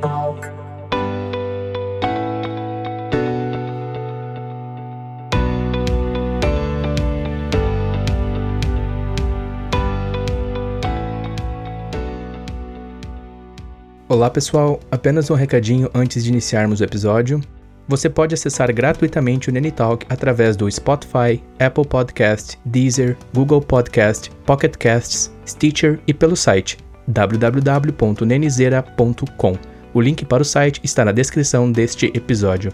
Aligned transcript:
Talk. 0.00 0.46
Olá 14.08 14.30
pessoal, 14.30 14.78
apenas 14.92 15.28
um 15.28 15.34
recadinho 15.34 15.90
antes 15.92 16.22
de 16.22 16.30
iniciarmos 16.30 16.80
o 16.80 16.84
episódio. 16.84 17.40
Você 17.88 18.08
pode 18.08 18.32
acessar 18.32 18.72
gratuitamente 18.72 19.48
o 19.48 19.52
Nenitalk 19.52 20.06
através 20.08 20.56
do 20.56 20.70
Spotify, 20.70 21.42
Apple 21.58 21.84
Podcast, 21.84 22.56
Deezer, 22.64 23.16
Google 23.34 23.60
Podcast, 23.60 24.30
Pocket 24.44 24.76
Casts, 24.76 25.32
Stitcher 25.44 25.98
e 26.06 26.14
pelo 26.14 26.36
site 26.36 26.78
www.nenizera.com. 27.06 29.56
O 29.94 30.00
link 30.00 30.24
para 30.24 30.42
o 30.42 30.44
site 30.44 30.80
está 30.84 31.04
na 31.04 31.12
descrição 31.12 31.70
deste 31.70 32.06
episódio. 32.14 32.72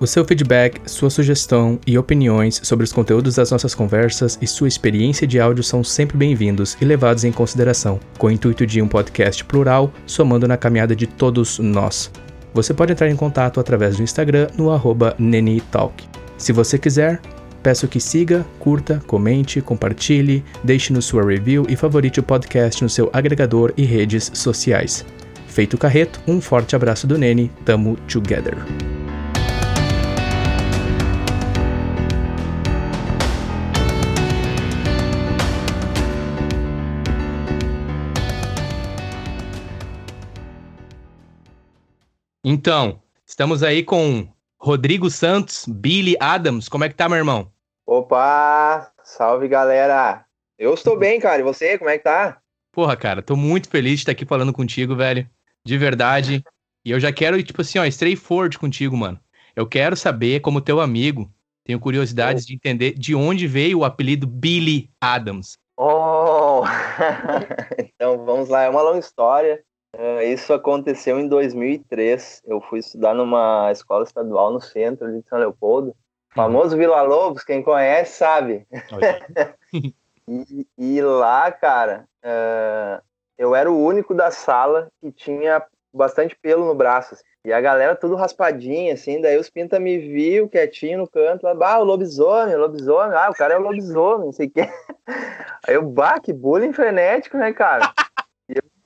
O 0.00 0.06
seu 0.06 0.24
feedback, 0.24 0.80
sua 0.90 1.08
sugestão 1.08 1.78
e 1.86 1.96
opiniões 1.96 2.60
sobre 2.64 2.84
os 2.84 2.92
conteúdos 2.92 3.36
das 3.36 3.50
nossas 3.50 3.74
conversas 3.74 4.36
e 4.42 4.46
sua 4.46 4.66
experiência 4.66 5.26
de 5.26 5.38
áudio 5.38 5.62
são 5.62 5.84
sempre 5.84 6.16
bem-vindos 6.16 6.76
e 6.80 6.84
levados 6.84 7.24
em 7.24 7.30
consideração, 7.30 8.00
com 8.18 8.26
o 8.26 8.30
intuito 8.30 8.66
de 8.66 8.82
um 8.82 8.88
podcast 8.88 9.44
plural, 9.44 9.92
somando 10.04 10.48
na 10.48 10.56
caminhada 10.56 10.96
de 10.96 11.06
todos 11.06 11.60
nós. 11.60 12.10
Você 12.52 12.74
pode 12.74 12.92
entrar 12.92 13.08
em 13.08 13.16
contato 13.16 13.60
através 13.60 13.96
do 13.96 14.02
Instagram 14.02 14.48
no 14.56 14.70
arroba 14.70 15.14
Nenitalk. 15.18 16.04
Se 16.36 16.52
você 16.52 16.76
quiser, 16.76 17.20
peço 17.64 17.88
que 17.88 17.98
siga, 17.98 18.44
curta, 18.58 19.02
comente, 19.06 19.62
compartilhe, 19.62 20.44
deixe-nos 20.62 21.06
sua 21.06 21.24
review 21.24 21.64
e 21.66 21.74
favorite 21.74 22.20
o 22.20 22.22
podcast 22.22 22.82
no 22.82 22.90
seu 22.90 23.08
agregador 23.10 23.72
e 23.74 23.84
redes 23.84 24.30
sociais. 24.34 25.02
Feito 25.48 25.72
o 25.72 25.78
carreto, 25.78 26.20
um 26.28 26.42
forte 26.42 26.76
abraço 26.76 27.06
do 27.06 27.16
Nene, 27.16 27.50
tamo 27.64 27.96
together. 28.06 28.54
Então, 42.44 43.00
estamos 43.26 43.62
aí 43.62 43.82
com 43.82 44.28
Rodrigo 44.60 45.08
Santos, 45.08 45.64
Billy 45.66 46.14
Adams. 46.20 46.68
Como 46.68 46.84
é 46.84 46.90
que 46.90 46.94
tá, 46.94 47.08
meu 47.08 47.16
irmão? 47.16 47.53
Opa! 47.86 48.90
Salve, 49.02 49.46
galera! 49.46 50.24
Eu 50.58 50.72
estou 50.72 50.98
bem, 50.98 51.20
cara. 51.20 51.40
E 51.40 51.44
você, 51.44 51.76
como 51.76 51.90
é 51.90 51.98
que 51.98 52.04
tá? 52.04 52.40
Porra, 52.72 52.96
cara, 52.96 53.22
tô 53.22 53.36
muito 53.36 53.68
feliz 53.68 53.92
de 53.92 53.98
estar 53.98 54.12
aqui 54.12 54.24
falando 54.24 54.54
contigo, 54.54 54.96
velho. 54.96 55.28
De 55.66 55.76
verdade. 55.76 56.42
E 56.82 56.90
eu 56.90 56.98
já 56.98 57.12
quero, 57.12 57.42
tipo 57.42 57.60
assim, 57.60 57.78
ó, 57.78 57.84
straightforward 57.84 58.58
contigo, 58.58 58.96
mano. 58.96 59.20
Eu 59.54 59.66
quero 59.66 59.96
saber, 59.96 60.40
como 60.40 60.62
teu 60.62 60.80
amigo, 60.80 61.30
tenho 61.62 61.78
curiosidades 61.78 62.46
de 62.46 62.54
entender 62.54 62.92
de 62.92 63.14
onde 63.14 63.46
veio 63.46 63.80
o 63.80 63.84
apelido 63.84 64.26
Billy 64.26 64.90
Adams. 64.98 65.58
Oh! 65.76 66.62
então 67.78 68.24
vamos 68.24 68.48
lá, 68.48 68.62
é 68.62 68.68
uma 68.70 68.82
longa 68.82 69.00
história. 69.00 69.62
Uh, 69.94 70.22
isso 70.22 70.52
aconteceu 70.54 71.20
em 71.20 71.28
2003. 71.28 72.42
Eu 72.46 72.62
fui 72.62 72.78
estudar 72.78 73.14
numa 73.14 73.70
escola 73.70 74.04
estadual 74.04 74.52
no 74.52 74.60
centro 74.60 75.12
de 75.12 75.22
São 75.28 75.38
Leopoldo. 75.38 75.94
Famoso 76.34 76.76
Vila 76.76 77.00
Lobos, 77.02 77.44
quem 77.44 77.62
conhece 77.62 78.18
sabe. 78.18 78.66
e, 80.28 80.66
e, 80.76 81.00
lá, 81.00 81.50
cara, 81.52 82.06
uh, 82.24 83.00
eu 83.38 83.54
era 83.54 83.70
o 83.70 83.80
único 83.80 84.12
da 84.14 84.30
sala 84.30 84.88
que 85.00 85.12
tinha 85.12 85.64
bastante 85.92 86.36
pelo 86.42 86.66
no 86.66 86.74
braço. 86.74 87.14
Assim. 87.14 87.24
E 87.44 87.52
a 87.52 87.60
galera 87.60 87.94
tudo 87.94 88.16
raspadinha, 88.16 88.94
assim. 88.94 89.20
Daí 89.20 89.38
os 89.38 89.48
pinta 89.48 89.78
me 89.78 89.98
viu 89.98 90.48
quietinho 90.48 90.98
no 90.98 91.08
canto. 91.08 91.44
Lá, 91.44 91.74
ah, 91.74 91.78
o 91.78 91.84
lobisomem, 91.84 92.56
o 92.56 92.60
lobisomem. 92.60 93.16
Ah, 93.16 93.30
o 93.30 93.34
cara 93.34 93.54
é 93.54 93.58
o 93.58 93.62
lobisomem, 93.62 94.26
não 94.26 94.32
sei 94.32 94.48
o 94.48 94.50
quê. 94.50 94.68
Aí 95.68 95.74
eu, 95.74 95.82
bah, 95.82 96.18
que 96.18 96.32
bullying 96.32 96.72
frenético, 96.72 97.36
né, 97.36 97.52
cara? 97.52 97.92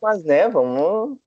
Mas, 0.00 0.22
né, 0.22 0.48
vamos. 0.48 1.18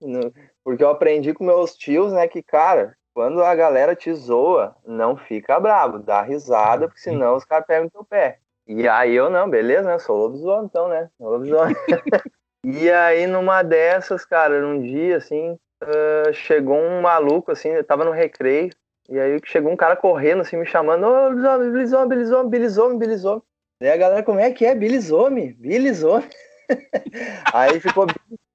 Porque 0.64 0.84
eu 0.84 0.90
aprendi 0.90 1.34
com 1.34 1.44
meus 1.44 1.76
tios, 1.76 2.14
né, 2.14 2.28
que, 2.28 2.42
cara, 2.42 2.96
quando 3.14 3.44
a 3.44 3.54
galera 3.56 3.96
te 3.96 4.14
zoa, 4.14 4.76
não 4.86 5.16
fica 5.16 5.60
bravo, 5.60 6.00
dá 6.00 6.22
risada, 6.22 6.88
porque 6.88 7.02
senão 7.02 7.36
os 7.36 7.46
caras 7.46 7.66
pegam 7.66 7.90
teu 7.90 8.04
pé. 8.04 8.40
E 8.68 8.88
aí 8.88 9.14
eu 9.14 9.30
não, 9.30 9.50
beleza, 9.50 9.84
né? 9.84 10.00
Sou 10.00 10.16
lobisomem, 10.16 10.66
então, 10.66 10.88
né? 10.88 11.10
Lobisomem. 11.20 11.76
e 12.66 12.90
aí, 12.90 13.28
numa 13.28 13.64
dessas, 13.64 14.24
cara, 14.24 14.62
num 14.62 14.82
dia, 14.82 15.18
assim, 15.18 15.58
uh, 15.84 16.34
chegou 16.34 16.78
um 16.78 17.02
maluco, 17.02 17.52
assim, 17.52 17.70
eu 17.70 17.84
tava 17.84 18.06
no 18.06 18.12
recreio, 18.12 18.70
e 19.10 19.20
aí 19.20 19.40
chegou 19.46 19.72
um 19.72 19.78
cara 19.78 19.96
correndo, 19.96 20.42
assim, 20.42 20.58
me 20.58 20.66
chamando, 20.66 21.06
ô, 21.06 21.10
oh, 21.10 21.30
lobisomem, 21.30 21.72
bilisomem, 21.72 22.08
bilisomem, 22.08 22.50
bilisomem, 22.50 22.98
bilisomem. 22.98 23.44
E 23.82 23.90
a 23.90 23.98
galera, 23.98 24.24
como 24.24 24.40
é 24.40 24.52
que 24.52 24.66
é? 24.66 24.76
Bilisomem? 24.76 25.54
Bilisomem. 25.54 26.30
aí 27.54 27.80
ficou 27.80 28.06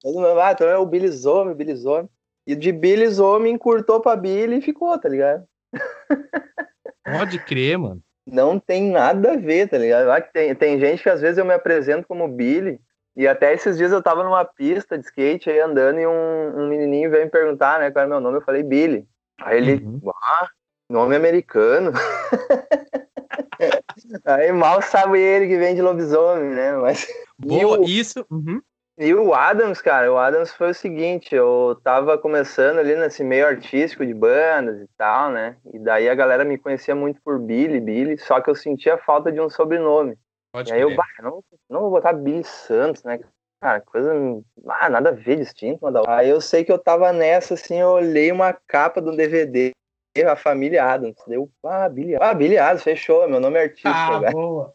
Todo 0.01 0.13
mundo, 0.15 0.39
ah, 0.39 0.51
então 0.53 0.67
é 0.69 0.77
o 0.77 0.85
Billy 0.85 1.09
Zome, 1.09 1.53
Billy 1.53 1.75
Zome. 1.75 2.07
E 2.47 2.55
de 2.55 2.71
Billy 2.71 3.05
Zome 3.07 3.49
encurtou 3.49 3.99
pra 3.99 4.15
Billy 4.15 4.57
e 4.57 4.61
ficou, 4.61 4.97
tá 4.97 5.09
ligado? 5.09 5.43
Pode 7.03 7.39
crer, 7.39 7.77
mano. 7.77 8.01
Não 8.25 8.57
tem 8.57 8.89
nada 8.89 9.33
a 9.33 9.37
ver, 9.37 9.69
tá 9.69 9.77
ligado? 9.77 10.09
Tem, 10.31 10.55
tem 10.55 10.79
gente 10.79 11.03
que 11.03 11.09
às 11.09 11.19
vezes 11.19 11.37
eu 11.37 11.45
me 11.45 11.53
apresento 11.53 12.07
como 12.07 12.27
Billy, 12.27 12.79
e 13.17 13.27
até 13.27 13.53
esses 13.53 13.77
dias 13.77 13.91
eu 13.91 14.01
tava 14.01 14.23
numa 14.23 14.45
pista 14.45 14.97
de 14.97 15.05
skate 15.05 15.49
aí 15.49 15.59
andando, 15.59 15.99
e 15.99 16.07
um, 16.07 16.61
um 16.61 16.69
menininho 16.69 17.11
veio 17.11 17.25
me 17.25 17.31
perguntar, 17.31 17.79
né, 17.79 17.91
qual 17.91 18.03
era 18.03 18.09
meu 18.09 18.21
nome, 18.21 18.37
eu 18.37 18.41
falei 18.41 18.63
Billy. 18.63 19.05
Aí 19.41 19.57
ele, 19.57 19.85
uhum. 19.85 19.99
ah, 20.23 20.49
nome 20.89 21.15
americano. 21.15 21.91
aí 24.25 24.51
mal 24.53 24.81
sabe 24.81 25.19
ele 25.19 25.47
que 25.47 25.57
vem 25.57 25.75
de 25.75 25.81
lobisomem, 25.81 26.49
né? 26.49 26.71
Mas. 26.77 27.07
Boa, 27.37 27.81
isso. 27.85 28.25
Uhum. 28.31 28.61
E 28.99 29.13
o 29.13 29.31
Adams, 29.31 29.79
cara, 29.79 30.11
o 30.11 30.17
Adams 30.17 30.51
foi 30.51 30.71
o 30.71 30.73
seguinte, 30.73 31.35
eu 31.35 31.79
tava 31.83 32.17
começando 32.17 32.79
ali 32.79 32.95
nesse 32.95 33.23
meio 33.23 33.45
artístico 33.45 34.03
de 34.03 34.11
bandas 34.11 34.81
e 34.81 34.87
tal, 34.97 35.29
né? 35.29 35.55
E 35.71 35.77
daí 35.77 36.09
a 36.09 36.15
galera 36.15 36.43
me 36.43 36.57
conhecia 36.57 36.95
muito 36.95 37.21
por 37.21 37.37
Billy, 37.37 37.79
Billy, 37.79 38.17
só 38.17 38.41
que 38.41 38.49
eu 38.49 38.55
sentia 38.55 38.97
falta 38.97 39.31
de 39.31 39.39
um 39.39 39.51
sobrenome. 39.51 40.17
Pode 40.51 40.71
e 40.71 40.73
aí 40.73 40.81
eu, 40.81 40.95
bah, 40.95 41.05
não, 41.21 41.43
não 41.69 41.81
vou 41.81 41.91
botar 41.91 42.11
Billy 42.11 42.43
Santos, 42.43 43.03
né? 43.03 43.19
Cara, 43.61 43.81
coisa. 43.81 44.11
Ah, 44.67 44.89
nada 44.89 45.09
a 45.09 45.13
ver 45.13 45.35
distinto, 45.35 45.85
uma 45.85 45.91
da 45.91 45.99
outra. 45.99 46.15
Aí 46.15 46.29
eu 46.29 46.41
sei 46.41 46.63
que 46.65 46.71
eu 46.71 46.79
tava 46.79 47.13
nessa, 47.13 47.53
assim, 47.53 47.79
eu 47.79 47.89
olhei 47.89 48.31
uma 48.31 48.51
capa 48.67 48.99
do 48.99 49.15
DVD, 49.15 49.73
a 50.27 50.35
família 50.35 50.83
Adams. 50.83 51.17
Deu, 51.27 51.47
ah, 51.63 51.87
Billy, 51.87 52.15
ah, 52.19 52.33
Billy 52.33 52.57
Adams, 52.57 52.81
fechou, 52.81 53.29
meu 53.29 53.39
nome 53.39 53.59
é 53.59 53.63
artista. 53.63 53.91
Ah, 53.91 54.31
boa. 54.31 54.73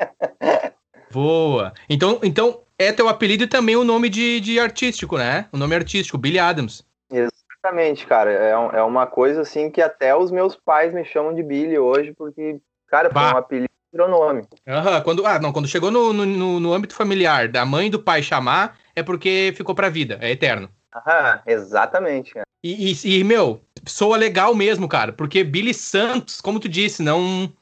boa. 1.12 1.72
Então, 1.88 2.18
então 2.24 2.63
é 2.78 2.92
teu 2.92 3.08
apelido 3.08 3.44
e 3.44 3.48
também 3.48 3.76
o 3.76 3.84
nome 3.84 4.08
de, 4.08 4.40
de 4.40 4.58
artístico, 4.58 5.16
né? 5.16 5.46
O 5.52 5.56
nome 5.56 5.74
artístico, 5.74 6.18
Billy 6.18 6.38
Adams. 6.38 6.84
Exatamente, 7.10 8.06
cara. 8.06 8.32
É, 8.32 8.50
é 8.50 8.82
uma 8.82 9.06
coisa 9.06 9.42
assim 9.42 9.70
que 9.70 9.80
até 9.80 10.14
os 10.14 10.30
meus 10.30 10.56
pais 10.56 10.92
me 10.92 11.04
chamam 11.04 11.34
de 11.34 11.42
Billy 11.42 11.78
hoje, 11.78 12.12
porque, 12.12 12.58
cara, 12.88 13.10
foi 13.10 13.22
um 13.22 13.36
apelido 13.36 13.74
virou 13.94 14.08
nome. 14.08 14.40
Uhum. 14.66 15.02
Quando, 15.04 15.24
ah, 15.24 15.38
não, 15.38 15.52
quando 15.52 15.68
chegou 15.68 15.90
no, 15.90 16.12
no, 16.12 16.58
no 16.58 16.72
âmbito 16.74 16.96
familiar, 16.96 17.48
da 17.48 17.64
mãe 17.64 17.86
e 17.86 17.90
do 17.90 18.02
pai 18.02 18.22
chamar, 18.22 18.76
é 18.94 19.04
porque 19.04 19.54
ficou 19.56 19.72
pra 19.72 19.88
vida, 19.88 20.18
é 20.20 20.32
eterno. 20.32 20.68
Aham, 20.92 21.40
exatamente, 21.46 22.34
cara. 22.34 22.44
E, 22.62 22.92
e, 22.92 23.18
e, 23.20 23.24
meu, 23.24 23.60
soa 23.86 24.16
legal 24.16 24.54
mesmo, 24.54 24.88
cara, 24.88 25.12
porque 25.12 25.44
Billy 25.44 25.72
Santos, 25.72 26.40
como 26.40 26.58
tu 26.58 26.68
disse, 26.68 27.02
não 27.02 27.52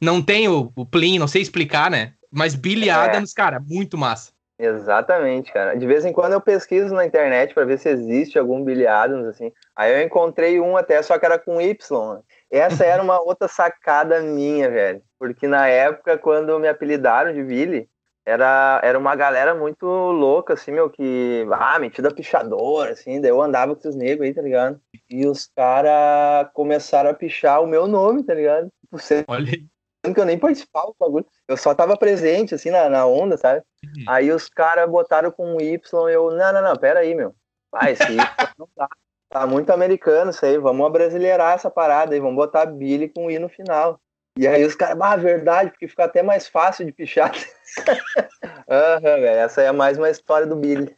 não 0.00 0.22
tem 0.22 0.48
o, 0.48 0.72
o 0.74 0.86
Plin, 0.86 1.18
não 1.18 1.28
sei 1.28 1.42
explicar, 1.42 1.90
né? 1.90 2.14
Mas 2.30 2.54
Billy 2.54 2.88
é. 2.88 2.92
Adams, 2.92 3.32
cara, 3.32 3.60
muito 3.60 3.96
massa. 3.96 4.32
Exatamente, 4.58 5.52
cara. 5.52 5.76
De 5.76 5.86
vez 5.86 6.04
em 6.04 6.12
quando 6.12 6.32
eu 6.32 6.40
pesquiso 6.40 6.92
na 6.92 7.06
internet 7.06 7.54
para 7.54 7.64
ver 7.64 7.78
se 7.78 7.88
existe 7.88 8.38
algum 8.38 8.64
Billy 8.64 8.88
Adams, 8.88 9.26
assim. 9.26 9.52
Aí 9.76 9.92
eu 9.92 10.02
encontrei 10.04 10.60
um 10.60 10.76
até, 10.76 11.00
só 11.00 11.16
que 11.16 11.24
era 11.24 11.38
com 11.38 11.60
Y. 11.60 12.20
Essa 12.50 12.84
era 12.84 13.00
uma 13.00 13.20
outra 13.20 13.46
sacada 13.46 14.20
minha, 14.20 14.68
velho. 14.68 15.00
Porque 15.16 15.46
na 15.46 15.68
época, 15.68 16.18
quando 16.18 16.58
me 16.58 16.66
apelidaram 16.66 17.32
de 17.32 17.42
Billy, 17.44 17.88
era, 18.26 18.80
era 18.82 18.98
uma 18.98 19.14
galera 19.14 19.54
muito 19.54 19.86
louca, 19.86 20.54
assim, 20.54 20.72
meu, 20.72 20.90
que. 20.90 21.46
Ah, 21.52 21.78
metida 21.78 22.12
pichador, 22.12 22.88
assim. 22.88 23.20
Daí 23.20 23.30
eu 23.30 23.40
andava 23.40 23.74
com 23.74 23.80
esses 23.80 23.94
negros 23.94 24.26
aí, 24.26 24.34
tá 24.34 24.42
ligado? 24.42 24.80
E 25.08 25.24
os 25.24 25.46
caras 25.46 26.50
começaram 26.52 27.10
a 27.10 27.14
pichar 27.14 27.62
o 27.62 27.66
meu 27.66 27.86
nome, 27.86 28.24
tá 28.24 28.34
ligado? 28.34 28.68
Você... 28.90 29.24
Olha 29.28 29.52
aí 29.52 29.77
que 30.02 30.20
eu 30.20 30.24
nem 30.24 30.38
participava 30.38 30.88
do 30.88 30.96
bagulho. 30.98 31.26
Eu 31.46 31.56
só 31.56 31.74
tava 31.74 31.96
presente, 31.96 32.54
assim, 32.54 32.70
na, 32.70 32.88
na 32.88 33.06
onda, 33.06 33.36
sabe? 33.36 33.62
Uhum. 33.84 34.04
Aí 34.08 34.32
os 34.32 34.48
caras 34.48 34.88
botaram 34.88 35.30
com 35.30 35.56
um 35.56 35.60
Y, 35.60 36.08
eu, 36.10 36.30
não, 36.30 36.52
não, 36.52 36.62
não, 36.62 36.76
pera 36.76 37.00
aí, 37.00 37.14
meu. 37.14 37.34
Ah, 37.72 37.90
esse 37.90 38.04
Y 38.04 38.16
não 38.58 38.68
dá. 38.76 38.88
Tá 39.30 39.46
muito 39.46 39.70
americano 39.70 40.30
isso 40.30 40.44
aí, 40.44 40.56
vamos 40.56 40.86
abrasileirar 40.86 41.54
essa 41.54 41.70
parada 41.70 42.14
aí, 42.14 42.20
vamos 42.20 42.36
botar 42.36 42.64
Billy 42.64 43.10
com 43.10 43.30
I 43.30 43.38
no 43.38 43.48
final. 43.48 44.00
E 44.38 44.46
aí 44.46 44.64
os 44.64 44.74
caras, 44.74 44.96
ah, 45.00 45.16
verdade, 45.16 45.70
porque 45.70 45.88
fica 45.88 46.04
até 46.04 46.22
mais 46.22 46.48
fácil 46.48 46.86
de 46.86 46.92
pichar. 46.92 47.32
Aham, 48.70 48.94
uhum, 48.94 49.00
velho, 49.00 49.26
essa 49.26 49.60
é 49.62 49.72
mais 49.72 49.98
uma 49.98 50.08
história 50.08 50.46
do 50.46 50.56
Billy. 50.56 50.94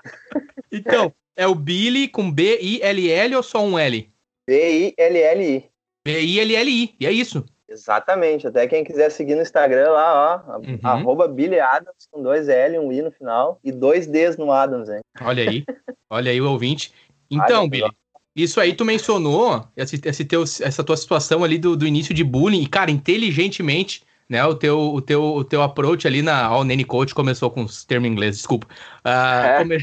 Então, 0.70 1.12
é 1.35 1.47
o 1.47 1.55
Billy 1.55 2.06
com 2.06 2.31
B-I-L-L 2.31 3.35
ou 3.35 3.43
só 3.43 3.64
um 3.64 3.79
L? 3.79 4.12
B-I-L-L-I. 4.47 5.70
B-I-L-L-I, 6.05 6.94
e 7.00 7.06
é 7.06 7.11
isso. 7.11 7.44
Exatamente. 7.70 8.49
Até 8.49 8.67
quem 8.67 8.82
quiser 8.82 9.11
seguir 9.11 9.37
no 9.37 9.43
Instagram 9.43 9.90
lá, 9.90 10.44
ó, 10.44 10.58
uhum. 10.58 10.78
arroba 10.82 11.28
Billy 11.28 11.61
Adams, 11.61 12.08
com 12.11 12.20
dois 12.20 12.49
L, 12.49 12.78
um 12.81 12.93
I 12.93 13.02
no 13.02 13.12
final, 13.12 13.61
e 13.62 13.70
dois 13.70 14.08
Ds 14.08 14.37
no 14.37 14.50
Adams, 14.50 14.88
hein? 14.88 15.00
Olha 15.20 15.49
aí, 15.49 15.64
olha 16.11 16.32
aí 16.32 16.40
o 16.40 16.50
ouvinte. 16.50 16.93
Então, 17.31 17.69
Billy, 17.69 17.88
isso 18.34 18.61
aí 18.61 18.75
tu 18.75 18.84
mencionou, 18.84 19.64
esse, 19.76 20.00
esse 20.05 20.25
teu, 20.25 20.43
essa 20.43 20.82
tua 20.82 20.96
situação 20.96 21.44
ali 21.44 21.58
do, 21.58 21.76
do 21.76 21.87
início 21.87 22.12
de 22.12 22.25
bullying, 22.25 22.62
e, 22.62 22.67
cara, 22.67 22.90
inteligentemente, 22.90 24.02
né, 24.30 24.44
o 24.46 24.54
teu, 24.54 24.78
o 24.78 25.02
teu, 25.02 25.22
o 25.22 25.44
teu 25.44 25.60
approach 25.60 26.06
ali 26.06 26.22
na... 26.22 26.56
O 26.56 26.62
Nene 26.62 26.84
Coach 26.84 27.12
começou 27.12 27.50
com 27.50 27.64
os 27.64 27.84
termos 27.84 28.08
em 28.08 28.12
inglês, 28.12 28.36
desculpa. 28.36 28.68
Uh, 29.04 29.44
é. 29.44 29.58
come... 29.58 29.78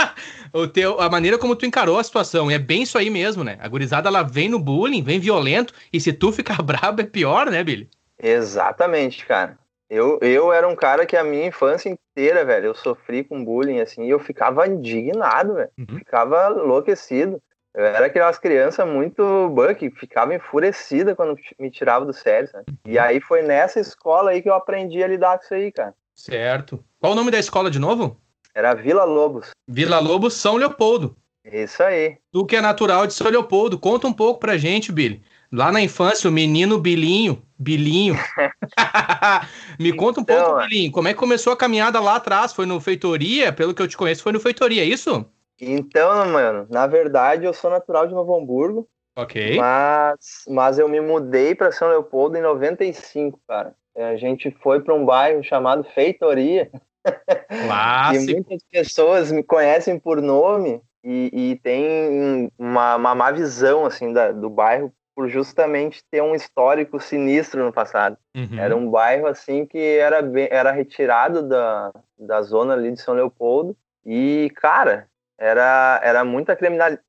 o 0.50 0.66
teu, 0.66 0.98
a 0.98 1.10
maneira 1.10 1.36
como 1.36 1.54
tu 1.54 1.66
encarou 1.66 1.98
a 1.98 2.02
situação. 2.02 2.50
E 2.50 2.54
é 2.54 2.58
bem 2.58 2.84
isso 2.84 2.96
aí 2.96 3.10
mesmo, 3.10 3.44
né? 3.44 3.58
A 3.60 3.68
gurizada, 3.68 4.08
ela 4.08 4.22
vem 4.22 4.48
no 4.48 4.58
bullying, 4.58 5.02
vem 5.02 5.20
violento, 5.20 5.74
e 5.92 6.00
se 6.00 6.10
tu 6.10 6.32
ficar 6.32 6.60
brabo 6.64 7.02
é 7.02 7.04
pior, 7.04 7.50
né, 7.50 7.62
Billy? 7.62 7.86
Exatamente, 8.18 9.26
cara. 9.26 9.58
Eu, 9.90 10.18
eu 10.22 10.50
era 10.50 10.66
um 10.66 10.74
cara 10.74 11.04
que 11.04 11.14
a 11.14 11.22
minha 11.22 11.48
infância 11.48 11.90
inteira, 11.90 12.46
velho, 12.46 12.68
eu 12.68 12.74
sofri 12.74 13.22
com 13.22 13.44
bullying, 13.44 13.80
assim, 13.80 14.06
e 14.06 14.10
eu 14.10 14.18
ficava 14.18 14.66
indignado, 14.66 15.52
velho. 15.52 15.70
Uhum. 15.78 15.98
Ficava 15.98 16.56
enlouquecido. 16.58 17.42
Eu 17.74 17.86
era 17.86 18.06
aquelas 18.06 18.38
crianças 18.38 18.86
muito 18.86 19.48
buck, 19.48 19.90
ficava 19.92 20.34
enfurecida 20.34 21.14
quando 21.16 21.38
me 21.58 21.70
tirava 21.70 22.04
do 22.04 22.12
sério, 22.12 22.50
sabe? 22.50 22.66
E 22.84 22.98
aí 22.98 23.18
foi 23.20 23.42
nessa 23.42 23.80
escola 23.80 24.30
aí 24.30 24.42
que 24.42 24.48
eu 24.48 24.54
aprendi 24.54 25.02
a 25.02 25.08
lidar 25.08 25.38
com 25.38 25.44
isso 25.44 25.54
aí, 25.54 25.72
cara. 25.72 25.94
Certo. 26.14 26.84
Qual 27.00 27.12
o 27.12 27.16
nome 27.16 27.30
da 27.30 27.38
escola 27.38 27.70
de 27.70 27.78
novo? 27.78 28.20
Era 28.54 28.74
Vila 28.74 29.04
Lobos. 29.04 29.50
Vila 29.66 29.98
Lobos, 29.98 30.34
São 30.34 30.56
Leopoldo. 30.56 31.16
Isso 31.44 31.82
aí. 31.82 32.18
Tu 32.30 32.44
que 32.44 32.56
é 32.56 32.60
natural 32.60 33.06
de 33.06 33.14
São 33.14 33.30
Leopoldo, 33.30 33.78
conta 33.78 34.06
um 34.06 34.12
pouco 34.12 34.38
pra 34.38 34.58
gente, 34.58 34.92
Billy. 34.92 35.22
Lá 35.50 35.72
na 35.72 35.80
infância, 35.80 36.28
o 36.28 36.32
menino 36.32 36.78
Bilinho, 36.78 37.42
Bilinho. 37.58 38.14
Me 39.78 39.94
conta 39.94 40.20
um 40.20 40.22
então, 40.22 40.44
pouco, 40.44 40.60
Bilinho, 40.60 40.92
como 40.92 41.08
é 41.08 41.14
que 41.14 41.18
começou 41.18 41.52
a 41.52 41.56
caminhada 41.56 41.98
lá 42.00 42.16
atrás? 42.16 42.52
Foi 42.52 42.66
no 42.66 42.78
Feitoria? 42.80 43.50
Pelo 43.50 43.74
que 43.74 43.80
eu 43.80 43.88
te 43.88 43.96
conheço, 43.96 44.22
foi 44.22 44.32
no 44.32 44.40
Feitoria, 44.40 44.82
é 44.82 44.86
isso? 44.86 45.26
Então, 45.64 46.26
mano, 46.26 46.66
na 46.68 46.88
verdade 46.88 47.44
eu 47.44 47.54
sou 47.54 47.70
natural 47.70 48.08
de 48.08 48.14
Novo 48.14 48.36
Hamburgo. 48.36 48.88
Ok. 49.16 49.56
Mas, 49.56 50.44
mas 50.48 50.78
eu 50.78 50.88
me 50.88 51.00
mudei 51.00 51.54
para 51.54 51.70
São 51.70 51.88
Leopoldo 51.88 52.36
em 52.36 52.42
95, 52.42 53.38
cara. 53.46 53.74
A 53.96 54.16
gente 54.16 54.50
foi 54.62 54.80
para 54.80 54.94
um 54.94 55.04
bairro 55.04 55.44
chamado 55.44 55.84
Feitoria. 55.84 56.68
Clássico. 57.48 58.30
e 58.30 58.34
muitas 58.34 58.62
pessoas 58.70 59.30
me 59.30 59.42
conhecem 59.42 59.98
por 59.98 60.22
nome 60.22 60.80
e, 61.04 61.30
e 61.32 61.56
tem 61.56 62.50
uma, 62.58 62.96
uma 62.96 63.14
má 63.14 63.30
visão 63.30 63.84
assim 63.84 64.12
da, 64.12 64.30
do 64.30 64.48
bairro 64.48 64.92
por 65.14 65.28
justamente 65.28 66.02
ter 66.10 66.22
um 66.22 66.34
histórico 66.34 66.98
sinistro 67.00 67.64
no 67.64 67.72
passado. 67.72 68.16
Uhum. 68.36 68.58
Era 68.58 68.76
um 68.76 68.90
bairro 68.90 69.26
assim 69.26 69.66
que 69.66 69.78
era, 69.78 70.22
bem, 70.22 70.48
era 70.50 70.72
retirado 70.72 71.46
da, 71.46 71.92
da 72.18 72.40
zona 72.42 72.72
ali 72.74 72.92
de 72.92 73.00
São 73.00 73.14
Leopoldo 73.14 73.76
e, 74.04 74.50
cara, 74.56 75.08
era, 75.42 76.00
era 76.04 76.24
muita 76.24 76.56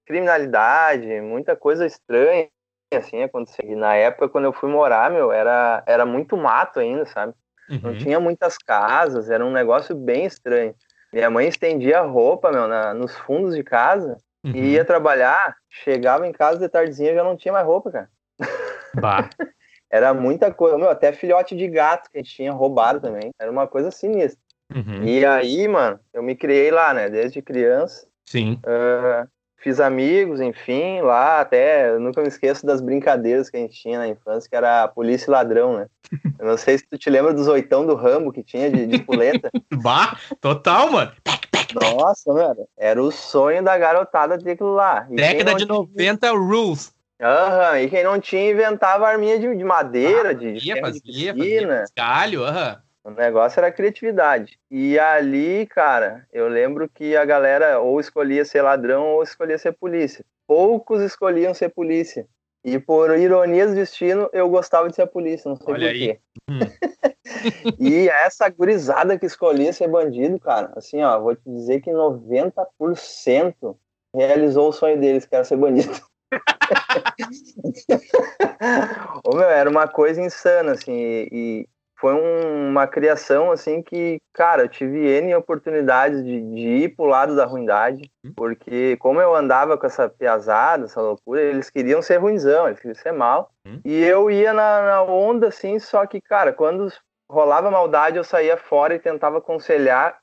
criminalidade, 0.08 1.22
muita 1.22 1.56
coisa 1.56 1.86
estranha, 1.86 2.50
assim, 2.92 3.22
acontecer. 3.22 3.64
E 3.64 3.76
na 3.76 3.94
época, 3.94 4.28
quando 4.28 4.46
eu 4.46 4.54
fui 4.54 4.72
morar, 4.72 5.12
meu, 5.12 5.32
era, 5.32 5.84
era 5.86 6.04
muito 6.04 6.36
mato 6.36 6.80
ainda, 6.80 7.06
sabe? 7.06 7.32
Uhum. 7.70 7.80
Não 7.84 7.98
tinha 7.98 8.20
muitas 8.20 8.58
casas, 8.58 9.30
era 9.30 9.46
um 9.46 9.52
negócio 9.52 9.96
bem 9.96 10.26
estranho. 10.26 10.74
Minha 11.14 11.30
mãe 11.30 11.48
estendia 11.48 12.02
roupa, 12.02 12.52
meu, 12.52 12.68
na, 12.68 12.92
nos 12.92 13.16
fundos 13.16 13.56
de 13.56 13.64
casa 13.64 14.18
uhum. 14.44 14.52
e 14.56 14.72
ia 14.72 14.84
trabalhar, 14.84 15.56
chegava 15.70 16.26
em 16.26 16.32
casa 16.32 16.58
de 16.58 16.68
tardezinha 16.68 17.12
e 17.12 17.16
já 17.16 17.24
não 17.24 17.38
tinha 17.38 17.54
mais 17.54 17.68
roupa, 17.68 17.92
cara. 17.92 18.10
Bah. 18.96 19.30
era 19.92 20.12
muita 20.12 20.52
coisa, 20.52 20.76
meu, 20.76 20.90
até 20.90 21.14
filhote 21.14 21.56
de 21.56 21.68
gato 21.68 22.10
que 22.10 22.18
a 22.18 22.22
gente 22.24 22.36
tinha 22.36 22.52
roubado 22.52 23.00
também. 23.00 23.30
Era 23.40 23.52
uma 23.52 23.68
coisa 23.68 23.92
sinistra. 23.92 24.42
Uhum. 24.74 25.04
E 25.04 25.24
aí, 25.24 25.68
mano, 25.68 26.00
eu 26.12 26.24
me 26.24 26.36
criei 26.36 26.72
lá, 26.72 26.96
né, 26.96 27.12
desde 27.12 27.40
criança. 27.40 28.12
Sim. 28.26 28.60
Uh, 28.66 29.28
fiz 29.58 29.80
amigos, 29.80 30.42
enfim, 30.42 31.02
lá 31.02 31.40
até, 31.40 31.98
nunca 31.98 32.22
me 32.22 32.28
esqueço 32.28 32.66
das 32.66 32.82
brincadeiras 32.82 33.50
que 33.50 33.58
a 33.58 33.60
gente 33.60 33.80
tinha 33.80 33.98
na 33.98 34.08
infância, 34.08 34.50
que 34.50 34.56
era 34.56 34.88
polícia 34.88 35.30
e 35.30 35.32
ladrão, 35.32 35.78
né? 35.78 35.88
Eu 36.40 36.48
não 36.48 36.58
sei 36.58 36.78
se 36.78 36.86
tu 36.88 36.98
te 36.98 37.10
lembra 37.10 37.34
dos 37.34 37.48
oitão 37.48 37.86
do 37.86 37.96
Rambo 37.96 38.34
que 38.34 38.44
tinha 38.44 38.70
de, 38.70 38.86
de 38.86 39.00
puleta. 39.00 39.50
bah, 39.82 40.18
total, 40.42 40.92
mano. 40.92 41.12
Nossa, 41.74 42.34
mano, 42.34 42.68
era 42.78 43.02
o 43.02 43.12
sonho 43.12 43.64
da 43.64 43.78
garotada 43.78 44.38
ter 44.38 44.52
aquilo 44.52 44.74
lá. 44.74 45.08
E 45.10 45.16
Década 45.16 45.56
de 45.56 45.66
90 45.66 46.28
tinha... 46.28 46.40
rules. 46.40 46.94
Aham, 47.22 47.72
uhum, 47.72 47.78
e 47.78 47.90
quem 47.90 48.04
não 48.04 48.20
tinha 48.20 48.52
inventava 48.52 49.08
arminha 49.08 49.40
de, 49.40 49.56
de 49.56 49.64
madeira, 49.64 50.30
ah, 50.30 50.34
de, 50.34 50.60
fazia, 50.82 51.34
de 51.34 51.34
piscina. 51.34 51.86
Fazia, 51.98 52.40
aham. 52.40 52.83
O 53.04 53.12
negócio 53.12 53.60
era 53.60 53.72
criatividade. 53.72 54.58
E 54.72 54.98
ali, 54.98 55.68
cara, 55.68 56.26
eu 56.32 56.48
lembro 56.48 56.88
que 56.88 57.18
a 57.18 57.26
galera 57.26 57.80
ou 57.80 58.00
escolhia 58.00 58.46
ser 58.46 58.62
ladrão 58.62 59.08
ou 59.08 59.24
escolhia 59.24 59.58
ser 59.58 59.74
polícia. 59.74 60.24
Poucos 60.48 61.02
escolhiam 61.02 61.54
ser 61.54 61.70
polícia. 61.70 62.26
E 62.64 62.80
por 62.80 63.18
ironia 63.18 63.68
do 63.68 63.76
destino, 63.76 64.30
eu 64.32 64.50
gostava 64.50 64.88
de 64.88 64.96
ser 64.96 65.06
polícia, 65.08 65.50
não 65.50 65.58
sei 65.58 65.74
Olha 65.74 65.90
porquê. 65.90 66.20
Hum. 66.50 66.60
e 67.78 68.08
essa 68.08 68.48
gurizada 68.48 69.20
que 69.20 69.26
escolhia 69.26 69.74
ser 69.74 69.90
bandido, 69.90 70.40
cara, 70.40 70.72
assim, 70.78 71.04
ó, 71.04 71.20
vou 71.20 71.36
te 71.36 71.44
dizer 71.46 71.82
que 71.82 71.92
90% 71.92 73.76
realizou 74.16 74.70
o 74.70 74.74
sonho 74.74 74.98
deles, 74.98 75.26
que 75.26 75.36
era 75.36 75.44
ser 75.44 75.58
bandido. 75.58 75.94
Ô, 79.26 79.36
meu, 79.36 79.50
era 79.50 79.70
uma 79.70 79.90
coisa 79.90 80.22
insana, 80.22 80.72
assim, 80.72 81.28
e, 81.32 81.68
foi 82.04 82.14
um, 82.16 82.68
uma 82.68 82.86
criação 82.86 83.50
assim 83.50 83.82
que, 83.82 84.20
cara, 84.34 84.64
eu 84.64 84.68
tive 84.68 85.08
N 85.08 85.34
oportunidades 85.36 86.22
de, 86.22 86.42
de 86.42 86.60
ir 86.60 86.96
pro 86.98 87.06
lado 87.06 87.34
da 87.34 87.46
ruindade, 87.46 88.12
hum. 88.26 88.34
porque 88.36 88.98
como 88.98 89.22
eu 89.22 89.34
andava 89.34 89.78
com 89.78 89.88
essa 89.88 90.10
piazada, 90.10 90.84
essa 90.84 91.00
loucura, 91.00 91.42
eles 91.42 91.70
queriam 91.70 92.02
ser 92.02 92.18
ruinzão, 92.18 92.68
eles 92.68 92.78
queriam 92.78 92.96
ser 92.96 93.14
mal. 93.14 93.52
Hum. 93.66 93.80
E 93.86 94.04
eu 94.04 94.30
ia 94.30 94.52
na, 94.52 94.82
na, 94.82 95.02
onda, 95.04 95.48
assim, 95.48 95.80
só 95.80 96.06
que, 96.06 96.20
cara, 96.20 96.52
quando 96.52 96.92
rolava 97.32 97.72
maldade, 97.72 98.18
eu 98.18 98.24
saía 98.26 98.58
fora 98.58 98.96
e 98.96 99.00
tentava 99.00 99.38
aconselhar 99.38 100.20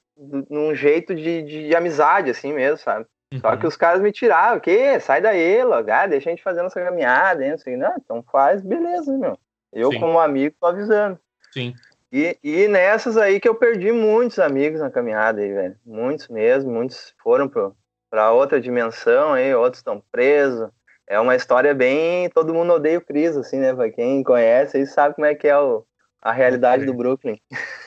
num 0.50 0.74
jeito 0.74 1.14
de, 1.14 1.40
de 1.40 1.74
amizade, 1.74 2.28
assim 2.28 2.52
mesmo, 2.52 2.76
sabe? 2.76 3.06
Uhum. 3.32 3.40
Só 3.40 3.56
que 3.56 3.66
os 3.66 3.76
caras 3.78 4.02
me 4.02 4.12
tiravam, 4.12 4.58
o 4.58 4.60
quê? 4.60 5.00
Sai 5.00 5.22
daí, 5.22 5.64
logo, 5.64 5.90
ah, 5.90 6.06
deixa 6.06 6.28
a 6.28 6.32
gente 6.32 6.42
fazer 6.42 6.60
nossa 6.60 6.78
caminhada, 6.78 7.42
hein? 7.42 7.52
Assim, 7.52 7.74
não, 7.74 7.94
então 7.96 8.22
faz, 8.30 8.60
beleza, 8.60 9.16
meu. 9.16 9.38
Eu, 9.72 9.90
Sim. 9.90 10.00
como 10.00 10.20
amigo, 10.20 10.54
tô 10.60 10.66
avisando. 10.66 11.18
Sim. 11.52 11.74
E, 12.12 12.36
e 12.42 12.66
nessas 12.66 13.16
aí 13.16 13.38
que 13.38 13.48
eu 13.48 13.54
perdi 13.54 13.92
muitos 13.92 14.38
amigos 14.38 14.80
na 14.80 14.90
caminhada 14.90 15.40
aí, 15.40 15.52
velho. 15.52 15.76
Muitos 15.86 16.28
mesmo, 16.28 16.70
muitos 16.70 17.14
foram 17.22 17.48
para 17.48 18.32
outra 18.32 18.60
dimensão 18.60 19.32
aí, 19.32 19.54
outros 19.54 19.78
estão 19.78 20.02
presos. 20.10 20.68
É 21.06 21.18
uma 21.18 21.36
história 21.36 21.74
bem. 21.74 22.28
Todo 22.30 22.54
mundo 22.54 22.72
odeia 22.72 22.98
o 22.98 23.00
Cris, 23.00 23.36
assim, 23.36 23.58
né? 23.58 23.74
Pra 23.74 23.90
quem 23.90 24.22
conhece 24.22 24.76
aí 24.76 24.86
sabe 24.86 25.14
como 25.14 25.26
é 25.26 25.34
que 25.34 25.48
é 25.48 25.58
o, 25.58 25.84
a 26.22 26.32
realidade 26.32 26.84
do 26.84 26.94
Brooklyn. 26.94 27.40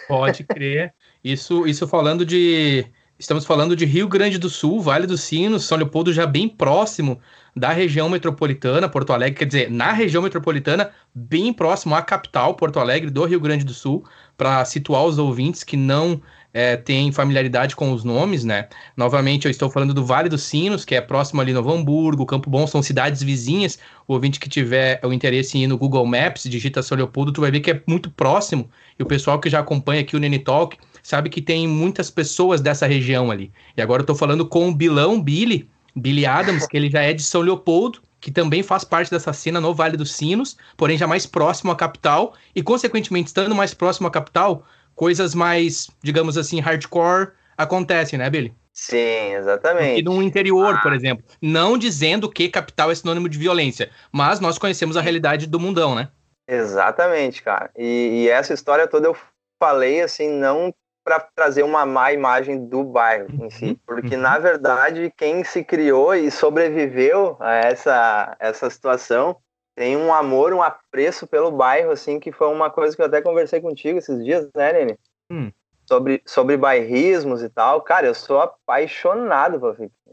Pode 0.08 0.44
crer. 0.44 0.94
Isso, 1.24 1.66
isso 1.66 1.88
falando 1.88 2.26
de. 2.26 2.86
Estamos 3.24 3.46
falando 3.46 3.74
de 3.74 3.86
Rio 3.86 4.06
Grande 4.06 4.38
do 4.38 4.50
Sul, 4.50 4.82
Vale 4.82 5.08
dos 5.08 5.22
Sinos, 5.22 5.64
São 5.64 5.78
Leopoldo 5.78 6.12
já 6.12 6.26
bem 6.26 6.46
próximo 6.46 7.22
da 7.56 7.70
região 7.70 8.10
metropolitana, 8.10 8.90
Porto 8.90 9.14
Alegre, 9.14 9.40
quer 9.40 9.46
dizer, 9.46 9.72
na 9.72 9.94
região 9.94 10.22
metropolitana, 10.22 10.92
bem 11.16 11.54
próximo 11.54 11.96
à 11.96 12.02
capital, 12.02 12.56
Porto 12.56 12.82
Alegre, 12.82 13.10
do 13.10 13.24
Rio 13.24 13.40
Grande 13.40 13.64
do 13.64 13.74
Sul, 13.74 14.04
para 14.38 14.66
situar 14.66 15.06
os 15.06 15.18
ouvintes 15.18 15.64
que 15.64 15.78
não 15.78 16.22
é, 16.54 16.78
têm 16.78 17.12
familiaridade 17.12 17.76
com 17.76 17.92
os 17.92 18.04
nomes, 18.04 18.44
né? 18.44 18.68
Novamente, 18.96 19.46
eu 19.46 19.52
estou 19.52 19.70
falando 19.72 19.94
do 19.94 20.06
Vale 20.06 20.30
dos 20.30 20.44
Sinos, 20.44 20.86
que 20.86 20.94
é 20.94 21.02
próximo 21.02 21.42
ali 21.42 21.52
Novo 21.52 21.74
Hamburgo, 21.74 22.26
Campo 22.26 22.50
Bom, 22.50 22.68
são 22.68 22.84
cidades 22.84 23.24
vizinhas. 23.24 23.80
O 24.08 24.14
ouvinte 24.14 24.40
que 24.40 24.48
tiver 24.48 25.00
o 25.04 25.12
interesse 25.12 25.58
em 25.58 25.64
ir 25.64 25.68
no 25.68 25.78
Google 25.78 26.06
Maps, 26.06 26.44
digita 26.44 26.84
São 26.84 26.96
Leopoldo, 26.96 27.32
tu 27.32 27.42
vai 27.42 27.50
ver 27.50 27.62
que 27.62 27.72
é 27.72 27.82
muito 27.88 28.12
próximo. 28.12 28.70
E 29.00 29.04
o 29.04 29.06
pessoal 29.06 29.40
que 29.40 29.50
já 29.50 29.60
acompanha 29.60 30.02
aqui 30.02 30.16
o 30.16 30.20
Nene 30.20 30.38
Talk 30.38 30.78
sabe 31.02 31.30
que 31.30 31.42
tem 31.42 31.68
muitas 31.68 32.12
pessoas 32.12 32.62
dessa 32.62 32.86
região 32.86 33.32
ali. 33.32 33.52
E 33.76 33.82
agora 33.82 34.02
eu 34.02 34.04
estou 34.04 34.16
falando 34.16 34.46
com 34.46 34.70
o 34.70 34.76
Bilão 34.76 35.20
Billy, 35.20 35.68
Billy 35.96 36.26
Adams, 36.26 36.68
que 36.68 36.78
ele 36.78 36.90
já 36.90 37.02
é 37.02 37.14
de 37.14 37.24
São 37.24 37.42
Leopoldo, 37.42 38.00
que 38.22 38.32
também 38.32 38.64
faz 38.64 38.84
parte 38.84 39.12
dessa 39.12 39.34
cena 39.34 39.60
no 39.60 39.74
Vale 39.74 39.98
dos 39.98 40.14
Sinos, 40.14 40.56
porém 40.78 40.98
já 40.98 41.06
mais 41.06 41.26
próximo 41.26 41.72
à 41.72 41.76
capital, 41.76 42.34
e 42.56 42.64
consequentemente 42.64 43.28
estando 43.28 43.54
mais 43.54 43.74
próximo 43.74 44.08
à 44.08 44.12
capital, 44.12 44.66
coisas 44.96 45.34
mais, 45.36 45.88
digamos 46.02 46.38
assim, 46.38 46.60
hardcore 46.60 47.32
acontecem, 47.58 48.18
né, 48.18 48.30
Billy? 48.30 48.54
Sim, 48.74 49.36
exatamente. 49.36 50.00
E 50.00 50.04
no 50.04 50.22
interior, 50.22 50.76
ah. 50.76 50.82
por 50.82 50.94
exemplo. 50.94 51.24
Não 51.42 51.78
dizendo 51.78 52.30
que 52.30 52.50
capital 52.50 52.90
é 52.90 52.96
sinônimo 52.96 53.30
de 53.30 53.38
violência, 53.38 53.92
mas 54.12 54.40
nós 54.40 54.58
conhecemos 54.58 54.98
a 54.98 55.02
realidade 55.02 55.46
do 55.46 55.60
mundão, 55.60 55.94
né? 55.94 56.10
Exatamente, 56.48 57.42
cara. 57.42 57.70
E, 57.78 58.24
e 58.24 58.30
essa 58.30 58.54
história 58.54 58.88
toda 58.88 59.08
eu 59.08 59.16
falei, 59.60 60.02
assim, 60.02 60.28
não 60.28 60.74
para 61.04 61.20
trazer 61.20 61.64
uma 61.64 61.86
má 61.86 62.14
imagem 62.14 62.66
do 62.66 62.84
bairro 62.84 63.28
em 63.46 63.50
si, 63.50 63.66
uhum. 63.66 63.78
porque 63.86 64.16
na 64.16 64.40
verdade 64.40 65.14
quem 65.18 65.44
se 65.44 65.64
criou 65.64 66.16
e 66.16 66.32
sobreviveu 66.32 67.36
a 67.42 67.56
essa, 67.56 68.38
essa 68.40 68.70
situação 68.70 69.36
tem 69.76 69.98
um 69.98 70.14
amor, 70.14 70.54
um 70.54 70.62
apreço 70.62 71.26
pelo 71.26 71.52
bairro, 71.52 71.92
assim, 71.92 72.20
que 72.20 72.32
foi 72.32 72.48
uma 72.48 72.70
coisa 72.70 72.96
que 72.96 73.02
eu 73.02 73.06
até 73.06 73.22
conversei 73.22 73.60
contigo 73.60 73.98
esses 73.98 74.24
dias, 74.24 74.48
né, 74.56 74.74
Nene? 74.74 75.00
Hum. 75.32 75.52
Sobre, 75.88 76.22
sobre 76.26 76.56
bairrismos 76.58 77.42
e 77.42 77.50
tal. 77.50 77.82
Cara, 77.82 78.08
eu 78.08 78.14
sou 78.14 78.40
apaixonado, 78.40 79.60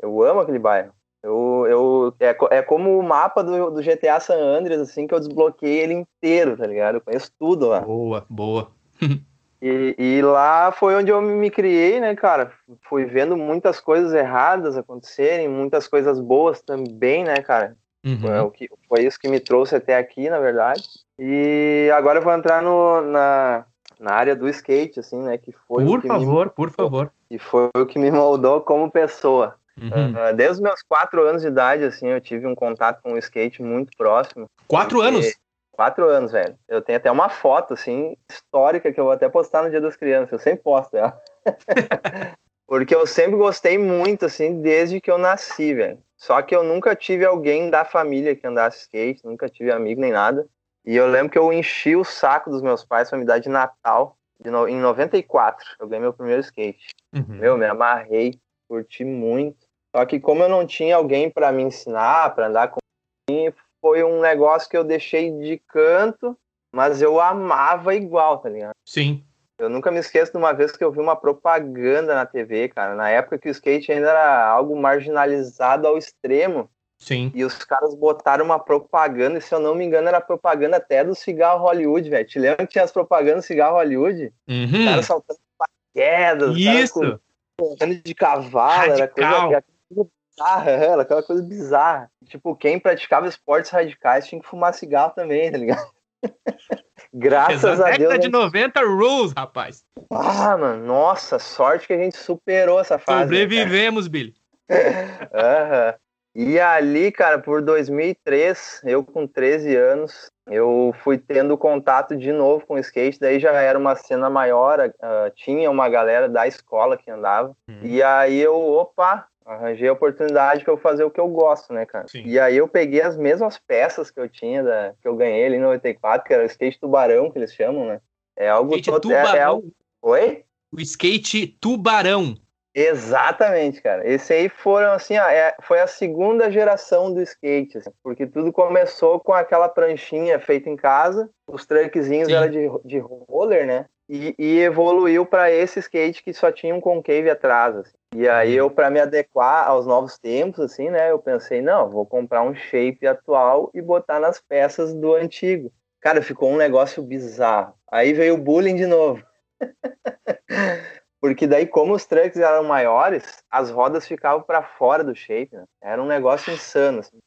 eu 0.02 0.22
amo 0.22 0.40
aquele 0.40 0.58
bairro. 0.58 0.92
Eu, 1.22 1.66
eu, 1.68 2.14
é, 2.18 2.58
é 2.58 2.62
como 2.62 2.98
o 2.98 3.02
mapa 3.02 3.44
do, 3.44 3.70
do 3.70 3.82
GTA 3.82 4.18
San 4.18 4.38
Andreas, 4.38 4.80
assim, 4.80 5.06
que 5.06 5.12
eu 5.12 5.20
desbloqueei 5.20 5.80
ele 5.80 5.92
inteiro, 5.92 6.56
tá 6.56 6.66
ligado? 6.66 6.94
Eu 6.94 7.00
conheço 7.02 7.30
tudo 7.38 7.68
lá. 7.68 7.80
Boa, 7.80 8.24
boa. 8.28 8.70
e, 9.60 9.94
e 9.98 10.22
lá 10.22 10.72
foi 10.72 10.94
onde 10.94 11.10
eu 11.10 11.20
me 11.20 11.50
criei, 11.50 12.00
né, 12.00 12.16
cara? 12.16 12.50
Fui 12.88 13.04
vendo 13.04 13.36
muitas 13.36 13.78
coisas 13.78 14.14
erradas 14.14 14.78
acontecerem, 14.78 15.46
muitas 15.46 15.86
coisas 15.86 16.18
boas 16.18 16.62
também, 16.62 17.22
né, 17.22 17.36
cara? 17.42 17.76
Uhum. 18.04 18.20
Foi, 18.20 18.38
o 18.38 18.50
que, 18.50 18.68
foi 18.88 19.04
isso 19.04 19.18
que 19.18 19.28
me 19.28 19.40
trouxe 19.40 19.76
até 19.76 19.96
aqui, 19.96 20.28
na 20.30 20.38
verdade. 20.38 20.82
E 21.18 21.90
agora 21.94 22.18
eu 22.18 22.22
vou 22.22 22.32
entrar 22.32 22.62
no, 22.62 23.02
na, 23.02 23.64
na 23.98 24.12
área 24.12 24.34
do 24.34 24.48
skate, 24.48 25.00
assim, 25.00 25.22
né? 25.22 25.36
Que 25.36 25.52
foi 25.68 25.84
por 25.84 26.02
favor, 26.02 26.46
me, 26.46 26.52
por 26.52 26.70
favor. 26.70 27.12
E 27.30 27.38
foi 27.38 27.68
o 27.76 27.86
que 27.86 27.98
me 27.98 28.10
moldou 28.10 28.60
como 28.62 28.90
pessoa. 28.90 29.56
Uhum. 29.80 30.12
Uh, 30.12 30.34
desde 30.34 30.54
os 30.54 30.60
meus 30.60 30.82
quatro 30.82 31.26
anos 31.26 31.42
de 31.42 31.48
idade, 31.48 31.84
assim, 31.84 32.08
eu 32.08 32.20
tive 32.20 32.46
um 32.46 32.54
contato 32.54 33.02
com 33.02 33.12
o 33.12 33.18
skate 33.18 33.62
muito 33.62 33.96
próximo. 33.96 34.48
Quatro 34.66 35.00
anos? 35.00 35.34
Quatro 35.72 36.08
anos, 36.08 36.32
velho. 36.32 36.54
Eu 36.68 36.82
tenho 36.82 36.98
até 36.98 37.10
uma 37.10 37.28
foto, 37.28 37.74
assim, 37.74 38.16
histórica, 38.28 38.92
que 38.92 39.00
eu 39.00 39.04
vou 39.04 39.12
até 39.12 39.28
postar 39.28 39.62
no 39.62 39.70
Dia 39.70 39.80
das 39.80 39.96
Crianças. 39.96 40.32
Eu 40.32 40.38
sempre 40.38 40.62
posto 40.62 40.96
ela. 40.96 41.18
Porque 42.66 42.94
eu 42.94 43.06
sempre 43.06 43.36
gostei 43.36 43.76
muito, 43.76 44.26
assim, 44.26 44.60
desde 44.60 45.00
que 45.00 45.10
eu 45.10 45.18
nasci, 45.18 45.74
velho. 45.74 45.98
Só 46.20 46.42
que 46.42 46.54
eu 46.54 46.62
nunca 46.62 46.94
tive 46.94 47.24
alguém 47.24 47.70
da 47.70 47.82
família 47.82 48.36
que 48.36 48.46
andasse 48.46 48.82
skate, 48.82 49.24
nunca 49.24 49.48
tive 49.48 49.72
amigo 49.72 50.02
nem 50.02 50.12
nada. 50.12 50.46
E 50.84 50.94
eu 50.94 51.06
lembro 51.06 51.32
que 51.32 51.38
eu 51.38 51.50
enchi 51.50 51.96
o 51.96 52.04
saco 52.04 52.50
dos 52.50 52.60
meus 52.60 52.84
pais 52.84 53.08
pra 53.08 53.18
me 53.18 53.24
dar 53.24 53.38
de 53.38 53.48
Natal, 53.48 54.18
de 54.38 54.50
no... 54.50 54.68
em 54.68 54.78
94. 54.78 55.66
Eu 55.80 55.88
ganhei 55.88 56.02
meu 56.02 56.12
primeiro 56.12 56.42
skate. 56.42 56.88
Uhum. 57.14 57.36
Meu, 57.36 57.56
me 57.56 57.64
amarrei, 57.64 58.38
curti 58.68 59.02
muito. 59.02 59.66
Só 59.96 60.04
que 60.04 60.20
como 60.20 60.42
eu 60.42 60.48
não 60.48 60.66
tinha 60.66 60.96
alguém 60.96 61.30
para 61.30 61.50
me 61.50 61.62
ensinar, 61.62 62.34
para 62.34 62.48
andar 62.48 62.68
comigo, 62.68 63.56
foi 63.80 64.04
um 64.04 64.20
negócio 64.20 64.68
que 64.68 64.76
eu 64.76 64.84
deixei 64.84 65.30
de 65.38 65.58
canto, 65.68 66.38
mas 66.70 67.00
eu 67.00 67.18
amava 67.18 67.94
igual, 67.94 68.38
tá 68.38 68.50
ligado? 68.50 68.74
Sim. 68.86 69.24
Eu 69.60 69.68
nunca 69.68 69.90
me 69.90 69.98
esqueço 70.00 70.32
de 70.32 70.38
uma 70.38 70.54
vez 70.54 70.72
que 70.72 70.82
eu 70.82 70.90
vi 70.90 71.00
uma 71.00 71.14
propaganda 71.14 72.14
na 72.14 72.24
TV, 72.24 72.70
cara. 72.70 72.94
Na 72.94 73.10
época 73.10 73.38
que 73.38 73.48
o 73.48 73.50
skate 73.50 73.92
ainda 73.92 74.08
era 74.08 74.46
algo 74.48 74.74
marginalizado 74.74 75.86
ao 75.86 75.98
extremo. 75.98 76.70
Sim. 76.96 77.30
E 77.34 77.44
os 77.44 77.62
caras 77.62 77.94
botaram 77.94 78.44
uma 78.44 78.58
propaganda, 78.58 79.38
e 79.38 79.42
se 79.42 79.54
eu 79.54 79.60
não 79.60 79.74
me 79.74 79.84
engano, 79.84 80.08
era 80.08 80.20
propaganda 80.20 80.78
até 80.78 81.04
do 81.04 81.14
cigarro 81.14 81.62
Hollywood, 81.62 82.08
velho. 82.08 82.26
Te 82.26 82.38
lembra 82.38 82.66
que 82.66 82.72
tinha 82.72 82.84
as 82.84 82.92
propagandas 82.92 83.44
do 83.44 83.46
cigarro 83.46 83.76
Hollywood? 83.76 84.32
Uhum. 84.48 84.64
Os 84.64 84.84
caras 84.84 85.06
saltando 85.06 85.40
paraquedas, 85.58 86.56
Isso! 86.56 87.20
Correndo 87.58 88.02
de 88.02 88.14
cavalo, 88.14 88.92
era 88.92 89.08
coisa, 89.08 89.28
era 89.28 89.62
coisa 89.62 90.10
bizarra, 90.30 90.70
era 90.72 91.02
aquela 91.02 91.22
coisa 91.22 91.42
bizarra. 91.42 92.10
Tipo, 92.26 92.56
quem 92.56 92.78
praticava 92.78 93.28
esportes 93.28 93.70
radicais 93.70 94.26
tinha 94.26 94.40
que 94.40 94.48
fumar 94.48 94.72
cigarro 94.72 95.12
também, 95.14 95.52
tá 95.52 95.58
ligado? 95.58 95.90
Graças 97.12 97.80
a 97.80 97.84
Deus. 97.86 97.98
Década 97.98 98.18
de 98.18 98.28
90 98.28 98.80
rules, 98.82 99.32
rapaz. 99.36 99.84
Ah, 100.10 100.56
mano, 100.56 100.86
nossa, 100.86 101.38
sorte 101.38 101.86
que 101.86 101.92
a 101.92 101.98
gente 101.98 102.16
superou 102.16 102.80
essa 102.80 102.98
fase. 102.98 103.18
Né, 103.18 103.24
Sobrevivemos, 103.24 104.04
né, 104.06 104.10
Billy. 104.10 104.34
uhum. 104.70 105.94
E 106.34 106.60
ali, 106.60 107.10
cara, 107.10 107.40
por 107.40 107.60
2003, 107.60 108.82
eu 108.84 109.02
com 109.02 109.26
13 109.26 109.74
anos, 109.74 110.30
eu 110.48 110.94
fui 111.02 111.18
tendo 111.18 111.58
contato 111.58 112.16
de 112.16 112.32
novo 112.32 112.64
com 112.64 112.74
o 112.74 112.78
skate, 112.78 113.18
daí 113.18 113.40
já 113.40 113.50
era 113.52 113.76
uma 113.76 113.96
cena 113.96 114.30
maior, 114.30 114.78
uh, 114.78 115.30
tinha 115.34 115.68
uma 115.68 115.88
galera 115.88 116.28
da 116.28 116.46
escola 116.46 116.96
que 116.96 117.10
andava, 117.10 117.48
uhum. 117.68 117.80
e 117.82 118.00
aí 118.00 118.38
eu, 118.40 118.54
opa, 118.54 119.26
arranjei 119.50 119.88
a 119.88 119.92
oportunidade 119.92 120.64
para 120.64 120.72
eu 120.72 120.78
fazer 120.78 121.04
o 121.04 121.10
que 121.10 121.20
eu 121.20 121.28
gosto, 121.28 121.72
né, 121.72 121.84
cara? 121.84 122.06
Sim. 122.08 122.22
E 122.24 122.38
aí 122.38 122.56
eu 122.56 122.68
peguei 122.68 123.02
as 123.02 123.16
mesmas 123.16 123.58
peças 123.58 124.10
que 124.10 124.20
eu 124.20 124.28
tinha, 124.28 124.62
da, 124.62 124.94
que 125.00 125.08
eu 125.08 125.16
ganhei 125.16 125.46
ali 125.46 125.58
no 125.58 125.66
94, 125.66 126.26
que 126.26 126.32
era 126.32 126.44
o 126.44 126.46
skate 126.46 126.78
tubarão, 126.78 127.30
que 127.30 127.38
eles 127.38 127.52
chamam, 127.52 127.86
né? 127.86 128.00
É 128.36 128.48
algo 128.48 128.70
skate 128.70 128.90
todo... 128.90 129.02
tubarão. 129.02 129.34
É, 129.34 129.38
é 129.38 129.42
algo... 129.42 129.72
Oi? 130.02 130.44
O 130.72 130.80
skate 130.80 131.48
tubarão. 131.60 132.36
Exatamente, 132.72 133.82
cara. 133.82 134.08
Esse 134.08 134.32
aí 134.32 134.48
foram 134.48 134.92
assim, 134.92 135.18
ó, 135.18 135.28
é, 135.28 135.56
foi 135.62 135.80
a 135.80 135.88
segunda 135.88 136.50
geração 136.52 137.12
do 137.12 137.20
skate, 137.20 137.78
assim, 137.78 137.90
porque 138.02 138.26
tudo 138.26 138.52
começou 138.52 139.18
com 139.18 139.32
aquela 139.32 139.68
pranchinha 139.68 140.38
feita 140.38 140.70
em 140.70 140.76
casa, 140.76 141.28
os 141.48 141.66
truckzinhos 141.66 142.28
eram 142.28 142.48
de, 142.48 142.68
de 142.84 142.98
roller, 143.00 143.66
né? 143.66 143.86
E, 144.12 144.34
e 144.36 144.58
evoluiu 144.58 145.24
para 145.24 145.52
esse 145.52 145.78
skate 145.78 146.24
que 146.24 146.34
só 146.34 146.50
tinha 146.50 146.74
um 146.74 146.80
concave 146.80 147.30
atrás. 147.30 147.76
Assim. 147.76 147.92
E 148.16 148.28
aí 148.28 148.56
eu, 148.56 148.68
para 148.68 148.90
me 148.90 148.98
adequar 148.98 149.68
aos 149.68 149.86
novos 149.86 150.18
tempos, 150.18 150.58
assim, 150.58 150.90
né, 150.90 151.12
eu 151.12 151.18
pensei, 151.20 151.62
não, 151.62 151.88
vou 151.88 152.04
comprar 152.04 152.42
um 152.42 152.52
shape 152.52 153.06
atual 153.06 153.70
e 153.72 153.80
botar 153.80 154.18
nas 154.18 154.40
peças 154.40 154.92
do 154.92 155.14
antigo. 155.14 155.72
Cara, 156.00 156.20
ficou 156.22 156.50
um 156.50 156.56
negócio 156.56 157.00
bizarro. 157.04 157.74
Aí 157.88 158.12
veio 158.12 158.34
o 158.34 158.38
bullying 158.38 158.74
de 158.74 158.86
novo. 158.86 159.22
Porque 161.20 161.46
daí, 161.46 161.66
como 161.66 161.94
os 161.94 162.04
trucks 162.04 162.38
eram 162.38 162.64
maiores, 162.64 163.44
as 163.48 163.70
rodas 163.70 164.08
ficavam 164.08 164.42
para 164.42 164.62
fora 164.62 165.04
do 165.04 165.14
shape, 165.14 165.54
né? 165.54 165.64
Era 165.80 166.02
um 166.02 166.06
negócio 166.06 166.52
insano. 166.52 167.00
Assim. 167.00 167.18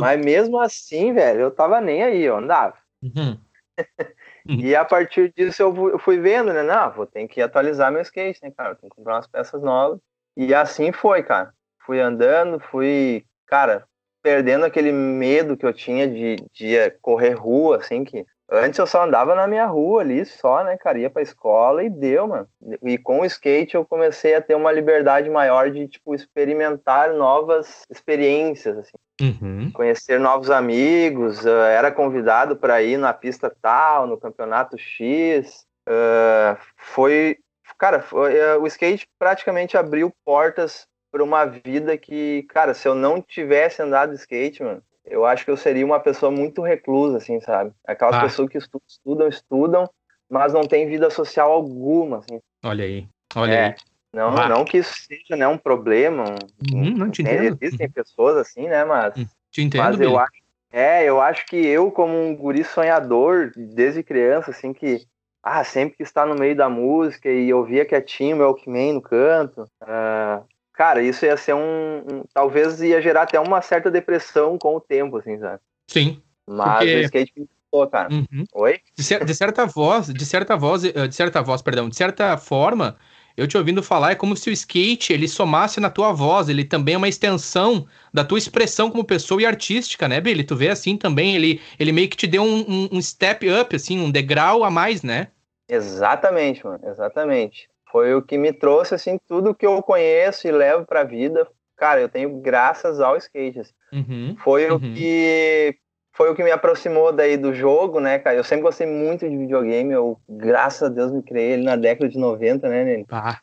Mas 0.00 0.22
mesmo 0.22 0.60
assim, 0.60 1.14
velho, 1.14 1.40
eu 1.42 1.50
tava 1.50 1.80
nem 1.80 2.02
aí, 2.02 2.22
eu 2.22 2.36
andava. 2.36 2.76
Uhum. 3.02 3.38
e 4.48 4.74
a 4.74 4.84
partir 4.84 5.32
disso 5.36 5.62
eu 5.62 5.98
fui 5.98 6.18
vendo, 6.18 6.52
né? 6.52 6.62
Não, 6.62 6.92
vou 6.92 7.06
ter 7.06 7.26
que 7.28 7.40
atualizar 7.40 7.90
meu 7.90 8.02
skate, 8.02 8.40
né, 8.42 8.52
cara? 8.56 8.74
Tenho 8.74 8.90
que 8.90 8.96
comprar 8.96 9.14
umas 9.14 9.26
peças 9.26 9.62
novas. 9.62 9.98
E 10.36 10.54
assim 10.54 10.92
foi, 10.92 11.22
cara. 11.22 11.52
Fui 11.84 12.00
andando, 12.00 12.60
fui, 12.60 13.24
cara, 13.46 13.86
perdendo 14.22 14.64
aquele 14.64 14.92
medo 14.92 15.56
que 15.56 15.64
eu 15.64 15.72
tinha 15.72 16.08
de, 16.08 16.36
de 16.52 16.90
correr 17.00 17.32
rua, 17.32 17.76
assim, 17.76 18.04
que 18.04 18.24
antes 18.50 18.78
eu 18.78 18.86
só 18.86 19.04
andava 19.04 19.34
na 19.34 19.46
minha 19.46 19.66
rua 19.66 20.02
ali, 20.02 20.24
só, 20.24 20.64
né, 20.64 20.76
cara, 20.76 20.98
ia 20.98 21.10
pra 21.10 21.22
escola 21.22 21.82
e 21.82 21.90
deu, 21.90 22.26
mano. 22.26 22.48
E 22.82 22.96
com 22.98 23.20
o 23.20 23.24
skate 23.24 23.74
eu 23.74 23.84
comecei 23.84 24.34
a 24.34 24.40
ter 24.40 24.54
uma 24.54 24.72
liberdade 24.72 25.28
maior 25.30 25.70
de, 25.70 25.88
tipo, 25.88 26.14
experimentar 26.14 27.12
novas 27.12 27.82
experiências, 27.90 28.78
assim. 28.78 28.96
Uhum. 29.20 29.70
Conhecer 29.72 30.20
novos 30.20 30.50
amigos, 30.50 31.44
uh, 31.44 31.48
era 31.48 31.90
convidado 31.90 32.56
para 32.56 32.82
ir 32.82 32.98
na 32.98 33.12
pista 33.12 33.54
tal, 33.62 34.06
no 34.06 34.18
campeonato 34.18 34.76
X. 34.78 35.64
Uh, 35.88 36.56
foi 36.76 37.38
cara, 37.78 38.00
foi, 38.00 38.36
é, 38.36 38.56
o 38.56 38.66
skate 38.66 39.06
praticamente 39.18 39.76
abriu 39.76 40.12
portas 40.24 40.86
para 41.10 41.22
uma 41.22 41.44
vida 41.44 41.96
que, 41.96 42.44
cara, 42.48 42.74
se 42.74 42.86
eu 42.86 42.94
não 42.94 43.22
tivesse 43.22 43.82
andado 43.82 44.10
de 44.10 44.16
skate, 44.16 44.62
mano, 44.62 44.82
eu 45.06 45.24
acho 45.24 45.44
que 45.44 45.50
eu 45.50 45.56
seria 45.56 45.84
uma 45.84 46.00
pessoa 46.00 46.30
muito 46.30 46.62
reclusa, 46.62 47.18
assim, 47.18 47.40
sabe? 47.40 47.72
Aquelas 47.86 48.16
ah. 48.16 48.20
pessoas 48.20 48.48
que 48.48 48.58
estudam, 48.58 48.86
estudam, 48.88 49.28
estudam, 49.28 49.90
mas 50.28 50.52
não 50.52 50.62
tem 50.62 50.88
vida 50.88 51.08
social 51.10 51.52
alguma, 51.52 52.18
assim. 52.18 52.40
Olha 52.64 52.84
aí, 52.84 53.08
olha 53.34 53.54
é, 53.54 53.66
aí. 53.66 53.74
Não, 54.12 54.36
ah. 54.36 54.48
não 54.48 54.64
que 54.64 54.78
isso 54.78 54.94
seja 54.94 55.36
né, 55.36 55.46
um 55.46 55.58
problema. 55.58 56.24
Uhum, 56.72 56.90
não 56.96 57.10
te 57.10 57.22
entendo. 57.22 57.56
Existem 57.60 57.90
pessoas 57.90 58.36
assim, 58.36 58.66
né? 58.66 58.84
Mas, 58.84 59.16
hum, 59.16 59.26
te 59.50 59.62
entendo, 59.62 59.82
mas 59.82 60.00
eu 60.00 60.18
acho, 60.18 60.42
é, 60.72 61.04
eu 61.04 61.20
acho 61.20 61.46
que 61.46 61.56
eu, 61.56 61.90
como 61.90 62.12
um 62.12 62.34
guri 62.34 62.64
sonhador, 62.64 63.52
desde 63.56 64.02
criança, 64.02 64.50
assim, 64.50 64.72
que 64.72 65.06
ah, 65.42 65.62
sempre 65.62 65.96
que 65.96 66.02
está 66.02 66.26
no 66.26 66.34
meio 66.34 66.56
da 66.56 66.68
música 66.68 67.30
e 67.30 67.54
ouvia 67.54 67.84
quietinho 67.84 68.38
o 68.38 68.40
Walkman 68.40 68.94
no 68.94 69.00
canto. 69.00 69.62
Uh, 69.80 70.44
cara, 70.76 71.02
isso 71.02 71.24
ia 71.24 71.36
ser 71.36 71.54
um, 71.54 71.98
um, 71.98 72.24
Talvez 72.32 72.80
ia 72.80 73.00
gerar 73.00 73.22
até 73.22 73.40
uma 73.40 73.62
certa 73.62 73.90
depressão 73.90 74.58
com 74.58 74.76
o 74.76 74.80
tempo, 74.80 75.16
assim, 75.16 75.38
sabe? 75.38 75.60
Sim. 75.88 76.22
Mas 76.46 76.78
porque... 76.78 76.94
o 76.94 77.00
skate 77.00 77.32
gostou, 77.36 77.90
cara. 77.90 78.12
Uhum. 78.12 78.44
Oi? 78.54 78.80
De, 78.94 79.24
de, 79.24 79.34
certa 79.34 79.66
voz, 79.66 80.12
de 80.12 80.26
certa 80.26 80.56
voz, 80.56 80.84
eh, 80.84 81.08
de 81.08 81.14
certa 81.14 81.42
voz, 81.42 81.62
perdão, 81.62 81.88
de 81.88 81.96
certa 81.96 82.36
forma, 82.36 82.96
eu 83.36 83.46
te 83.46 83.56
ouvindo 83.56 83.82
falar, 83.82 84.12
é 84.12 84.14
como 84.14 84.36
se 84.36 84.48
o 84.48 84.52
skate 84.52 85.12
ele 85.12 85.28
somasse 85.28 85.80
na 85.80 85.90
tua 85.90 86.12
voz, 86.12 86.48
ele 86.48 86.64
também 86.64 86.94
é 86.94 86.98
uma 86.98 87.08
extensão 87.08 87.86
da 88.12 88.24
tua 88.24 88.38
expressão 88.38 88.90
como 88.90 89.04
pessoa 89.04 89.42
e 89.42 89.46
artística, 89.46 90.08
né, 90.08 90.20
Billy? 90.20 90.44
Tu 90.44 90.56
vê 90.56 90.68
assim 90.68 90.96
também, 90.96 91.34
ele, 91.34 91.60
ele 91.78 91.92
meio 91.92 92.08
que 92.08 92.16
te 92.16 92.26
deu 92.26 92.42
um, 92.42 92.60
um, 92.60 92.88
um 92.92 93.02
step 93.02 93.48
up, 93.50 93.74
assim, 93.74 94.00
um 94.00 94.10
degrau 94.10 94.62
a 94.62 94.70
mais, 94.70 95.02
né? 95.02 95.28
Exatamente, 95.68 96.64
mano, 96.64 96.80
exatamente. 96.88 97.68
Foi 97.90 98.14
o 98.14 98.22
que 98.22 98.36
me 98.36 98.52
trouxe, 98.52 98.94
assim, 98.94 99.18
tudo 99.28 99.54
que 99.54 99.66
eu 99.66 99.82
conheço 99.82 100.46
e 100.46 100.50
levo 100.50 100.84
pra 100.84 101.04
vida. 101.04 101.46
Cara, 101.76 102.00
eu 102.00 102.08
tenho 102.08 102.40
graças 102.40 103.00
ao 103.00 103.16
skate. 103.16 103.60
Assim. 103.60 103.72
Uhum, 103.92 104.36
foi 104.42 104.70
uhum. 104.70 104.76
o 104.76 104.80
que 104.80 105.76
foi 106.16 106.30
o 106.30 106.34
que 106.34 106.42
me 106.42 106.50
aproximou 106.50 107.12
daí 107.12 107.36
do 107.36 107.52
jogo, 107.52 108.00
né, 108.00 108.18
cara? 108.18 108.36
Eu 108.36 108.44
sempre 108.44 108.62
gostei 108.62 108.86
muito 108.86 109.28
de 109.28 109.36
videogame, 109.36 109.92
eu, 109.92 110.18
graças 110.26 110.82
a 110.82 110.88
Deus, 110.88 111.12
me 111.12 111.22
criei 111.22 111.52
ele 111.52 111.62
na 111.62 111.76
década 111.76 112.08
de 112.08 112.18
90, 112.18 112.66
né, 112.68 112.84
Nene? 112.84 113.06
Ah, 113.10 113.38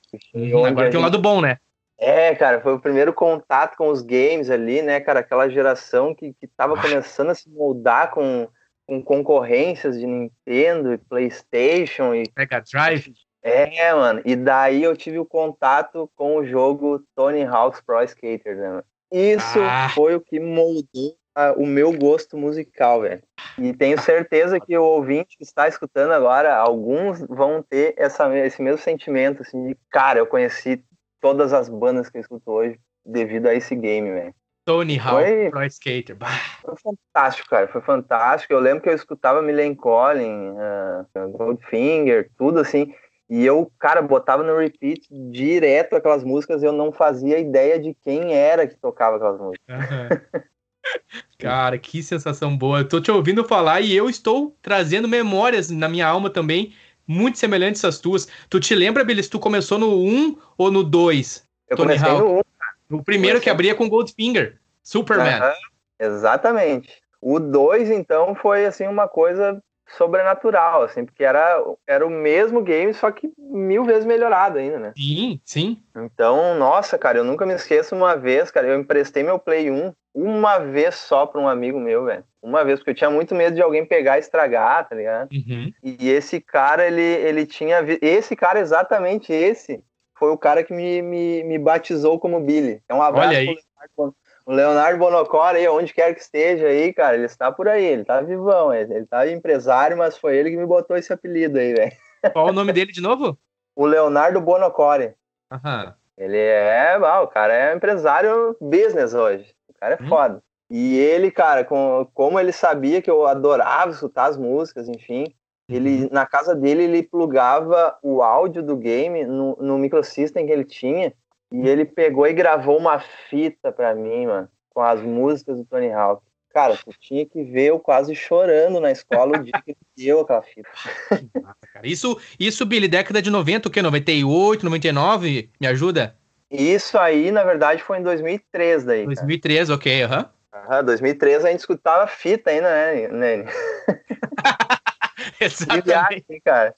agora 0.68 0.90
tem 0.90 1.00
um 1.00 1.04
lado 1.04 1.22
bom, 1.22 1.40
né? 1.40 1.58
É, 2.00 2.34
cara, 2.34 2.60
foi 2.62 2.74
o 2.74 2.80
primeiro 2.80 3.14
contato 3.14 3.78
com 3.78 3.90
os 3.90 4.02
games 4.02 4.50
ali, 4.50 4.82
né, 4.82 5.00
cara? 5.00 5.20
Aquela 5.20 5.48
geração 5.48 6.16
que, 6.16 6.34
que 6.34 6.48
tava 6.48 6.74
ah. 6.74 6.82
começando 6.82 7.30
a 7.30 7.36
se 7.36 7.48
moldar 7.48 8.10
com, 8.10 8.48
com 8.88 9.04
concorrências 9.04 10.00
de 10.00 10.08
Nintendo 10.08 10.94
e 10.94 10.98
PlayStation 10.98 12.16
e. 12.16 12.24
Mega 12.36 12.60
Drive. 12.60 13.14
É, 13.44 13.94
mano. 13.94 14.22
E 14.24 14.36
daí 14.36 14.82
eu 14.82 14.96
tive 14.96 15.20
o 15.20 15.26
contato 15.26 16.10
com 16.16 16.38
o 16.38 16.46
jogo 16.46 17.04
Tony 17.16 17.44
Hawk's 17.44 17.82
Pro 17.82 18.02
Skater, 18.04 18.56
né, 18.56 18.70
mano? 18.70 18.84
Isso 19.12 19.60
ah. 19.62 19.90
foi 19.94 20.16
o 20.16 20.22
que 20.22 20.40
moldou 20.40 21.16
o 21.58 21.66
meu 21.66 21.92
gosto 21.92 22.38
musical, 22.38 23.02
velho. 23.02 23.22
E 23.58 23.74
tenho 23.74 24.00
certeza 24.00 24.60
que 24.60 24.78
o 24.78 24.84
ouvinte 24.84 25.38
que 25.38 25.44
está 25.44 25.68
escutando 25.68 26.12
agora, 26.12 26.56
alguns 26.56 27.22
vão 27.28 27.62
ter 27.62 27.94
essa, 27.98 28.36
esse 28.38 28.62
mesmo 28.62 28.80
sentimento, 28.80 29.42
assim, 29.42 29.68
de 29.68 29.78
cara, 29.90 30.20
eu 30.20 30.28
conheci 30.28 30.84
todas 31.20 31.54
as 31.54 31.70
bandas 31.70 32.10
que 32.10 32.18
eu 32.18 32.22
escuto 32.22 32.52
hoje 32.52 32.80
devido 33.06 33.48
a 33.48 33.54
esse 33.54 33.76
game, 33.76 34.12
velho. 34.12 34.34
Tony 34.66 34.98
Hawk 34.98 35.50
Pro 35.52 35.66
Skater. 35.66 36.16
Bah. 36.16 36.28
Foi 36.62 36.76
fantástico, 36.82 37.50
cara. 37.50 37.68
Foi 37.68 37.82
fantástico. 37.82 38.54
Eu 38.54 38.60
lembro 38.60 38.82
que 38.82 38.90
eu 38.90 38.96
escutava 38.96 39.42
Millen 39.42 39.76
Collin, 39.76 40.52
uh, 40.52 41.30
Goldfinger, 41.32 42.30
tudo 42.38 42.60
assim. 42.60 42.94
E 43.34 43.44
eu, 43.44 43.72
cara, 43.80 44.00
botava 44.00 44.44
no 44.44 44.56
repeat 44.56 45.08
direto 45.10 45.96
aquelas 45.96 46.24
músicas 46.24 46.62
e 46.62 46.68
eu 46.68 46.72
não 46.72 46.92
fazia 46.92 47.40
ideia 47.40 47.80
de 47.80 47.96
quem 47.96 48.32
era 48.32 48.68
que 48.68 48.76
tocava 48.76 49.16
aquelas 49.16 49.42
músicas. 49.42 49.66
Uhum. 49.68 50.44
cara, 51.40 51.80
que 51.80 52.04
sensação 52.04 52.56
boa. 52.56 52.82
Eu 52.82 52.88
tô 52.88 53.02
te 53.02 53.10
ouvindo 53.10 53.44
falar 53.44 53.82
e 53.82 53.96
eu 53.98 54.08
estou 54.08 54.56
trazendo 54.62 55.08
memórias 55.08 55.72
na 55.72 55.90
minha 55.90 56.06
alma 56.06 56.30
também, 56.30 56.76
muito 57.08 57.40
semelhantes 57.40 57.84
às 57.84 57.98
tuas. 57.98 58.28
Tu 58.52 58.60
te 58.60 58.76
lembra, 58.76 59.04
Billy, 59.04 59.24
se 59.24 59.32
tu 59.32 59.40
começou 59.40 59.80
no 59.80 59.98
1 59.98 60.38
ou 60.56 60.70
no 60.70 60.84
2? 60.84 61.44
Eu 61.70 61.76
Tony 61.76 61.88
comecei 61.88 62.12
Hawk? 62.12 62.22
no 62.22 62.38
1. 62.38 62.42
No 62.88 63.04
primeiro 63.04 63.42
que 63.42 63.50
abria 63.50 63.74
com 63.74 63.90
Goldfinger, 63.90 64.60
Superman. 64.84 65.42
Uhum, 65.42 66.06
exatamente. 66.06 67.02
O 67.20 67.40
2, 67.40 67.90
então, 67.90 68.36
foi 68.36 68.68
assim 68.68 68.86
uma 68.86 69.08
coisa 69.08 69.60
sobrenatural, 69.98 70.84
assim, 70.84 71.06
porque 71.06 71.24
era, 71.24 71.64
era 71.88 72.06
o 72.06 72.10
mesmo 72.10 72.62
game, 72.62 72.94
só 72.94 73.12
que 73.12 73.32
mil 73.38 73.84
vezes 73.84 74.06
melhorado 74.06 74.58
ainda, 74.58 74.80
né? 74.80 74.94
Sim, 74.98 75.40
sim. 75.46 75.84
Então, 75.96 76.56
nossa, 76.56 76.98
cara, 76.98 77.18
eu 77.18 77.24
nunca 77.24 77.46
me 77.46 77.54
esqueço 77.54 77.96
uma 77.96 78.16
vez, 78.16 78.52
cara, 78.52 78.68
eu 78.68 78.80
emprestei 78.80 79.24
meu 79.24 79.40
Play 79.40 79.70
1 79.70 79.94
uma 80.14 80.60
vez 80.60 80.96
só 80.96 81.26
para 81.26 81.42
um 81.42 81.48
amigo 81.48 81.80
meu, 81.80 82.06
velho. 82.06 82.24
Uma 82.42 82.64
vez, 82.64 82.80
porque 82.80 82.92
eu 82.92 82.96
tinha 82.96 83.10
muito 83.10 83.34
medo 83.34 83.56
de 83.56 83.62
alguém 83.62 83.86
pegar 83.86 84.18
e 84.18 84.20
estragar, 84.20 84.88
tá 84.88 84.96
ligado? 84.96 85.30
Uhum. 85.32 85.72
E 85.82 86.10
esse 86.10 86.40
cara, 86.40 86.86
ele, 86.86 87.02
ele 87.02 87.46
tinha. 87.46 87.80
Esse 88.02 88.36
cara, 88.36 88.60
exatamente 88.60 89.34
esse, 89.34 89.84
foi 90.20 90.30
o 90.30 90.38
cara 90.38 90.64
que 90.64 90.74
me, 90.74 91.02
me, 91.02 91.44
me 91.44 91.58
batizou 91.58 92.20
como 92.20 92.40
Billy. 92.40 92.80
Então, 92.86 93.00
um 93.00 93.02
abraço 93.02 93.30
Olha 93.30 93.38
aí. 93.40 93.58
Pro 93.96 94.16
o 94.46 94.52
Leonardo 94.52 95.00
Bonocora 95.00 95.58
aí, 95.58 95.68
onde 95.68 95.94
quer 95.94 96.14
que 96.14 96.22
esteja 96.22 96.68
aí, 96.68 96.94
cara, 96.94 97.16
ele 97.16 97.26
está 97.26 97.52
por 97.52 97.68
aí, 97.68 97.84
ele 97.84 98.04
tá 98.04 98.22
vivão, 98.22 98.74
ele, 98.74 98.94
ele 98.94 99.06
tá 99.06 99.30
empresário, 99.30 99.98
mas 99.98 100.18
foi 100.18 100.38
ele 100.38 100.52
que 100.52 100.58
me 100.58 100.66
botou 100.66 100.98
esse 100.98 101.12
apelido 101.14 101.58
aí, 101.58 101.74
velho. 101.74 101.92
Qual 102.34 102.48
o 102.48 102.54
nome 102.54 102.74
dele 102.74 102.92
de 102.92 103.02
novo? 103.02 103.38
O 103.76 103.88
Leonardo 103.88 104.40
Bonocore. 104.40 105.16
Aham. 105.52 105.96
Ele 106.16 106.38
é, 106.38 106.94
ah, 106.94 107.22
o 107.22 107.28
cara 107.28 107.52
é 107.52 107.76
empresário 107.76 108.56
business 108.62 109.16
hoje. 109.16 109.52
O 109.68 109.74
cara 109.74 109.98
é 110.00 110.04
hum. 110.04 110.08
foda. 110.08 110.44
E 110.70 110.96
ele, 110.96 111.32
cara, 111.32 111.66
com, 111.66 112.08
como 112.14 112.40
ele 112.40 112.52
sabia 112.52 113.02
que 113.02 113.10
eu 113.10 113.26
adorava 113.26 113.90
escutar 113.90 114.26
as 114.26 114.38
músicas, 114.38 114.88
enfim, 114.88 115.34
ele 115.68 116.04
uhum. 116.04 116.10
na 116.12 116.26
casa 116.26 116.56
dele 116.56 116.84
ele 116.84 117.04
plugava 117.04 117.98
o 118.04 118.22
áudio 118.22 118.62
do 118.62 118.76
game 118.76 119.26
no, 119.26 119.56
no 119.60 119.78
microsystem 119.78 120.46
que 120.46 120.52
ele 120.52 120.66
tinha 120.66 121.14
e 121.54 121.68
ele 121.68 121.86
pegou 121.86 122.26
e 122.26 122.34
gravou 122.34 122.80
uma 122.80 123.00
fita 123.00 123.72
pra 123.72 123.94
mim, 123.94 124.26
mano, 124.26 124.50
com 124.72 124.82
as 124.82 125.00
músicas 125.02 125.58
do 125.58 125.66
Tony 125.66 125.92
Hawk. 125.92 126.24
Cara, 126.52 126.76
tu 126.76 126.92
tinha 127.00 127.26
que 127.26 127.44
ver 127.44 127.68
eu 127.68 127.80
quase 127.80 128.16
chorando 128.16 128.80
na 128.80 128.92
escola 128.92 129.38
o 129.38 129.44
dia 129.44 129.54
que 129.64 129.72
ele 129.72 129.78
deu 129.96 130.22
aquela 130.22 130.42
fita. 130.42 130.70
Isso, 131.84 132.18
isso, 132.40 132.66
Billy, 132.66 132.88
década 132.88 133.22
de 133.22 133.30
90, 133.30 133.68
o 133.68 133.72
quê? 133.72 133.82
98, 133.82 134.64
99? 134.64 135.52
Me 135.60 135.68
ajuda? 135.68 136.16
Isso 136.50 136.98
aí, 136.98 137.30
na 137.32 137.44
verdade, 137.44 137.84
foi 137.84 137.98
em 137.98 138.04
2003 138.04 138.86
daí. 138.86 139.06
2003, 139.06 139.68
cara. 139.68 139.76
ok, 139.76 140.04
aham. 140.04 140.30
Uhum. 140.54 140.78
Uhum, 140.78 140.86
2003 140.86 141.44
a 141.44 141.50
gente 141.50 141.60
escutava 141.60 142.08
fita 142.08 142.52
ainda, 142.52 142.70
né, 142.70 143.08
Nene? 143.10 143.46
exatamente. 145.42 145.86
Viagem, 145.86 146.42
cara. 146.46 146.76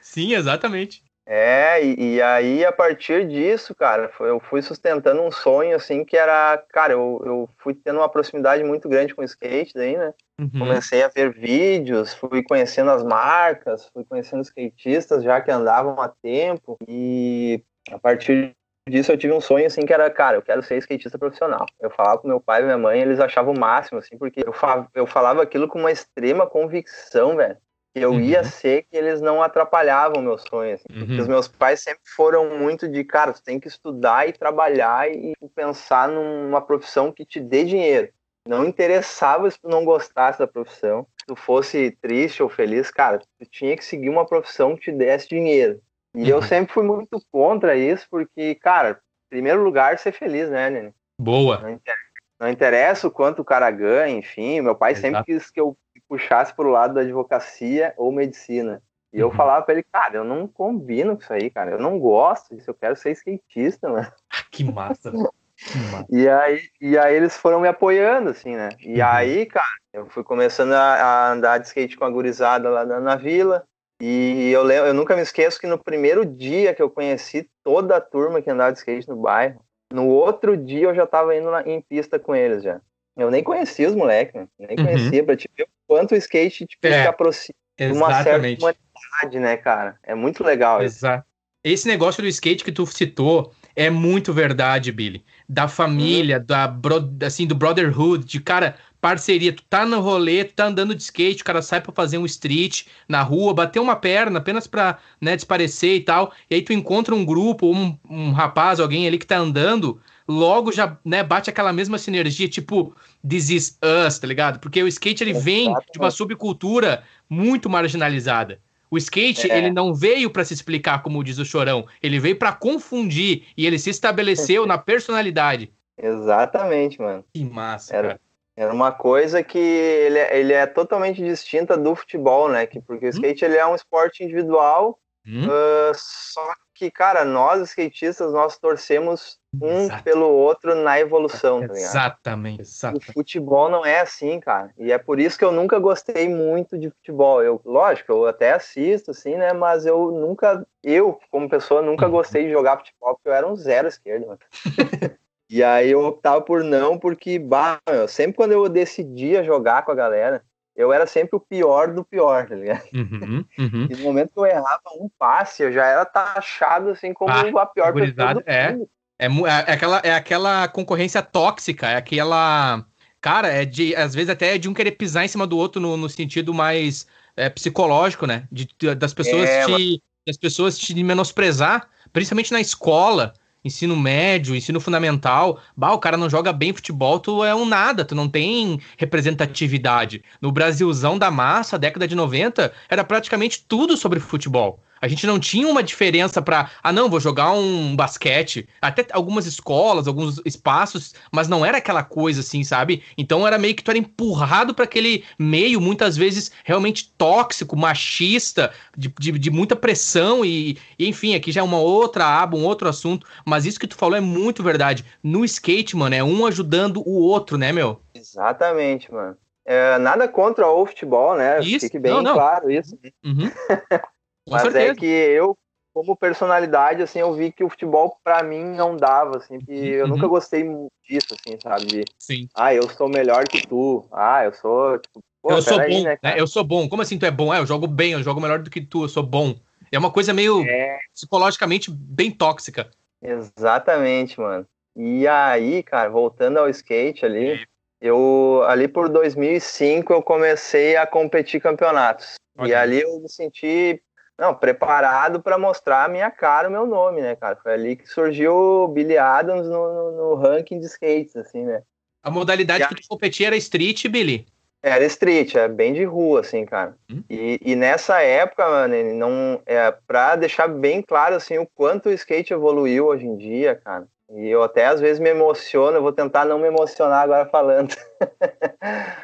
Sim, 0.00 0.34
exatamente. 0.34 1.02
É, 1.30 1.84
e, 1.84 2.14
e, 2.14 2.22
aí 2.22 2.64
a 2.64 2.72
partir 2.72 3.28
disso, 3.28 3.74
cara, 3.74 4.10
eu 4.18 4.40
fui 4.40 4.62
sustentando 4.62 5.20
um 5.20 5.30
sonho, 5.30 5.76
assim, 5.76 6.02
que 6.02 6.16
era, 6.16 6.56
cara, 6.72 6.94
eu, 6.94 7.20
eu 7.22 7.50
fui 7.58 7.74
tendo 7.74 7.98
uma 7.98 8.08
proximidade 8.08 8.64
muito 8.64 8.88
grande 8.88 9.14
com 9.14 9.20
o 9.20 9.24
skate 9.24 9.74
daí, 9.74 9.94
né? 9.94 10.14
Uhum. 10.40 10.50
Comecei 10.58 11.02
a 11.02 11.08
ver 11.08 11.30
vídeos, 11.30 12.14
fui 12.14 12.42
conhecendo 12.42 12.90
as 12.90 13.04
marcas, 13.04 13.90
fui 13.92 14.06
conhecendo 14.06 14.40
skatistas 14.40 15.22
já 15.22 15.38
que 15.38 15.50
andavam 15.50 16.00
há 16.00 16.08
tempo, 16.08 16.78
e 16.88 17.62
a 17.90 17.98
partir 17.98 18.56
disso 18.88 19.12
eu 19.12 19.18
tive 19.18 19.34
um 19.34 19.40
sonho, 19.42 19.66
assim, 19.66 19.82
que 19.82 19.92
era, 19.92 20.08
cara, 20.08 20.38
eu 20.38 20.42
quero 20.42 20.62
ser 20.62 20.78
skatista 20.78 21.18
profissional. 21.18 21.66
Eu 21.78 21.90
falava 21.90 22.16
com 22.16 22.26
meu 22.26 22.40
pai 22.40 22.62
e 22.62 22.64
minha 22.64 22.78
mãe, 22.78 23.02
eles 23.02 23.20
achavam 23.20 23.52
o 23.52 23.60
máximo, 23.60 23.98
assim, 23.98 24.16
porque 24.16 24.42
eu, 24.46 24.52
fa 24.54 24.88
eu 24.94 25.06
falava 25.06 25.42
aquilo 25.42 25.68
com 25.68 25.78
uma 25.78 25.92
extrema 25.92 26.46
convicção, 26.46 27.36
velho 27.36 27.58
eu 27.94 28.12
uhum. 28.12 28.20
ia 28.20 28.44
ser 28.44 28.82
que 28.82 28.96
eles 28.96 29.20
não 29.20 29.42
atrapalhavam 29.42 30.22
meus 30.22 30.42
sonhos. 30.42 30.80
Assim, 30.80 31.00
uhum. 31.00 31.06
Porque 31.06 31.20
os 31.22 31.28
meus 31.28 31.48
pais 31.48 31.80
sempre 31.80 32.02
foram 32.04 32.58
muito 32.58 32.88
de, 32.88 33.02
cara, 33.04 33.32
tu 33.32 33.42
tem 33.42 33.58
que 33.58 33.68
estudar 33.68 34.28
e 34.28 34.32
trabalhar 34.32 35.10
e 35.10 35.34
pensar 35.54 36.08
numa 36.08 36.60
profissão 36.60 37.12
que 37.12 37.24
te 37.24 37.40
dê 37.40 37.64
dinheiro. 37.64 38.08
Não 38.46 38.64
interessava 38.64 39.50
se 39.50 39.60
tu 39.60 39.68
não 39.68 39.84
gostasse 39.84 40.38
da 40.38 40.46
profissão, 40.46 41.06
se 41.20 41.26
tu 41.26 41.36
fosse 41.36 41.90
triste 42.00 42.42
ou 42.42 42.48
feliz, 42.48 42.90
cara, 42.90 43.18
tu 43.18 43.46
tinha 43.50 43.76
que 43.76 43.84
seguir 43.84 44.08
uma 44.08 44.26
profissão 44.26 44.74
que 44.74 44.84
te 44.84 44.92
desse 44.92 45.28
dinheiro. 45.28 45.80
E 46.14 46.22
uhum. 46.22 46.28
eu 46.28 46.42
sempre 46.42 46.72
fui 46.72 46.82
muito 46.82 47.20
contra 47.30 47.76
isso, 47.76 48.06
porque, 48.10 48.54
cara, 48.54 49.00
em 49.26 49.28
primeiro 49.28 49.62
lugar, 49.62 49.98
ser 49.98 50.12
feliz, 50.12 50.48
né, 50.48 50.70
Nene? 50.70 50.94
Boa. 51.20 51.58
Não 51.58 51.70
interessa, 51.70 52.08
não 52.40 52.48
interessa 52.48 53.08
o 53.08 53.10
quanto 53.10 53.42
o 53.42 53.44
cara 53.44 53.70
ganha, 53.70 54.16
enfim. 54.16 54.60
Meu 54.60 54.74
pai 54.74 54.92
Exato. 54.92 55.02
sempre 55.02 55.24
quis 55.24 55.50
que 55.50 55.60
eu 55.60 55.76
puxasse 56.08 56.54
pro 56.54 56.70
lado 56.70 56.94
da 56.94 57.02
advocacia 57.02 57.92
ou 57.96 58.10
medicina. 58.10 58.82
E 59.12 59.20
eu 59.20 59.28
uhum. 59.28 59.34
falava 59.34 59.64
pra 59.64 59.74
ele, 59.74 59.82
cara, 59.82 60.16
eu 60.16 60.24
não 60.24 60.46
combino 60.46 61.16
com 61.16 61.22
isso 61.22 61.32
aí, 61.32 61.50
cara. 61.50 61.70
Eu 61.70 61.78
não 61.78 61.98
gosto 61.98 62.54
disso, 62.54 62.70
eu 62.70 62.74
quero 62.74 62.96
ser 62.96 63.12
skatista, 63.12 63.88
mano. 63.88 64.10
Que 64.50 64.64
massa. 64.64 65.10
que 65.56 65.78
massa. 65.90 66.06
E 66.10 66.28
aí, 66.28 66.60
e 66.80 66.98
aí 66.98 67.14
eles 67.14 67.36
foram 67.36 67.60
me 67.60 67.68
apoiando, 67.68 68.30
assim, 68.30 68.54
né? 68.54 68.68
E 68.80 69.00
uhum. 69.00 69.06
aí, 69.06 69.46
cara, 69.46 69.66
eu 69.92 70.06
fui 70.06 70.22
começando 70.22 70.72
a, 70.72 70.94
a, 70.94 71.32
andar 71.32 71.58
de 71.58 71.66
skate 71.66 71.96
com 71.96 72.04
a 72.04 72.10
gurizada 72.10 72.68
lá 72.68 72.84
na, 72.84 73.00
na 73.00 73.16
vila. 73.16 73.64
E 74.00 74.50
eu, 74.52 74.62
lembro, 74.62 74.86
eu 74.86 74.94
nunca 74.94 75.16
me 75.16 75.22
esqueço 75.22 75.58
que 75.58 75.66
no 75.66 75.78
primeiro 75.78 76.24
dia 76.24 76.72
que 76.72 76.80
eu 76.80 76.88
conheci 76.88 77.50
toda 77.64 77.96
a 77.96 78.00
turma 78.00 78.40
que 78.40 78.50
andava 78.50 78.72
de 78.72 78.78
skate 78.78 79.08
no 79.08 79.16
bairro, 79.16 79.60
no 79.92 80.06
outro 80.06 80.56
dia 80.56 80.88
eu 80.88 80.94
já 80.94 81.06
tava 81.06 81.34
indo 81.34 81.50
na, 81.50 81.62
em 81.62 81.80
pista 81.80 82.18
com 82.18 82.36
eles 82.36 82.62
já. 82.62 82.80
Eu 83.16 83.30
nem 83.30 83.42
conhecia 83.42 83.88
os 83.88 83.96
moleques, 83.96 84.34
né? 84.34 84.46
nem 84.58 84.78
uhum. 84.78 84.84
conhecia, 84.84 85.24
pra 85.24 85.36
te 85.36 85.50
ver 85.56 85.64
o 85.64 85.68
quanto 85.88 86.12
o 86.12 86.16
skate 86.16 86.66
tipo, 86.66 86.86
é, 86.86 87.02
se 87.02 87.08
aproxima 87.08 87.56
de 87.78 87.92
uma 87.92 88.22
certa 88.22 88.46
humanidade, 88.46 89.40
né, 89.40 89.56
cara? 89.56 89.96
É 90.04 90.14
muito 90.14 90.44
legal 90.44 90.82
Exato. 90.82 91.20
isso. 91.20 91.28
Esse 91.64 91.88
negócio 91.88 92.22
do 92.22 92.28
skate 92.28 92.62
que 92.62 92.70
tu 92.70 92.86
citou 92.86 93.52
é 93.74 93.90
muito 93.90 94.32
verdade, 94.32 94.92
Billy. 94.92 95.24
Da 95.48 95.66
família, 95.66 96.38
uhum. 96.38 96.44
da 96.44 96.68
bro, 96.68 97.10
assim, 97.24 97.46
do 97.46 97.54
brotherhood, 97.54 98.24
de 98.24 98.40
cara, 98.40 98.76
parceria. 99.00 99.52
Tu 99.52 99.62
tá 99.68 99.84
no 99.84 100.00
rolê, 100.00 100.44
tu 100.44 100.54
tá 100.54 100.66
andando 100.66 100.94
de 100.94 101.02
skate, 101.02 101.42
o 101.42 101.44
cara 101.44 101.62
sai 101.62 101.80
pra 101.80 101.92
fazer 101.92 102.18
um 102.18 102.26
street 102.26 102.86
na 103.08 103.22
rua, 103.22 103.54
bater 103.54 103.80
uma 103.80 103.96
perna 103.96 104.38
apenas 104.38 104.66
pra, 104.66 104.98
né, 105.20 105.34
desparecer 105.34 105.96
e 105.96 106.00
tal. 106.00 106.32
E 106.50 106.56
aí 106.56 106.62
tu 106.62 106.72
encontra 106.72 107.14
um 107.14 107.24
grupo, 107.24 107.72
um, 107.72 107.98
um 108.08 108.32
rapaz, 108.32 108.78
alguém 108.78 109.06
ali 109.06 109.18
que 109.18 109.26
tá 109.26 109.38
andando 109.38 110.00
logo 110.28 110.70
já, 110.70 110.98
né, 111.04 111.22
bate 111.22 111.48
aquela 111.48 111.72
mesma 111.72 111.96
sinergia, 111.98 112.48
tipo, 112.48 112.94
this 113.28 113.50
is 113.50 113.78
us, 114.06 114.18
tá 114.18 114.26
ligado? 114.26 114.58
Porque 114.58 114.82
o 114.82 114.88
skate, 114.88 115.22
ele 115.22 115.32
vem 115.32 115.72
de 115.92 115.98
uma 115.98 116.10
subcultura 116.10 117.02
muito 117.28 117.68
marginalizada. 117.68 118.60
O 118.90 118.96
skate, 118.96 119.50
é. 119.50 119.58
ele 119.58 119.70
não 119.70 119.94
veio 119.94 120.30
para 120.30 120.44
se 120.44 120.54
explicar, 120.54 121.02
como 121.02 121.22
diz 121.22 121.38
o 121.38 121.44
Chorão, 121.44 121.86
ele 122.02 122.18
veio 122.18 122.38
para 122.38 122.52
confundir 122.52 123.44
e 123.56 123.66
ele 123.66 123.78
se 123.78 123.90
estabeleceu 123.90 124.66
na 124.66 124.78
personalidade. 124.78 125.70
Exatamente, 125.96 127.00
mano. 127.00 127.24
Que 127.34 127.44
massa, 127.44 127.94
era, 127.94 128.08
cara. 128.08 128.20
Era 128.56 128.72
uma 128.72 128.90
coisa 128.90 129.42
que 129.42 129.58
ele, 129.58 130.18
é, 130.18 130.40
ele 130.40 130.52
é 130.52 130.66
totalmente 130.66 131.22
distinta 131.22 131.76
do 131.76 131.94
futebol, 131.94 132.48
né? 132.48 132.66
Que, 132.66 132.80
porque 132.80 133.06
o 133.06 133.08
hum? 133.08 133.10
skate, 133.10 133.44
hum? 133.44 133.48
ele 133.48 133.56
é 133.56 133.66
um 133.66 133.74
esporte 133.74 134.24
individual, 134.24 134.98
hum? 135.26 135.46
uh, 135.46 135.92
só 135.94 136.52
que, 136.78 136.92
cara, 136.92 137.24
nós 137.24 137.60
skatistas, 137.70 138.32
nós 138.32 138.56
torcemos 138.56 139.36
um 139.60 139.86
Exato. 139.86 140.04
pelo 140.04 140.28
outro 140.28 140.76
na 140.76 141.00
evolução, 141.00 141.66
tá 141.66 141.74
Exatamente, 141.74 142.60
exatamente. 142.60 143.10
O 143.10 143.12
futebol 143.12 143.68
não 143.68 143.84
é 143.84 144.00
assim, 144.00 144.38
cara. 144.38 144.70
E 144.78 144.92
é 144.92 144.98
por 144.98 145.18
isso 145.18 145.36
que 145.36 145.44
eu 145.44 145.50
nunca 145.50 145.78
gostei 145.80 146.28
muito 146.28 146.78
de 146.78 146.90
futebol. 146.90 147.42
Eu, 147.42 147.60
lógico, 147.64 148.12
eu 148.12 148.26
até 148.26 148.52
assisto, 148.52 149.10
assim, 149.10 149.34
né? 149.34 149.52
Mas 149.52 149.86
eu 149.86 150.12
nunca, 150.12 150.64
eu, 150.84 151.18
como 151.32 151.48
pessoa, 151.48 151.82
nunca 151.82 152.06
uhum. 152.06 152.12
gostei 152.12 152.44
de 152.44 152.52
jogar 152.52 152.78
futebol, 152.78 153.14
porque 153.14 153.28
eu 153.28 153.34
era 153.34 153.48
um 153.48 153.56
zero 153.56 153.88
esquerdo, 153.88 154.28
mano. 154.28 154.38
e 155.50 155.64
aí 155.64 155.90
eu 155.90 156.04
optava 156.04 156.40
por 156.40 156.62
não, 156.62 156.96
porque, 156.96 157.40
bah, 157.40 157.80
meu, 157.90 158.06
sempre 158.06 158.36
quando 158.36 158.52
eu 158.52 158.68
decidia 158.68 159.42
jogar 159.42 159.84
com 159.84 159.90
a 159.90 159.96
galera, 159.96 160.44
eu 160.78 160.92
era 160.92 161.08
sempre 161.08 161.36
o 161.36 161.40
pior 161.40 161.92
do 161.92 162.04
pior, 162.04 162.48
tá 162.48 162.54
ligado? 162.54 162.84
Uhum, 162.94 163.44
uhum. 163.58 163.88
E 163.90 163.96
no 163.96 164.04
momento 164.04 164.30
que 164.32 164.38
eu 164.38 164.46
errava 164.46 164.80
um 164.94 165.10
passe, 165.18 165.64
eu 165.64 165.72
já 165.72 165.84
era 165.84 166.04
taxado 166.04 166.90
assim 166.90 167.12
como 167.12 167.32
ah, 167.32 167.40
a 167.40 167.66
pior 167.66 167.92
pessoa 167.92 168.34
do 168.34 168.42
é. 168.46 168.72
mundo. 168.72 168.88
É, 169.18 169.26
é, 169.26 169.72
aquela, 169.72 170.00
é 170.04 170.14
aquela 170.14 170.68
concorrência 170.68 171.20
tóxica, 171.20 171.88
é 171.88 171.96
aquela. 171.96 172.86
Cara, 173.20 173.48
é 173.48 173.64
de. 173.64 173.96
Às 173.96 174.14
vezes 174.14 174.30
até 174.30 174.54
é 174.54 174.58
de 174.58 174.68
um 174.68 174.74
querer 174.74 174.92
pisar 174.92 175.24
em 175.24 175.28
cima 175.28 175.48
do 175.48 175.58
outro 175.58 175.80
no, 175.80 175.96
no 175.96 176.08
sentido 176.08 176.54
mais 176.54 177.08
é, 177.36 177.50
psicológico, 177.50 178.24
né? 178.24 178.46
De, 178.52 178.68
das 178.94 179.12
pessoas 179.12 179.48
é, 179.48 179.64
te. 179.66 179.72
Mas... 179.72 179.98
Das 180.24 180.36
pessoas 180.36 180.78
te 180.78 180.94
menosprezar, 181.02 181.88
principalmente 182.12 182.52
na 182.52 182.60
escola, 182.60 183.32
ensino 183.68 183.96
médio, 183.96 184.56
ensino 184.56 184.80
fundamental. 184.80 185.60
Bah, 185.76 185.92
o 185.92 185.98
cara 185.98 186.16
não 186.16 186.28
joga 186.28 186.52
bem 186.52 186.72
futebol, 186.72 187.20
tu 187.20 187.44
é 187.44 187.54
um 187.54 187.64
nada, 187.64 188.04
tu 188.04 188.14
não 188.14 188.28
tem 188.28 188.80
representatividade. 188.96 190.22
No 190.40 190.50
Brasilzão 190.50 191.16
da 191.16 191.30
massa, 191.30 191.78
década 191.78 192.08
de 192.08 192.16
90, 192.16 192.72
era 192.88 193.04
praticamente 193.04 193.64
tudo 193.68 193.96
sobre 193.96 194.18
futebol. 194.18 194.82
A 195.00 195.08
gente 195.08 195.26
não 195.26 195.38
tinha 195.38 195.68
uma 195.68 195.82
diferença 195.82 196.40
para, 196.42 196.70
ah, 196.82 196.92
não, 196.92 197.08
vou 197.08 197.20
jogar 197.20 197.52
um 197.52 197.94
basquete. 197.94 198.68
Até 198.80 199.06
algumas 199.12 199.46
escolas, 199.46 200.06
alguns 200.06 200.40
espaços, 200.44 201.14
mas 201.32 201.48
não 201.48 201.64
era 201.64 201.78
aquela 201.78 202.02
coisa 202.02 202.40
assim, 202.40 202.64
sabe? 202.64 203.02
Então 203.16 203.46
era 203.46 203.58
meio 203.58 203.74
que 203.74 203.82
tu 203.82 203.90
era 203.90 203.98
empurrado 203.98 204.74
para 204.74 204.84
aquele 204.84 205.24
meio, 205.38 205.80
muitas 205.80 206.16
vezes 206.16 206.50
realmente 206.64 207.12
tóxico, 207.16 207.76
machista, 207.76 208.72
de, 208.96 209.12
de, 209.18 209.32
de 209.32 209.50
muita 209.50 209.76
pressão 209.76 210.44
e, 210.44 210.78
e, 210.98 211.08
enfim, 211.08 211.34
aqui 211.34 211.52
já 211.52 211.60
é 211.60 211.64
uma 211.64 211.78
outra 211.78 212.24
aba, 212.24 212.56
um 212.56 212.64
outro 212.64 212.88
assunto. 212.88 213.26
Mas 213.44 213.64
isso 213.64 213.80
que 213.80 213.86
tu 213.86 213.96
falou 213.96 214.16
é 214.16 214.20
muito 214.20 214.62
verdade. 214.62 215.04
No 215.22 215.44
skate, 215.44 215.96
mano, 215.96 216.14
é 216.14 216.22
um 216.22 216.46
ajudando 216.46 217.02
o 217.06 217.20
outro, 217.20 217.56
né, 217.56 217.72
meu? 217.72 218.00
Exatamente, 218.14 219.12
mano. 219.12 219.36
É, 219.64 219.98
nada 219.98 220.26
contra 220.26 220.66
o 220.66 220.86
futebol, 220.86 221.36
né? 221.36 221.60
Isso, 221.60 221.84
Fique 221.84 221.98
bem 221.98 222.10
não, 222.10 222.22
não. 222.22 222.34
claro 222.34 222.70
isso. 222.70 222.98
Uhum. 223.22 223.50
Mas 224.50 224.62
é 224.62 224.70
certeza. 224.70 224.92
é 224.92 224.94
que 224.94 225.06
eu, 225.06 225.56
como 225.92 226.16
personalidade, 226.16 227.02
assim, 227.02 227.18
eu 227.18 227.32
vi 227.34 227.52
que 227.52 227.64
o 227.64 227.68
futebol 227.68 228.16
para 228.22 228.42
mim 228.42 228.64
não 228.64 228.96
dava, 228.96 229.38
assim, 229.38 229.58
que 229.58 229.72
eu 229.72 230.04
uhum. 230.04 230.12
nunca 230.12 230.26
gostei 230.26 230.64
disso, 231.08 231.28
assim, 231.34 231.58
sabe? 231.62 231.86
De, 231.86 232.04
Sim. 232.18 232.48
Ah, 232.54 232.74
eu 232.74 232.88
sou 232.88 233.08
melhor 233.08 233.44
que 233.48 233.66
tu. 233.66 234.04
Ah, 234.12 234.44
eu 234.44 234.52
sou, 234.52 234.98
tipo, 234.98 235.20
Pô, 235.42 235.52
eu 235.52 235.62
sou 235.62 235.78
bom, 235.78 236.02
né, 236.02 236.18
né, 236.22 236.34
Eu 236.36 236.46
sou 236.46 236.64
bom. 236.64 236.88
Como 236.88 237.02
assim 237.02 237.18
tu 237.18 237.26
é 237.26 237.30
bom? 237.30 237.52
É, 237.52 237.58
eu 237.58 237.66
jogo 237.66 237.86
bem, 237.86 238.12
eu 238.12 238.22
jogo 238.22 238.40
melhor 238.40 238.58
do 238.58 238.70
que 238.70 238.80
tu, 238.80 239.04
eu 239.04 239.08
sou 239.08 239.22
bom. 239.22 239.54
É 239.90 239.98
uma 239.98 240.10
coisa 240.10 240.34
meio 240.34 240.62
é... 240.64 240.98
psicologicamente 241.14 241.90
bem 241.90 242.30
tóxica. 242.30 242.90
Exatamente, 243.22 244.38
mano. 244.38 244.66
E 244.94 245.26
aí, 245.26 245.82
cara, 245.82 246.10
voltando 246.10 246.58
ao 246.58 246.68
skate 246.68 247.24
ali, 247.24 247.64
eu 248.00 248.62
ali 248.66 248.88
por 248.88 249.08
2005 249.08 250.12
eu 250.12 250.22
comecei 250.22 250.96
a 250.96 251.06
competir 251.06 251.60
campeonatos. 251.60 252.34
E 252.66 252.74
ali 252.74 253.00
eu 253.00 253.20
me 253.20 253.28
senti 253.28 254.02
não, 254.38 254.54
preparado 254.54 255.42
para 255.42 255.58
mostrar 255.58 256.04
a 256.04 256.08
minha 256.08 256.30
cara, 256.30 256.68
o 256.68 256.70
meu 256.70 256.86
nome, 256.86 257.20
né, 257.20 257.34
cara? 257.34 257.56
Foi 257.56 257.72
ali 257.72 257.96
que 257.96 258.06
surgiu 258.06 258.54
o 258.54 258.88
Billy 258.88 259.18
Adams 259.18 259.66
no, 259.66 259.92
no, 259.92 260.12
no 260.12 260.34
ranking 260.36 260.78
de 260.78 260.86
skates, 260.86 261.34
assim, 261.34 261.64
né? 261.64 261.82
A 262.22 262.30
modalidade 262.30 262.84
e 262.84 262.86
que 262.88 263.02
tu 263.02 263.08
competia 263.08 263.48
era 263.48 263.56
street, 263.56 264.06
Billy? 264.06 264.46
Era 264.80 265.04
street, 265.06 265.56
é 265.56 265.66
bem 265.66 265.92
de 265.92 266.04
rua, 266.04 266.40
assim, 266.40 266.64
cara. 266.64 266.96
Hum? 267.10 267.24
E, 267.28 267.58
e, 267.60 267.74
nessa 267.74 268.22
época, 268.22 268.68
mano, 268.68 268.94
não, 269.14 269.60
é, 269.66 269.90
pra 270.06 270.36
deixar 270.36 270.68
bem 270.68 271.02
claro, 271.02 271.34
assim, 271.34 271.58
o 271.58 271.66
quanto 271.66 272.08
o 272.08 272.12
skate 272.12 272.52
evoluiu 272.52 273.06
hoje 273.06 273.26
em 273.26 273.36
dia, 273.36 273.74
cara. 273.74 274.06
E 274.30 274.46
eu 274.46 274.62
até 274.62 274.86
às 274.86 275.00
vezes 275.00 275.18
me 275.18 275.30
emociono, 275.30 275.96
eu 275.96 276.02
vou 276.02 276.12
tentar 276.12 276.44
não 276.44 276.58
me 276.58 276.68
emocionar 276.68 277.22
agora 277.22 277.46
falando. 277.46 277.90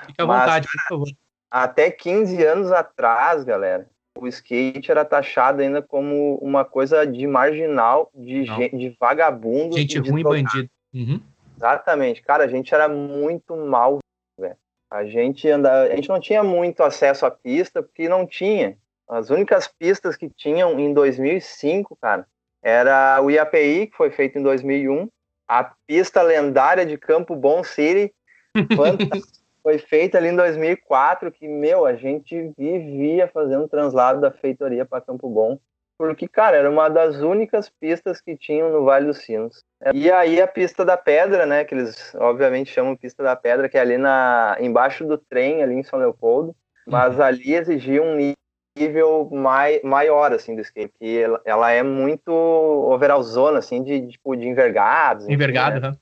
Fique 0.06 0.20
à 0.20 0.24
vontade, 0.26 0.66
por 0.66 0.88
favor. 0.88 1.08
Até 1.50 1.88
15 1.90 2.42
anos 2.42 2.72
atrás, 2.72 3.44
galera, 3.44 3.86
o 4.16 4.28
skate 4.28 4.90
era 4.90 5.04
taxado 5.04 5.60
ainda 5.60 5.82
como 5.82 6.36
uma 6.36 6.64
coisa 6.64 7.06
de 7.06 7.26
marginal, 7.26 8.10
de, 8.14 8.44
gente, 8.44 8.76
de 8.76 8.96
vagabundo. 8.98 9.76
Gente 9.76 9.98
ruim 9.98 10.20
e 10.20 10.24
bandido. 10.24 10.70
Uhum. 10.92 11.20
Exatamente. 11.56 12.22
Cara, 12.22 12.44
a 12.44 12.48
gente 12.48 12.74
era 12.74 12.88
muito 12.88 13.56
mal, 13.56 13.98
velho. 14.38 14.56
A 14.90 15.04
gente, 15.04 15.48
anda, 15.48 15.82
a 15.82 15.96
gente 15.96 16.08
não 16.08 16.20
tinha 16.20 16.42
muito 16.44 16.82
acesso 16.82 17.26
à 17.26 17.30
pista, 17.30 17.82
porque 17.82 18.08
não 18.08 18.26
tinha. 18.26 18.76
As 19.08 19.30
únicas 19.30 19.68
pistas 19.68 20.16
que 20.16 20.30
tinham 20.30 20.78
em 20.78 20.94
2005, 20.94 21.96
cara, 22.00 22.26
era 22.62 23.20
o 23.20 23.30
IAPI, 23.30 23.88
que 23.88 23.96
foi 23.96 24.10
feito 24.10 24.38
em 24.38 24.42
2001, 24.42 25.08
a 25.46 25.72
pista 25.86 26.22
lendária 26.22 26.86
de 26.86 26.96
Campo 26.96 27.36
Bom 27.36 27.62
City, 27.62 28.14
foi 29.64 29.78
feita 29.78 30.18
ali 30.18 30.28
em 30.28 30.36
2004, 30.36 31.32
que, 31.32 31.48
meu, 31.48 31.86
a 31.86 31.94
gente 31.94 32.52
vivia 32.56 33.26
fazendo 33.26 33.66
translado 33.66 34.20
da 34.20 34.30
feitoria 34.30 34.84
para 34.84 35.00
Campo 35.00 35.26
Bom, 35.30 35.58
porque, 35.96 36.28
cara, 36.28 36.56
era 36.58 36.70
uma 36.70 36.90
das 36.90 37.22
únicas 37.22 37.70
pistas 37.70 38.20
que 38.20 38.36
tinham 38.36 38.70
no 38.70 38.84
Vale 38.84 39.06
dos 39.06 39.18
Sinos. 39.18 39.64
E 39.94 40.10
aí 40.10 40.40
a 40.40 40.46
pista 40.46 40.84
da 40.84 40.98
Pedra, 40.98 41.46
né, 41.46 41.64
que 41.64 41.74
eles 41.74 42.14
obviamente 42.16 42.70
chamam 42.70 42.94
pista 42.94 43.22
da 43.22 43.34
Pedra, 43.34 43.68
que 43.68 43.78
é 43.78 43.80
ali 43.80 43.96
na 43.96 44.56
embaixo 44.60 45.04
do 45.06 45.16
trem, 45.16 45.62
ali 45.62 45.74
em 45.74 45.82
São 45.82 45.98
Leopoldo, 45.98 46.54
mas 46.86 47.14
uhum. 47.16 47.22
ali 47.22 47.54
exigia 47.54 48.02
um 48.02 48.34
nível 48.76 49.30
mai, 49.32 49.80
maior, 49.82 50.32
assim, 50.32 50.54
do 50.54 50.60
skate, 50.60 50.92
que 50.98 51.18
ela, 51.18 51.40
ela 51.44 51.70
é 51.70 51.82
muito 51.82 52.30
overallzona, 52.30 53.60
assim, 53.60 53.82
de, 53.82 54.08
tipo, 54.08 54.36
de 54.36 54.46
envergados. 54.46 55.26
Envergado, 55.28 55.80
né? 55.80 55.96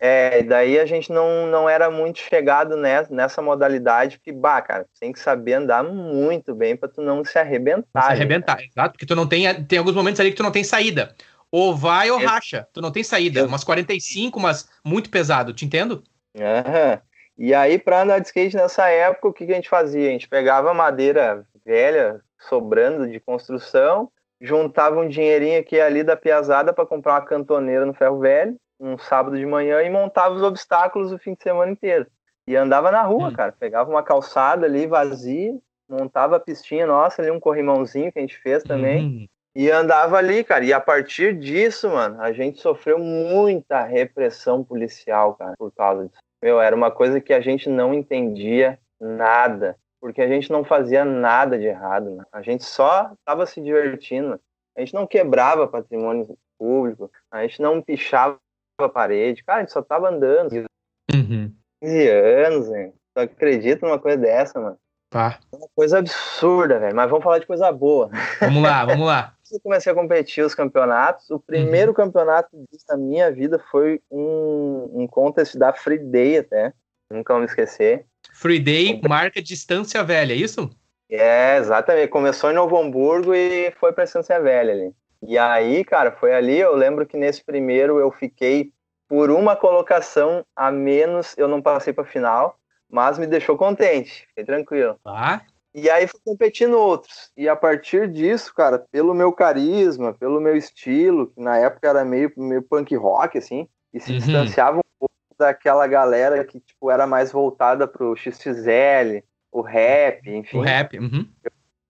É, 0.00 0.42
daí 0.44 0.78
a 0.78 0.86
gente 0.86 1.10
não, 1.10 1.46
não 1.48 1.68
era 1.68 1.90
muito 1.90 2.20
chegado 2.20 2.76
nessa, 2.76 3.12
nessa 3.12 3.42
modalidade, 3.42 4.18
porque, 4.18 4.30
bah, 4.30 4.62
cara, 4.62 4.86
tem 5.00 5.12
que 5.12 5.18
saber 5.18 5.54
andar 5.54 5.82
muito 5.82 6.54
bem 6.54 6.76
para 6.76 6.88
tu 6.88 7.02
não 7.02 7.24
se 7.24 7.36
arrebentar. 7.36 8.04
se 8.04 8.12
arrebentar, 8.12 8.62
exato, 8.62 8.92
porque 8.92 9.06
tu 9.06 9.16
não 9.16 9.26
tem, 9.26 9.64
tem 9.64 9.78
alguns 9.78 9.96
momentos 9.96 10.20
ali 10.20 10.30
que 10.30 10.36
tu 10.36 10.42
não 10.42 10.52
tem 10.52 10.62
saída. 10.62 11.14
Ou 11.50 11.74
vai 11.74 12.10
ou 12.10 12.18
racha, 12.18 12.68
tu 12.72 12.80
não 12.80 12.92
tem 12.92 13.02
saída. 13.02 13.46
Umas 13.46 13.64
45, 13.64 14.38
mas 14.38 14.68
muito 14.84 15.10
pesado, 15.10 15.52
te 15.52 15.64
entendo? 15.64 16.04
Aham. 16.38 17.00
E 17.36 17.54
aí, 17.54 17.78
para 17.78 18.02
andar 18.02 18.18
de 18.18 18.26
skate 18.26 18.56
nessa 18.56 18.88
época, 18.88 19.28
o 19.28 19.32
que, 19.32 19.46
que 19.46 19.52
a 19.52 19.54
gente 19.54 19.68
fazia? 19.68 20.08
A 20.08 20.12
gente 20.12 20.28
pegava 20.28 20.74
madeira 20.74 21.46
velha, 21.64 22.20
sobrando 22.48 23.08
de 23.08 23.20
construção, 23.20 24.10
juntava 24.40 25.00
um 25.00 25.08
dinheirinho 25.08 25.60
aqui 25.60 25.80
ali 25.80 26.02
da 26.02 26.16
piazada 26.16 26.72
para 26.72 26.86
comprar 26.86 27.14
uma 27.14 27.24
cantoneira 27.24 27.86
no 27.86 27.94
ferro 27.94 28.18
velho, 28.18 28.56
um 28.80 28.96
sábado 28.98 29.36
de 29.36 29.44
manhã 29.44 29.82
e 29.82 29.90
montava 29.90 30.34
os 30.34 30.42
obstáculos 30.42 31.12
o 31.12 31.18
fim 31.18 31.34
de 31.34 31.42
semana 31.42 31.72
inteiro. 31.72 32.06
E 32.46 32.56
andava 32.56 32.90
na 32.90 33.02
rua, 33.02 33.28
hum. 33.28 33.32
cara. 33.32 33.52
Pegava 33.52 33.90
uma 33.90 34.02
calçada 34.02 34.66
ali 34.66 34.86
vazia, 34.86 35.58
montava 35.88 36.36
a 36.36 36.40
pistinha 36.40 36.86
nossa 36.86 37.20
ali, 37.20 37.30
um 37.30 37.40
corrimãozinho 37.40 38.12
que 38.12 38.18
a 38.18 38.22
gente 38.22 38.38
fez 38.38 38.62
também. 38.62 39.06
Hum. 39.06 39.26
E 39.54 39.70
andava 39.70 40.16
ali, 40.16 40.44
cara. 40.44 40.64
E 40.64 40.72
a 40.72 40.80
partir 40.80 41.36
disso, 41.36 41.90
mano, 41.90 42.20
a 42.22 42.32
gente 42.32 42.60
sofreu 42.60 42.98
muita 42.98 43.82
repressão 43.82 44.62
policial, 44.62 45.34
cara, 45.34 45.54
por 45.58 45.72
causa 45.72 46.06
disso. 46.06 46.20
Meu, 46.42 46.60
era 46.60 46.74
uma 46.74 46.90
coisa 46.90 47.20
que 47.20 47.32
a 47.32 47.40
gente 47.40 47.68
não 47.68 47.92
entendia 47.92 48.78
nada. 49.00 49.76
Porque 50.00 50.22
a 50.22 50.28
gente 50.28 50.50
não 50.50 50.62
fazia 50.62 51.04
nada 51.04 51.58
de 51.58 51.66
errado, 51.66 52.10
mano. 52.10 52.26
A 52.32 52.40
gente 52.40 52.64
só 52.64 53.10
tava 53.24 53.46
se 53.46 53.60
divertindo. 53.60 54.40
A 54.76 54.80
gente 54.80 54.94
não 54.94 55.08
quebrava 55.08 55.66
patrimônio 55.66 56.38
público, 56.56 57.10
a 57.30 57.42
gente 57.42 57.60
não 57.60 57.82
pichava 57.82 58.38
a 58.84 58.88
parede. 58.88 59.42
Cara, 59.44 59.58
a 59.58 59.60
gente 59.62 59.72
só 59.72 59.82
tava 59.82 60.08
andando. 60.08 60.66
Uhum. 61.12 61.52
15 61.82 62.08
anos, 62.08 62.68
velho. 62.68 62.92
Tu 63.14 63.20
acredita 63.20 63.86
numa 63.86 63.98
coisa 63.98 64.16
dessa, 64.16 64.60
mano? 64.60 64.78
Tá. 65.10 65.38
É 65.52 65.56
uma 65.56 65.68
coisa 65.74 65.98
absurda, 65.98 66.78
velho. 66.78 66.94
Mas 66.94 67.10
vamos 67.10 67.24
falar 67.24 67.38
de 67.38 67.46
coisa 67.46 67.72
boa. 67.72 68.10
Vamos 68.40 68.62
lá, 68.62 68.84
vamos 68.84 69.06
lá. 69.06 69.34
Eu 69.50 69.60
comecei 69.60 69.90
a 69.90 69.94
competir 69.94 70.44
os 70.44 70.54
campeonatos. 70.54 71.30
O 71.30 71.40
primeiro 71.40 71.92
uhum. 71.92 71.96
campeonato 71.96 72.50
na 72.88 72.96
minha 72.98 73.32
vida 73.32 73.58
foi 73.70 74.00
um, 74.10 74.90
um 74.92 75.06
contest 75.06 75.56
da 75.56 75.72
Free 75.72 75.98
Day 75.98 76.38
até. 76.38 76.72
Nunca 77.10 77.32
vou 77.32 77.40
me 77.40 77.46
esquecer. 77.46 78.04
Free 78.34 78.60
Day 78.60 79.00
marca 79.08 79.40
Distância 79.40 80.04
Velha, 80.04 80.34
é 80.34 80.36
isso? 80.36 80.68
É, 81.10 81.56
exatamente. 81.56 82.08
Começou 82.08 82.50
em 82.50 82.54
Novo 82.54 82.76
Hamburgo 82.76 83.34
e 83.34 83.70
foi 83.80 83.90
pra 83.94 84.04
Distância 84.04 84.38
Velha 84.38 84.72
ali. 84.74 84.92
E 85.22 85.36
aí, 85.36 85.84
cara, 85.84 86.12
foi 86.12 86.32
ali, 86.32 86.58
eu 86.58 86.74
lembro 86.74 87.06
que 87.06 87.16
nesse 87.16 87.44
primeiro 87.44 87.98
eu 87.98 88.10
fiquei 88.10 88.72
por 89.08 89.30
uma 89.30 89.56
colocação 89.56 90.44
a 90.54 90.70
menos, 90.70 91.34
eu 91.36 91.48
não 91.48 91.62
passei 91.62 91.92
para 91.92 92.04
final, 92.04 92.58
mas 92.88 93.18
me 93.18 93.26
deixou 93.26 93.56
contente, 93.56 94.26
fiquei 94.28 94.44
tranquilo. 94.44 94.98
Tá. 95.02 95.42
E 95.74 95.88
aí 95.90 96.06
fui 96.06 96.20
competindo 96.24 96.78
outros. 96.78 97.30
E 97.36 97.48
a 97.48 97.56
partir 97.56 98.08
disso, 98.08 98.54
cara, 98.54 98.78
pelo 98.90 99.14
meu 99.14 99.32
carisma, 99.32 100.14
pelo 100.14 100.40
meu 100.40 100.56
estilo, 100.56 101.28
que 101.28 101.40
na 101.40 101.58
época 101.58 101.88
era 101.88 102.04
meio, 102.04 102.32
meio 102.36 102.62
punk 102.62 102.94
rock, 102.96 103.38
assim, 103.38 103.68
e 103.92 104.00
se 104.00 104.12
uhum. 104.12 104.18
distanciava 104.18 104.78
um 104.78 104.90
pouco 104.98 105.14
daquela 105.38 105.86
galera 105.86 106.44
que, 106.44 106.60
tipo, 106.60 106.90
era 106.90 107.06
mais 107.06 107.30
voltada 107.30 107.86
pro 107.86 108.16
XXL, 108.16 109.22
o 109.52 109.60
rap, 109.60 110.28
enfim. 110.28 110.58
O 110.58 110.60
rap, 110.60 110.98
uhum. 110.98 111.26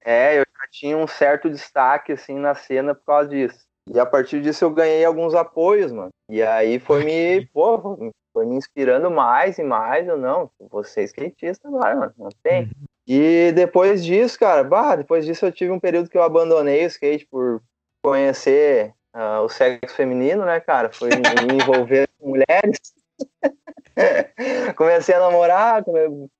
É, 0.05 0.38
eu 0.38 0.45
tinha 0.70 0.96
um 0.96 1.07
certo 1.07 1.48
destaque, 1.48 2.12
assim, 2.12 2.38
na 2.38 2.54
cena 2.54 2.94
por 2.94 3.04
causa 3.04 3.28
disso. 3.28 3.66
E 3.92 3.98
a 3.98 4.04
partir 4.04 4.42
disso 4.42 4.64
eu 4.64 4.70
ganhei 4.70 5.04
alguns 5.04 5.35
apoios, 5.35 5.90
mano. 5.92 6.11
E 6.31 6.42
aí 6.42 6.78
foi 6.78 7.04
me, 7.04 7.46
pô, 7.52 8.12
foi 8.33 8.46
me 8.46 8.57
inspirando 8.57 9.11
mais 9.11 9.59
e 9.59 9.62
mais. 9.62 10.07
Eu 10.07 10.18
não, 10.18 10.50
você 10.70 11.00
é 11.00 11.04
skatista 11.04 11.68
agora, 11.68 11.96
mano, 11.96 12.12
não 12.18 12.28
tem. 12.42 12.64
Uhum. 12.64 12.70
E 13.07 13.52
depois 13.52 14.04
disso, 14.04 14.38
cara, 14.38 14.62
bah, 14.62 14.96
depois 14.96 15.24
disso 15.24 15.46
eu 15.46 15.52
tive 15.52 15.70
um 15.70 15.81
período 15.81 16.11
que 16.11 16.18
eu 16.18 16.22
abandonei 16.22 16.85
o 16.85 16.88
skate 16.88 17.26
por 17.26 17.62
conhecer 18.04 18.92
uh, 19.16 19.42
o 19.42 19.48
sexo 19.48 19.96
feminino, 19.96 20.44
né, 20.44 20.61
cara? 20.61 20.90
Foi 20.92 21.09
me 21.09 21.14
envolver 21.62 22.07
com 22.18 22.28
mulheres. 22.28 22.78
Comecei 24.76 25.14
a 25.14 25.20
namorar, 25.20 25.85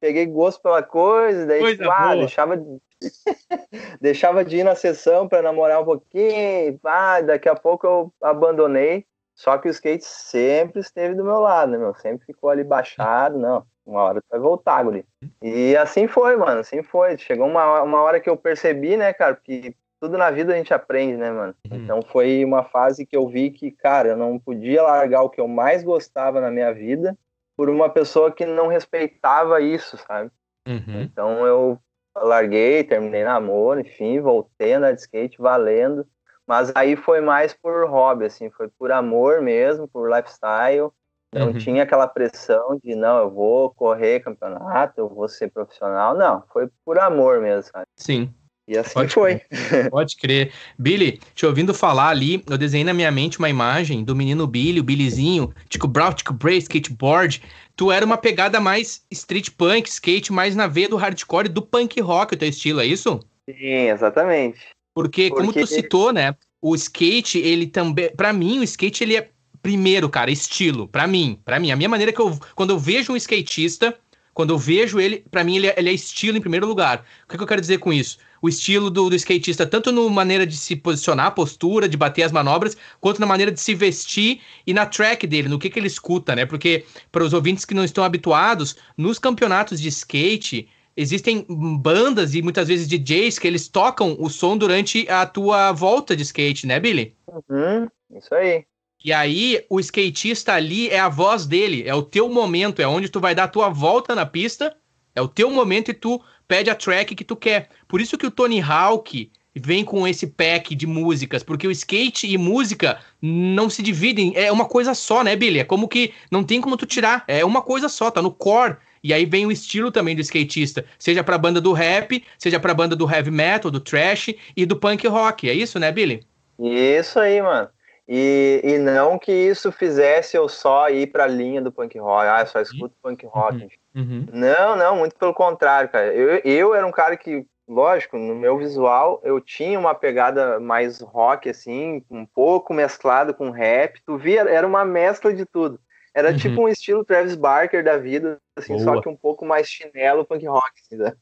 peguei 0.01 0.27
gosto 0.27 0.63
pela 0.63 0.83
coisa, 0.83 1.47
daí 1.47 1.61
coisa 1.61 1.77
tipo, 1.79 1.91
ah, 1.91 2.15
deixava, 2.15 2.57
de... 2.57 2.79
deixava 4.01 4.45
de 4.45 4.59
ir 4.59 4.65
na 4.65 4.75
sessão 4.75 5.29
para 5.29 5.43
namorar 5.43 5.81
um 5.81 5.85
pouquinho, 5.85 6.79
ah, 6.85 7.21
daqui 7.21 7.49
a 7.49 7.55
pouco 7.55 7.87
eu 7.87 8.13
abandonei. 8.23 9.07
Só 9.35 9.57
que 9.57 9.69
o 9.69 9.71
skate 9.71 10.05
sempre 10.05 10.81
esteve 10.81 11.15
do 11.15 11.23
meu 11.23 11.39
lado, 11.39 11.71
né, 11.71 11.79
meu? 11.79 11.95
Sempre 11.95 12.27
ficou 12.27 12.51
ali 12.51 12.65
baixado, 12.65 13.39
não. 13.39 13.65
Uma 13.87 14.03
hora 14.03 14.23
vai 14.29 14.41
voltar, 14.41 14.83
guri. 14.83 15.05
E 15.41 15.77
assim 15.77 16.09
foi, 16.09 16.37
mano, 16.37 16.61
assim 16.61 16.83
foi. 16.83 17.17
Chegou 17.17 17.47
uma, 17.47 17.83
uma 17.83 18.03
hora 18.03 18.19
que 18.19 18.29
eu 18.29 18.37
percebi, 18.37 18.97
né, 18.97 19.13
cara, 19.13 19.37
que 19.37 19.77
tudo 20.01 20.19
na 20.19 20.31
vida 20.31 20.53
a 20.53 20.57
gente 20.57 20.75
aprende, 20.75 21.17
né, 21.17 21.31
mano? 21.31 21.55
Uhum. 21.71 21.77
Então 21.79 22.03
foi 22.03 22.45
uma 22.45 22.65
fase 22.65 23.07
que 23.07 23.17
eu 23.17 23.29
vi 23.29 23.51
que, 23.51 23.71
cara, 23.71 24.11
eu 24.11 24.17
não 24.17 24.39
podia 24.41 24.83
largar 24.83 25.23
o 25.23 25.31
que 25.31 25.41
eu 25.41 25.47
mais 25.47 25.85
gostava 25.85 26.41
na 26.41 26.51
minha 26.51 26.73
vida 26.75 27.17
por 27.57 27.71
uma 27.71 27.89
pessoa 27.89 28.33
que 28.33 28.45
não 28.45 28.67
respeitava 28.67 29.61
isso, 29.61 29.97
sabe? 29.99 30.31
Uhum. 30.67 31.03
Então 31.03 31.47
eu 31.47 31.79
larguei, 32.23 32.85
terminei 32.85 33.25
namoro, 33.25 33.81
enfim, 33.81 34.21
voltei 34.21 34.75
a 34.75 34.79
andar 34.79 34.93
de 34.93 35.01
skate 35.01 35.39
valendo. 35.39 36.07
Mas 36.47 36.73
aí 36.75 36.97
foi 36.97 37.21
mais 37.21 37.53
por 37.53 37.87
hobby, 37.89 38.25
assim, 38.25 38.51
foi 38.51 38.69
por 38.69 38.91
amor 38.91 39.43
mesmo, 39.43 39.87
por 39.87 40.11
lifestyle. 40.11 40.91
Não 41.33 41.49
uhum. 41.49 41.59
tinha 41.59 41.83
aquela 41.83 42.07
pressão 42.07 42.81
de, 42.83 42.95
não, 42.95 43.19
eu 43.19 43.31
vou 43.31 43.71
correr 43.75 44.21
campeonato, 44.21 44.99
eu 44.99 45.09
vou 45.09 45.29
ser 45.29 45.51
profissional. 45.51 46.15
Não, 46.15 46.43
foi 46.51 46.71
por 46.85 46.99
amor 46.99 47.41
mesmo, 47.41 47.71
sabe? 47.71 47.87
Sim. 47.97 48.33
E 48.69 48.77
assim 48.77 48.93
Pode 48.93 49.15
foi. 49.15 49.39
Crer. 49.39 49.91
Pode 49.91 50.17
crer. 50.17 50.53
Billy, 50.79 51.19
te 51.35 51.47
ouvindo 51.47 51.73
falar 51.73 52.11
ali, 52.11 52.45
eu 52.49 52.59
desenhei 52.59 52.85
na 52.85 52.93
minha 52.93 53.11
mente 53.11 53.39
uma 53.39 53.49
imagem 53.49 54.05
do 54.05 54.15
menino 54.15 54.47
Billy, 54.47 54.79
o 54.79 54.85
Billyzinho, 54.85 55.55
Tico 55.71 55.89
Brown, 55.89 56.13
Tico 56.13 56.35
Bray, 56.35 56.59
skateboard. 56.59 57.43
Tu 57.75 57.91
era 57.91 58.05
uma 58.05 58.19
pegada 58.19 58.61
mais 58.61 59.03
street 59.11 59.51
punk, 59.57 59.89
skate, 59.89 60.31
mais 60.31 60.55
na 60.55 60.67
veia 60.67 60.89
do 60.89 60.97
hardcore 60.97 61.49
do 61.49 61.63
punk 61.63 61.99
rock, 62.01 62.35
o 62.35 62.37
teu 62.37 62.49
estilo, 62.49 62.81
é 62.81 62.87
isso? 62.87 63.21
Sim, 63.49 63.89
exatamente. 63.89 64.59
Porque, 64.95 65.29
Porque, 65.29 65.31
como 65.31 65.53
tu 65.53 65.67
citou, 65.67 66.13
né? 66.13 66.35
O 66.61 66.75
skate, 66.75 67.39
ele 67.39 67.67
também. 67.67 68.11
para 68.15 68.33
mim, 68.33 68.59
o 68.59 68.63
skate, 68.65 69.03
ele 69.03 69.17
é. 69.17 69.31
Primeiro, 69.61 70.09
cara, 70.09 70.31
estilo. 70.31 70.87
para 70.87 71.07
mim. 71.07 71.39
para 71.45 71.59
mim. 71.59 71.71
A 71.71 71.77
minha 71.77 71.89
maneira 71.89 72.13
que 72.13 72.21
eu. 72.21 72.39
Quando 72.55 72.71
eu 72.71 72.79
vejo 72.79 73.13
um 73.13 73.17
skatista, 73.17 73.97
quando 74.39 74.51
eu 74.51 74.59
vejo 74.59 75.01
ele, 75.01 75.25
para 75.33 75.43
mim, 75.43 75.57
ele 75.57 75.67
é, 75.67 75.75
ele 75.77 75.91
é, 75.91 75.93
estilo 75.93 76.39
em 76.39 76.41
primeiro 76.41 76.65
lugar. 76.65 77.05
O 77.25 77.29
que, 77.29 77.37
que 77.37 77.43
eu 77.43 77.47
quero 77.47 77.61
dizer 77.61 77.79
com 77.79 77.93
isso? 77.93 78.19
O 78.41 78.49
estilo 78.49 78.89
do, 78.89 79.11
do 79.11 79.17
skatista, 79.17 79.67
tanto 79.67 79.91
na 79.91 80.01
maneira 80.09 80.47
de 80.47 80.57
se 80.57 80.77
posicionar, 80.77 81.35
postura, 81.35 81.89
de 81.89 81.97
bater 81.97 82.23
as 82.23 82.31
manobras, 82.31 82.77
quanto 83.01 83.21
na 83.21 83.27
maneira 83.27 83.51
de 83.51 83.59
se 83.59 83.75
vestir 83.75 84.41
e 84.65 84.73
na 84.73 84.87
track 84.87 85.27
dele, 85.27 85.49
no 85.49 85.59
que, 85.59 85.69
que 85.69 85.77
ele 85.77 85.89
escuta, 85.89 86.37
né? 86.37 86.47
Porque, 86.47 86.85
para 87.11 87.25
os 87.25 87.33
ouvintes 87.33 87.65
que 87.65 87.75
não 87.75 87.83
estão 87.83 88.05
habituados, 88.05 88.77
nos 88.97 89.19
campeonatos 89.19 89.81
de 89.81 89.89
skate 89.89 90.69
existem 90.97 91.45
bandas 91.49 92.37
e 92.37 92.41
muitas 92.41 92.69
vezes 92.69 92.87
DJs 92.87 93.41
que 93.41 93.49
eles 93.49 93.67
tocam 93.67 94.17
o 94.21 94.31
som 94.31 94.57
durante 94.57 95.05
a 95.11 95.27
tua 95.27 95.73
volta 95.73 96.15
de 96.15 96.23
skate, 96.23 96.65
né, 96.65 96.79
Billy? 96.79 97.13
Uhum, 97.27 97.89
isso 98.17 98.33
aí. 98.33 98.65
E 99.05 99.13
aí, 99.13 99.65
o 99.71 99.79
skatista 99.79 100.55
ali 100.55 100.89
é 100.89 100.99
a 100.99 101.09
voz 101.09 101.47
dele, 101.47 101.85
é 101.87 101.95
o 101.95 102.03
teu 102.03 102.29
momento, 102.29 102.83
é 102.83 102.87
onde 102.87 103.09
tu 103.09 103.21
vai 103.21 103.35
dar 103.35 103.45
a 103.45 103.49
tua 103.49 103.69
volta 103.69 104.15
na 104.15 104.27
pista, 104.27 104.77
é 105.15 105.23
o 105.23 105.29
teu 105.29 105.51
momento 105.51 105.91
e 105.91 105.95
tu 105.95 106.21
pede 106.49 106.69
a 106.69 106.75
track 106.75 107.15
que 107.15 107.25
tu 107.25 107.37
quer. 107.37 107.69
Por 107.87 108.01
isso 108.01 108.19
que 108.19 108.27
o 108.27 108.31
Tony 108.31 108.61
Hawk 108.61 109.31
vem 109.55 109.85
com 109.85 110.07
esse 110.07 110.27
pack 110.27 110.75
de 110.75 110.87
músicas, 110.87 111.43
porque 111.43 111.67
o 111.67 111.71
skate 111.71 112.27
e 112.27 112.37
música 112.37 113.01
não 113.21 113.71
se 113.71 113.83
dividem, 113.83 114.33
é 114.35 114.51
uma 114.51 114.65
coisa 114.65 114.95
só, 114.95 115.23
né, 115.23 115.37
Billy? 115.37 115.61
É 115.61 115.65
como 115.65 115.89
que 115.89 116.13
não 116.31 116.43
tem 116.43 116.61
como 116.61 116.77
tu 116.77 116.87
tirar, 116.87 117.25
é 117.29 117.45
uma 117.45 117.63
coisa 117.63 117.89
só, 117.89 118.11
tá 118.11 118.21
no 118.21 118.33
core 118.33 118.77
e 119.03 119.13
aí 119.13 119.25
vem 119.25 119.47
o 119.47 119.53
estilo 119.53 119.91
também 119.93 120.17
do 120.17 120.21
skatista, 120.23 120.85
seja 120.99 121.23
pra 121.23 121.39
banda 121.39 121.61
do 121.61 121.73
rap, 121.73 122.25
seja 122.37 122.59
pra 122.59 122.75
banda 122.75 122.97
do 122.97 123.09
heavy 123.09 123.31
metal, 123.31 123.71
do 123.71 123.81
trash 123.81 124.35
e 124.57 124.67
do 124.67 124.77
punk 124.77 125.07
rock. 125.07 125.49
É 125.49 125.55
isso, 125.55 125.79
né, 125.79 125.93
Billy? 125.93 126.27
Isso 126.59 127.19
aí, 127.19 127.41
mano. 127.41 127.69
E, 128.11 128.63
e 128.65 128.79
não 128.79 129.19
que 129.19 129.31
isso 129.31 129.71
fizesse 129.71 130.35
eu 130.35 130.49
só 130.49 130.89
ir 130.89 131.09
pra 131.09 131.27
linha 131.27 131.61
do 131.61 131.71
punk 131.71 131.99
rock. 131.99 132.27
Ah, 132.27 132.41
eu 132.41 132.47
só 132.47 132.59
escuto 132.59 132.95
uhum. 133.05 133.11
punk 133.11 133.27
rock. 133.27 133.69
Uhum. 133.95 134.27
Não, 134.33 134.75
não, 134.75 134.97
muito 134.97 135.15
pelo 135.15 135.35
contrário, 135.35 135.91
cara. 135.91 136.15
Eu, 136.15 136.41
eu 136.43 136.75
era 136.75 136.87
um 136.87 136.91
cara 136.91 137.19
que, 137.19 137.45
lógico, 137.69 138.17
no 138.17 138.35
meu 138.35 138.57
visual, 138.57 139.21
eu 139.23 139.39
tinha 139.43 139.79
uma 139.79 139.95
pegada 139.95 140.59
mais 140.59 141.03
rock, 141.03 141.51
assim, 141.51 142.03
um 142.11 142.25
pouco 142.25 142.73
mesclado 142.73 143.35
com 143.35 143.51
rap. 143.51 144.01
Tu 144.07 144.17
via, 144.17 144.41
era 144.41 144.67
uma 144.67 144.87
mescla 144.87 145.35
de 145.35 145.45
tudo. 145.45 145.79
Era 146.15 146.31
uhum. 146.31 146.37
tipo 146.39 146.63
um 146.63 146.69
estilo 146.69 147.05
Travis 147.05 147.37
Barker 147.37 147.85
da 147.85 147.99
vida, 147.99 148.39
assim, 148.57 148.73
Boa. 148.73 148.85
só 148.85 149.01
que 149.03 149.09
um 149.11 149.17
pouco 149.17 149.45
mais 149.45 149.69
chinelo 149.69 150.25
punk 150.25 150.47
rock, 150.47 150.73
assim, 150.81 150.97
né? 150.97 151.13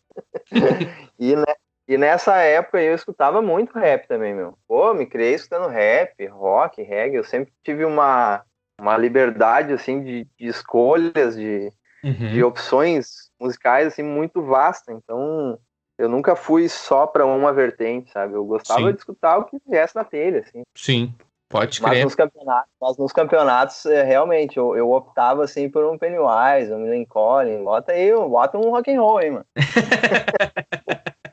e, 1.19 1.35
né, 1.35 1.53
e 1.89 1.97
nessa 1.97 2.37
época 2.37 2.81
eu 2.81 2.95
escutava 2.95 3.41
muito 3.41 3.79
rap 3.79 4.09
também, 4.09 4.35
meu. 4.35 4.59
Pô, 4.67 4.93
me 4.93 5.07
criei 5.07 5.35
escutando 5.35 5.69
rap, 5.69 6.27
rock, 6.27 6.83
reggae. 6.83 7.17
Eu 7.17 7.25
sempre 7.25 7.53
tive 7.63 7.85
uma, 7.85 8.43
uma 8.81 8.97
liberdade, 8.97 9.73
assim, 9.73 10.03
de, 10.03 10.27
de 10.39 10.47
escolhas, 10.47 11.37
de, 11.37 11.71
uhum. 12.03 12.33
de 12.33 12.43
opções 12.43 13.31
musicais, 13.41 13.87
assim, 13.87 14.03
muito 14.03 14.43
vasta. 14.43 14.93
Então, 14.93 15.59
eu 15.97 16.09
nunca 16.09 16.35
fui 16.35 16.69
só 16.69 17.07
para 17.07 17.25
uma 17.25 17.53
vertente, 17.53 18.11
sabe? 18.11 18.35
Eu 18.35 18.45
gostava 18.45 18.81
Sim. 18.81 18.93
de 18.93 18.99
escutar 18.99 19.39
o 19.39 19.45
que 19.45 19.57
viesse 19.67 19.95
na 19.95 20.05
telha, 20.05 20.41
assim. 20.41 20.63
Sim. 20.77 21.15
Pode 21.49 21.81
crer. 21.81 21.91
Mas 21.91 22.05
nos 22.05 22.15
campeonatos, 22.17 22.71
mas 22.81 22.97
nos 22.99 23.13
campeonatos 23.13 23.87
é, 23.87 24.03
realmente, 24.03 24.57
eu, 24.57 24.77
eu, 24.77 24.91
optava 24.91 25.45
assim 25.45 25.71
por 25.71 25.85
um 25.85 25.97
Pennywise, 25.97 26.73
um 26.73 26.91
Lincoln, 26.91 27.63
bota 27.63 27.93
aí, 27.93 28.13
bota 28.13 28.59
um 28.59 28.71
rock 28.71 28.93
and 28.93 29.01
roll 29.01 29.19
aí, 29.19 29.31
mano. 29.31 29.47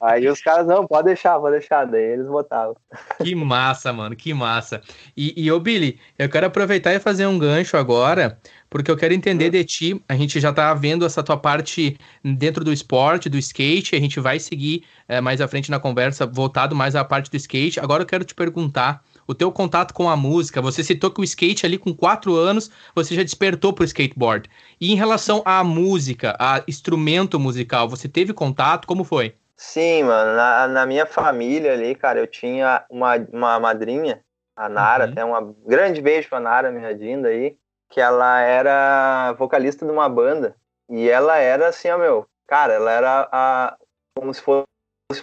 aí 0.04 0.28
os 0.28 0.42
caras, 0.42 0.68
não, 0.68 0.86
pode 0.86 1.06
deixar, 1.06 1.40
pode 1.40 1.58
deixar, 1.58 1.86
daí 1.86 2.04
eles 2.04 2.28
botavam. 2.28 2.76
Que 3.24 3.34
massa, 3.34 3.94
mano, 3.94 4.16
que 4.16 4.34
massa. 4.34 4.82
E, 5.16 5.34
e 5.36 5.52
ô 5.52 5.60
Billy, 5.60 6.00
eu 6.20 6.30
quero 6.30 6.46
aproveitar 6.46 6.94
e 6.94 7.00
fazer 7.00 7.26
um 7.26 7.40
gancho 7.40 7.78
agora, 7.78 8.38
porque 8.70 8.92
eu 8.92 8.98
quero 8.98 9.14
entender 9.14 9.48
hum. 9.48 9.52
de 9.52 9.64
ti, 9.64 10.04
a 10.08 10.16
gente 10.16 10.40
já 10.40 10.52
tá 10.52 10.74
vendo 10.74 11.06
essa 11.06 11.24
tua 11.24 11.38
parte 11.38 11.98
dentro 12.24 12.64
do 12.64 12.74
esporte, 12.74 13.30
do 13.30 13.38
skate, 13.38 13.96
a 13.96 14.00
gente 14.00 14.20
vai 14.20 14.40
seguir 14.40 14.84
é, 15.08 15.22
mais 15.22 15.40
à 15.40 15.48
frente 15.48 15.72
na 15.72 15.80
conversa, 15.80 16.26
voltado 16.26 16.76
mais 16.76 16.96
à 16.96 17.04
parte 17.04 17.32
do 17.32 17.38
skate. 17.38 17.80
Agora 17.80 18.04
eu 18.04 18.08
quero 18.08 18.26
te 18.26 18.36
perguntar, 18.36 19.04
o 19.28 19.34
teu 19.34 19.52
contato 19.52 19.94
com 19.94 20.10
a 20.10 20.16
música. 20.16 20.62
Você 20.62 20.84
citou 20.84 21.12
que 21.12 21.22
o 21.22 21.24
skate 21.24 21.66
ali 21.66 21.78
com 21.78 21.94
quatro 21.94 22.36
anos 22.36 22.70
você 22.94 23.16
já 23.16 23.24
despertou 23.24 23.74
para 23.74 23.84
o 23.84 23.86
skateboard. 23.86 24.50
E 24.80 24.92
em 24.92 24.96
relação 24.96 25.42
à 25.46 25.64
música, 25.64 26.36
a 26.40 26.64
instrumento 26.68 27.40
musical, 27.40 27.88
você 27.88 28.08
teve 28.08 28.34
contato? 28.34 28.88
Como 28.88 29.04
foi? 29.04 29.36
Sim, 29.58 30.04
mano. 30.04 30.36
Na, 30.36 30.68
na 30.68 30.86
minha 30.86 31.06
família 31.06 31.74
ali, 31.74 31.96
cara, 31.96 32.20
eu 32.20 32.28
tinha 32.28 32.86
uma, 32.90 33.16
uma 33.32 33.60
madrinha, 33.60 34.24
a 34.56 34.70
Nara, 34.70 35.06
uhum. 35.06 35.12
até 35.12 35.26
uma 35.26 35.56
grande 35.66 36.02
beijo 36.02 36.30
pra 36.30 36.40
Nara, 36.40 36.72
minha 36.72 36.94
Dinda 36.94 37.30
aí, 37.30 37.58
que 37.90 38.02
ela 38.02 38.42
era 38.42 39.34
vocalista 39.34 39.86
de 39.86 39.92
uma 39.92 40.10
banda. 40.10 40.56
E 40.90 41.10
ela 41.10 41.38
era 41.38 41.70
assim, 41.70 41.90
ó, 41.90 41.98
meu, 41.98 42.28
cara, 42.48 42.74
ela 42.74 42.92
era 42.92 43.30
a, 43.32 43.78
como 44.16 44.34
se 44.34 44.42
fosse 44.42 44.66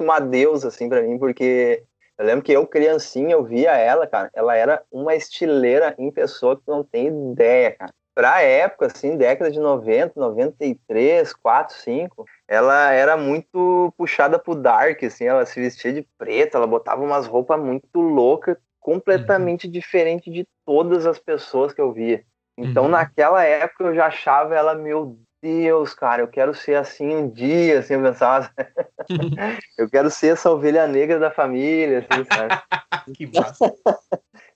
uma 0.00 0.18
deusa, 0.18 0.68
assim, 0.68 0.88
para 0.88 1.02
mim, 1.02 1.18
porque 1.18 1.84
eu 2.18 2.26
lembro 2.26 2.44
que 2.44 2.52
eu, 2.52 2.66
criancinha, 2.66 3.32
eu 3.32 3.44
via 3.44 3.76
ela, 3.76 4.06
cara. 4.06 4.30
Ela 4.34 4.54
era 4.54 4.82
uma 4.90 5.14
estileira 5.14 5.94
em 5.98 6.10
pessoa 6.10 6.56
que 6.56 6.62
não 6.68 6.84
tem 6.84 7.06
ideia, 7.06 7.72
cara. 7.72 7.92
Pra 8.14 8.42
época, 8.42 8.86
assim, 8.86 9.16
década 9.16 9.50
de 9.50 9.58
90, 9.58 10.18
93, 10.18 11.32
4, 11.32 11.76
5, 11.76 12.24
ela 12.48 12.92
era 12.92 13.16
muito 13.16 13.94
puxada 13.96 14.38
pro 14.38 14.54
dark, 14.54 15.02
assim. 15.04 15.24
Ela 15.24 15.46
se 15.46 15.60
vestia 15.60 15.92
de 15.92 16.06
preto, 16.18 16.56
ela 16.56 16.66
botava 16.66 17.02
umas 17.02 17.26
roupas 17.26 17.60
muito 17.60 18.00
loucas, 18.00 18.56
completamente 18.80 19.66
uhum. 19.66 19.72
diferente 19.72 20.30
de 20.30 20.46
todas 20.66 21.06
as 21.06 21.18
pessoas 21.18 21.72
que 21.72 21.80
eu 21.80 21.92
via. 21.92 22.24
Então, 22.58 22.84
uhum. 22.84 22.90
naquela 22.90 23.44
época, 23.44 23.84
eu 23.84 23.94
já 23.94 24.06
achava 24.06 24.54
ela, 24.54 24.74
meu 24.74 25.18
Deus, 25.42 25.94
cara, 25.94 26.20
eu 26.20 26.28
quero 26.28 26.54
ser 26.54 26.74
assim 26.74 27.14
um 27.14 27.28
dia, 27.28 27.78
assim, 27.78 27.94
eu 27.94 28.02
pensava. 28.02 28.50
eu 29.78 29.88
quero 29.88 30.10
ser 30.10 30.34
essa 30.34 30.50
ovelha 30.50 30.86
negra 30.86 31.18
da 31.18 31.30
família, 31.30 32.06
assim, 32.10 32.24
sabe? 32.24 32.62
que 33.14 33.26
massa. 33.26 33.72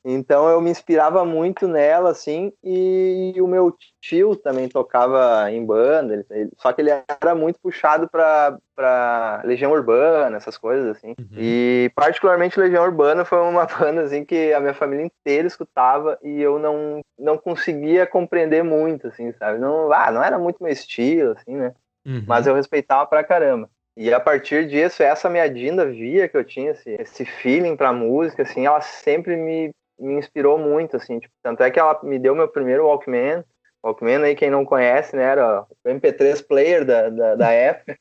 Então 0.05 0.49
eu 0.51 0.61
me 0.61 0.71
inspirava 0.71 1.25
muito 1.25 1.67
nela, 1.67 2.11
assim, 2.11 2.53
e, 2.63 3.35
o 3.41 3.47
meu 3.47 3.75
tio 4.03 4.37
também 4.37 4.69
tocava 4.69 5.51
em 5.51 5.65
banda, 5.65 6.13
ele, 6.13 6.27
ele, 6.31 6.51
só 6.59 6.73
que 6.75 6.83
ele 6.83 6.91
era 6.91 7.35
muito 7.35 7.59
puxado 7.59 8.07
para 8.11 9.41
Legião 9.45 9.73
Urbana, 9.73 10.37
essas 10.37 10.59
coisas, 10.59 10.95
assim. 10.95 11.15
Uhum. 11.19 11.39
E 11.39 11.91
particularmente 11.95 12.61
Legião 12.61 12.85
Urbana 12.85 13.25
foi 13.25 13.39
uma 13.39 13.65
banda, 13.81 14.03
assim, 14.03 14.27
que 14.27 14.53
a 14.53 14.61
minha 14.61 14.75
família 14.75 15.07
inteira 15.07 15.49
escutava 15.49 16.19
e 16.23 16.39
eu 16.39 16.59
não, 16.59 17.01
não 17.19 17.39
conseguia 17.39 18.07
compreender 18.07 18.63
muito, 18.63 19.07
assim, 19.07 19.33
sabe? 19.33 19.59
Não, 19.59 19.91
ah, 19.91 20.11
não 20.11 20.23
era 20.23 20.39
muito 20.39 20.63
meu 20.63 20.71
estilo, 20.71 21.33
assim, 21.33 21.57
né? 21.57 21.75
Uhum. 22.05 22.25
Mas 22.27 22.47
eu 22.47 22.55
respeitava 22.55 23.07
pra 23.07 23.25
caramba. 23.25 23.71
E 23.97 24.13
a 24.13 24.21
partir 24.21 24.67
disso, 24.67 25.03
essa 25.03 25.31
minha 25.31 25.49
Dinda 25.49 25.87
via 25.87 26.29
que 26.29 26.37
eu 26.37 26.45
tinha 26.45 26.73
esse, 26.73 26.91
esse 27.01 27.25
feeling 27.25 27.77
pra 27.77 27.93
música, 27.93 28.43
assim, 28.43 28.67
ela 28.67 28.81
sempre 28.83 29.37
me 29.37 29.73
me 29.99 30.15
inspirou 30.15 30.59
muito, 30.59 30.97
assim, 30.97 31.19
tipo, 31.19 31.35
tanto 31.43 31.63
é 31.63 31.71
que 31.71 31.79
ela 31.79 31.99
me 32.03 32.19
deu 32.19 32.35
meu 32.35 32.49
primeiro 32.49 32.87
Walkman, 32.87 33.45
Walkman 33.85 34.25
aí, 34.25 34.35
quem 34.35 34.51
não 34.51 34.65
conhece, 34.65 35.15
né, 35.15 35.25
era 35.25 35.63
o 35.63 35.89
MP3 35.89 36.47
player 36.47 36.85
da, 36.85 37.11
da, 37.11 37.35
da 37.35 37.51
época. 37.53 37.99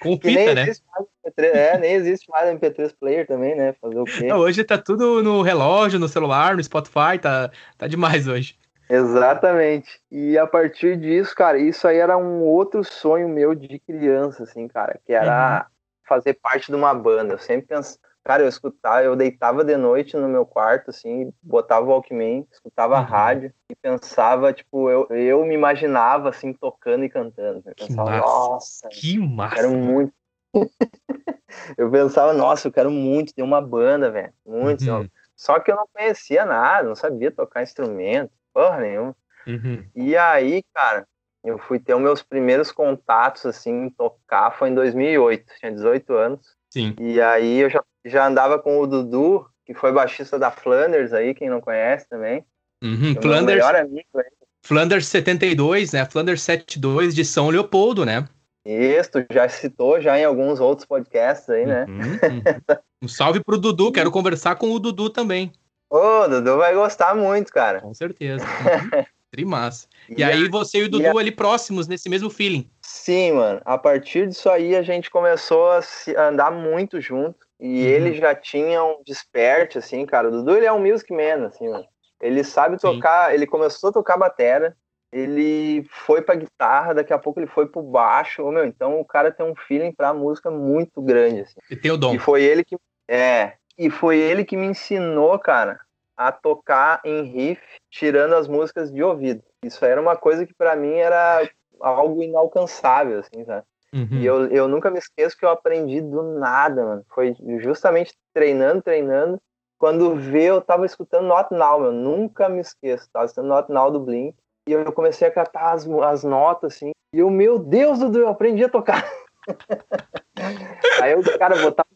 Com 0.00 0.18
fita, 0.18 0.54
né? 0.54 0.66
MP3, 0.66 1.44
é, 1.44 1.78
nem 1.78 1.94
existe 1.94 2.28
mais 2.30 2.48
MP3 2.48 2.94
player 2.98 3.26
também, 3.26 3.54
né, 3.54 3.74
fazer 3.80 3.98
o 3.98 4.04
quê? 4.04 4.26
Não, 4.26 4.38
hoje 4.38 4.64
tá 4.64 4.76
tudo 4.76 5.22
no 5.22 5.42
relógio, 5.42 5.98
no 5.98 6.08
celular, 6.08 6.56
no 6.56 6.62
Spotify, 6.62 7.18
tá, 7.20 7.50
tá 7.78 7.86
demais 7.86 8.28
hoje. 8.28 8.56
Exatamente. 8.92 10.00
E 10.10 10.36
a 10.36 10.46
partir 10.46 10.98
disso, 10.98 11.34
cara, 11.34 11.58
isso 11.58 11.88
aí 11.88 11.96
era 11.96 12.18
um 12.18 12.42
outro 12.42 12.84
sonho 12.84 13.26
meu 13.26 13.54
de 13.54 13.78
criança, 13.78 14.42
assim, 14.42 14.68
cara, 14.68 15.00
que 15.06 15.14
era 15.14 15.60
uhum. 15.60 15.74
fazer 16.06 16.34
parte 16.34 16.66
de 16.66 16.74
uma 16.74 16.92
banda. 16.92 17.32
Eu 17.32 17.38
sempre 17.38 17.68
pensei 17.68 17.98
Cara, 18.24 18.42
eu 18.44 18.48
escutava, 18.48 19.02
eu 19.02 19.16
deitava 19.16 19.64
de 19.64 19.76
noite 19.76 20.16
no 20.16 20.28
meu 20.28 20.46
quarto, 20.46 20.90
assim, 20.90 21.32
botava 21.42 21.84
o 21.84 21.88
Walkman, 21.88 22.46
escutava 22.52 22.98
uhum. 22.98 23.04
rádio 23.04 23.52
e 23.68 23.74
pensava, 23.74 24.52
tipo, 24.52 24.88
eu, 24.88 25.08
eu 25.10 25.44
me 25.44 25.54
imaginava, 25.54 26.28
assim, 26.28 26.52
tocando 26.52 27.04
e 27.04 27.08
cantando. 27.08 27.62
Eu 27.66 27.74
pensava, 27.74 28.10
massa. 28.10 28.26
nossa, 28.26 28.88
que 28.90 29.18
massa! 29.18 29.56
Quero 29.56 29.72
muito. 29.72 30.12
eu 31.76 31.90
pensava, 31.90 32.32
nossa, 32.32 32.68
eu 32.68 32.72
quero 32.72 32.92
muito 32.92 33.34
ter 33.34 33.42
uma 33.42 33.60
banda, 33.60 34.08
velho. 34.10 34.32
Muito. 34.46 34.88
Uhum. 34.88 35.08
Só 35.36 35.58
que 35.58 35.72
eu 35.72 35.76
não 35.76 35.88
conhecia 35.92 36.44
nada, 36.44 36.86
não 36.86 36.94
sabia 36.94 37.32
tocar 37.32 37.64
instrumento, 37.64 38.30
porra 38.54 38.78
nenhuma. 38.78 39.16
Uhum. 39.44 39.84
E 39.96 40.16
aí, 40.16 40.62
cara, 40.72 41.08
eu 41.42 41.58
fui 41.58 41.80
ter 41.80 41.94
os 41.94 42.00
meus 42.00 42.22
primeiros 42.22 42.70
contatos, 42.70 43.44
assim, 43.46 43.86
em 43.86 43.90
tocar, 43.90 44.52
foi 44.52 44.68
em 44.68 44.74
2008, 44.76 45.52
tinha 45.58 45.72
18 45.72 46.12
anos. 46.12 46.56
Sim. 46.70 46.94
E 47.00 47.20
aí 47.20 47.58
eu 47.58 47.68
já 47.68 47.82
já 48.04 48.26
andava 48.26 48.58
com 48.58 48.80
o 48.80 48.86
Dudu, 48.86 49.46
que 49.64 49.74
foi 49.74 49.92
baixista 49.92 50.38
da 50.38 50.50
Flanders 50.50 51.12
aí, 51.12 51.34
quem 51.34 51.48
não 51.48 51.60
conhece 51.60 52.08
também. 52.08 52.44
Uhum, 52.82 53.14
Flanders, 53.20 53.58
melhor 53.58 53.76
amigo 53.76 54.08
aí. 54.16 54.24
Flanders 54.64 55.06
72, 55.06 55.92
né? 55.92 56.04
Flanders 56.04 56.42
72 56.42 57.14
de 57.14 57.24
São 57.24 57.48
Leopoldo, 57.48 58.04
né? 58.04 58.28
Isso, 58.64 59.10
já 59.30 59.48
citou 59.48 60.00
já 60.00 60.18
em 60.18 60.24
alguns 60.24 60.60
outros 60.60 60.86
podcasts 60.86 61.48
aí, 61.50 61.66
né? 61.66 61.84
Uhum, 61.88 61.98
uhum. 61.98 62.76
um 63.02 63.08
salve 63.08 63.42
pro 63.42 63.58
Dudu, 63.58 63.90
quero 63.90 64.10
conversar 64.10 64.54
com 64.54 64.70
o 64.70 64.78
Dudu 64.78 65.10
também. 65.10 65.52
Ô, 65.90 66.24
o 66.24 66.28
Dudu 66.28 66.56
vai 66.58 66.72
gostar 66.72 67.14
muito, 67.14 67.52
cara. 67.52 67.80
Com 67.80 67.92
certeza. 67.92 68.44
Trimassa. 69.32 69.88
E, 70.08 70.20
e 70.20 70.24
aí 70.24 70.48
você 70.48 70.78
e 70.78 70.82
o 70.84 70.88
Dudu 70.88 71.04
e 71.04 71.06
a... 71.06 71.10
ali 71.10 71.32
próximos, 71.32 71.88
nesse 71.88 72.08
mesmo 72.08 72.30
feeling. 72.30 72.70
Sim, 72.82 73.32
mano. 73.32 73.60
A 73.64 73.76
partir 73.76 74.28
disso 74.28 74.48
aí 74.48 74.76
a 74.76 74.82
gente 74.82 75.10
começou 75.10 75.70
a 75.70 76.28
andar 76.28 76.50
muito 76.50 77.00
junto. 77.00 77.46
E 77.62 77.84
uhum. 77.84 77.88
ele 77.88 78.14
já 78.14 78.34
tinha 78.34 78.82
um 78.82 79.00
desperte, 79.06 79.78
assim, 79.78 80.04
cara. 80.04 80.26
O 80.26 80.30
Dudu, 80.32 80.56
ele 80.56 80.66
é 80.66 80.72
um 80.72 80.80
music 80.80 81.12
man, 81.12 81.46
assim, 81.46 81.68
mano. 81.68 81.86
Ele 82.20 82.42
sabe 82.42 82.76
tocar, 82.76 83.28
Sim. 83.28 83.34
ele 83.34 83.46
começou 83.46 83.90
a 83.90 83.92
tocar 83.92 84.16
batera, 84.16 84.76
ele 85.12 85.86
foi 85.88 86.22
pra 86.22 86.34
guitarra, 86.34 86.92
daqui 86.92 87.12
a 87.12 87.18
pouco 87.18 87.38
ele 87.38 87.46
foi 87.46 87.66
pro 87.66 87.80
baixo. 87.80 88.44
meu, 88.50 88.64
então 88.64 88.98
o 89.00 89.04
cara 89.04 89.30
tem 89.30 89.46
um 89.46 89.54
feeling 89.54 89.92
pra 89.92 90.12
música 90.12 90.50
muito 90.50 91.00
grande, 91.00 91.42
assim. 91.42 91.60
E 91.70 91.76
tem 91.76 91.92
o 91.92 91.96
dom. 91.96 92.12
E 92.12 92.18
foi 92.18 92.42
ele 92.42 92.64
que, 92.64 92.76
é, 93.08 93.52
e 93.78 93.90
foi 93.90 94.18
ele 94.18 94.44
que 94.44 94.56
me 94.56 94.66
ensinou, 94.66 95.38
cara, 95.38 95.78
a 96.16 96.32
tocar 96.32 97.00
em 97.04 97.22
riff, 97.22 97.62
tirando 97.88 98.34
as 98.34 98.48
músicas 98.48 98.92
de 98.92 99.04
ouvido. 99.04 99.40
Isso 99.64 99.84
era 99.84 100.00
uma 100.00 100.16
coisa 100.16 100.44
que 100.44 100.54
para 100.54 100.74
mim 100.74 100.94
era 100.94 101.48
algo 101.80 102.24
inalcançável, 102.24 103.20
assim, 103.20 103.44
sabe? 103.44 103.64
Uhum. 103.94 104.18
E 104.18 104.24
eu, 104.24 104.46
eu 104.46 104.68
nunca 104.68 104.90
me 104.90 104.98
esqueço 104.98 105.36
que 105.36 105.44
eu 105.44 105.50
aprendi 105.50 106.00
do 106.00 106.22
nada, 106.38 106.84
mano. 106.84 107.04
Foi 107.14 107.36
justamente 107.60 108.12
treinando, 108.32 108.82
treinando. 108.82 109.38
Quando 109.78 110.14
vê, 110.14 110.44
eu 110.44 110.60
tava 110.60 110.86
escutando 110.86 111.26
Not 111.26 111.52
Now, 111.52 111.80
meu. 111.80 111.92
Nunca 111.92 112.48
me 112.48 112.60
esqueço. 112.60 113.08
Tava 113.12 113.26
escutando 113.26 113.48
Not 113.48 113.70
Now 113.70 113.90
do 113.90 114.00
Blink. 114.00 114.36
E 114.68 114.72
eu 114.72 114.92
comecei 114.92 115.26
a 115.26 115.30
catar 115.30 115.72
as, 115.72 115.88
as 115.88 116.24
notas, 116.24 116.74
assim. 116.74 116.92
E 117.14 117.18
eu, 117.18 117.28
meu 117.28 117.58
Deus, 117.58 117.98
Dudu, 117.98 118.20
eu 118.20 118.28
aprendi 118.28 118.64
a 118.64 118.68
tocar. 118.68 119.04
Aí 121.02 121.12
eu, 121.12 121.22
cara, 121.38 121.60
botava 121.60 121.88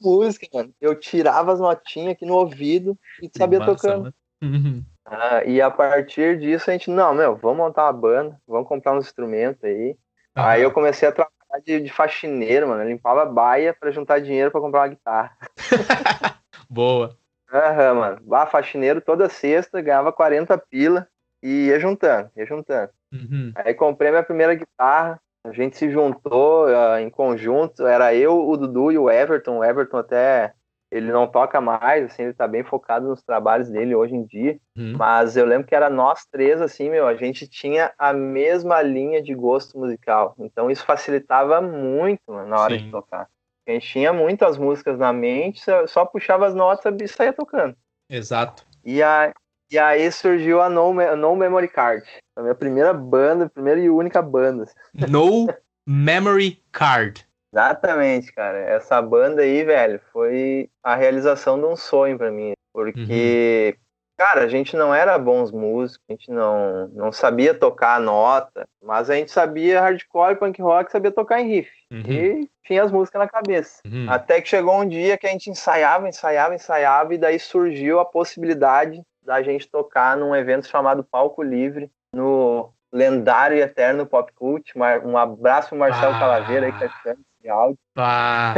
música, 0.00 0.46
mano. 0.52 0.72
Eu 0.80 0.94
tirava 0.94 1.52
as 1.52 1.60
notinhas 1.60 2.12
aqui 2.12 2.26
no 2.26 2.34
ouvido 2.34 2.96
e 3.22 3.30
sabia 3.36 3.64
tocando. 3.64 4.12
Uhum. 4.42 4.84
Ah, 5.04 5.44
e 5.44 5.60
a 5.60 5.70
partir 5.70 6.38
disso 6.38 6.68
a 6.68 6.72
gente, 6.72 6.90
não, 6.90 7.14
meu, 7.14 7.36
vamos 7.36 7.58
montar 7.58 7.86
uma 7.86 7.92
banda, 7.92 8.40
vamos 8.46 8.68
comprar 8.68 8.96
uns 8.96 9.06
instrumentos 9.06 9.62
aí. 9.64 9.96
Aí 10.38 10.62
eu 10.62 10.70
comecei 10.70 11.08
a 11.08 11.12
trabalhar 11.12 11.62
de, 11.64 11.80
de 11.80 11.92
faxineiro, 11.92 12.68
mano. 12.68 12.82
Eu 12.82 12.88
limpava 12.88 13.24
baia 13.26 13.74
para 13.78 13.90
juntar 13.90 14.20
dinheiro 14.20 14.50
para 14.50 14.60
comprar 14.60 14.80
uma 14.80 14.88
guitarra. 14.88 15.36
Boa. 16.68 17.16
Aham, 17.52 17.94
mano. 17.94 18.18
Bah, 18.22 18.46
faxineiro 18.46 19.00
toda 19.00 19.28
sexta, 19.28 19.80
ganhava 19.80 20.12
40 20.12 20.56
pila 20.58 21.08
e 21.42 21.66
ia 21.66 21.80
juntando, 21.80 22.30
ia 22.36 22.44
juntando. 22.44 22.90
Uhum. 23.12 23.52
Aí 23.54 23.72
comprei 23.74 24.10
minha 24.10 24.22
primeira 24.22 24.54
guitarra, 24.54 25.18
a 25.44 25.52
gente 25.52 25.76
se 25.76 25.90
juntou 25.90 26.66
uh, 26.66 26.98
em 26.98 27.08
conjunto, 27.08 27.86
era 27.86 28.14
eu, 28.14 28.46
o 28.46 28.56
Dudu 28.56 28.92
e 28.92 28.98
o 28.98 29.10
Everton. 29.10 29.58
O 29.58 29.64
Everton 29.64 29.96
até 29.96 30.52
ele 30.90 31.12
não 31.12 31.26
toca 31.26 31.60
mais, 31.60 32.04
assim, 32.04 32.24
ele 32.24 32.32
tá 32.32 32.48
bem 32.48 32.64
focado 32.64 33.08
nos 33.08 33.22
trabalhos 33.22 33.68
dele 33.68 33.94
hoje 33.94 34.14
em 34.14 34.24
dia. 34.24 34.58
Uhum. 34.76 34.94
Mas 34.96 35.36
eu 35.36 35.44
lembro 35.44 35.66
que 35.66 35.74
era 35.74 35.90
nós 35.90 36.26
três, 36.30 36.60
assim, 36.60 36.88
meu, 36.90 37.06
a 37.06 37.14
gente 37.14 37.46
tinha 37.46 37.92
a 37.98 38.12
mesma 38.12 38.80
linha 38.80 39.22
de 39.22 39.34
gosto 39.34 39.78
musical. 39.78 40.34
Então 40.38 40.70
isso 40.70 40.84
facilitava 40.84 41.60
muito 41.60 42.20
mano, 42.26 42.48
na 42.48 42.60
hora 42.60 42.78
Sim. 42.78 42.84
de 42.84 42.90
tocar. 42.90 43.28
A 43.66 43.70
gente 43.70 43.86
tinha 43.86 44.14
muitas 44.14 44.56
músicas 44.56 44.98
na 44.98 45.12
mente, 45.12 45.60
só 45.88 46.06
puxava 46.06 46.46
as 46.46 46.54
notas 46.54 46.94
e 47.02 47.06
saía 47.06 47.34
tocando. 47.34 47.76
Exato. 48.08 48.64
E, 48.82 49.02
a, 49.02 49.34
e 49.70 49.78
aí 49.78 50.10
surgiu 50.10 50.62
a 50.62 50.70
No, 50.70 50.94
no 50.94 51.36
Memory 51.36 51.68
Card. 51.68 52.02
A 52.34 52.40
minha 52.40 52.54
primeira 52.54 52.94
banda, 52.94 53.50
primeira 53.50 53.78
e 53.78 53.90
única 53.90 54.22
banda. 54.22 54.64
No 54.94 55.48
Memory 55.86 56.62
Card. 56.72 57.27
Exatamente, 57.52 58.32
cara. 58.32 58.58
Essa 58.58 59.00
banda 59.00 59.42
aí, 59.42 59.64
velho, 59.64 60.00
foi 60.12 60.68
a 60.82 60.94
realização 60.94 61.58
de 61.58 61.66
um 61.66 61.76
sonho 61.76 62.16
para 62.18 62.30
mim. 62.30 62.52
Porque, 62.72 63.74
uhum. 63.74 63.84
cara, 64.16 64.42
a 64.42 64.48
gente 64.48 64.76
não 64.76 64.94
era 64.94 65.18
bons 65.18 65.50
músicos, 65.50 66.04
a 66.08 66.12
gente 66.12 66.30
não, 66.30 66.88
não 66.88 67.10
sabia 67.10 67.54
tocar 67.54 67.96
a 67.96 68.00
nota, 68.00 68.68
mas 68.82 69.10
a 69.10 69.14
gente 69.14 69.30
sabia 69.30 69.80
hardcore, 69.80 70.36
punk 70.36 70.60
rock, 70.60 70.92
sabia 70.92 71.10
tocar 71.10 71.40
em 71.40 71.48
riff. 71.48 71.70
Uhum. 71.90 72.02
E 72.06 72.50
tinha 72.64 72.84
as 72.84 72.92
músicas 72.92 73.20
na 73.20 73.28
cabeça. 73.28 73.80
Uhum. 73.86 74.06
Até 74.08 74.40
que 74.40 74.48
chegou 74.48 74.80
um 74.80 74.86
dia 74.86 75.16
que 75.16 75.26
a 75.26 75.30
gente 75.30 75.50
ensaiava, 75.50 76.08
ensaiava, 76.08 76.54
ensaiava, 76.54 77.14
e 77.14 77.18
daí 77.18 77.38
surgiu 77.40 77.98
a 77.98 78.04
possibilidade 78.04 79.02
da 79.22 79.42
gente 79.42 79.68
tocar 79.68 80.16
num 80.16 80.36
evento 80.36 80.68
chamado 80.68 81.02
Palco 81.02 81.42
Livre, 81.42 81.90
no 82.14 82.72
lendário 82.92 83.56
e 83.56 83.60
eterno 83.60 84.06
Pop 84.06 84.32
Cult. 84.34 84.72
Um 85.04 85.18
abraço 85.18 85.70
pro 85.70 85.78
Marcelo 85.78 86.14
ah. 86.14 86.18
Calaveira 86.18 86.66
aí 86.66 86.72
que 86.72 86.78
tá 86.78 86.86
escutando 86.86 87.27
de 87.40 87.48
áudio. 87.48 87.78
Ah, 87.96 88.54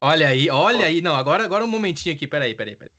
olha 0.00 0.28
aí, 0.28 0.50
olha 0.50 0.86
aí. 0.86 1.00
Não, 1.00 1.14
agora, 1.14 1.44
agora 1.44 1.64
um 1.64 1.68
momentinho 1.68 2.14
aqui, 2.14 2.26
peraí, 2.26 2.54
peraí, 2.54 2.76
peraí. 2.76 2.92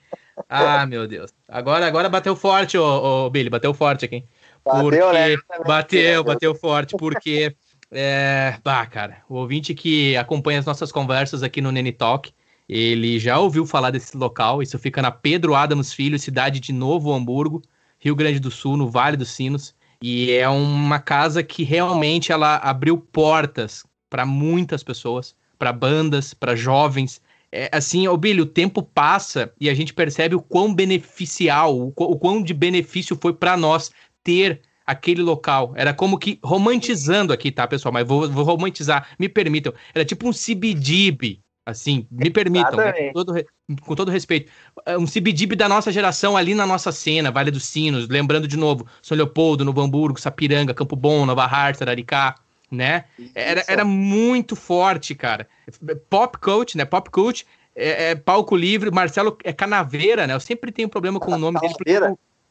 Ah, 0.48 0.86
meu 0.86 1.08
Deus. 1.08 1.32
Agora, 1.48 1.86
agora 1.86 2.10
bateu 2.10 2.36
forte, 2.36 2.78
ô, 2.78 3.26
ô 3.26 3.30
Billy, 3.30 3.50
bateu 3.50 3.74
forte 3.74 4.06
aqui. 4.06 4.24
Porque 4.64 4.98
bateu, 4.98 5.14
né? 5.14 5.36
bateu, 5.66 6.24
bateu 6.24 6.56
forte, 6.56 6.96
porque 6.98 7.56
é, 7.92 8.58
bah, 8.64 8.86
cara, 8.86 9.24
o 9.28 9.36
ouvinte 9.36 9.74
que 9.74 10.16
acompanha 10.16 10.60
as 10.60 10.66
nossas 10.66 10.92
conversas 10.92 11.44
aqui 11.44 11.62
no 11.62 11.72
Nene 11.72 11.92
Talk, 11.92 12.32
ele 12.68 13.20
já 13.20 13.40
ouviu 13.40 13.66
falar 13.66 13.92
desse 13.92 14.16
local. 14.16 14.62
Isso 14.62 14.78
fica 14.78 15.02
na 15.02 15.12
Pedro 15.12 15.56
Adams 15.56 15.92
Filho, 15.92 16.20
cidade 16.20 16.60
de 16.60 16.72
Novo 16.72 17.14
Hamburgo, 17.14 17.62
Rio 17.98 18.16
Grande 18.16 18.40
do 18.40 18.52
Sul, 18.52 18.78
no 18.78 18.90
Vale 18.90 19.18
dos 19.18 19.32
Sinos. 19.32 19.76
E 20.02 20.32
é 20.32 20.48
uma 20.48 21.00
casa 21.00 21.44
que 21.44 21.64
realmente 21.64 22.32
ela 22.32 22.56
abriu 22.58 22.98
portas 22.98 23.84
para 24.10 24.26
muitas 24.26 24.84
pessoas, 24.84 25.36
para 25.58 25.72
bandas, 25.72 26.34
para 26.34 26.56
jovens. 26.56 27.22
É, 27.52 27.70
assim, 27.72 28.06
Billy, 28.18 28.42
o 28.42 28.46
tempo 28.46 28.82
passa 28.82 29.52
e 29.60 29.70
a 29.70 29.74
gente 29.74 29.94
percebe 29.94 30.36
o 30.36 30.42
quão 30.42 30.74
beneficial, 30.74 31.78
o, 31.78 31.94
o 31.96 32.18
quão 32.18 32.42
de 32.42 32.54
benefício 32.54 33.18
foi 33.20 33.34
para 33.34 33.58
nós 33.58 33.92
ter 34.24 34.62
aquele 34.90 35.22
local. 35.22 35.74
Era 35.76 35.94
como 35.94 36.18
que 36.18 36.40
romantizando 36.44 37.32
aqui, 37.32 37.52
tá, 37.52 37.68
pessoal? 37.68 37.94
Mas 37.94 38.08
vou, 38.08 38.30
vou 38.30 38.44
romantizar, 38.44 39.08
me 39.20 39.30
permitam. 39.30 39.72
Era 39.94 40.04
tipo 40.04 40.28
um 40.28 40.32
CBDB, 40.32 41.40
assim, 41.64 42.08
me 42.10 42.32
permitam, 42.32 42.76
né? 42.76 42.92
com, 42.92 43.14
todo, 43.14 43.34
com 43.82 43.96
todo 43.96 44.12
respeito. 44.12 44.52
É 44.86 44.98
um 44.98 45.06
CBDB 45.06 45.56
da 45.56 45.70
nossa 45.70 45.92
geração 45.92 46.36
ali 46.36 46.56
na 46.56 46.66
nossa 46.66 46.92
cena, 46.92 47.30
Vale 47.30 47.52
dos 47.52 47.66
Sinos, 47.66 48.08
lembrando 48.08 48.48
de 48.48 48.58
novo, 48.58 48.88
São 49.02 49.16
Leopoldo, 49.16 49.64
Novo 49.64 49.80
Hamburgo, 49.80 50.20
Sapiranga, 50.20 50.74
Campo 50.74 50.96
Bom, 50.96 51.24
Nova 51.24 51.46
Hartz, 51.46 51.82
Araricá, 51.82 52.36
né? 52.72 53.06
Era, 53.34 53.64
era 53.68 53.86
muito 53.86 54.56
forte, 54.56 55.16
cara. 55.16 55.48
Pop 56.10 56.38
coach, 56.38 56.78
né? 56.78 56.86
Pop 56.86 57.10
coach, 57.10 57.46
é, 57.76 58.12
é 58.12 58.16
palco 58.16 58.56
livre, 58.56 58.92
Marcelo 58.92 59.38
é 59.44 59.54
Canaveira, 59.54 60.28
né? 60.28 60.34
Eu 60.34 60.40
sempre 60.40 60.72
tenho 60.72 60.90
problema 60.90 61.20
com 61.20 61.32
o 61.32 61.38
nome 61.38 61.60
dele. 61.60 61.74
Porque 61.78 62.00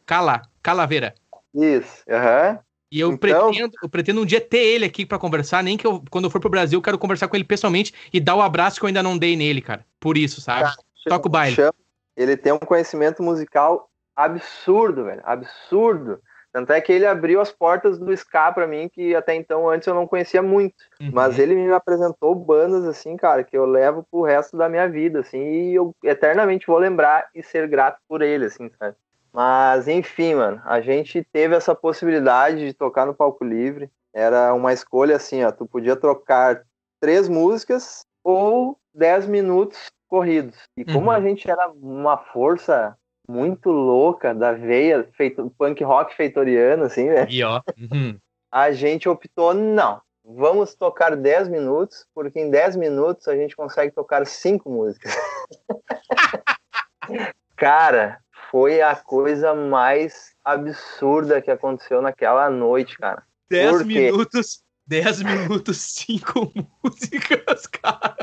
Cala, 0.06 0.42
Calaveira. 0.62 1.14
Isso, 1.54 2.02
aham. 2.08 2.52
Uhum. 2.52 2.58
E 2.90 3.00
eu, 3.00 3.12
então... 3.12 3.18
pretendo, 3.18 3.72
eu 3.82 3.88
pretendo 3.88 4.22
um 4.22 4.24
dia 4.24 4.40
ter 4.40 4.64
ele 4.64 4.86
aqui 4.86 5.04
para 5.04 5.18
conversar, 5.18 5.62
nem 5.62 5.76
que 5.76 5.86
eu, 5.86 6.02
quando 6.10 6.24
eu 6.24 6.30
for 6.30 6.40
pro 6.40 6.48
Brasil, 6.48 6.78
eu 6.78 6.82
quero 6.82 6.98
conversar 6.98 7.28
com 7.28 7.36
ele 7.36 7.44
pessoalmente 7.44 7.92
e 8.10 8.18
dar 8.18 8.34
o 8.34 8.40
abraço 8.40 8.80
que 8.80 8.84
eu 8.84 8.86
ainda 8.86 9.02
não 9.02 9.18
dei 9.18 9.36
nele, 9.36 9.60
cara. 9.60 9.84
Por 10.00 10.16
isso, 10.16 10.40
sabe? 10.40 10.62
Cara, 10.62 10.76
Toca 11.06 11.28
o 11.28 11.30
baile. 11.30 11.56
Ele 12.16 12.36
tem 12.36 12.52
um 12.52 12.58
conhecimento 12.58 13.22
musical 13.22 13.90
absurdo, 14.16 15.04
velho. 15.04 15.22
Absurdo. 15.24 16.20
Tanto 16.52 16.72
é 16.72 16.80
que 16.80 16.92
ele 16.92 17.06
abriu 17.06 17.40
as 17.40 17.52
portas 17.52 17.98
do 17.98 18.12
ska 18.12 18.50
para 18.52 18.66
mim, 18.66 18.88
que 18.88 19.14
até 19.14 19.34
então 19.34 19.68
antes 19.68 19.86
eu 19.86 19.94
não 19.94 20.06
conhecia 20.06 20.42
muito. 20.42 20.74
Uhum. 21.00 21.10
Mas 21.12 21.38
ele 21.38 21.54
me 21.54 21.70
apresentou 21.72 22.34
bandas, 22.34 22.84
assim, 22.84 23.16
cara, 23.16 23.44
que 23.44 23.56
eu 23.56 23.66
levo 23.66 24.04
pro 24.10 24.22
resto 24.22 24.56
da 24.56 24.68
minha 24.68 24.88
vida, 24.88 25.20
assim, 25.20 25.38
e 25.38 25.74
eu 25.74 25.94
eternamente 26.02 26.66
vou 26.66 26.78
lembrar 26.78 27.28
e 27.34 27.42
ser 27.42 27.68
grato 27.68 27.98
por 28.08 28.22
ele, 28.22 28.46
assim, 28.46 28.70
sabe? 28.78 28.96
Mas, 29.32 29.86
enfim, 29.86 30.34
mano, 30.34 30.60
a 30.64 30.80
gente 30.80 31.22
teve 31.32 31.54
essa 31.54 31.74
possibilidade 31.74 32.66
de 32.66 32.72
tocar 32.72 33.06
no 33.06 33.14
palco 33.14 33.44
livre. 33.44 33.90
Era 34.12 34.54
uma 34.54 34.72
escolha 34.72 35.16
assim, 35.16 35.44
ó, 35.44 35.52
tu 35.52 35.66
podia 35.66 35.94
trocar 35.94 36.62
três 36.98 37.28
músicas 37.28 38.04
ou 38.24 38.76
dez 38.92 39.26
minutos 39.26 39.90
corridos. 40.08 40.56
E 40.76 40.84
como 40.84 41.06
uhum. 41.06 41.10
a 41.10 41.20
gente 41.20 41.48
era 41.48 41.68
uma 41.68 42.16
força 42.16 42.96
muito 43.28 43.70
louca 43.70 44.34
da 44.34 44.52
veia 44.52 45.06
feito 45.12 45.52
punk 45.58 45.84
rock 45.84 46.16
feitoriano, 46.16 46.84
assim, 46.84 47.04
né? 47.04 47.26
E 47.28 47.44
ó. 47.44 47.60
Uhum. 47.78 48.18
A 48.50 48.72
gente 48.72 49.08
optou, 49.08 49.52
não, 49.52 50.00
vamos 50.24 50.74
tocar 50.74 51.14
10 51.14 51.48
minutos, 51.48 52.06
porque 52.14 52.40
em 52.40 52.50
10 52.50 52.76
minutos 52.76 53.28
a 53.28 53.36
gente 53.36 53.54
consegue 53.54 53.92
tocar 53.92 54.26
cinco 54.26 54.70
músicas. 54.70 55.14
Cara, 57.56 58.18
foi 58.50 58.80
a 58.80 58.96
coisa 58.96 59.54
mais 59.54 60.32
absurda 60.44 61.42
que 61.42 61.50
aconteceu 61.50 62.00
naquela 62.00 62.48
noite, 62.48 62.96
cara. 62.96 63.22
10 63.50 63.84
minutos, 63.84 64.62
10 64.86 65.22
minutos, 65.22 65.76
cinco 65.78 66.52
músicas, 66.82 67.66
cara. 67.66 68.16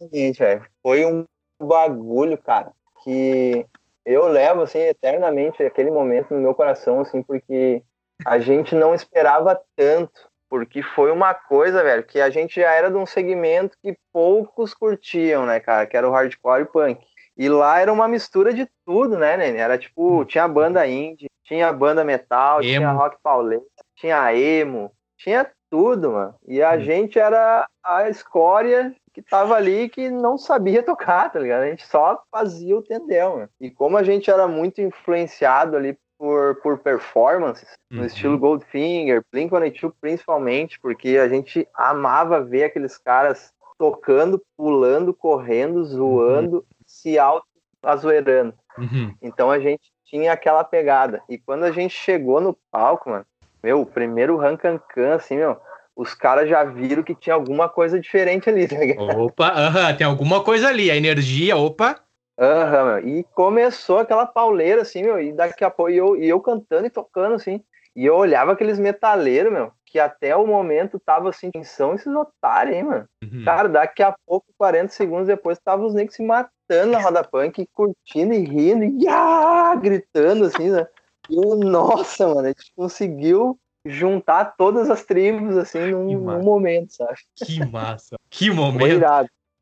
Exatamente, 0.00 0.38
velho. 0.38 0.66
Foi 0.82 1.04
um 1.04 1.24
bagulho, 1.60 2.38
cara, 2.38 2.72
que 3.02 3.66
eu 4.04 4.26
levo, 4.28 4.62
assim, 4.62 4.80
eternamente 4.80 5.62
aquele 5.62 5.90
momento 5.90 6.34
no 6.34 6.40
meu 6.40 6.54
coração, 6.54 7.00
assim, 7.00 7.22
porque 7.22 7.82
a 8.24 8.38
gente 8.38 8.74
não 8.74 8.94
esperava 8.94 9.60
tanto. 9.76 10.28
Porque 10.48 10.82
foi 10.82 11.10
uma 11.10 11.34
coisa, 11.34 11.82
velho, 11.82 12.04
que 12.04 12.20
a 12.20 12.30
gente 12.30 12.60
já 12.60 12.70
era 12.70 12.88
de 12.88 12.96
um 12.96 13.06
segmento 13.06 13.76
que 13.82 13.96
poucos 14.12 14.72
curtiam, 14.72 15.46
né, 15.46 15.58
cara? 15.58 15.86
Que 15.86 15.96
era 15.96 16.08
o 16.08 16.12
hardcore 16.12 16.62
e 16.62 16.66
punk. 16.66 17.04
E 17.36 17.48
lá 17.48 17.80
era 17.80 17.92
uma 17.92 18.06
mistura 18.06 18.54
de 18.54 18.68
tudo, 18.86 19.18
né, 19.18 19.36
Nene? 19.36 19.58
Era 19.58 19.76
tipo, 19.76 20.24
tinha 20.26 20.46
banda 20.46 20.86
indie, 20.86 21.26
tinha 21.42 21.72
banda 21.72 22.04
metal, 22.04 22.62
emo. 22.62 22.72
tinha 22.72 22.92
rock 22.92 23.16
paulista, 23.22 23.84
tinha 23.96 24.32
emo, 24.32 24.92
tinha 25.18 25.50
tudo, 25.68 26.12
mano. 26.12 26.34
E 26.46 26.62
a 26.62 26.74
hum. 26.74 26.80
gente 26.80 27.18
era 27.18 27.66
a 27.82 28.08
escória 28.08 28.94
que 29.14 29.22
tava 29.22 29.54
ali 29.54 29.88
que 29.88 30.10
não 30.10 30.36
sabia 30.36 30.82
tocar, 30.84 31.32
tá 31.32 31.38
ligado? 31.38 31.62
A 31.62 31.70
gente 31.70 31.86
só 31.86 32.22
fazia 32.30 32.76
o 32.76 32.82
tendel, 32.82 33.36
mano. 33.36 33.48
E 33.60 33.70
como 33.70 33.96
a 33.96 34.02
gente 34.02 34.30
era 34.30 34.46
muito 34.46 34.80
influenciado 34.80 35.76
ali 35.76 35.96
por, 36.18 36.56
por 36.56 36.78
performances, 36.78 37.68
uhum. 37.90 37.98
no 37.98 38.06
estilo 38.06 38.38
Goldfinger, 38.38 39.22
Blink-182 39.32 39.92
principalmente, 40.00 40.78
porque 40.80 41.18
a 41.18 41.28
gente 41.28 41.66
amava 41.74 42.42
ver 42.42 42.64
aqueles 42.64 42.98
caras 42.98 43.52
tocando, 43.76 44.40
pulando, 44.56 45.12
correndo, 45.12 45.84
zoando, 45.84 46.56
uhum 46.58 46.74
se 46.86 47.18
auto-azoeirando. 47.18 48.54
Uhum. 48.78 49.14
Então 49.20 49.50
a 49.50 49.58
gente 49.58 49.92
tinha 50.04 50.32
aquela 50.32 50.64
pegada. 50.64 51.22
E 51.28 51.38
quando 51.38 51.64
a 51.64 51.72
gente 51.72 51.94
chegou 51.94 52.40
no 52.40 52.56
palco, 52.70 53.10
mano, 53.10 53.26
meu, 53.62 53.80
o 53.80 53.86
primeiro 53.86 54.36
Rancancan, 54.36 55.14
assim, 55.14 55.36
meu, 55.36 55.58
os 55.96 56.14
caras 56.14 56.48
já 56.48 56.64
viram 56.64 57.02
que 57.02 57.14
tinha 57.14 57.34
alguma 57.34 57.68
coisa 57.68 58.00
diferente 58.00 58.48
ali, 58.48 58.66
tá 58.66 58.76
ligado? 58.76 59.20
Opa, 59.20 59.48
aham, 59.48 59.68
uh 59.68 59.92
-huh, 59.92 59.96
tem 59.96 60.06
alguma 60.06 60.42
coisa 60.42 60.68
ali, 60.68 60.90
a 60.90 60.96
energia, 60.96 61.56
opa. 61.56 62.00
Aham, 62.38 63.00
e 63.00 63.24
começou 63.32 63.98
aquela 64.00 64.26
pauleira, 64.26 64.82
assim, 64.82 65.02
meu, 65.02 65.20
e 65.20 65.32
daqui 65.32 65.64
a 65.64 65.70
pouco, 65.70 65.90
e 65.90 65.96
eu, 65.96 66.16
e 66.16 66.28
eu 66.28 66.40
cantando 66.40 66.86
e 66.86 66.90
tocando, 66.90 67.34
assim, 67.36 67.62
e 67.94 68.04
eu 68.04 68.16
olhava 68.16 68.52
aqueles 68.52 68.78
metaleiros, 68.78 69.52
meu, 69.52 69.70
que 69.86 70.00
até 70.00 70.34
o 70.34 70.44
momento 70.44 70.98
tava 70.98 71.28
assim, 71.28 71.52
tensão 71.52 71.94
esses 71.94 72.12
otários, 72.12 72.74
hein, 72.76 72.82
mano? 72.82 73.08
Uhum. 73.22 73.44
Cara, 73.44 73.68
daqui 73.68 74.02
a 74.02 74.12
pouco, 74.26 74.46
40 74.58 74.88
segundos 74.88 75.28
depois, 75.28 75.60
tava 75.60 75.84
os 75.84 75.94
negros 75.94 76.16
se 76.16 76.24
matando 76.24 76.90
na 76.90 76.98
roda 76.98 77.22
punk, 77.22 77.64
curtindo 77.72 78.34
e 78.34 78.44
rindo, 78.44 78.84
e 78.84 79.06
ah, 79.06 79.76
gritando, 79.80 80.46
assim, 80.46 80.70
né? 80.70 80.84
E 81.30 81.36
eu, 81.36 81.56
nossa, 81.56 82.26
mano, 82.26 82.40
a 82.40 82.48
gente 82.48 82.72
conseguiu 82.74 83.56
juntar 83.84 84.56
todas 84.56 84.90
as 84.90 85.04
tribos, 85.04 85.56
assim, 85.56 85.90
num, 85.90 86.06
num 86.06 86.42
momento, 86.42 86.94
sabe? 86.94 87.18
Que 87.36 87.64
massa! 87.70 88.16
Que 88.30 88.50
momento! 88.50 89.04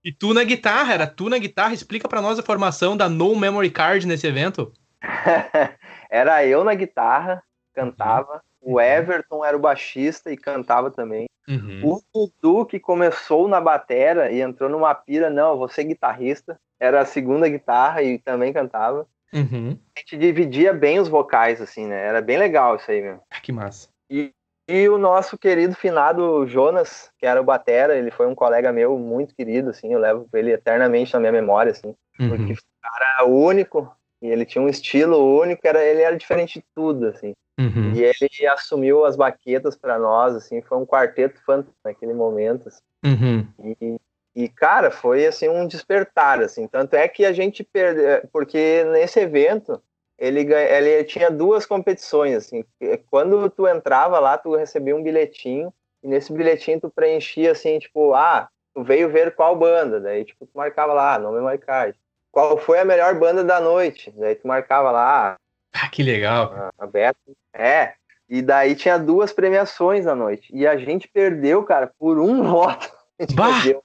E 0.04 0.12
tu 0.12 0.34
na 0.34 0.42
guitarra, 0.42 0.94
era 0.94 1.06
tu 1.06 1.28
na 1.28 1.38
guitarra? 1.38 1.74
Explica 1.74 2.08
para 2.08 2.20
nós 2.20 2.38
a 2.38 2.42
formação 2.42 2.96
da 2.96 3.08
No 3.08 3.36
Memory 3.36 3.70
Card 3.70 4.06
nesse 4.06 4.26
evento. 4.26 4.72
era 6.10 6.44
eu 6.44 6.64
na 6.64 6.74
guitarra, 6.74 7.42
cantava. 7.72 8.42
Uhum. 8.60 8.74
O 8.74 8.80
Everton 8.80 9.44
era 9.44 9.56
o 9.56 9.60
baixista 9.60 10.32
e 10.32 10.36
cantava 10.36 10.90
também. 10.90 11.26
Uhum. 11.48 11.80
O 11.84 12.00
Dudu, 12.12 12.66
que 12.66 12.78
começou 12.78 13.48
na 13.48 13.60
batera 13.60 14.30
e 14.30 14.40
entrou 14.40 14.68
numa 14.68 14.94
pira, 14.94 15.28
não, 15.28 15.56
você 15.56 15.82
guitarrista, 15.82 16.58
era 16.78 17.00
a 17.00 17.06
segunda 17.06 17.48
guitarra 17.48 18.02
e 18.02 18.18
também 18.18 18.52
cantava. 18.52 19.06
Uhum. 19.32 19.78
A 19.96 20.00
gente 20.00 20.18
dividia 20.18 20.72
bem 20.72 21.00
os 21.00 21.08
vocais, 21.08 21.60
assim, 21.60 21.86
né? 21.86 22.06
Era 22.06 22.20
bem 22.20 22.38
legal 22.38 22.76
isso 22.76 22.90
aí 22.90 23.00
mesmo. 23.00 23.20
Ah, 23.30 23.40
que 23.40 23.50
massa. 23.50 23.88
E, 24.12 24.30
e 24.68 24.88
o 24.90 24.98
nosso 24.98 25.38
querido 25.38 25.74
finado 25.74 26.46
Jonas, 26.46 27.10
que 27.18 27.24
era 27.24 27.40
o 27.40 27.44
batera, 27.44 27.96
ele 27.96 28.10
foi 28.10 28.26
um 28.26 28.34
colega 28.34 28.70
meu 28.70 28.98
muito 28.98 29.34
querido, 29.34 29.70
assim, 29.70 29.92
eu 29.92 29.98
levo 29.98 30.28
ele 30.34 30.52
eternamente 30.52 31.14
na 31.14 31.20
minha 31.20 31.32
memória, 31.32 31.72
assim, 31.72 31.94
uhum. 32.20 32.28
porque 32.28 32.52
o 32.52 32.56
cara 32.82 33.24
único, 33.24 33.90
e 34.20 34.28
ele 34.28 34.44
tinha 34.44 34.62
um 34.62 34.68
estilo 34.68 35.16
único, 35.40 35.66
era, 35.66 35.82
ele 35.82 36.02
era 36.02 36.16
diferente 36.16 36.58
de 36.58 36.64
tudo, 36.74 37.06
assim. 37.06 37.32
Uhum. 37.58 37.92
E 37.94 38.02
ele 38.02 38.46
assumiu 38.48 39.04
as 39.04 39.16
baquetas 39.16 39.76
para 39.76 39.98
nós, 39.98 40.34
assim, 40.34 40.60
foi 40.60 40.76
um 40.76 40.86
quarteto 40.86 41.40
fantástico 41.44 41.76
naquele 41.84 42.12
momento. 42.12 42.68
Assim. 42.68 42.80
Uhum. 43.04 43.46
E, 43.80 43.96
e, 44.34 44.48
cara, 44.48 44.90
foi 44.90 45.26
assim 45.26 45.48
um 45.48 45.66
despertar, 45.66 46.40
assim. 46.40 46.66
Tanto 46.66 46.94
é 46.94 47.06
que 47.08 47.24
a 47.24 47.32
gente 47.32 47.62
perdeu, 47.62 48.26
porque 48.32 48.84
nesse 48.84 49.20
evento 49.20 49.82
ele, 50.22 50.54
ele 50.54 51.04
tinha 51.04 51.30
duas 51.30 51.66
competições, 51.66 52.34
assim. 52.36 52.64
Quando 53.10 53.50
tu 53.50 53.66
entrava 53.66 54.18
lá, 54.18 54.38
tu 54.38 54.54
recebia 54.54 54.94
um 54.94 55.02
bilhetinho 55.02 55.72
e 56.02 56.08
nesse 56.08 56.32
bilhetinho 56.32 56.80
tu 56.80 56.90
preenchia 56.90 57.52
assim, 57.52 57.78
tipo, 57.78 58.14
ah, 58.14 58.48
tu 58.74 58.82
veio 58.82 59.10
ver 59.10 59.34
qual 59.34 59.56
banda, 59.56 60.00
daí 60.00 60.24
tipo 60.24 60.46
tu 60.46 60.52
marcava 60.54 60.92
lá, 60.92 61.18
nome 61.18 61.40
marcado. 61.40 61.94
Qual 62.30 62.56
foi 62.56 62.78
a 62.78 62.84
melhor 62.84 63.14
banda 63.18 63.44
da 63.44 63.60
noite? 63.60 64.12
Daí 64.16 64.34
tu 64.34 64.46
marcava 64.46 64.90
lá, 64.90 65.36
ah, 65.72 65.88
que 65.88 66.02
legal. 66.02 66.52
Ah, 66.54 66.70
aberto. 66.78 67.18
É. 67.54 67.94
E 68.28 68.42
daí 68.42 68.74
tinha 68.74 68.98
duas 68.98 69.32
premiações 69.32 70.04
na 70.04 70.14
noite. 70.14 70.48
E 70.54 70.66
a 70.66 70.76
gente 70.76 71.08
perdeu, 71.08 71.62
cara, 71.64 71.90
por 71.98 72.18
um 72.18 72.42
voto. 72.48 72.90
A 73.18 73.22
gente 73.22 73.34
bah! 73.34 73.48
perdeu. 73.54 73.82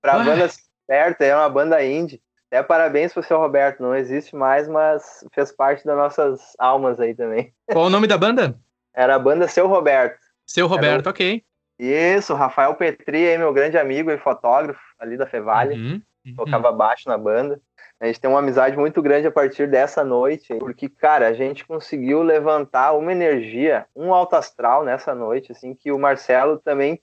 pra 0.00 0.18
bah! 0.18 0.24
banda 0.24 0.50
certa, 0.86 1.24
é 1.24 1.34
uma 1.34 1.48
banda 1.48 1.84
indie. 1.84 2.20
Até 2.50 2.62
parabéns 2.62 3.12
pro 3.12 3.22
seu 3.22 3.38
Roberto, 3.38 3.82
não 3.82 3.94
existe 3.94 4.36
mais, 4.36 4.68
mas 4.68 5.24
fez 5.32 5.50
parte 5.50 5.84
das 5.84 5.96
nossas 5.96 6.40
almas 6.58 7.00
aí 7.00 7.14
também. 7.14 7.52
Qual 7.72 7.86
o 7.86 7.90
nome 7.90 8.06
da 8.06 8.16
banda? 8.16 8.56
Era 8.94 9.16
a 9.16 9.18
banda 9.18 9.48
Seu 9.48 9.66
Roberto. 9.66 10.20
Seu 10.46 10.66
Roberto, 10.66 11.06
o... 11.06 11.10
ok. 11.10 11.42
Isso, 11.78 12.34
Rafael 12.34 12.74
Petri, 12.74 13.28
aí, 13.28 13.36
meu 13.36 13.52
grande 13.52 13.76
amigo 13.76 14.10
e 14.10 14.18
fotógrafo 14.18 14.80
ali 14.98 15.16
da 15.16 15.26
Fevale. 15.26 15.74
Uhum, 15.74 16.02
uhum. 16.26 16.34
Tocava 16.36 16.72
baixo 16.72 17.08
na 17.08 17.18
banda. 17.18 17.60
A 17.98 18.06
gente 18.06 18.20
tem 18.20 18.28
uma 18.28 18.40
amizade 18.40 18.76
muito 18.76 19.00
grande 19.00 19.26
a 19.26 19.32
partir 19.32 19.66
dessa 19.68 20.04
noite, 20.04 20.54
porque, 20.58 20.88
cara, 20.88 21.28
a 21.28 21.32
gente 21.32 21.66
conseguiu 21.66 22.22
levantar 22.22 22.92
uma 22.92 23.10
energia, 23.10 23.86
um 23.96 24.12
alto 24.12 24.36
astral 24.36 24.84
nessa 24.84 25.14
noite, 25.14 25.50
assim, 25.50 25.74
que 25.74 25.90
o 25.90 25.98
Marcelo 25.98 26.58
também, 26.58 27.00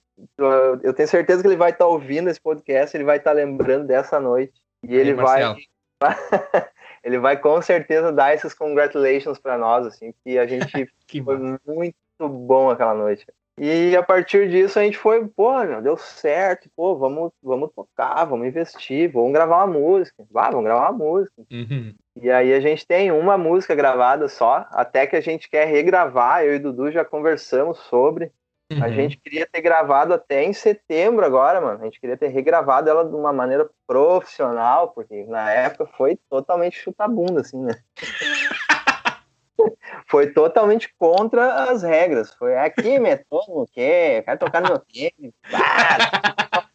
eu 0.82 0.92
tenho 0.92 1.08
certeza 1.08 1.42
que 1.42 1.48
ele 1.48 1.56
vai 1.56 1.70
estar 1.70 1.84
tá 1.84 1.90
ouvindo 1.90 2.30
esse 2.30 2.40
podcast, 2.40 2.96
ele 2.96 3.02
vai 3.02 3.16
estar 3.16 3.30
tá 3.30 3.36
lembrando 3.36 3.88
dessa 3.88 4.20
noite. 4.20 4.63
E 4.88 4.94
ele 4.94 5.14
vai. 5.14 5.42
ele 7.02 7.18
vai 7.18 7.36
com 7.36 7.60
certeza 7.60 8.12
dar 8.12 8.34
esses 8.34 8.54
congratulations 8.54 9.38
para 9.38 9.58
nós, 9.58 9.86
assim, 9.86 10.12
que 10.24 10.38
a 10.38 10.46
gente 10.46 10.66
que 11.06 11.22
foi 11.22 11.38
muito 11.66 11.94
bom 12.20 12.70
aquela 12.70 12.94
noite. 12.94 13.26
E 13.56 13.96
a 13.96 14.02
partir 14.02 14.48
disso 14.50 14.78
a 14.78 14.82
gente 14.82 14.98
foi, 14.98 15.28
pô, 15.28 15.62
meu, 15.62 15.80
deu 15.80 15.96
certo, 15.96 16.68
pô, 16.74 16.96
vamos, 16.96 17.30
vamos 17.40 17.70
tocar, 17.72 18.24
vamos 18.24 18.48
investir, 18.48 19.12
vamos 19.12 19.32
gravar 19.32 19.64
uma 19.64 19.78
música. 19.78 20.24
Vá, 20.28 20.50
vamos 20.50 20.64
gravar 20.64 20.90
uma 20.90 20.98
música. 20.98 21.42
Uhum. 21.52 21.94
E 22.20 22.30
aí 22.30 22.52
a 22.52 22.60
gente 22.60 22.84
tem 22.84 23.12
uma 23.12 23.38
música 23.38 23.74
gravada 23.74 24.28
só, 24.28 24.66
até 24.70 25.06
que 25.06 25.14
a 25.14 25.20
gente 25.20 25.48
quer 25.48 25.66
regravar, 25.66 26.42
eu 26.42 26.54
e 26.54 26.56
o 26.56 26.62
Dudu 26.62 26.90
já 26.90 27.04
conversamos 27.04 27.78
sobre. 27.78 28.32
Uhum. 28.72 28.82
A 28.82 28.90
gente 28.90 29.18
queria 29.18 29.46
ter 29.46 29.60
gravado 29.60 30.14
até 30.14 30.42
em 30.42 30.52
setembro 30.52 31.24
agora, 31.24 31.60
mano. 31.60 31.80
A 31.80 31.84
gente 31.84 32.00
queria 32.00 32.16
ter 32.16 32.28
regravado 32.28 32.88
ela 32.88 33.04
de 33.04 33.14
uma 33.14 33.32
maneira 33.32 33.68
profissional, 33.86 34.88
porque 34.88 35.24
na 35.24 35.50
época 35.50 35.86
foi 35.96 36.18
totalmente 36.30 36.78
chuta-bunda, 36.78 37.42
assim, 37.42 37.62
né? 37.62 37.74
foi 40.08 40.32
totalmente 40.32 40.92
contra 40.98 41.70
as 41.70 41.82
regras. 41.82 42.32
Foi 42.34 42.56
aqui, 42.56 42.98
metrô, 42.98 43.42
no 43.48 43.66
quê? 43.70 44.22
Quero 44.24 44.38
tocar 44.38 44.62
no 44.62 44.68
meu 44.68 44.78
tempo. 44.78 45.34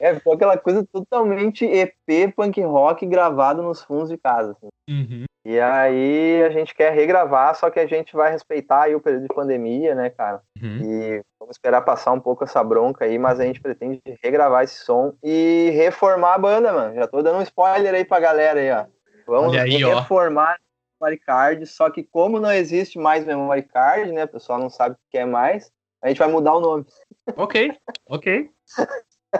É, 0.00 0.14
ficou 0.14 0.32
aquela 0.32 0.56
coisa 0.56 0.82
totalmente 0.90 1.66
EP 1.66 2.34
punk 2.34 2.58
rock 2.62 3.04
gravado 3.04 3.62
nos 3.62 3.82
fundos 3.82 4.08
de 4.08 4.16
casa. 4.16 4.52
Assim. 4.52 4.68
Uhum. 4.88 5.24
E 5.44 5.58
aí 5.58 6.42
a 6.42 6.50
gente 6.50 6.74
quer 6.74 6.92
regravar, 6.92 7.54
só 7.54 7.70
que 7.70 7.80
a 7.80 7.86
gente 7.86 8.14
vai 8.14 8.30
respeitar 8.30 8.82
aí 8.82 8.94
o 8.94 9.00
período 9.00 9.22
de 9.22 9.34
pandemia, 9.34 9.94
né, 9.94 10.10
cara? 10.10 10.42
Uhum. 10.62 10.78
E 10.82 11.22
vamos 11.38 11.56
esperar 11.56 11.80
passar 11.80 12.12
um 12.12 12.20
pouco 12.20 12.44
essa 12.44 12.62
bronca 12.62 13.06
aí, 13.06 13.18
mas 13.18 13.40
a 13.40 13.44
gente 13.44 13.60
pretende 13.60 14.02
regravar 14.22 14.64
esse 14.64 14.84
som 14.84 15.14
e 15.22 15.70
reformar 15.74 16.34
a 16.34 16.38
banda, 16.38 16.72
mano. 16.72 16.94
Já 16.94 17.06
tô 17.06 17.22
dando 17.22 17.38
um 17.38 17.42
spoiler 17.42 17.94
aí 17.94 18.04
pra 18.04 18.20
galera 18.20 18.60
aí, 18.60 18.70
ó. 18.70 18.84
Vamos 19.26 19.56
aí, 19.56 19.82
reformar 19.82 20.58
ó. 20.58 21.04
memory 21.04 21.18
card, 21.18 21.66
só 21.66 21.88
que 21.88 22.02
como 22.02 22.38
não 22.38 22.52
existe 22.52 22.98
mais 22.98 23.24
memory 23.24 23.62
card, 23.62 24.12
né, 24.12 24.24
o 24.24 24.28
pessoal 24.28 24.58
não 24.58 24.68
sabe 24.68 24.94
o 24.96 24.98
que 25.10 25.16
é 25.16 25.24
mais, 25.24 25.72
a 26.02 26.08
gente 26.08 26.18
vai 26.18 26.28
mudar 26.28 26.54
o 26.54 26.60
nome. 26.60 26.84
Ok, 27.36 27.72
ok. 28.06 28.50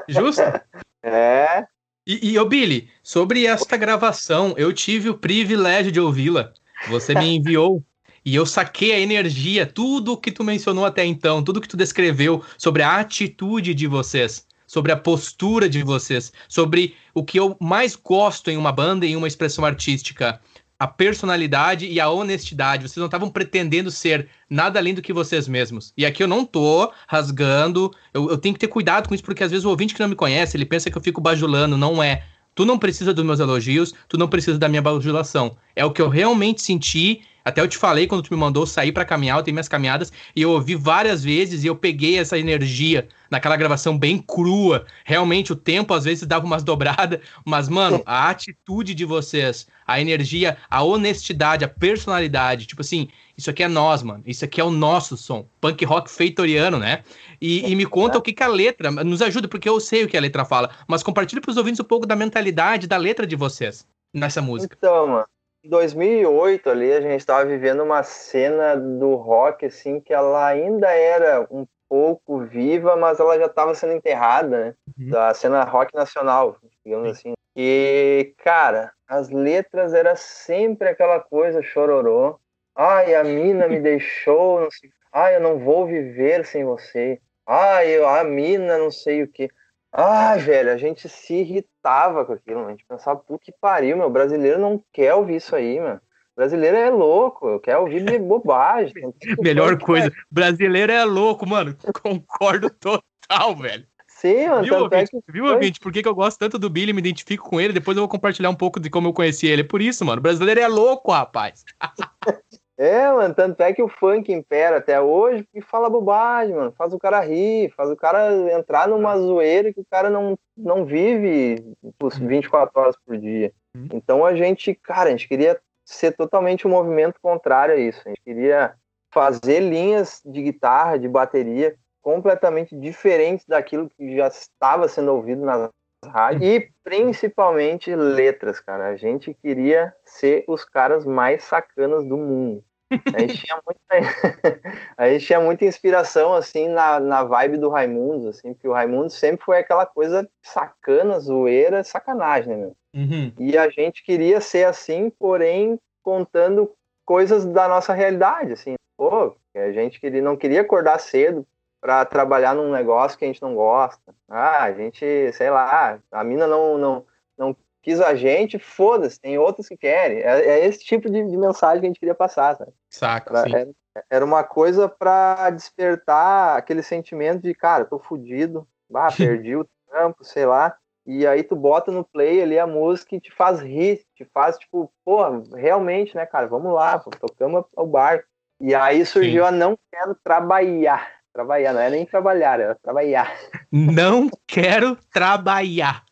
Justo? 0.09 0.42
É. 1.03 1.66
E, 2.11 2.32
e 2.32 2.38
ô 2.40 2.44
Billy, 2.44 2.88
sobre 3.04 3.46
esta 3.46 3.76
gravação, 3.76 4.52
eu 4.56 4.72
tive 4.72 5.08
o 5.08 5.14
privilégio 5.16 5.92
de 5.92 6.00
ouvi-la. 6.00 6.52
Você 6.88 7.14
me 7.14 7.28
enviou 7.38 7.84
e 8.24 8.34
eu 8.34 8.44
saquei 8.44 8.92
a 8.92 8.98
energia, 8.98 9.64
tudo 9.64 10.16
que 10.16 10.32
tu 10.32 10.42
mencionou 10.42 10.84
até 10.84 11.04
então, 11.04 11.40
tudo 11.40 11.61
que 11.61 11.68
tu 11.68 11.76
descreveu 11.76 12.42
sobre 12.58 12.82
a 12.82 12.96
atitude 12.96 13.74
de 13.74 13.86
vocês, 13.86 14.44
sobre 14.66 14.90
a 14.90 14.96
postura 14.96 15.68
de 15.68 15.84
vocês, 15.84 16.32
sobre 16.48 16.96
o 17.14 17.22
que 17.22 17.38
eu 17.38 17.56
mais 17.61 17.94
gosto 17.94 18.50
em 18.50 18.56
uma 18.56 18.72
banda 18.72 19.06
e 19.06 19.12
em 19.12 19.16
uma 19.16 19.28
expressão 19.28 19.64
artística, 19.64 20.40
a 20.81 20.87
personalidade 20.87 21.85
e 21.85 22.01
a 22.01 22.09
honestidade. 22.09 22.89
Vocês 22.89 22.97
não 22.97 23.05
estavam 23.05 23.28
pretendendo 23.28 23.91
ser 23.91 24.28
nada 24.49 24.78
além 24.78 24.95
do 24.95 25.03
que 25.03 25.12
vocês 25.12 25.47
mesmos. 25.47 25.93
E 25.95 26.07
aqui 26.07 26.22
eu 26.22 26.26
não 26.26 26.43
tô 26.43 26.91
rasgando, 27.07 27.93
eu, 28.14 28.31
eu, 28.31 28.39
tenho 28.39 28.55
que 28.55 28.61
ter 28.61 28.68
cuidado 28.68 29.07
com 29.07 29.14
isso, 29.14 29.22
porque 29.22 29.45
às 29.45 29.51
vezes 29.51 29.66
o 29.66 29.68
ouvinte 29.68 29.93
que 29.93 30.01
não 30.01 30.09
me 30.09 30.16
conhece, 30.16 30.57
ele 30.57 30.64
pensa 30.64 30.91
que 30.91 30.97
eu 30.97 31.03
fico 31.03 31.20
bajulando, 31.20 31.76
não 31.76 32.03
é. 32.03 32.24
Tu 32.55 32.64
não 32.64 32.78
precisa 32.78 33.12
dos 33.12 33.24
meus 33.24 33.41
elogios, 33.41 33.93
tu 34.09 34.16
não 34.16 34.26
precisa 34.26 34.59
da 34.59 34.70
minha 34.70 34.81
bajulação. 34.81 35.55
É 35.76 35.85
o 35.85 35.91
que 35.91 36.01
eu 36.01 36.09
realmente 36.09 36.62
senti 36.62 37.20
até 37.45 37.61
eu 37.61 37.68
te 37.68 37.78
falei 37.78 38.07
quando 38.07 38.22
tu 38.22 38.32
me 38.32 38.38
mandou 38.38 38.66
sair 38.66 38.93
para 38.93 39.05
caminhar, 39.05 39.38
eu 39.38 39.43
tenho 39.43 39.55
minhas 39.55 39.68
caminhadas 39.68 40.12
e 40.34 40.43
eu 40.43 40.51
ouvi 40.51 40.74
várias 40.74 41.24
vezes 41.24 41.64
e 41.64 41.66
eu 41.66 41.76
peguei 41.76 42.18
essa 42.18 42.38
energia 42.38 43.09
naquela 43.30 43.57
gravação 43.57 43.99
bem 43.99 44.18
crua. 44.18 44.84
Realmente 45.05 45.53
o 45.53 45.57
tempo 45.57 45.95
às 45.95 46.05
vezes 46.05 46.26
dava 46.26 46.45
umas 46.45 46.62
dobradas, 46.62 47.20
mas 47.45 47.68
mano, 47.68 48.03
a 48.05 48.28
atitude 48.28 48.95
de 48.95 49.05
vocês, 49.05 49.66
a 49.86 50.01
energia, 50.01 50.57
a 50.68 50.82
honestidade, 50.82 51.64
a 51.64 51.68
personalidade, 51.68 52.66
tipo 52.66 52.82
assim, 52.82 53.09
isso 53.36 53.49
aqui 53.49 53.62
é 53.62 53.68
nós, 53.68 54.03
mano. 54.03 54.22
Isso 54.26 54.45
aqui 54.45 54.61
é 54.61 54.64
o 54.64 54.70
nosso 54.70 55.16
som. 55.16 55.47
Punk 55.61 55.82
rock 55.84 56.11
feitoriano, 56.11 56.78
né? 56.78 57.03
E, 57.41 57.70
e 57.70 57.74
me 57.74 57.86
conta 57.86 58.18
o 58.18 58.22
que, 58.22 58.34
que 58.34 58.43
a 58.43 58.47
letra 58.47 58.91
nos 58.91 59.22
ajuda, 59.22 59.49
porque 59.49 59.68
eu 59.68 59.80
sei 59.80 60.05
o 60.05 60.09
que 60.09 60.16
a 60.16 60.20
letra 60.20 60.45
fala, 60.45 60.70
mas 60.86 61.03
compartilha 61.03 61.41
para 61.41 61.51
os 61.51 61.57
ouvintes 61.57 61.80
um 61.80 61.84
pouco 61.84 62.07
da 62.07 62.14
mentalidade 62.14 62.86
da 62.86 62.99
letra 62.99 63.26
de 63.26 63.36
vocês 63.36 63.86
nessa 64.12 64.43
música. 64.43 64.76
Então, 64.78 65.07
mano, 65.07 65.26
2008 65.68 66.70
ali 66.70 66.92
a 66.92 67.00
gente 67.00 67.20
estava 67.20 67.44
vivendo 67.44 67.82
uma 67.82 68.02
cena 68.02 68.76
do 68.76 69.14
rock 69.14 69.66
assim 69.66 70.00
que 70.00 70.12
ela 70.12 70.46
ainda 70.46 70.88
era 70.90 71.46
um 71.50 71.66
pouco 71.88 72.38
viva, 72.40 72.96
mas 72.96 73.18
ela 73.18 73.36
já 73.36 73.46
estava 73.46 73.74
sendo 73.74 73.94
enterrada, 73.94 74.48
né? 74.48 74.74
Uhum. 74.98 75.11
Da 75.11 75.34
cena 75.34 75.64
rock 75.64 75.94
nacional, 75.94 76.56
digamos 76.84 77.11
assim. 77.11 77.34
E 77.56 78.32
cara, 78.38 78.92
as 79.08 79.28
letras 79.28 79.92
era 79.92 80.14
sempre 80.14 80.88
aquela 80.88 81.18
coisa 81.18 81.61
chororô. 81.62 82.38
Ai, 82.76 83.14
a 83.14 83.24
mina 83.24 83.66
me 83.66 83.78
deixou, 83.80 84.61
não 84.61 84.70
sei. 84.70 84.90
Ai, 85.12 85.36
eu 85.36 85.40
não 85.40 85.58
vou 85.58 85.86
viver 85.86 86.46
sem 86.46 86.64
você. 86.64 87.20
Ai, 87.44 87.88
eu, 87.88 88.08
a 88.08 88.22
mina 88.22 88.78
não 88.78 88.92
sei 88.92 89.24
o 89.24 89.28
que. 89.28 89.50
Ah, 89.93 90.36
velho, 90.36 90.70
a 90.70 90.76
gente 90.76 91.09
se 91.09 91.34
irritava 91.34 92.24
com 92.24 92.32
aquilo, 92.32 92.64
a 92.64 92.70
gente 92.70 92.84
pensava, 92.86 93.18
puta 93.18 93.45
que 93.45 93.53
pariu, 93.53 93.97
meu, 93.97 94.09
brasileiro 94.09 94.61
não 94.61 94.82
quer 94.93 95.14
ouvir 95.14 95.36
isso 95.36 95.55
aí, 95.57 95.80
mano. 95.80 96.01
Brasileiro 96.36 96.76
é 96.76 96.88
louco, 96.88 97.59
quer 97.61 97.76
ouvir 97.76 98.18
bobagem. 98.20 98.95
Melhor 99.43 99.78
coisa, 99.78 100.11
brasileiro 100.30 100.93
é 100.93 101.05
louco, 101.05 101.47
mano. 101.47 101.76
Concordo 102.03 102.70
total, 102.70 103.57
velho. 103.57 103.84
Sim, 104.07 104.49
mano. 104.49 104.62
Viu, 104.62 104.78
ouvinte? 104.78 105.16
É 105.16 105.20
que... 105.20 105.32
Viu, 105.32 105.45
ouvinte? 105.47 105.80
Por 105.80 105.93
que, 105.93 106.03
que 106.03 106.09
eu 106.09 106.14
gosto 106.14 106.38
tanto 106.38 106.59
do 106.59 106.70
Billy, 106.70 106.93
me 106.93 107.01
identifico 107.01 107.49
com 107.49 107.61
ele? 107.61 107.72
Depois 107.72 107.97
eu 107.97 108.03
vou 108.03 108.09
compartilhar 108.09 108.51
um 108.51 108.55
pouco 108.55 108.78
de 108.78 108.88
como 108.88 109.09
eu 109.09 109.12
conheci 109.12 109.47
ele. 109.47 109.62
É 109.62 109.64
por 109.64 109.82
isso, 109.82 110.05
mano. 110.05 110.20
Brasileiro 110.20 110.61
é 110.61 110.68
louco, 110.68 111.11
rapaz. 111.11 111.64
É, 112.81 113.12
mano, 113.12 113.35
tanto 113.35 113.62
é 113.62 113.74
que 113.74 113.83
o 113.83 113.91
funk 113.91 114.33
impera 114.33 114.78
até 114.78 114.99
hoje 114.99 115.47
e 115.53 115.61
fala 115.61 115.91
bobagem, 115.91 116.55
mano. 116.55 116.72
Faz 116.72 116.95
o 116.95 116.99
cara 116.99 117.20
rir, 117.20 117.70
faz 117.76 117.91
o 117.91 117.97
cara 117.97 118.33
entrar 118.57 118.89
numa 118.89 119.18
zoeira 119.18 119.70
que 119.70 119.81
o 119.81 119.85
cara 119.85 120.09
não, 120.09 120.39
não 120.57 120.87
vive 120.87 121.62
24 122.01 122.72
uhum. 122.74 122.83
horas 122.83 122.97
por 123.05 123.18
dia. 123.18 123.53
Uhum. 123.76 123.89
Então 123.93 124.24
a 124.24 124.35
gente, 124.35 124.74
cara, 124.74 125.09
a 125.09 125.11
gente 125.11 125.28
queria 125.28 125.61
ser 125.85 126.16
totalmente 126.16 126.66
um 126.66 126.70
movimento 126.70 127.20
contrário 127.20 127.74
a 127.74 127.78
isso. 127.78 128.01
A 128.07 128.09
gente 128.09 128.22
queria 128.22 128.74
fazer 129.12 129.61
linhas 129.61 130.22
de 130.24 130.41
guitarra, 130.41 130.99
de 130.99 131.07
bateria 131.07 131.76
completamente 132.01 132.74
diferentes 132.74 133.45
daquilo 133.47 133.91
que 133.91 134.16
já 134.16 134.28
estava 134.28 134.89
sendo 134.89 135.12
ouvido 135.12 135.45
nas 135.45 135.68
rádios 136.07 136.43
e 136.43 136.70
principalmente 136.83 137.95
letras, 137.95 138.59
cara. 138.59 138.89
A 138.89 138.97
gente 138.97 139.35
queria 139.35 139.95
ser 140.03 140.45
os 140.49 140.64
caras 140.64 141.05
mais 141.05 141.45
sacanas 141.45 142.03
do 142.07 142.16
mundo. 142.16 142.64
A 142.91 143.20
gente 143.20 143.38
tinha 143.38 143.61
muita, 143.64 143.82
a 144.97 145.09
gente 145.09 145.26
tinha 145.26 145.41
muita 145.41 145.64
inspiração, 145.64 146.34
assim, 146.34 146.68
na, 146.68 146.99
na 146.99 147.22
vibe 147.22 147.59
do 147.59 147.68
Raimundo, 147.68 148.28
assim, 148.28 148.53
porque 148.53 148.66
o 148.66 148.72
Raimundo 148.72 149.11
sempre 149.11 149.45
foi 149.45 149.59
aquela 149.59 149.86
coisa 149.86 150.28
sacana, 150.43 151.18
zoeira, 151.20 151.84
sacanagem, 151.84 152.49
né, 152.49 152.57
meu? 152.57 152.76
Uhum. 152.95 153.32
E 153.38 153.57
a 153.57 153.68
gente 153.68 154.03
queria 154.03 154.41
ser 154.41 154.66
assim, 154.66 155.11
porém, 155.11 155.78
contando 156.03 156.72
coisas 157.07 157.45
da 157.45 157.68
nossa 157.68 157.93
realidade, 157.93 158.53
assim. 158.53 158.74
Pô, 158.97 159.36
a 159.55 159.72
gente 159.72 160.01
queria, 160.01 160.20
não 160.20 160.36
queria 160.36 160.61
acordar 160.61 160.99
cedo 160.99 161.47
para 161.80 162.05
trabalhar 162.05 162.55
num 162.55 162.70
negócio 162.70 163.18
que 163.18 163.24
a 163.24 163.28
gente 163.28 163.41
não 163.41 163.55
gosta. 163.55 164.14
Ah, 164.28 164.64
a 164.64 164.72
gente, 164.72 165.32
sei 165.32 165.51
lá, 165.51 165.99
a 166.11 166.24
mina 166.24 166.47
não, 166.47 166.76
não, 166.76 167.07
não 167.38 167.57
quis 167.83 168.01
a 168.01 168.14
gente, 168.14 168.59
foda-se, 168.59 169.20
tem 169.20 169.39
outros 169.39 169.68
que 169.68 169.76
querem. 169.76 170.18
É, 170.18 170.41
é 170.41 170.66
esse 170.66 170.85
tipo 170.85 171.11
de, 171.11 171.24
de, 171.24 171.37
mensagem 171.37 171.81
que 171.81 171.87
a 171.87 171.89
gente 171.89 172.01
queria 172.01 172.14
passar, 172.14 172.57
sabe? 172.57 172.72
Saca, 172.89 173.31
pra, 173.31 173.59
era, 173.59 173.70
era, 174.11 174.24
uma 174.24 174.45
coisa 174.45 174.89
para 174.89 175.51
despertar 175.51 176.57
aquele 176.57 176.83
sentimento 176.83 177.43
de, 177.43 177.55
cara, 177.55 177.85
tô 177.85 177.99
fudido, 177.99 178.66
ah, 178.95 179.09
perdi 179.16 179.57
o 179.57 179.66
trampo, 179.89 180.24
sei 180.24 180.47
lá. 180.47 180.76
E 181.07 181.26
aí 181.26 181.43
tu 181.43 181.57
bota 181.57 181.91
no 181.91 182.05
play 182.05 182.43
ali 182.43 182.59
a 182.59 182.66
música 182.66 183.16
e 183.16 183.20
te 183.20 183.33
faz 183.33 183.61
rir, 183.61 184.05
te 184.14 184.24
faz 184.33 184.59
tipo, 184.59 184.93
pô, 185.05 185.22
realmente, 185.57 186.14
né, 186.14 186.26
cara, 186.26 186.47
vamos 186.47 186.72
lá, 186.72 186.99
pô, 186.99 187.11
tocamos 187.11 187.64
o 187.76 187.87
barco. 187.87 188.24
E 188.61 188.74
aí 188.74 189.07
surgiu 189.07 189.43
Sim. 189.43 189.49
a 189.49 189.51
não 189.51 189.78
quero 189.91 190.14
trabalhar. 190.22 191.20
Trabalhar, 191.33 191.72
não 191.72 191.81
é 191.81 191.89
nem 191.89 192.05
trabalhar, 192.05 192.61
é 192.61 192.74
trabalhar. 192.74 193.33
Não 193.72 194.28
quero 194.47 194.97
trabalhar. 195.12 196.05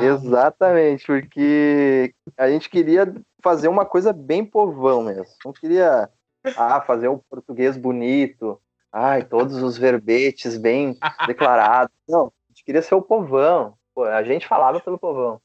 Exatamente, 0.00 1.06
porque 1.06 2.12
a 2.36 2.48
gente 2.48 2.68
queria 2.68 3.12
fazer 3.42 3.68
uma 3.68 3.84
coisa 3.84 4.12
bem 4.12 4.44
povão 4.44 5.02
mesmo. 5.02 5.34
Não 5.44 5.52
queria 5.52 6.08
ah, 6.56 6.80
fazer 6.80 7.08
um 7.08 7.18
português 7.18 7.76
bonito, 7.76 8.60
ai, 8.92 9.24
todos 9.24 9.62
os 9.62 9.78
verbetes 9.78 10.56
bem 10.56 10.96
declarados. 11.26 11.94
Não, 12.08 12.26
a 12.26 12.50
gente 12.50 12.64
queria 12.64 12.82
ser 12.82 12.94
o 12.94 13.02
povão. 13.02 13.74
Pô, 13.94 14.04
a 14.04 14.22
gente 14.22 14.46
falava 14.46 14.80
pelo 14.80 14.98
povão. 14.98 15.40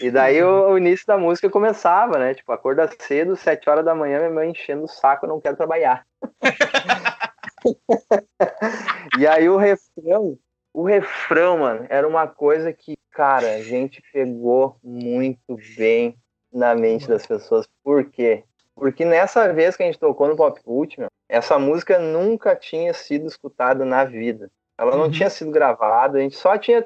E 0.00 0.10
daí 0.10 0.42
o, 0.42 0.70
o, 0.70 0.78
início 0.78 1.06
da 1.06 1.16
música 1.16 1.48
começava, 1.48 2.18
né? 2.18 2.34
Tipo, 2.34 2.52
acorda 2.52 2.90
cedo, 2.98 3.36
sete 3.36 3.70
horas 3.70 3.84
da 3.84 3.94
manhã, 3.94 4.18
minha 4.18 4.30
mãe 4.30 4.50
enchendo 4.50 4.84
o 4.84 4.88
saco, 4.88 5.26
não 5.26 5.40
quero 5.40 5.56
trabalhar. 5.56 6.06
e 9.18 9.26
aí 9.26 9.48
o 9.48 9.56
refrão 9.56 10.38
o 10.74 10.82
refrão, 10.82 11.58
mano, 11.58 11.86
era 11.88 12.06
uma 12.06 12.26
coisa 12.26 12.72
que, 12.72 12.96
cara, 13.12 13.54
a 13.54 13.62
gente 13.62 14.02
pegou 14.12 14.76
muito 14.82 15.56
bem 15.76 16.18
na 16.52 16.74
mente 16.74 17.06
das 17.06 17.24
pessoas. 17.24 17.68
Por 17.82 18.10
quê? 18.10 18.42
Porque 18.74 19.04
nessa 19.04 19.52
vez 19.52 19.76
que 19.76 19.84
a 19.84 19.86
gente 19.86 20.00
tocou 20.00 20.26
no 20.26 20.36
Pop 20.36 20.60
Cult, 20.64 20.98
meu, 20.98 21.08
essa 21.28 21.60
música 21.60 22.00
nunca 22.00 22.56
tinha 22.56 22.92
sido 22.92 23.28
escutada 23.28 23.84
na 23.84 24.04
vida. 24.04 24.50
Ela 24.76 24.96
não 24.96 25.04
uhum. 25.04 25.10
tinha 25.12 25.30
sido 25.30 25.52
gravada, 25.52 26.18
a 26.18 26.20
gente 26.20 26.36
só 26.36 26.58
tinha 26.58 26.84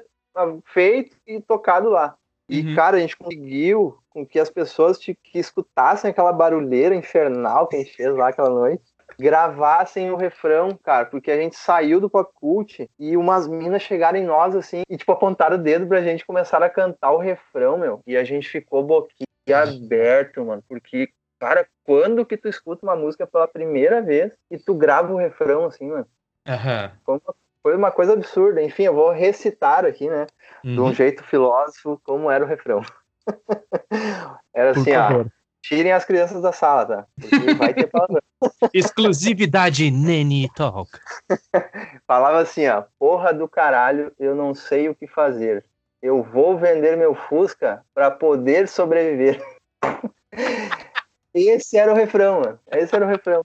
feito 0.67 1.17
e 1.27 1.41
tocado 1.41 1.89
lá. 1.89 2.15
E, 2.47 2.61
uhum. 2.61 2.75
cara, 2.75 2.99
a 2.99 3.01
gente 3.01 3.17
conseguiu 3.17 3.99
com 4.11 4.27
que 4.27 4.39
as 4.39 4.51
pessoas 4.51 4.99
que 4.99 5.17
escutassem 5.35 6.11
aquela 6.11 6.33
barulheira 6.33 6.95
infernal 6.95 7.67
que 7.67 7.77
a 7.77 7.79
gente 7.79 7.97
fez 7.97 8.15
lá 8.15 8.29
aquela 8.29 8.51
noite, 8.51 8.85
gravassem 9.19 10.11
o 10.11 10.17
refrão, 10.17 10.79
cara, 10.83 11.07
porque 11.07 11.31
a 11.31 11.37
gente 11.37 11.57
saiu 11.57 12.01
do 12.01 12.09
pop 12.09 12.31
cult 12.35 12.89
e 12.99 13.17
umas 13.17 13.49
minas 13.49 13.83
chegaram 13.83 14.19
em 14.19 14.25
nós 14.25 14.55
assim 14.55 14.83
e 14.89 14.97
tipo 14.97 15.11
apontaram 15.11 15.57
o 15.57 15.61
dedo 15.61 15.87
pra 15.87 16.03
gente 16.03 16.25
começar 16.25 16.63
a 16.63 16.71
cantar 16.71 17.11
o 17.11 17.19
refrão, 17.19 17.77
meu. 17.77 18.01
E 18.07 18.17
a 18.17 18.23
gente 18.23 18.49
ficou 18.49 18.85
boquinha 18.85 19.27
aberto, 19.51 20.45
mano, 20.45 20.63
porque 20.69 21.09
cara, 21.39 21.67
quando 21.85 22.25
que 22.25 22.37
tu 22.37 22.49
escuta 22.49 22.85
uma 22.85 22.97
música 22.97 23.27
pela 23.27 23.49
primeira 23.49 24.01
vez 24.01 24.33
e 24.51 24.59
tu 24.59 24.75
grava 24.75 25.13
o 25.13 25.17
refrão 25.17 25.65
assim, 25.65 25.89
mano? 25.89 26.07
Uhum. 26.47 27.21
Foi 27.63 27.77
uma 27.77 27.91
coisa 27.91 28.13
absurda. 28.13 28.63
Enfim, 28.63 28.85
eu 28.85 28.95
vou 28.95 29.11
recitar 29.11 29.85
aqui, 29.85 30.09
né, 30.09 30.27
uhum. 30.65 30.75
de 30.75 30.81
um 30.81 30.85
uhum. 30.85 30.95
jeito 30.95 31.25
filósofo, 31.25 32.01
como 32.05 32.31
era 32.31 32.45
o 32.45 32.49
refrão. 32.49 32.83
era 34.55 34.71
assim, 34.71 34.93
ó. 34.95 35.25
Tirem 35.69 35.93
as 35.93 36.03
crianças 36.03 36.41
da 36.41 36.51
sala, 36.51 36.87
tá? 36.87 37.07
Porque 37.21 37.53
vai 37.53 37.75
ter 37.75 37.89
palavrão. 37.89 38.23
Exclusividade 38.73 39.91
Nene 39.91 40.51
Talk. 40.57 40.91
Falava 42.09 42.39
assim, 42.39 42.67
ó. 42.67 42.85
Porra 42.99 43.35
do 43.35 43.47
caralho, 43.47 44.11
eu 44.19 44.35
não 44.35 44.55
sei 44.55 44.89
o 44.89 44.95
que 44.95 45.07
fazer. 45.07 45.63
Eu 46.01 46.23
vou 46.23 46.57
vender 46.57 46.97
meu 46.97 47.15
Fusca 47.15 47.85
para 47.93 48.11
poder 48.11 48.67
sobreviver. 48.67 49.45
Esse 51.35 51.77
era 51.77 51.93
o 51.93 51.97
refrão, 51.97 52.41
mano. 52.41 52.59
Esse 52.73 52.97
era 52.97 53.05
o 53.05 53.09
refrão. 53.09 53.45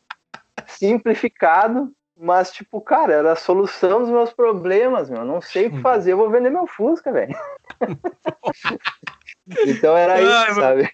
Simplificado, 0.65 1.91
mas, 2.17 2.53
tipo, 2.53 2.80
cara, 2.80 3.15
era 3.15 3.34
a 3.34 3.36
solução 3.36 3.99
dos 3.99 4.09
meus 4.09 4.32
problemas, 4.32 5.09
meu. 5.09 5.26
Não 5.26 5.41
sei 5.41 5.67
o 5.67 5.71
que 5.71 5.82
fazer, 5.82 6.13
eu 6.13 6.17
vou 6.17 6.30
vender 6.30 6.51
meu 6.51 6.67
Fusca, 6.67 7.11
velho. 7.11 7.36
então 9.67 9.97
era 9.97 10.21
isso, 10.21 10.55
sabe? 10.55 10.89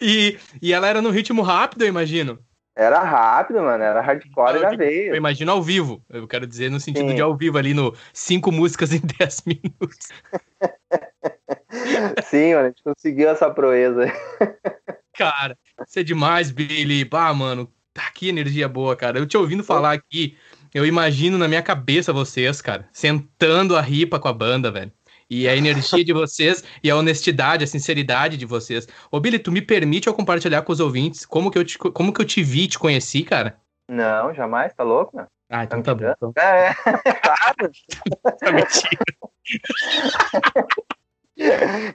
E, 0.00 0.38
e 0.62 0.72
ela 0.72 0.86
era 0.86 1.02
no 1.02 1.10
ritmo 1.10 1.42
rápido, 1.42 1.82
eu 1.82 1.88
imagino. 1.88 2.38
Era 2.78 3.00
rápido, 3.00 3.60
mano. 3.60 3.82
Era 3.82 4.00
hardcore 4.00 4.60
da 4.60 4.70
vez. 4.70 5.08
Eu 5.08 5.16
imagino 5.16 5.50
ao 5.50 5.60
vivo. 5.60 6.00
Eu 6.08 6.28
quero 6.28 6.46
dizer 6.46 6.70
no 6.70 6.78
sentido 6.78 7.08
Sim. 7.08 7.16
de 7.16 7.20
ao 7.20 7.36
vivo, 7.36 7.58
ali 7.58 7.74
no 7.74 7.92
cinco 8.12 8.52
músicas 8.52 8.92
em 8.92 9.00
10 9.18 9.42
minutos. 9.46 10.08
Sim, 12.24 12.54
mano, 12.54 12.66
a 12.66 12.68
gente 12.68 12.82
conseguiu 12.84 13.28
essa 13.28 13.50
proeza. 13.50 14.04
Cara, 15.12 15.58
isso 15.84 15.98
é 15.98 16.04
demais, 16.04 16.52
Billy. 16.52 17.04
Bah, 17.04 17.34
mano, 17.34 17.68
tá 17.92 18.08
que 18.14 18.28
energia 18.28 18.68
boa, 18.68 18.94
cara. 18.94 19.18
Eu 19.18 19.26
te 19.26 19.36
ouvindo 19.36 19.64
falar 19.64 19.92
aqui, 19.92 20.36
eu 20.72 20.86
imagino 20.86 21.36
na 21.36 21.48
minha 21.48 21.62
cabeça 21.62 22.12
vocês, 22.12 22.62
cara, 22.62 22.88
sentando 22.92 23.76
a 23.76 23.80
ripa 23.80 24.20
com 24.20 24.28
a 24.28 24.32
banda, 24.32 24.70
velho. 24.70 24.92
E 25.30 25.46
a 25.46 25.54
energia 25.54 26.04
de 26.04 26.12
vocês 26.12 26.64
e 26.82 26.90
a 26.90 26.96
honestidade, 26.96 27.64
a 27.64 27.66
sinceridade 27.66 28.36
de 28.36 28.46
vocês. 28.46 28.86
Ô, 29.10 29.20
Billy, 29.20 29.38
tu 29.38 29.52
me 29.52 29.60
permite 29.60 30.06
eu 30.06 30.14
compartilhar 30.14 30.62
com 30.62 30.72
os 30.72 30.80
ouvintes 30.80 31.26
como 31.26 31.50
que 31.50 31.58
eu 31.58 31.64
te, 31.64 31.76
como 31.76 32.12
que 32.12 32.20
eu 32.20 32.24
te 32.24 32.42
vi, 32.42 32.66
te 32.66 32.78
conheci, 32.78 33.22
cara? 33.22 33.58
Não, 33.88 34.34
jamais, 34.34 34.72
tá 34.74 34.82
louco, 34.82 35.16
mano? 35.16 35.28
Ah, 35.50 35.64
então 35.64 35.82
tá, 35.82 35.94
bom. 35.94 36.04
Então. 36.04 36.32
É, 36.36 36.68
é, 36.68 36.74
claro. 37.20 37.72
tá 38.38 38.52
mentira. 38.52 38.98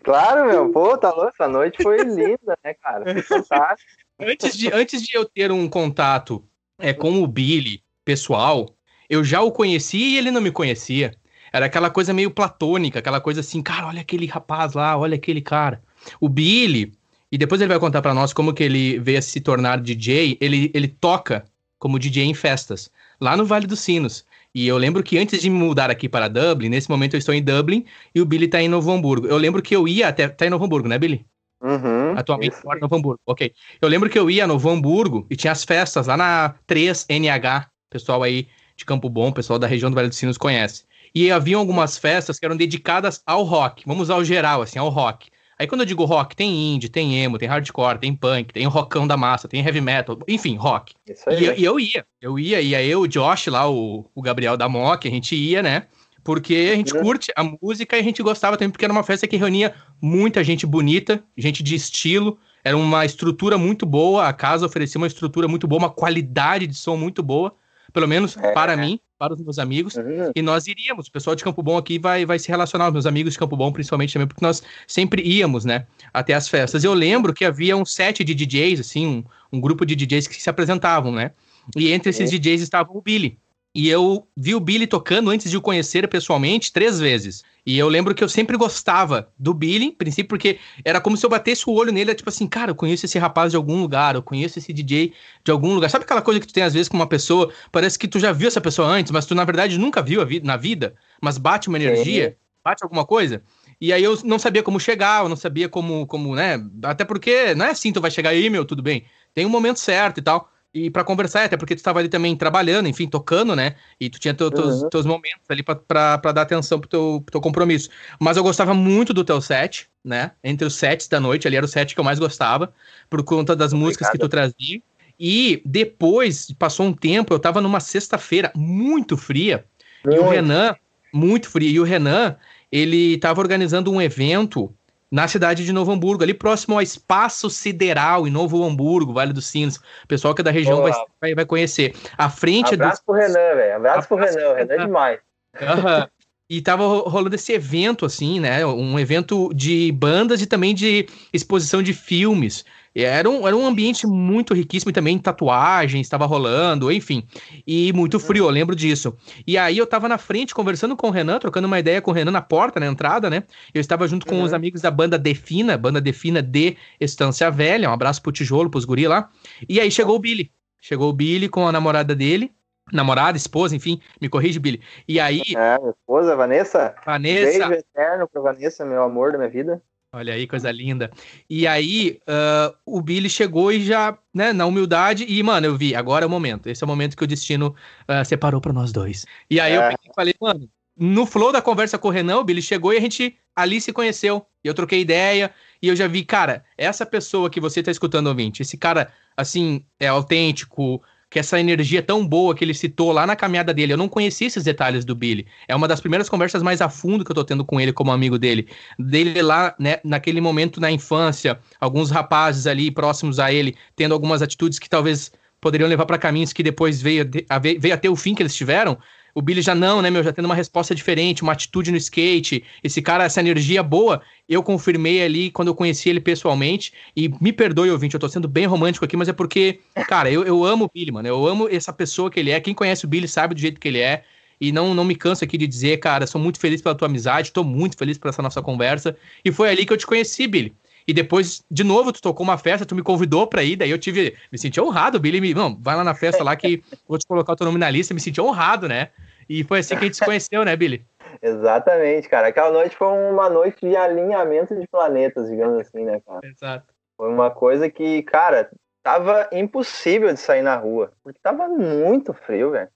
Claro, 0.03 0.47
meu, 0.47 0.71
pô, 0.71 0.97
tá 0.97 1.09
louco, 1.09 1.33
essa 1.33 1.49
noite 1.49 1.83
foi 1.83 1.97
linda, 1.97 2.57
né, 2.63 2.73
cara? 2.75 3.03
Foi 3.03 3.21
fantástico. 3.21 3.91
Antes 4.17 4.57
de, 4.57 4.71
antes 4.71 5.01
de 5.01 5.17
eu 5.17 5.25
ter 5.25 5.51
um 5.51 5.67
contato 5.67 6.47
é, 6.79 6.93
com 6.93 7.21
o 7.21 7.27
Billy, 7.27 7.83
pessoal, 8.05 8.73
eu 9.09 9.21
já 9.23 9.41
o 9.41 9.51
conhecia 9.51 10.07
e 10.07 10.17
ele 10.17 10.31
não 10.31 10.39
me 10.39 10.51
conhecia. 10.51 11.13
Era 11.53 11.67
aquela 11.67 11.91
coisa 11.91 12.11
meio 12.11 12.31
platônica, 12.31 12.97
aquela 12.97 13.21
coisa 13.21 13.41
assim, 13.41 13.61
cara, 13.61 13.87
olha 13.87 14.01
aquele 14.01 14.25
rapaz 14.25 14.73
lá, 14.73 14.97
olha 14.97 15.15
aquele 15.15 15.39
cara. 15.41 15.81
O 16.19 16.27
Billy, 16.27 16.91
e 17.31 17.37
depois 17.37 17.61
ele 17.61 17.69
vai 17.69 17.79
contar 17.79 18.01
para 18.01 18.13
nós 18.13 18.33
como 18.33 18.53
que 18.53 18.63
ele 18.63 18.97
veio 18.97 19.19
a 19.19 19.21
se 19.21 19.39
tornar 19.39 19.79
DJ, 19.79 20.35
ele, 20.41 20.71
ele 20.73 20.87
toca 20.87 21.45
como 21.77 21.99
DJ 21.99 22.23
em 22.23 22.33
festas, 22.33 22.89
lá 23.21 23.37
no 23.37 23.45
Vale 23.45 23.67
dos 23.67 23.81
Sinos. 23.81 24.25
E 24.55 24.67
eu 24.67 24.77
lembro 24.77 25.03
que 25.03 25.17
antes 25.17 25.41
de 25.41 25.49
me 25.49 25.57
mudar 25.57 25.89
aqui 25.89 26.07
para 26.07 26.27
Dublin, 26.27 26.69
nesse 26.69 26.89
momento 26.89 27.15
eu 27.15 27.17
estou 27.17 27.33
em 27.33 27.41
Dublin 27.41 27.85
e 28.13 28.21
o 28.21 28.25
Billy 28.25 28.47
tá 28.47 28.61
em 28.61 28.67
Novo 28.67 28.91
Hamburgo. 28.91 29.27
Eu 29.27 29.37
lembro 29.37 29.61
que 29.61 29.75
eu 29.75 29.87
ia 29.87 30.07
até. 30.07 30.27
Tá 30.27 30.45
em 30.45 30.49
Novo 30.49 30.63
Hamburgo, 30.65 30.87
né, 30.87 30.97
Billy? 30.99 31.25
Uhum, 31.61 32.15
Atualmente 32.15 32.55
mora 32.63 32.77
em 32.77 32.81
Novo 32.81 32.95
Hamburgo. 32.95 33.19
Ok. 33.25 33.51
Eu 33.81 33.89
lembro 33.89 34.09
que 34.09 34.19
eu 34.19 34.29
ia 34.29 34.43
a 34.43 34.47
Novo 34.47 34.69
Hamburgo 34.69 35.25
e 35.29 35.35
tinha 35.35 35.51
as 35.51 35.63
festas 35.63 36.07
lá 36.07 36.15
na 36.15 36.53
3NH. 36.67 37.67
Pessoal 37.89 38.21
aí 38.21 38.47
de 38.75 38.85
Campo 38.85 39.09
Bom, 39.09 39.31
pessoal 39.31 39.57
da 39.57 39.65
região 39.65 39.89
do 39.89 39.95
Vale 39.95 40.09
dos 40.09 40.17
Sinos 40.17 40.37
conhece. 40.37 40.83
E 41.15 41.31
havia 41.31 41.57
algumas 41.57 41.97
festas 41.97 42.39
que 42.39 42.45
eram 42.45 42.57
dedicadas 42.57 43.21
ao 43.25 43.43
rock. 43.43 43.83
Vamos 43.85 44.09
ao 44.09 44.23
geral, 44.23 44.61
assim, 44.61 44.79
ao 44.79 44.89
rock. 44.89 45.29
Aí 45.57 45.67
quando 45.67 45.81
eu 45.81 45.85
digo 45.85 46.03
rock, 46.03 46.35
tem 46.35 46.73
indie, 46.73 46.89
tem 46.89 47.23
emo, 47.23 47.37
tem 47.37 47.47
hardcore, 47.47 47.99
tem 47.99 48.15
punk, 48.15 48.51
tem 48.51 48.65
rockão 48.65 49.05
da 49.05 49.15
massa, 49.15 49.47
tem 49.47 49.63
heavy 49.63 49.81
metal, 49.81 50.17
enfim, 50.27 50.55
rock. 50.55 50.93
Isso 51.07 51.29
aí. 51.29 51.45
E, 51.45 51.61
e 51.61 51.63
eu 51.63 51.79
ia, 51.79 52.05
eu 52.19 52.39
ia, 52.39 52.59
ia 52.59 52.83
eu, 52.83 53.01
o 53.01 53.07
Josh 53.07 53.47
lá, 53.47 53.69
o, 53.69 54.09
o 54.15 54.21
Gabriel 54.21 54.57
da 54.57 54.67
Mock, 54.67 55.07
a 55.07 55.11
gente 55.11 55.35
ia, 55.35 55.61
né? 55.61 55.87
Porque 56.23 56.71
a 56.73 56.75
gente 56.75 56.93
uhum. 56.95 57.01
curte 57.03 57.31
a 57.35 57.43
música 57.43 57.95
e 57.95 57.99
a 57.99 58.03
gente 58.03 58.23
gostava 58.23 58.57
também, 58.57 58.71
porque 58.71 58.85
era 58.85 58.93
uma 58.93 59.03
festa 59.03 59.27
que 59.27 59.37
reunia 59.37 59.73
muita 60.01 60.43
gente 60.43 60.65
bonita, 60.65 61.23
gente 61.37 61.61
de 61.61 61.75
estilo, 61.75 62.39
era 62.63 62.75
uma 62.75 63.05
estrutura 63.05 63.57
muito 63.57 63.85
boa, 63.85 64.27
a 64.27 64.33
casa 64.33 64.65
oferecia 64.65 64.97
uma 64.97 65.07
estrutura 65.07 65.47
muito 65.47 65.67
boa, 65.67 65.83
uma 65.83 65.89
qualidade 65.89 66.65
de 66.65 66.75
som 66.75 66.95
muito 66.95 67.21
boa 67.21 67.53
pelo 67.93 68.07
menos 68.07 68.35
é. 68.35 68.51
para 68.51 68.75
mim, 68.75 68.99
para 69.23 69.33
os 69.33 69.41
meus 69.41 69.57
amigos, 69.57 69.95
uhum. 69.95 70.31
e 70.35 70.41
nós 70.41 70.67
iríamos. 70.67 71.07
O 71.07 71.11
pessoal 71.11 71.35
de 71.35 71.43
Campo 71.43 71.63
Bom 71.63 71.77
aqui 71.77 71.97
vai, 71.97 72.25
vai 72.25 72.37
se 72.37 72.49
relacionar, 72.49 72.87
os 72.87 72.93
meus 72.93 73.05
amigos 73.05 73.33
de 73.33 73.39
Campo 73.39 73.55
Bom, 73.55 73.71
principalmente 73.71 74.11
também, 74.11 74.27
porque 74.27 74.45
nós 74.45 74.61
sempre 74.85 75.21
íamos, 75.21 75.63
né, 75.63 75.87
até 76.13 76.33
as 76.33 76.49
festas. 76.49 76.83
Eu 76.83 76.93
lembro 76.93 77.33
que 77.33 77.45
havia 77.45 77.77
um 77.77 77.85
set 77.85 78.23
de 78.23 78.33
DJs, 78.33 78.81
assim, 78.81 79.07
um, 79.07 79.23
um 79.51 79.61
grupo 79.61 79.85
de 79.85 79.95
DJs 79.95 80.27
que 80.27 80.41
se 80.41 80.49
apresentavam, 80.49 81.11
né, 81.11 81.31
e 81.77 81.91
entre 81.93 82.09
esses 82.09 82.31
uhum. 82.31 82.37
DJs 82.37 82.61
estava 82.61 82.91
o 82.91 83.01
Billy. 83.01 83.39
E 83.75 83.89
eu 83.89 84.27
vi 84.37 84.53
o 84.53 84.59
Billy 84.59 84.85
tocando 84.85 85.31
antes 85.31 85.49
de 85.49 85.57
o 85.57 85.61
conhecer 85.61 86.07
pessoalmente 86.07 86.71
três 86.71 86.99
vezes. 86.99 87.43
E 87.65 87.77
eu 87.79 87.87
lembro 87.89 88.13
que 88.13 88.23
eu 88.23 88.29
sempre 88.29 88.55
gostava 88.55 89.31
do 89.39 89.51
Billy, 89.51 89.85
em 89.85 89.91
princípio, 89.91 90.27
porque 90.27 90.59
era 90.85 91.01
como 91.01 91.17
se 91.17 91.25
eu 91.25 91.29
batesse 91.29 91.63
o 91.67 91.73
olho 91.73 91.91
nele, 91.91 92.13
tipo 92.13 92.29
assim, 92.29 92.45
cara, 92.45 92.69
eu 92.69 92.75
conheço 92.75 93.05
esse 93.05 93.17
rapaz 93.17 93.51
de 93.51 93.57
algum 93.57 93.81
lugar, 93.81 94.13
eu 94.13 94.21
conheço 94.21 94.59
esse 94.59 94.71
DJ 94.71 95.13
de 95.43 95.51
algum 95.51 95.73
lugar. 95.73 95.89
Sabe 95.89 96.03
aquela 96.03 96.21
coisa 96.21 96.39
que 96.39 96.45
tu 96.45 96.53
tem 96.53 96.61
às 96.61 96.73
vezes 96.73 96.87
com 96.87 96.97
uma 96.97 97.07
pessoa, 97.07 97.51
parece 97.71 97.97
que 97.97 98.07
tu 98.07 98.19
já 98.19 98.31
viu 98.31 98.47
essa 98.47 98.61
pessoa 98.61 98.87
antes, 98.87 99.11
mas 99.11 99.25
tu 99.25 99.33
na 99.33 99.43
verdade 99.43 99.79
nunca 99.79 100.03
viu 100.03 100.23
vi 100.23 100.39
na 100.41 100.55
vida, 100.55 100.93
mas 101.19 101.39
bate 101.39 101.67
uma 101.67 101.79
energia, 101.79 102.37
bate 102.63 102.83
alguma 102.83 103.05
coisa? 103.05 103.41
E 103.81 103.91
aí 103.91 104.03
eu 104.03 104.19
não 104.23 104.37
sabia 104.37 104.61
como 104.61 104.79
chegar, 104.79 105.23
eu 105.23 105.29
não 105.29 105.35
sabia 105.35 105.67
como, 105.67 106.05
como, 106.05 106.35
né? 106.35 106.63
Até 106.83 107.03
porque 107.03 107.55
não 107.55 107.65
é 107.65 107.71
assim, 107.71 107.91
tu 107.91 107.99
vai 107.99 108.11
chegar 108.11 108.29
aí, 108.29 108.49
meu, 108.51 108.65
tudo 108.65 108.83
bem. 108.83 109.05
Tem 109.33 109.45
um 109.45 109.49
momento 109.49 109.79
certo 109.79 110.19
e 110.19 110.21
tal 110.21 110.52
e 110.73 110.89
para 110.89 111.03
conversar, 111.03 111.43
até 111.43 111.55
porque 111.55 111.75
tu 111.75 111.77
estava 111.77 111.99
ali 111.99 112.09
também 112.09 112.35
trabalhando, 112.35 112.89
enfim, 112.89 113.07
tocando, 113.07 113.55
né? 113.55 113.75
E 113.99 114.09
tu 114.09 114.19
tinha 114.19 114.33
teu, 114.33 114.49
teus, 114.49 114.81
uhum. 114.81 114.89
teus 114.89 115.05
momentos 115.05 115.43
ali 115.47 115.61
para 115.61 116.17
dar 116.17 116.41
atenção 116.41 116.79
pro 116.79 116.89
teu, 116.89 117.21
pro 117.23 117.31
teu 117.31 117.41
compromisso. 117.41 117.89
Mas 118.19 118.37
eu 118.37 118.43
gostava 118.43 118.73
muito 118.73 119.13
do 119.13 119.23
teu 119.23 119.39
set, 119.39 119.87
né? 120.03 120.31
Entre 120.43 120.65
os 120.65 120.73
sets 120.73 121.07
da 121.07 121.19
noite, 121.19 121.47
ali 121.47 121.57
era 121.57 121.65
o 121.65 121.69
set 121.69 121.93
que 121.93 121.99
eu 121.99 122.03
mais 122.03 122.17
gostava, 122.17 122.73
por 123.07 123.23
conta 123.23 123.55
das 123.55 123.71
Obrigado. 123.71 123.85
músicas 123.85 124.09
que 124.09 124.17
tu 124.17 124.27
trazia. 124.27 124.81
E 125.19 125.61
depois, 125.63 126.51
passou 126.57 126.87
um 126.87 126.93
tempo, 126.93 127.31
eu 127.31 127.39
tava 127.39 127.61
numa 127.61 127.79
sexta-feira 127.79 128.51
muito 128.55 129.15
fria, 129.15 129.65
muito. 130.03 130.19
e 130.19 130.23
o 130.23 130.27
Renan, 130.27 130.75
muito 131.13 131.51
fria, 131.51 131.69
e 131.69 131.79
o 131.79 131.83
Renan, 131.83 132.35
ele 132.71 133.19
tava 133.19 133.39
organizando 133.39 133.91
um 133.91 134.01
evento 134.01 134.73
na 135.13 135.27
cidade 135.27 135.63
de 135.63 135.71
Novo 135.71 135.91
Hamburgo, 135.91 136.23
ali 136.23 136.33
próximo 136.33 136.73
ao 136.73 136.81
Espaço 136.81 137.47
Sideral, 137.47 138.27
em 138.27 138.31
Novo 138.31 138.63
Hamburgo, 138.63 139.13
Vale 139.13 139.31
dos 139.31 139.45
Sinos. 139.45 139.77
O 140.03 140.07
pessoal 140.07 140.33
que 140.33 140.41
é 140.41 140.43
da 140.43 140.49
região 140.49 140.81
vai, 140.81 140.91
vai, 141.21 141.35
vai, 141.35 141.45
conhecer. 141.45 141.93
A 142.17 142.31
frente 142.31 142.73
Abraço 142.73 143.03
do... 143.03 143.05
pro 143.05 143.13
Renan, 143.13 143.55
velho. 143.55 143.75
Abraço, 143.75 143.77
Abraço 143.77 144.07
pro 144.07 144.17
Renan, 144.17 144.49
o 144.49 144.55
Renan 144.55 144.73
é 144.73 144.77
demais. 144.87 145.19
Uhum. 145.61 146.07
E 146.49 146.61
tava 146.61 146.83
rolando 146.83 147.35
esse 147.35 147.53
evento, 147.53 148.07
assim, 148.07 148.39
né? 148.39 148.65
Um 148.65 148.97
evento 148.97 149.53
de 149.53 149.91
bandas 149.91 150.41
e 150.41 150.47
também 150.47 150.73
de 150.73 151.07
exposição 151.31 151.83
de 151.83 151.93
filmes. 151.93 152.65
Era 152.95 153.27
um, 153.27 153.47
era 153.47 153.57
um 153.57 153.65
ambiente 153.65 154.05
muito 154.05 154.53
riquíssimo 154.53 154.91
e 154.91 154.93
também 154.93 155.17
tatuagens 155.17 156.05
estava 156.05 156.25
rolando, 156.27 156.91
enfim. 156.91 157.23
E 157.65 157.91
muito 157.93 158.19
frio, 158.19 158.45
eu 158.45 158.49
lembro 158.51 158.75
disso. 158.75 159.17
E 159.47 159.57
aí 159.57 159.77
eu 159.77 159.87
tava 159.87 160.07
na 160.07 160.19
frente 160.19 160.53
conversando 160.53 160.95
com 160.95 161.07
o 161.07 161.11
Renan, 161.11 161.39
trocando 161.39 161.65
uma 161.65 161.79
ideia 161.79 162.01
com 162.01 162.11
o 162.11 162.13
Renan 162.13 162.31
na 162.31 162.41
porta, 162.41 162.79
na 162.79 162.85
entrada, 162.85 163.29
né? 163.29 163.43
Eu 163.73 163.81
estava 163.81 164.07
junto 164.07 164.27
com 164.27 164.35
uhum. 164.35 164.43
os 164.43 164.53
amigos 164.53 164.81
da 164.81 164.91
banda 164.91 165.17
Defina, 165.17 165.75
banda 165.75 165.99
Defina 165.99 166.41
de 166.41 166.77
Estância 166.99 167.49
Velha. 167.49 167.89
Um 167.89 167.93
abraço 167.93 168.21
pro 168.21 168.31
Tijolo, 168.31 168.69
pros 168.69 168.85
guri 168.85 169.07
lá. 169.07 169.29
E 169.67 169.79
aí 169.79 169.89
chegou 169.89 170.15
o 170.15 170.19
Billy. 170.19 170.51
Chegou 170.79 171.09
o 171.09 171.13
Billy 171.13 171.49
com 171.49 171.67
a 171.67 171.71
namorada 171.71 172.13
dele. 172.15 172.51
namorada, 172.91 173.37
esposa, 173.37 173.75
enfim, 173.75 173.99
me 174.21 174.29
corrige, 174.29 174.59
Billy. 174.59 174.81
E 175.07 175.19
aí. 175.19 175.41
É, 175.55 175.79
minha 175.79 175.91
esposa, 175.91 176.35
Vanessa. 176.35 176.93
Vanessa. 177.03 177.69
Beijo 177.69 177.73
eterno 177.73 178.27
pra 178.27 178.41
Vanessa, 178.41 178.85
meu 178.85 179.01
amor 179.01 179.31
da 179.31 179.37
minha 179.37 179.49
vida. 179.49 179.81
Olha 180.15 180.35
aí, 180.35 180.45
coisa 180.45 180.71
linda. 180.71 181.11
E 181.49 181.65
aí, 181.65 182.19
uh, 182.29 182.75
o 182.85 183.01
Billy 183.01 183.27
chegou 183.27 183.71
e 183.71 183.83
já, 183.83 184.15
né, 184.31 184.53
na 184.53 184.67
humildade, 184.67 185.25
e, 185.27 185.41
mano, 185.41 185.65
eu 185.65 185.75
vi, 185.75 185.95
agora 185.95 186.23
é 186.23 186.27
o 186.27 186.29
momento. 186.29 186.67
Esse 186.67 186.83
é 186.83 186.85
o 186.85 186.87
momento 186.87 187.17
que 187.17 187.23
o 187.23 187.27
destino 187.27 187.75
uh, 188.07 188.23
separou 188.23 188.61
para 188.61 188.71
nós 188.71 188.91
dois. 188.91 189.25
E 189.49 189.59
aí 189.59 189.73
é. 189.73 189.91
eu 189.91 190.13
falei, 190.15 190.35
mano, 190.39 190.69
no 190.95 191.25
flow 191.25 191.51
da 191.51 191.63
conversa 191.63 191.97
com 191.97 192.09
o 192.09 192.11
Renan, 192.11 192.37
o 192.37 192.43
Billy 192.43 192.61
chegou 192.61 192.93
e 192.93 192.97
a 192.97 193.01
gente 193.01 193.35
ali 193.55 193.81
se 193.81 193.91
conheceu. 193.91 194.45
E 194.63 194.67
eu 194.67 194.75
troquei 194.75 195.01
ideia, 195.01 195.51
e 195.81 195.87
eu 195.87 195.95
já 195.95 196.07
vi, 196.07 196.23
cara, 196.23 196.63
essa 196.77 197.07
pessoa 197.07 197.49
que 197.49 197.59
você 197.59 197.81
tá 197.81 197.89
escutando, 197.89 198.27
ouvinte, 198.27 198.61
esse 198.61 198.77
cara, 198.77 199.11
assim, 199.35 199.83
é 199.99 200.07
autêntico, 200.07 201.01
que 201.33 201.39
essa 201.39 201.59
energia 201.59 201.99
tão 202.03 202.27
boa 202.27 202.53
que 202.53 202.63
ele 202.63 202.75
citou 202.75 203.11
lá 203.11 203.25
na 203.25 203.35
caminhada 203.35 203.73
dele. 203.73 203.91
Eu 203.91 203.97
não 203.97 204.07
conhecia 204.07 204.45
esses 204.45 204.63
detalhes 204.63 205.03
do 205.03 205.15
Billy. 205.15 205.47
É 205.67 205.75
uma 205.75 205.87
das 205.87 205.99
primeiras 205.99 206.29
conversas 206.29 206.61
mais 206.61 206.79
a 206.79 206.89
fundo 206.89 207.25
que 207.25 207.31
eu 207.31 207.35
tô 207.35 207.43
tendo 207.43 207.65
com 207.65 207.81
ele 207.81 207.91
como 207.91 208.11
amigo 208.11 208.37
dele. 208.37 208.67
Dele 208.99 209.41
lá, 209.41 209.73
né, 209.79 209.97
naquele 210.03 210.39
momento 210.39 210.79
na 210.79 210.91
infância, 210.91 211.59
alguns 211.81 212.11
rapazes 212.11 212.67
ali 212.67 212.91
próximos 212.91 213.39
a 213.39 213.51
ele 213.51 213.75
tendo 213.95 214.13
algumas 214.13 214.43
atitudes 214.43 214.77
que 214.77 214.87
talvez 214.87 215.31
poderiam 215.59 215.89
levar 215.89 216.05
para 216.05 216.19
caminhos 216.19 216.53
que 216.53 216.61
depois 216.61 217.01
veio 217.01 217.27
a, 217.49 217.57
veio 217.57 217.93
a 217.95 217.97
ter 217.97 218.09
o 218.09 218.15
fim 218.15 218.35
que 218.35 218.43
eles 218.43 218.53
tiveram. 218.53 218.99
O 219.35 219.41
Billy 219.41 219.61
já 219.61 219.73
não, 219.73 220.01
né, 220.01 220.09
meu? 220.11 220.23
Já 220.23 220.31
tendo 220.31 220.45
uma 220.45 220.55
resposta 220.55 220.93
diferente, 220.93 221.41
uma 221.41 221.53
atitude 221.53 221.91
no 221.91 221.97
skate. 221.97 222.63
Esse 222.83 223.01
cara, 223.01 223.23
essa 223.23 223.39
energia 223.39 223.81
boa, 223.81 224.21
eu 224.47 224.61
confirmei 224.61 225.23
ali 225.23 225.49
quando 225.49 225.69
eu 225.69 225.75
conheci 225.75 226.09
ele 226.09 226.19
pessoalmente. 226.19 226.93
E 227.15 227.29
me 227.41 227.51
perdoe, 227.51 227.89
ouvinte, 227.89 228.13
eu 228.13 228.19
tô 228.19 228.29
sendo 228.29 228.47
bem 228.47 228.65
romântico 228.65 229.05
aqui, 229.05 229.17
mas 229.17 229.27
é 229.27 229.33
porque, 229.33 229.79
cara, 230.07 230.31
eu, 230.31 230.43
eu 230.43 230.63
amo 230.63 230.85
o 230.85 230.91
Billy, 230.93 231.11
mano. 231.11 231.27
Eu 231.27 231.47
amo 231.47 231.67
essa 231.69 231.91
pessoa 231.91 232.29
que 232.29 232.39
ele 232.39 232.51
é. 232.51 232.59
Quem 232.59 232.73
conhece 232.73 233.05
o 233.05 233.07
Billy 233.07 233.27
sabe 233.27 233.55
do 233.55 233.61
jeito 233.61 233.79
que 233.79 233.87
ele 233.87 233.99
é. 233.99 234.23
E 234.61 234.71
não, 234.71 234.93
não 234.93 235.03
me 235.03 235.15
canso 235.15 235.43
aqui 235.43 235.57
de 235.57 235.67
dizer, 235.67 235.97
cara, 235.97 236.27
sou 236.27 236.39
muito 236.39 236.59
feliz 236.59 236.81
pela 236.81 236.95
tua 236.95 237.07
amizade, 237.07 237.51
tô 237.51 237.63
muito 237.63 237.97
feliz 237.97 238.17
por 238.17 238.29
essa 238.29 238.41
nossa 238.41 238.61
conversa. 238.61 239.17
E 239.43 239.51
foi 239.51 239.69
ali 239.69 239.85
que 239.85 239.91
eu 239.93 239.97
te 239.97 240.05
conheci, 240.05 240.47
Billy. 240.47 240.73
E 241.07 241.13
depois, 241.13 241.63
de 241.69 241.83
novo, 241.83 242.11
tu 242.11 242.21
tocou 242.21 242.43
uma 242.43 242.57
festa, 242.57 242.85
tu 242.85 242.95
me 242.95 243.03
convidou 243.03 243.47
pra 243.47 243.63
ir, 243.63 243.75
daí 243.75 243.91
eu 243.91 243.99
tive. 243.99 244.35
Me 244.51 244.57
senti 244.57 244.79
honrado, 244.79 245.19
Billy. 245.19 245.41
Me, 245.41 245.53
não, 245.53 245.77
vai 245.79 245.95
lá 245.95 246.03
na 246.03 246.15
festa 246.15 246.43
lá 246.43 246.55
que 246.55 246.83
vou 247.07 247.17
te 247.17 247.27
colocar 247.27 247.53
o 247.53 247.55
teu 247.55 247.65
nome 247.65 247.79
na 247.79 247.89
lista, 247.89 248.13
me 248.13 248.19
senti 248.19 248.39
honrado, 248.39 248.87
né? 248.87 249.09
E 249.49 249.63
foi 249.63 249.79
assim 249.79 249.95
que 249.95 250.01
a 250.01 250.07
gente 250.07 250.17
se 250.17 250.25
conheceu, 250.25 250.63
né, 250.63 250.75
Billy? 250.75 251.05
Exatamente, 251.41 252.29
cara. 252.29 252.47
Aquela 252.47 252.71
noite 252.71 252.95
foi 252.95 253.07
uma 253.07 253.49
noite 253.49 253.77
de 253.81 253.95
alinhamento 253.95 254.75
de 254.79 254.87
planetas, 254.87 255.49
digamos 255.49 255.79
assim, 255.81 256.05
né, 256.05 256.21
cara? 256.25 256.39
Exato. 256.43 256.85
Foi 257.17 257.29
uma 257.29 257.51
coisa 257.51 257.89
que, 257.89 258.23
cara, 258.23 258.69
tava 259.03 259.49
impossível 259.51 260.33
de 260.33 260.39
sair 260.39 260.61
na 260.61 260.75
rua, 260.75 261.11
porque 261.23 261.39
tava 261.41 261.67
muito 261.67 262.33
frio, 262.33 262.71
velho. 262.71 262.89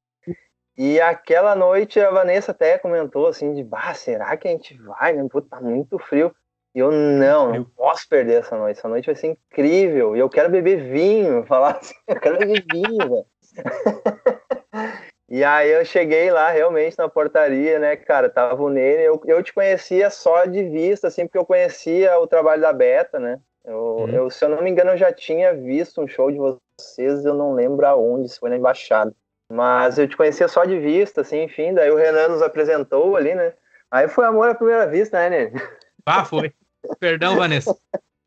E 0.77 1.01
aquela 1.01 1.55
noite 1.55 1.99
a 1.99 2.11
Vanessa 2.11 2.51
até 2.51 2.77
comentou 2.77 3.27
assim 3.27 3.53
de, 3.53 3.63
bah, 3.63 3.95
será 3.95 4.37
que 4.37 4.47
a 4.47 4.51
gente 4.51 4.77
vai, 4.77 5.13
né? 5.13 5.27
Pô, 5.29 5.41
tá 5.41 5.59
muito 5.59 5.97
frio. 5.97 6.33
E 6.77 6.79
eu, 6.79 6.91
não, 6.91 7.53
não 7.53 7.63
posso 7.63 8.07
perder 8.07 8.41
essa 8.41 8.55
noite. 8.55 8.77
Essa 8.77 8.87
noite 8.87 9.07
vai 9.07 9.15
ser 9.15 9.29
incrível. 9.29 10.15
E 10.15 10.19
eu 10.19 10.29
quero 10.29 10.47
beber 10.47 10.91
vinho. 10.91 11.43
Falar 11.47 11.77
assim, 11.77 11.95
eu 12.07 12.19
quero 12.19 12.37
beber 12.37 12.63
vinho, 12.71 12.97
velho. 12.97 13.25
E 15.29 15.43
aí 15.43 15.69
eu 15.69 15.83
cheguei 15.83 16.31
lá 16.31 16.49
realmente 16.51 16.97
na 16.97 17.09
portaria, 17.09 17.77
né, 17.79 17.97
cara, 17.97 18.29
tava 18.29 18.63
o 18.63 18.69
Nene, 18.69 19.03
eu, 19.03 19.21
eu 19.25 19.43
te 19.43 19.51
conhecia 19.51 20.09
só 20.09 20.45
de 20.45 20.63
vista, 20.63 21.09
assim, 21.09 21.25
porque 21.25 21.37
eu 21.37 21.45
conhecia 21.45 22.17
o 22.17 22.25
trabalho 22.25 22.61
da 22.61 22.71
Beta, 22.71 23.19
né, 23.19 23.37
eu, 23.65 23.77
uhum. 23.77 24.09
eu, 24.09 24.29
se 24.29 24.45
eu 24.45 24.47
não 24.47 24.61
me 24.61 24.69
engano 24.69 24.91
eu 24.91 24.97
já 24.97 25.11
tinha 25.11 25.53
visto 25.53 26.01
um 26.01 26.07
show 26.07 26.31
de 26.31 26.37
vocês, 26.37 27.25
eu 27.25 27.33
não 27.33 27.53
lembro 27.53 27.85
aonde, 27.85 28.29
se 28.29 28.39
foi 28.39 28.49
na 28.49 28.55
Embaixada, 28.55 29.13
mas 29.51 29.99
eu 29.99 30.07
te 30.07 30.15
conhecia 30.15 30.47
só 30.47 30.63
de 30.63 30.79
vista, 30.79 31.19
assim, 31.19 31.43
enfim, 31.43 31.73
daí 31.73 31.91
o 31.91 31.97
Renan 31.97 32.29
nos 32.29 32.41
apresentou 32.41 33.17
ali, 33.17 33.35
né, 33.35 33.51
aí 33.91 34.07
foi 34.07 34.23
amor 34.23 34.47
à 34.47 34.55
primeira 34.55 34.87
vista, 34.87 35.17
né, 35.17 35.29
Nene? 35.29 35.61
Ah, 36.05 36.23
foi. 36.23 36.53
Perdão, 36.99 37.35
Vanessa. 37.35 37.75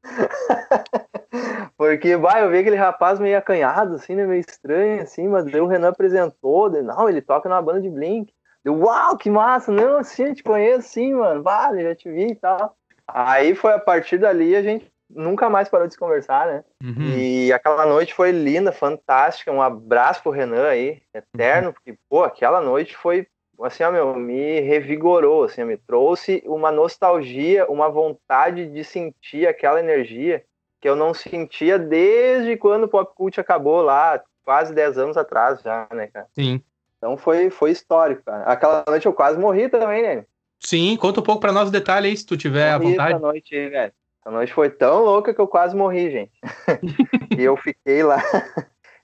Porque, 1.76 2.16
vai, 2.16 2.44
eu 2.44 2.50
vi 2.50 2.58
aquele 2.58 2.76
rapaz 2.76 3.18
meio 3.18 3.38
acanhado, 3.38 3.94
assim, 3.94 4.14
né, 4.14 4.26
meio 4.26 4.40
estranho, 4.40 5.02
assim, 5.02 5.28
mas 5.28 5.44
daí 5.44 5.60
o 5.60 5.66
Renan 5.66 5.88
apresentou, 5.88 6.68
daí, 6.68 6.82
não, 6.82 7.08
ele 7.08 7.22
toca 7.22 7.48
numa 7.48 7.62
banda 7.62 7.80
de 7.80 7.88
Blink. 7.88 8.32
Deu, 8.62 8.78
uau, 8.78 9.16
que 9.16 9.30
massa, 9.30 9.72
não, 9.72 9.98
assim, 9.98 10.24
eu 10.24 10.34
te 10.34 10.42
conheço, 10.42 10.88
sim, 10.88 11.14
mano, 11.14 11.42
vale, 11.42 11.82
já 11.82 11.94
te 11.94 12.10
vi 12.10 12.32
e 12.32 12.34
tal. 12.34 12.76
Aí 13.08 13.54
foi 13.54 13.72
a 13.72 13.78
partir 13.78 14.18
dali 14.18 14.54
a 14.54 14.62
gente 14.62 14.90
nunca 15.08 15.48
mais 15.48 15.68
parou 15.68 15.86
de 15.86 15.94
se 15.94 15.98
conversar, 15.98 16.46
né? 16.46 16.64
Uhum. 16.82 17.16
E 17.16 17.52
aquela 17.52 17.84
noite 17.86 18.14
foi 18.14 18.30
linda, 18.30 18.70
fantástica, 18.70 19.50
um 19.50 19.62
abraço 19.62 20.22
pro 20.22 20.30
Renan 20.30 20.68
aí, 20.68 21.00
eterno, 21.14 21.68
uhum. 21.68 21.72
porque, 21.72 21.98
pô, 22.08 22.22
aquela 22.22 22.60
noite 22.60 22.96
foi, 22.96 23.26
assim, 23.64 23.82
ó, 23.82 23.90
meu, 23.90 24.14
me 24.14 24.60
revigorou, 24.60 25.44
assim, 25.44 25.64
me 25.64 25.76
trouxe 25.76 26.42
uma 26.46 26.70
nostalgia, 26.70 27.66
uma 27.70 27.88
vontade 27.88 28.66
de 28.66 28.84
sentir 28.84 29.46
aquela 29.46 29.80
energia 29.80 30.44
que 30.80 30.88
eu 30.88 30.96
não 30.96 31.12
sentia 31.12 31.78
desde 31.78 32.56
quando 32.56 32.84
o 32.84 32.88
Pop 32.88 33.12
Cult 33.14 33.38
acabou 33.38 33.82
lá, 33.82 34.22
quase 34.42 34.74
10 34.74 34.98
anos 34.98 35.16
atrás 35.16 35.60
já, 35.62 35.86
né, 35.92 36.06
cara? 36.06 36.26
Sim. 36.34 36.62
Então 36.96 37.16
foi, 37.16 37.50
foi 37.50 37.70
histórico, 37.70 38.22
cara. 38.24 38.44
Aquela 38.44 38.84
noite 38.88 39.06
eu 39.06 39.12
quase 39.12 39.38
morri 39.38 39.68
também, 39.68 40.02
né? 40.02 40.24
Sim, 40.58 40.96
conta 40.96 41.20
um 41.20 41.22
pouco 41.22 41.40
pra 41.40 41.52
nós 41.52 41.68
o 41.68 41.72
detalhe 41.72 42.08
aí, 42.08 42.16
se 42.16 42.26
tu 42.26 42.36
tiver 42.36 42.78
morri 42.78 42.88
à 42.88 42.90
vontade. 42.90 43.14
Essa 43.14 43.18
noite, 43.20 43.68
velho. 43.68 43.92
Essa 44.20 44.30
noite 44.30 44.52
foi 44.52 44.68
tão 44.68 45.02
louca 45.02 45.32
que 45.32 45.40
eu 45.40 45.48
quase 45.48 45.74
morri, 45.74 46.10
gente. 46.10 46.32
e 47.38 47.42
eu 47.42 47.56
fiquei 47.56 48.02
lá, 48.02 48.22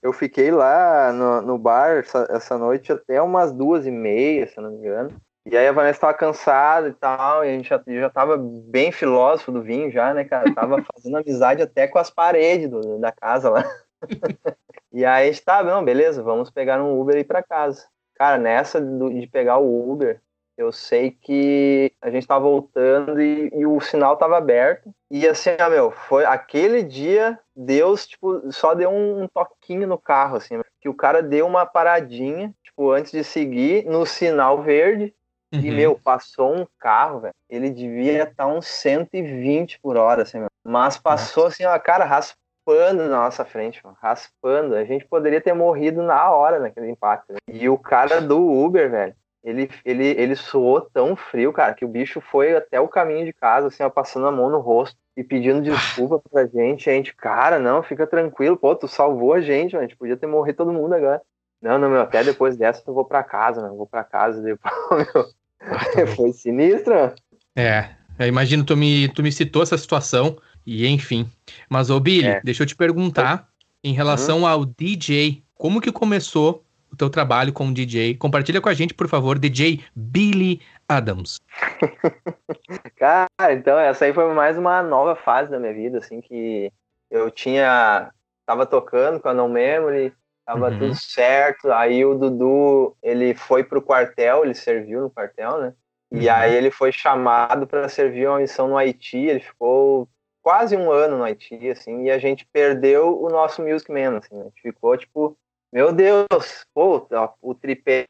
eu 0.02 0.12
fiquei 0.12 0.50
lá 0.50 1.12
no, 1.12 1.42
no 1.42 1.58
bar 1.58 1.98
essa, 1.98 2.26
essa 2.30 2.58
noite 2.58 2.92
até 2.92 3.20
umas 3.20 3.52
duas 3.52 3.86
e 3.86 3.90
meia, 3.90 4.46
se 4.46 4.60
não 4.60 4.70
me 4.70 4.78
engano. 4.78 5.10
E 5.44 5.56
aí 5.56 5.68
a 5.68 5.72
Vanessa 5.72 6.00
tava 6.00 6.14
cansada 6.14 6.88
e 6.88 6.92
tal, 6.92 7.44
e 7.44 7.48
a 7.48 7.52
gente 7.52 7.68
já, 7.68 7.80
já 7.86 8.10
tava 8.10 8.36
bem 8.36 8.90
filósofo 8.90 9.52
do 9.52 9.62
vinho 9.62 9.90
já, 9.92 10.12
né, 10.12 10.24
cara? 10.24 10.52
Tava 10.52 10.82
fazendo 10.92 11.18
amizade 11.18 11.62
até 11.62 11.86
com 11.86 11.98
as 11.98 12.10
paredes 12.10 12.68
do, 12.68 12.98
da 12.98 13.12
casa 13.12 13.50
lá. 13.50 13.64
e 14.92 15.04
aí 15.04 15.28
a 15.28 15.32
gente 15.32 15.44
tá, 15.44 15.62
não, 15.62 15.84
beleza, 15.84 16.20
vamos 16.22 16.50
pegar 16.50 16.82
um 16.82 17.00
Uber 17.00 17.16
e 17.16 17.20
ir 17.20 17.24
pra 17.24 17.44
casa. 17.44 17.86
Cara, 18.16 18.38
nessa 18.38 18.80
de 18.80 19.26
pegar 19.28 19.58
o 19.58 19.92
Uber, 19.92 20.20
eu 20.56 20.72
sei 20.72 21.10
que 21.10 21.92
a 22.00 22.10
gente 22.10 22.26
tava 22.26 22.40
voltando 22.40 23.20
e, 23.20 23.50
e, 23.54 23.66
o 23.66 23.78
sinal 23.80 24.16
tava 24.16 24.38
aberto. 24.38 24.90
E 25.10 25.28
assim, 25.28 25.50
ó, 25.60 25.68
meu, 25.68 25.90
foi 25.90 26.24
aquele 26.24 26.82
dia, 26.82 27.38
Deus, 27.56 28.06
tipo, 28.06 28.52
só 28.52 28.74
deu 28.74 28.90
um, 28.90 29.26
toquinho 29.28 29.86
no 29.86 29.98
carro, 29.98 30.36
assim, 30.36 30.60
que 30.80 30.88
o 30.88 30.94
cara 30.94 31.22
deu 31.22 31.46
uma 31.46 31.64
paradinha, 31.64 32.52
tipo, 32.62 32.90
antes 32.90 33.12
de 33.12 33.24
seguir, 33.24 33.86
no 33.86 34.04
sinal 34.04 34.62
verde, 34.62 35.14
Uhum. 35.54 35.60
E, 35.60 35.70
meu, 35.70 35.98
passou 35.98 36.54
um 36.54 36.66
carro, 36.78 37.20
velho. 37.20 37.34
Ele 37.48 37.70
devia 37.70 38.24
estar 38.24 38.34
tá 38.34 38.46
uns 38.46 38.66
120 38.66 39.78
por 39.80 39.96
hora, 39.96 40.22
assim, 40.22 40.38
meu. 40.38 40.48
Mas 40.64 40.98
passou, 40.98 41.44
Nossa. 41.44 41.54
assim, 41.54 41.64
ó, 41.64 41.78
cara, 41.78 42.04
raspando 42.04 43.04
na 43.08 43.22
nossa 43.24 43.44
frente, 43.44 43.80
mano. 43.84 43.96
Raspando. 44.00 44.74
A 44.74 44.84
gente 44.84 45.06
poderia 45.06 45.40
ter 45.40 45.52
morrido 45.52 46.02
na 46.02 46.30
hora 46.30 46.58
naquele 46.58 46.90
impacto. 46.90 47.32
Né? 47.32 47.38
E 47.48 47.68
o 47.68 47.78
cara 47.78 48.20
do 48.20 48.38
Uber, 48.38 48.90
velho, 48.90 49.14
ele, 49.46 49.70
ele, 49.84 50.04
ele 50.04 50.34
suou 50.34 50.80
tão 50.80 51.14
frio, 51.14 51.52
cara, 51.52 51.72
que 51.72 51.84
o 51.84 51.88
bicho 51.88 52.20
foi 52.20 52.56
até 52.56 52.80
o 52.80 52.88
caminho 52.88 53.24
de 53.24 53.32
casa, 53.32 53.68
assim, 53.68 53.84
ó, 53.84 53.88
passando 53.88 54.26
a 54.26 54.32
mão 54.32 54.50
no 54.50 54.58
rosto 54.58 54.98
e 55.16 55.22
pedindo 55.22 55.62
desculpa 55.62 56.20
pra 56.28 56.46
gente. 56.46 56.90
A 56.90 56.92
gente, 56.92 57.14
cara, 57.14 57.56
não, 57.60 57.80
fica 57.80 58.08
tranquilo, 58.08 58.56
pô, 58.56 58.74
tu 58.74 58.88
salvou 58.88 59.32
a 59.34 59.40
gente, 59.40 59.74
mano. 59.74 59.84
A 59.84 59.88
gente 59.88 59.96
podia 59.96 60.16
ter 60.16 60.26
morrido 60.26 60.56
todo 60.56 60.72
mundo 60.72 60.92
agora. 60.94 61.22
Não, 61.62 61.78
não, 61.78 61.88
meu, 61.88 62.00
até 62.00 62.24
depois 62.24 62.56
dessa 62.56 62.82
eu 62.84 62.92
vou 62.92 63.04
pra 63.04 63.22
casa, 63.22 63.60
eu 63.60 63.76
vou 63.76 63.86
pra 63.86 64.02
casa 64.02 64.42
depois, 64.42 64.74
meu. 65.14 65.26
Ah, 65.60 66.06
Foi 66.16 66.32
sinistro. 66.32 67.14
É, 67.54 67.90
eu 68.18 68.26
imagino 68.26 68.64
tu 68.64 68.76
me, 68.76 69.08
tu 69.10 69.22
me 69.22 69.30
citou 69.30 69.62
essa 69.62 69.78
situação 69.78 70.36
e 70.66 70.88
enfim. 70.88 71.30
Mas, 71.70 71.88
ô 71.88 72.00
Billy, 72.00 72.26
é. 72.26 72.40
deixa 72.42 72.64
eu 72.64 72.66
te 72.66 72.74
perguntar 72.74 73.48
em 73.82 73.92
relação 73.92 74.40
uhum. 74.40 74.46
ao 74.48 74.64
DJ, 74.64 75.44
como 75.54 75.80
que 75.80 75.92
começou 75.92 76.65
o 76.92 76.96
teu 76.96 77.10
trabalho 77.10 77.52
como 77.52 77.72
DJ? 77.72 78.16
Compartilha 78.16 78.60
com 78.60 78.68
a 78.68 78.74
gente, 78.74 78.94
por 78.94 79.08
favor, 79.08 79.38
DJ 79.38 79.84
Billy 79.94 80.60
Adams. 80.88 81.38
Cara, 82.96 83.52
então 83.52 83.78
essa 83.78 84.04
aí 84.04 84.12
foi 84.12 84.32
mais 84.32 84.56
uma 84.56 84.82
nova 84.82 85.14
fase 85.16 85.50
da 85.50 85.58
minha 85.58 85.74
vida, 85.74 85.98
assim, 85.98 86.20
que 86.20 86.72
eu 87.10 87.30
tinha, 87.30 88.10
tava 88.44 88.66
tocando 88.66 89.20
com 89.20 89.28
a 89.28 89.34
No 89.34 89.48
Memory, 89.48 90.12
Tava 90.46 90.70
uhum. 90.70 90.78
tudo 90.78 90.94
certo. 90.94 91.72
Aí 91.72 92.04
o 92.04 92.14
Dudu, 92.14 92.96
ele 93.02 93.34
foi 93.34 93.64
pro 93.64 93.82
quartel, 93.82 94.44
ele 94.44 94.54
serviu 94.54 95.02
no 95.02 95.10
quartel, 95.10 95.60
né? 95.60 95.74
E 96.12 96.28
uhum. 96.28 96.32
aí 96.32 96.54
ele 96.54 96.70
foi 96.70 96.92
chamado 96.92 97.66
para 97.66 97.88
servir 97.88 98.28
uma 98.28 98.38
missão 98.38 98.68
no 98.68 98.78
Haiti. 98.78 99.16
Ele 99.16 99.40
ficou 99.40 100.08
quase 100.40 100.76
um 100.76 100.92
ano 100.92 101.18
no 101.18 101.24
Haiti, 101.24 101.68
assim, 101.68 102.04
e 102.04 102.10
a 102.12 102.18
gente 102.18 102.46
perdeu 102.52 103.20
o 103.20 103.28
nosso 103.28 103.60
Music 103.60 103.90
Man, 103.90 104.18
assim. 104.18 104.40
A 104.40 104.44
gente 104.44 104.62
ficou 104.62 104.96
tipo, 104.96 105.36
meu 105.72 105.92
Deus, 105.92 106.64
pô, 106.74 107.06
o 107.42 107.54
tripé 107.54 108.06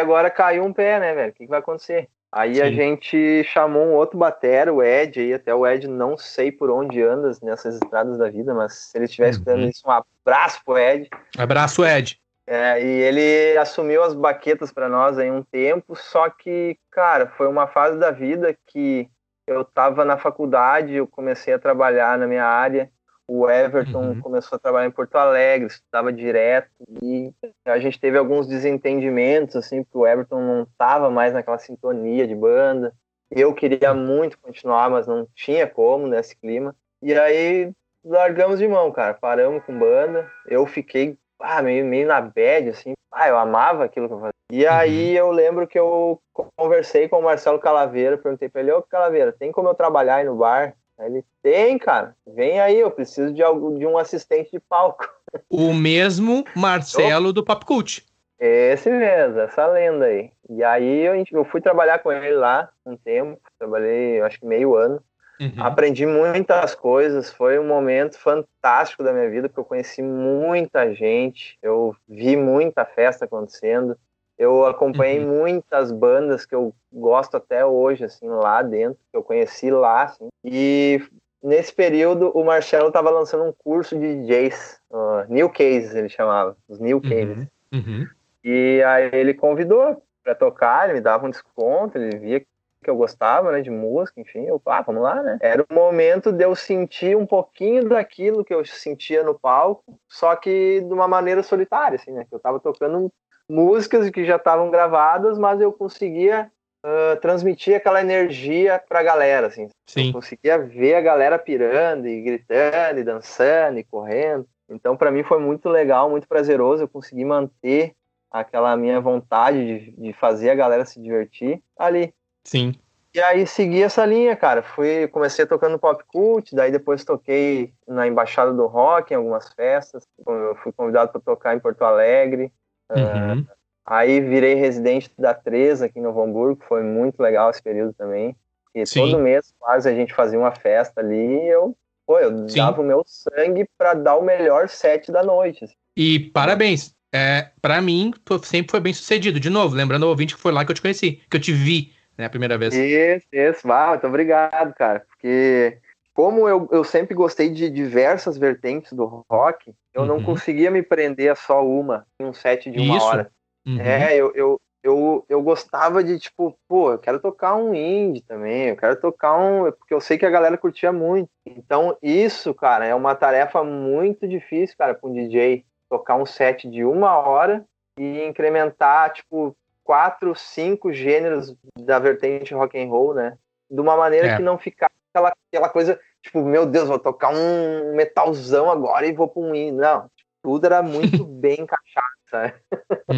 agora 0.00 0.30
caiu 0.30 0.64
um 0.64 0.72
pé, 0.72 1.00
né, 1.00 1.14
velho? 1.14 1.30
O 1.30 1.34
que, 1.34 1.44
que 1.44 1.50
vai 1.50 1.60
acontecer? 1.60 2.08
Aí 2.32 2.56
Sim. 2.56 2.62
a 2.62 2.70
gente 2.70 3.44
chamou 3.44 3.84
um 3.84 3.94
outro 3.94 4.16
batera, 4.16 4.72
o 4.72 4.82
Ed, 4.82 5.18
aí 5.18 5.34
até 5.34 5.52
o 5.52 5.66
Ed 5.66 5.88
não 5.88 6.16
sei 6.16 6.52
por 6.52 6.70
onde 6.70 7.02
andas 7.02 7.40
nessas 7.40 7.74
estradas 7.74 8.18
da 8.18 8.30
vida, 8.30 8.54
mas 8.54 8.74
se 8.74 8.96
ele 8.96 9.06
estiver 9.06 9.26
uhum. 9.26 9.30
escutando 9.30 9.64
isso, 9.64 9.82
um 9.84 9.90
abraço 9.90 10.60
pro 10.64 10.78
Ed. 10.78 11.08
Abraço, 11.36 11.84
Ed. 11.84 12.20
É, 12.46 12.82
e 12.82 12.86
ele 12.86 13.58
assumiu 13.58 14.02
as 14.02 14.14
baquetas 14.14 14.72
para 14.72 14.88
nós 14.88 15.18
em 15.18 15.30
um 15.30 15.42
tempo, 15.42 15.96
só 15.96 16.28
que, 16.30 16.78
cara, 16.90 17.26
foi 17.26 17.48
uma 17.48 17.66
fase 17.66 17.98
da 17.98 18.10
vida 18.10 18.56
que 18.66 19.08
eu 19.46 19.62
estava 19.62 20.04
na 20.04 20.16
faculdade, 20.16 20.94
eu 20.94 21.06
comecei 21.06 21.52
a 21.52 21.58
trabalhar 21.58 22.16
na 22.16 22.26
minha 22.26 22.44
área, 22.44 22.90
o 23.32 23.48
Everton 23.48 24.08
uhum. 24.08 24.20
começou 24.20 24.56
a 24.56 24.58
trabalhar 24.58 24.88
em 24.88 24.90
Porto 24.90 25.14
Alegre, 25.14 25.68
estudava 25.68 26.12
direto 26.12 26.68
e 27.00 27.32
a 27.64 27.78
gente 27.78 28.00
teve 28.00 28.18
alguns 28.18 28.48
desentendimentos, 28.48 29.54
assim, 29.54 29.84
porque 29.84 29.98
o 29.98 30.04
Everton 30.04 30.40
não 30.40 30.62
estava 30.64 31.08
mais 31.10 31.32
naquela 31.32 31.56
sintonia 31.56 32.26
de 32.26 32.34
banda. 32.34 32.92
Eu 33.30 33.54
queria 33.54 33.94
muito 33.94 34.36
continuar, 34.36 34.90
mas 34.90 35.06
não 35.06 35.28
tinha 35.32 35.64
como 35.64 36.08
nesse 36.08 36.34
clima. 36.34 36.74
E 37.00 37.14
aí 37.14 37.70
largamos 38.04 38.58
de 38.58 38.66
mão, 38.66 38.90
cara. 38.90 39.14
Paramos 39.14 39.62
com 39.62 39.78
banda. 39.78 40.28
Eu 40.44 40.66
fiquei 40.66 41.16
ah, 41.38 41.62
meio, 41.62 41.84
meio 41.84 42.08
na 42.08 42.20
bad, 42.20 42.70
assim. 42.70 42.94
Ah, 43.12 43.28
eu 43.28 43.38
amava 43.38 43.84
aquilo 43.84 44.08
que 44.08 44.14
eu 44.14 44.18
fazia. 44.18 44.34
E 44.50 44.64
uhum. 44.66 44.72
aí 44.72 45.16
eu 45.16 45.30
lembro 45.30 45.68
que 45.68 45.78
eu 45.78 46.20
conversei 46.56 47.08
com 47.08 47.20
o 47.20 47.22
Marcelo 47.22 47.60
Calaveira, 47.60 48.18
perguntei 48.18 48.48
pra 48.48 48.60
ele, 48.60 48.72
ô 48.72 48.82
Calaveira, 48.82 49.32
tem 49.32 49.52
como 49.52 49.68
eu 49.68 49.74
trabalhar 49.74 50.16
aí 50.16 50.24
no 50.24 50.34
bar? 50.34 50.74
Ele 51.06 51.24
tem, 51.42 51.78
cara. 51.78 52.14
Vem 52.26 52.60
aí, 52.60 52.78
eu 52.78 52.90
preciso 52.90 53.32
de, 53.32 53.42
algo, 53.42 53.78
de 53.78 53.86
um 53.86 53.96
assistente 53.96 54.50
de 54.52 54.60
palco. 54.60 55.08
O 55.48 55.72
mesmo 55.72 56.44
Marcelo 56.56 57.32
do 57.32 57.44
Pop 57.44 57.64
Cult. 57.64 58.04
Esse 58.36 58.90
mesmo, 58.90 59.38
essa 59.38 59.64
lenda 59.68 60.06
aí. 60.06 60.32
E 60.48 60.64
aí 60.64 61.06
eu, 61.06 61.24
eu 61.30 61.44
fui 61.44 61.60
trabalhar 61.60 62.00
com 62.00 62.10
ele 62.10 62.34
lá 62.34 62.68
um 62.84 62.96
tempo, 62.96 63.38
trabalhei 63.56 64.20
acho 64.22 64.40
que 64.40 64.46
meio 64.46 64.74
ano. 64.74 65.00
Uhum. 65.40 65.62
Aprendi 65.62 66.04
muitas 66.04 66.74
coisas, 66.74 67.32
foi 67.32 67.58
um 67.58 67.66
momento 67.66 68.18
fantástico 68.18 69.02
da 69.04 69.12
minha 69.12 69.30
vida, 69.30 69.48
porque 69.48 69.60
eu 69.60 69.64
conheci 69.64 70.02
muita 70.02 70.92
gente, 70.94 71.58
eu 71.62 71.94
vi 72.08 72.36
muita 72.36 72.84
festa 72.84 73.24
acontecendo, 73.24 73.96
eu 74.40 74.64
acompanhei 74.64 75.22
uhum. 75.22 75.36
muitas 75.36 75.92
bandas 75.92 76.46
que 76.46 76.54
eu 76.54 76.74
gosto 76.90 77.36
até 77.36 77.62
hoje, 77.62 78.04
assim, 78.04 78.26
lá 78.26 78.62
dentro, 78.62 78.98
que 79.10 79.16
eu 79.16 79.22
conheci 79.22 79.70
lá, 79.70 80.04
assim. 80.04 80.28
E 80.42 80.98
nesse 81.42 81.70
período 81.70 82.30
o 82.30 82.42
Marcelo 82.42 82.88
estava 82.88 83.10
lançando 83.10 83.44
um 83.44 83.52
curso 83.52 83.98
de 83.98 84.22
DJs, 84.22 84.80
uh, 84.90 85.26
New 85.28 85.50
Cases 85.50 85.94
ele 85.94 86.08
chamava, 86.08 86.56
os 86.66 86.80
New 86.80 86.96
uhum. 86.96 87.02
Cases. 87.02 87.48
Uhum. 87.70 88.06
E 88.42 88.82
aí 88.82 89.10
ele 89.12 89.34
convidou 89.34 90.02
para 90.24 90.34
tocar, 90.34 90.84
ele 90.84 90.94
me 90.94 91.00
dava 91.02 91.26
um 91.26 91.30
desconto, 91.30 91.98
ele 91.98 92.16
via 92.16 92.40
que 92.40 92.88
eu 92.88 92.96
gostava, 92.96 93.52
né, 93.52 93.60
de 93.60 93.68
música, 93.68 94.18
enfim, 94.22 94.46
eu, 94.46 94.58
ah, 94.64 94.80
vamos 94.80 95.02
lá, 95.02 95.22
né? 95.22 95.36
Era 95.42 95.62
o 95.68 95.74
momento 95.74 96.32
de 96.32 96.42
eu 96.42 96.56
sentir 96.56 97.14
um 97.14 97.26
pouquinho 97.26 97.86
daquilo 97.86 98.42
que 98.42 98.54
eu 98.54 98.64
sentia 98.64 99.22
no 99.22 99.38
palco, 99.38 100.00
só 100.08 100.34
que 100.34 100.80
de 100.80 100.94
uma 100.94 101.06
maneira 101.06 101.42
solitária, 101.42 101.96
assim, 101.96 102.10
né? 102.10 102.24
Que 102.26 102.34
eu 102.34 102.40
tava 102.40 102.58
tocando 102.58 103.12
músicas 103.50 104.08
que 104.10 104.24
já 104.24 104.36
estavam 104.36 104.70
gravadas, 104.70 105.38
mas 105.38 105.60
eu 105.60 105.72
conseguia 105.72 106.50
uh, 106.84 107.20
transmitir 107.20 107.76
aquela 107.76 108.00
energia 108.00 108.82
pra 108.88 109.02
galera, 109.02 109.48
assim. 109.48 109.68
Sim. 109.88 110.06
Eu 110.06 110.12
conseguia 110.12 110.58
ver 110.58 110.94
a 110.94 111.00
galera 111.00 111.38
pirando 111.38 112.06
e 112.06 112.22
gritando 112.22 113.00
e 113.00 113.04
dançando 113.04 113.78
e 113.78 113.84
correndo. 113.84 114.46
Então, 114.68 114.96
para 114.96 115.10
mim 115.10 115.24
foi 115.24 115.40
muito 115.40 115.68
legal, 115.68 116.08
muito 116.08 116.28
prazeroso. 116.28 116.84
Eu 116.84 116.88
consegui 116.88 117.24
manter 117.24 117.92
aquela 118.30 118.76
minha 118.76 119.00
vontade 119.00 119.58
de, 119.58 119.90
de 119.90 120.12
fazer 120.12 120.50
a 120.50 120.54
galera 120.54 120.84
se 120.84 121.02
divertir 121.02 121.60
ali. 121.76 122.14
Sim. 122.44 122.74
E 123.12 123.20
aí 123.20 123.44
segui 123.44 123.82
essa 123.82 124.06
linha, 124.06 124.36
cara. 124.36 124.62
Fui, 124.62 125.08
comecei 125.08 125.44
tocando 125.44 125.80
pop 125.80 126.04
cult, 126.06 126.54
daí 126.54 126.70
depois 126.70 127.04
toquei 127.04 127.72
na 127.88 128.06
Embaixada 128.06 128.52
do 128.52 128.66
Rock 128.66 129.12
em 129.12 129.16
algumas 129.16 129.52
festas. 129.52 130.04
Eu 130.24 130.54
fui 130.62 130.70
convidado 130.70 131.10
para 131.10 131.20
tocar 131.20 131.56
em 131.56 131.58
Porto 131.58 131.82
Alegre. 131.82 132.52
Uhum. 132.94 133.40
Uh, 133.40 133.46
aí 133.86 134.20
virei 134.20 134.54
residente 134.54 135.10
da 135.18 135.34
Treza 135.34 135.86
aqui 135.86 135.98
em 135.98 136.02
Novo 136.02 136.22
Hamburgo, 136.22 136.62
foi 136.66 136.82
muito 136.82 137.20
legal 137.20 137.50
esse 137.50 137.62
período 137.62 137.92
também. 137.94 138.36
E 138.74 138.86
Sim. 138.86 139.00
todo 139.00 139.18
mês 139.18 139.52
quase 139.58 139.88
a 139.88 139.94
gente 139.94 140.14
fazia 140.14 140.38
uma 140.38 140.52
festa 140.52 141.00
ali 141.00 141.16
e 141.16 141.48
eu, 141.48 141.76
pô, 142.06 142.18
eu 142.18 142.48
Sim. 142.48 142.58
dava 142.58 142.80
o 142.80 142.84
meu 142.84 143.02
sangue 143.04 143.68
para 143.76 143.94
dar 143.94 144.16
o 144.16 144.22
melhor 144.22 144.68
set 144.68 145.10
da 145.10 145.22
noite. 145.22 145.64
Assim. 145.64 145.74
E 145.96 146.20
parabéns. 146.20 146.94
É, 147.12 147.50
para 147.60 147.80
mim, 147.80 148.12
sempre 148.44 148.70
foi 148.70 148.78
bem 148.78 148.94
sucedido. 148.94 149.40
De 149.40 149.50
novo, 149.50 149.74
lembrando 149.74 150.04
ao 150.04 150.10
ouvinte 150.10 150.36
que 150.36 150.40
foi 150.40 150.52
lá 150.52 150.64
que 150.64 150.70
eu 150.70 150.76
te 150.76 150.82
conheci, 150.82 151.20
que 151.28 151.36
eu 151.36 151.40
te 151.40 151.52
vi, 151.52 151.92
né, 152.16 152.26
a 152.26 152.30
primeira 152.30 152.56
vez. 152.56 152.72
Isso, 152.72 153.26
isso. 153.32 153.72
Ah, 153.72 153.88
muito 153.88 154.06
obrigado, 154.06 154.72
cara. 154.74 155.00
Porque 155.08 155.78
como 156.20 156.46
eu, 156.46 156.68
eu 156.70 156.84
sempre 156.84 157.14
gostei 157.14 157.48
de 157.48 157.70
diversas 157.70 158.36
vertentes 158.36 158.92
do 158.92 159.24
rock, 159.30 159.72
eu 159.94 160.02
uhum. 160.02 160.06
não 160.06 160.22
conseguia 160.22 160.70
me 160.70 160.82
prender 160.82 161.32
a 161.32 161.34
só 161.34 161.66
uma, 161.66 162.06
em 162.20 162.26
um 162.26 162.32
set 162.34 162.70
de 162.70 162.78
uma 162.78 162.98
Isso. 162.98 163.06
hora. 163.06 163.32
Uhum. 163.66 163.80
É, 163.80 164.14
eu, 164.14 164.30
eu, 164.34 164.60
eu, 164.82 165.24
eu 165.30 165.42
gostava 165.42 166.04
de, 166.04 166.18
tipo, 166.18 166.54
pô, 166.68 166.92
eu 166.92 166.98
quero 166.98 167.20
tocar 167.20 167.56
um 167.56 167.74
indie 167.74 168.20
também, 168.20 168.68
eu 168.68 168.76
quero 168.76 169.00
tocar 169.00 169.34
um. 169.34 169.72
Porque 169.72 169.94
eu 169.94 170.00
sei 170.00 170.18
que 170.18 170.26
a 170.26 170.30
galera 170.30 170.58
curtia 170.58 170.92
muito. 170.92 171.30
Então, 171.46 171.96
isso, 172.02 172.52
cara, 172.52 172.84
é 172.84 172.94
uma 172.94 173.14
tarefa 173.14 173.64
muito 173.64 174.28
difícil, 174.28 174.76
cara, 174.76 174.92
para 174.92 175.08
um 175.08 175.14
DJ. 175.14 175.64
Tocar 175.88 176.16
um 176.16 176.26
set 176.26 176.68
de 176.68 176.84
uma 176.84 177.16
hora 177.16 177.64
e 177.98 178.22
incrementar, 178.24 179.10
tipo, 179.14 179.56
quatro, 179.82 180.34
cinco 180.34 180.92
gêneros 180.92 181.56
da 181.78 181.98
vertente 181.98 182.52
rock 182.52 182.78
and 182.78 182.90
roll, 182.90 183.14
né? 183.14 183.38
De 183.70 183.80
uma 183.80 183.96
maneira 183.96 184.28
é. 184.28 184.36
que 184.36 184.42
não 184.42 184.58
ficasse 184.58 184.92
aquela, 185.14 185.32
aquela 185.50 185.68
coisa 185.70 185.98
tipo, 186.22 186.42
meu 186.42 186.66
Deus, 186.66 186.88
vou 186.88 186.98
tocar 186.98 187.32
um 187.32 187.94
metalzão 187.94 188.70
agora 188.70 189.06
e 189.06 189.12
vou 189.12 189.28
pra 189.28 189.42
um. 189.42 189.72
Não, 189.72 190.10
tudo 190.42 190.66
era 190.66 190.82
muito 190.82 191.24
bem 191.24 191.60
encaixado, 191.60 192.06
sabe? 192.30 192.54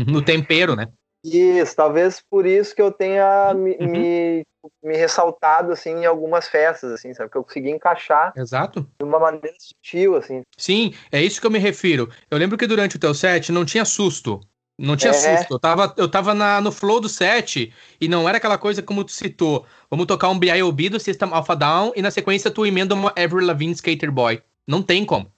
No 0.07 0.25
tempero, 0.25 0.75
né? 0.75 0.89
Isso, 1.25 1.77
talvez 1.77 2.21
por 2.29 2.47
isso 2.47 2.75
que 2.75 2.83
eu 2.83 2.91
tenha 2.91 3.55
me, 3.55 3.77
uhum. 3.77 3.87
me, 3.87 4.43
me, 4.83 4.97
ressaltado, 4.97 5.71
assim, 5.71 5.91
em 5.91 6.05
algumas 6.05 6.49
festas, 6.49 6.91
assim, 6.91 7.15
sabe? 7.15 7.31
Que 7.31 7.39
eu 7.39 7.45
consegui 7.45 7.71
encaixar 7.71 8.33
Exato. 8.37 8.89
de 8.99 9.05
uma 9.05 9.21
maneira 9.21 9.55
sutil, 9.57 10.17
assim. 10.17 10.43
Sim, 10.59 10.93
é 11.13 11.23
isso 11.23 11.41
que 11.41 11.47
eu 11.47 11.51
me 11.51 11.61
refiro. 11.61 12.11
Eu 12.29 12.39
lembro 12.39 12.59
que 12.59 12.67
durante 12.67 12.97
o 12.97 12.99
teu 12.99 13.15
set 13.15 13.53
não 13.53 13.65
tinha 13.65 13.85
susto. 13.85 14.41
Não 14.83 14.97
tinha 14.97 15.13
é. 15.13 15.37
susto. 15.37 15.55
Eu 15.55 15.59
tava, 15.61 15.95
eu 15.97 16.09
tava 16.09 16.35
na, 16.35 16.61
no 16.61 16.73
flow 16.73 17.01
do 17.01 17.09
set 17.09 17.73
e 18.01 18.09
não 18.09 18.29
era 18.29 18.39
aquela 18.39 18.59
coisa 18.59 18.83
como 18.83 19.05
tu 19.05 19.13
citou. 19.13 19.65
Vamos 19.89 20.07
tocar 20.07 20.29
um 20.29 20.37
B.I.O.B. 20.37 20.89
do 20.89 20.99
System 20.99 21.29
Alpha 21.33 21.55
Down 21.55 21.93
e 21.95 22.03
na 22.03 22.11
sequência 22.11 22.51
tu 22.51 22.67
emenda 22.67 22.93
uma 22.93 23.11
Avril 23.11 23.47
Lavigne 23.47 23.73
Skater 23.75 24.11
Boy. 24.11 24.43
Não 24.67 24.83
tem 24.83 25.05
como. 25.05 25.31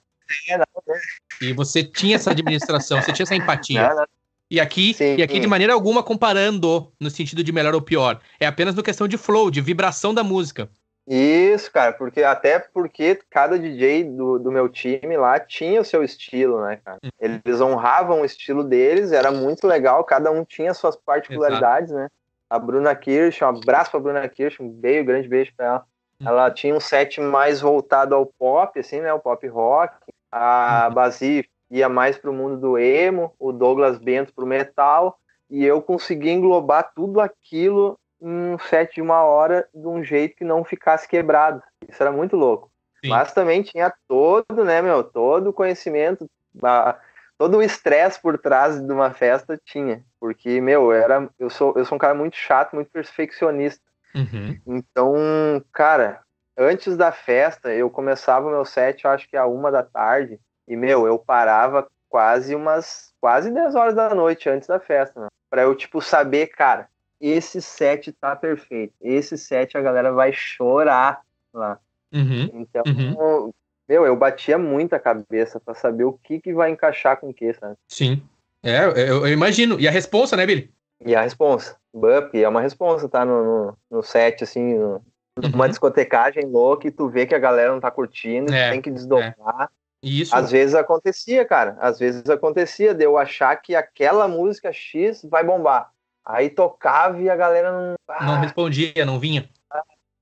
É, 0.49 0.57
não, 0.57 0.65
é. 0.89 1.45
E 1.45 1.53
você 1.53 1.83
tinha 1.83 2.15
essa 2.15 2.31
administração, 2.31 2.99
você 2.99 3.13
tinha 3.13 3.23
essa 3.23 3.35
empatia. 3.35 3.87
Não, 3.87 3.95
não. 3.97 4.05
E 4.49 4.59
aqui, 4.59 4.95
sim, 4.95 5.15
e 5.15 5.23
aqui 5.23 5.39
de 5.39 5.47
maneira 5.47 5.73
alguma 5.73 6.01
comparando 6.01 6.91
no 6.99 7.09
sentido 7.11 7.43
de 7.43 7.51
melhor 7.51 7.75
ou 7.75 7.81
pior. 7.81 8.19
É 8.39 8.47
apenas 8.47 8.73
no 8.73 8.81
questão 8.81 9.07
de 9.07 9.17
flow, 9.17 9.51
de 9.51 9.61
vibração 9.61 10.11
da 10.11 10.23
música. 10.23 10.69
Isso, 11.07 11.71
cara, 11.71 11.93
porque 11.93 12.23
até 12.23 12.57
porque 12.57 13.19
cada 13.29 13.59
DJ 13.59 14.05
do, 14.05 14.39
do 14.39 14.51
meu 14.51 14.67
time 14.67 15.15
lá 15.15 15.39
tinha 15.39 15.79
o 15.79 15.85
seu 15.85 16.03
estilo, 16.03 16.61
né, 16.61 16.79
cara? 16.83 16.97
Uhum. 17.03 17.09
Eles 17.19 17.61
honravam 17.61 18.21
o 18.21 18.25
estilo 18.25 18.63
deles, 18.63 19.11
era 19.11 19.31
muito 19.31 19.67
legal, 19.67 20.03
cada 20.03 20.31
um 20.31 20.43
tinha 20.43 20.73
suas 20.73 20.95
particularidades, 20.95 21.91
Exato. 21.91 22.03
né? 22.03 22.09
A 22.49 22.57
Bruna 22.57 22.95
Kirsch, 22.95 23.41
um 23.43 23.47
abraço 23.47 23.91
pra 23.91 23.99
Bruna 23.99 24.27
Kirsch, 24.27 24.59
um 24.59 24.69
beijo, 24.69 25.03
um 25.03 25.05
grande 25.05 25.27
beijo 25.27 25.53
pra 25.55 25.65
ela. 25.65 25.85
Uhum. 26.19 26.27
Ela 26.27 26.51
tinha 26.51 26.75
um 26.75 26.79
set 26.79 27.21
mais 27.21 27.61
voltado 27.61 28.15
ao 28.15 28.25
pop, 28.25 28.79
assim, 28.79 29.01
né? 29.01 29.13
O 29.13 29.19
pop 29.19 29.45
rock. 29.47 29.93
A 30.31 30.87
uhum. 30.87 30.93
Basi 30.93 31.49
ia 31.69 31.89
mais 31.89 32.17
pro 32.17 32.33
mundo 32.33 32.57
do 32.57 32.77
emo, 32.77 33.33
o 33.39 33.51
Douglas 33.51 33.97
Bento 33.99 34.33
pro 34.33 34.45
metal. 34.45 35.19
E 35.49 35.63
eu 35.63 35.81
consegui 35.81 36.29
englobar 36.29 36.91
tudo 36.95 37.19
aquilo 37.19 37.97
um 38.25 38.57
set 38.57 38.95
de 38.95 39.01
uma 39.01 39.21
hora 39.23 39.67
de 39.73 39.87
um 39.87 40.03
jeito 40.03 40.35
que 40.35 40.43
não 40.43 40.63
ficasse 40.63 41.07
quebrado. 41.07 41.61
Isso 41.87 42.01
era 42.01 42.11
muito 42.11 42.35
louco. 42.35 42.71
Sim. 43.03 43.09
Mas 43.09 43.31
também 43.33 43.61
tinha 43.61 43.93
todo, 44.07 44.65
né, 44.65 44.81
meu, 44.81 45.03
todo 45.03 45.49
o 45.51 45.53
conhecimento, 45.53 46.25
a, 46.63 46.97
todo 47.37 47.57
o 47.57 47.61
estresse 47.61 48.19
por 48.19 48.37
trás 48.39 48.81
de 48.81 48.91
uma 48.91 49.11
festa 49.11 49.59
tinha. 49.63 50.03
Porque, 50.19 50.59
meu, 50.59 50.91
era, 50.91 51.29
eu, 51.37 51.51
sou, 51.51 51.73
eu 51.75 51.85
sou 51.85 51.97
um 51.97 51.99
cara 51.99 52.15
muito 52.15 52.35
chato, 52.35 52.73
muito 52.73 52.89
perfeccionista. 52.89 53.83
Uhum. 54.15 54.59
Então, 54.65 55.63
cara, 55.71 56.21
antes 56.57 56.97
da 56.97 57.11
festa, 57.11 57.71
eu 57.73 57.91
começava 57.91 58.47
o 58.47 58.51
meu 58.51 58.65
set, 58.65 59.05
eu 59.05 59.11
acho 59.11 59.29
que 59.29 59.37
a 59.37 59.45
uma 59.45 59.71
da 59.71 59.83
tarde, 59.83 60.39
e, 60.67 60.75
meu, 60.75 61.05
eu 61.05 61.19
parava 61.19 61.87
quase 62.09 62.55
umas, 62.55 63.13
quase 63.21 63.51
10 63.51 63.75
horas 63.75 63.93
da 63.93 64.15
noite 64.15 64.49
antes 64.49 64.67
da 64.67 64.79
festa, 64.79 65.19
né? 65.19 65.27
Pra 65.47 65.61
eu, 65.61 65.75
tipo, 65.75 66.01
saber, 66.01 66.47
cara, 66.47 66.89
esse 67.19 67.61
set 67.61 68.11
tá 68.13 68.35
perfeito. 68.35 68.93
Esse 69.01 69.37
set 69.37 69.77
a 69.77 69.81
galera 69.81 70.11
vai 70.11 70.31
chorar 70.33 71.21
lá. 71.53 71.79
Uhum, 72.13 72.49
então, 72.53 72.83
uhum. 72.87 73.51
meu, 73.87 74.05
eu 74.05 74.15
batia 74.15 74.57
muita 74.57 74.99
cabeça 74.99 75.59
para 75.59 75.73
saber 75.73 76.05
o 76.05 76.13
que, 76.13 76.39
que 76.39 76.53
vai 76.53 76.71
encaixar 76.71 77.17
com 77.17 77.29
o 77.29 77.33
que, 77.33 77.53
sabe? 77.53 77.75
Sim. 77.87 78.21
É, 78.63 78.85
eu, 78.85 78.93
eu, 78.95 79.27
imagino. 79.27 79.79
E 79.79 79.87
a 79.87 79.91
responsa, 79.91 80.35
né, 80.35 80.45
Billy? 80.45 80.73
E 81.05 81.15
a 81.15 81.21
responsa. 81.21 81.75
Bup 81.93 82.33
é 82.33 82.47
uma 82.47 82.61
responsa, 82.61 83.07
tá? 83.07 83.23
No, 83.25 83.43
no, 83.43 83.77
no 83.91 84.03
set, 84.03 84.43
assim, 84.43 84.75
no, 84.75 85.01
uhum. 85.43 85.51
uma 85.53 85.69
discotecagem 85.69 86.45
louca 86.45 86.87
e 86.87 86.91
tu 86.91 87.09
vê 87.09 87.25
que 87.25 87.35
a 87.35 87.39
galera 87.39 87.71
não 87.71 87.79
tá 87.79 87.91
curtindo, 87.91 88.53
é, 88.53 88.71
tem 88.71 88.81
que 88.81 88.91
desdobrar. 88.91 89.35
É. 89.61 89.85
Isso. 90.01 90.35
Às 90.35 90.51
vezes 90.51 90.75
acontecia, 90.75 91.43
cara. 91.45 91.77
Às 91.79 91.97
vezes 91.97 92.29
acontecia 92.29 92.93
de 92.93 93.03
eu 93.03 93.17
achar 93.17 93.55
que 93.55 93.75
aquela 93.75 94.27
música 94.27 94.71
X 94.71 95.25
vai 95.29 95.43
bombar. 95.43 95.91
Aí 96.25 96.49
tocava 96.49 97.21
e 97.21 97.29
a 97.29 97.35
galera 97.35 97.71
não. 97.71 97.95
Ah, 98.07 98.25
não 98.25 98.39
respondia, 98.39 99.05
não 99.05 99.19
vinha. 99.19 99.47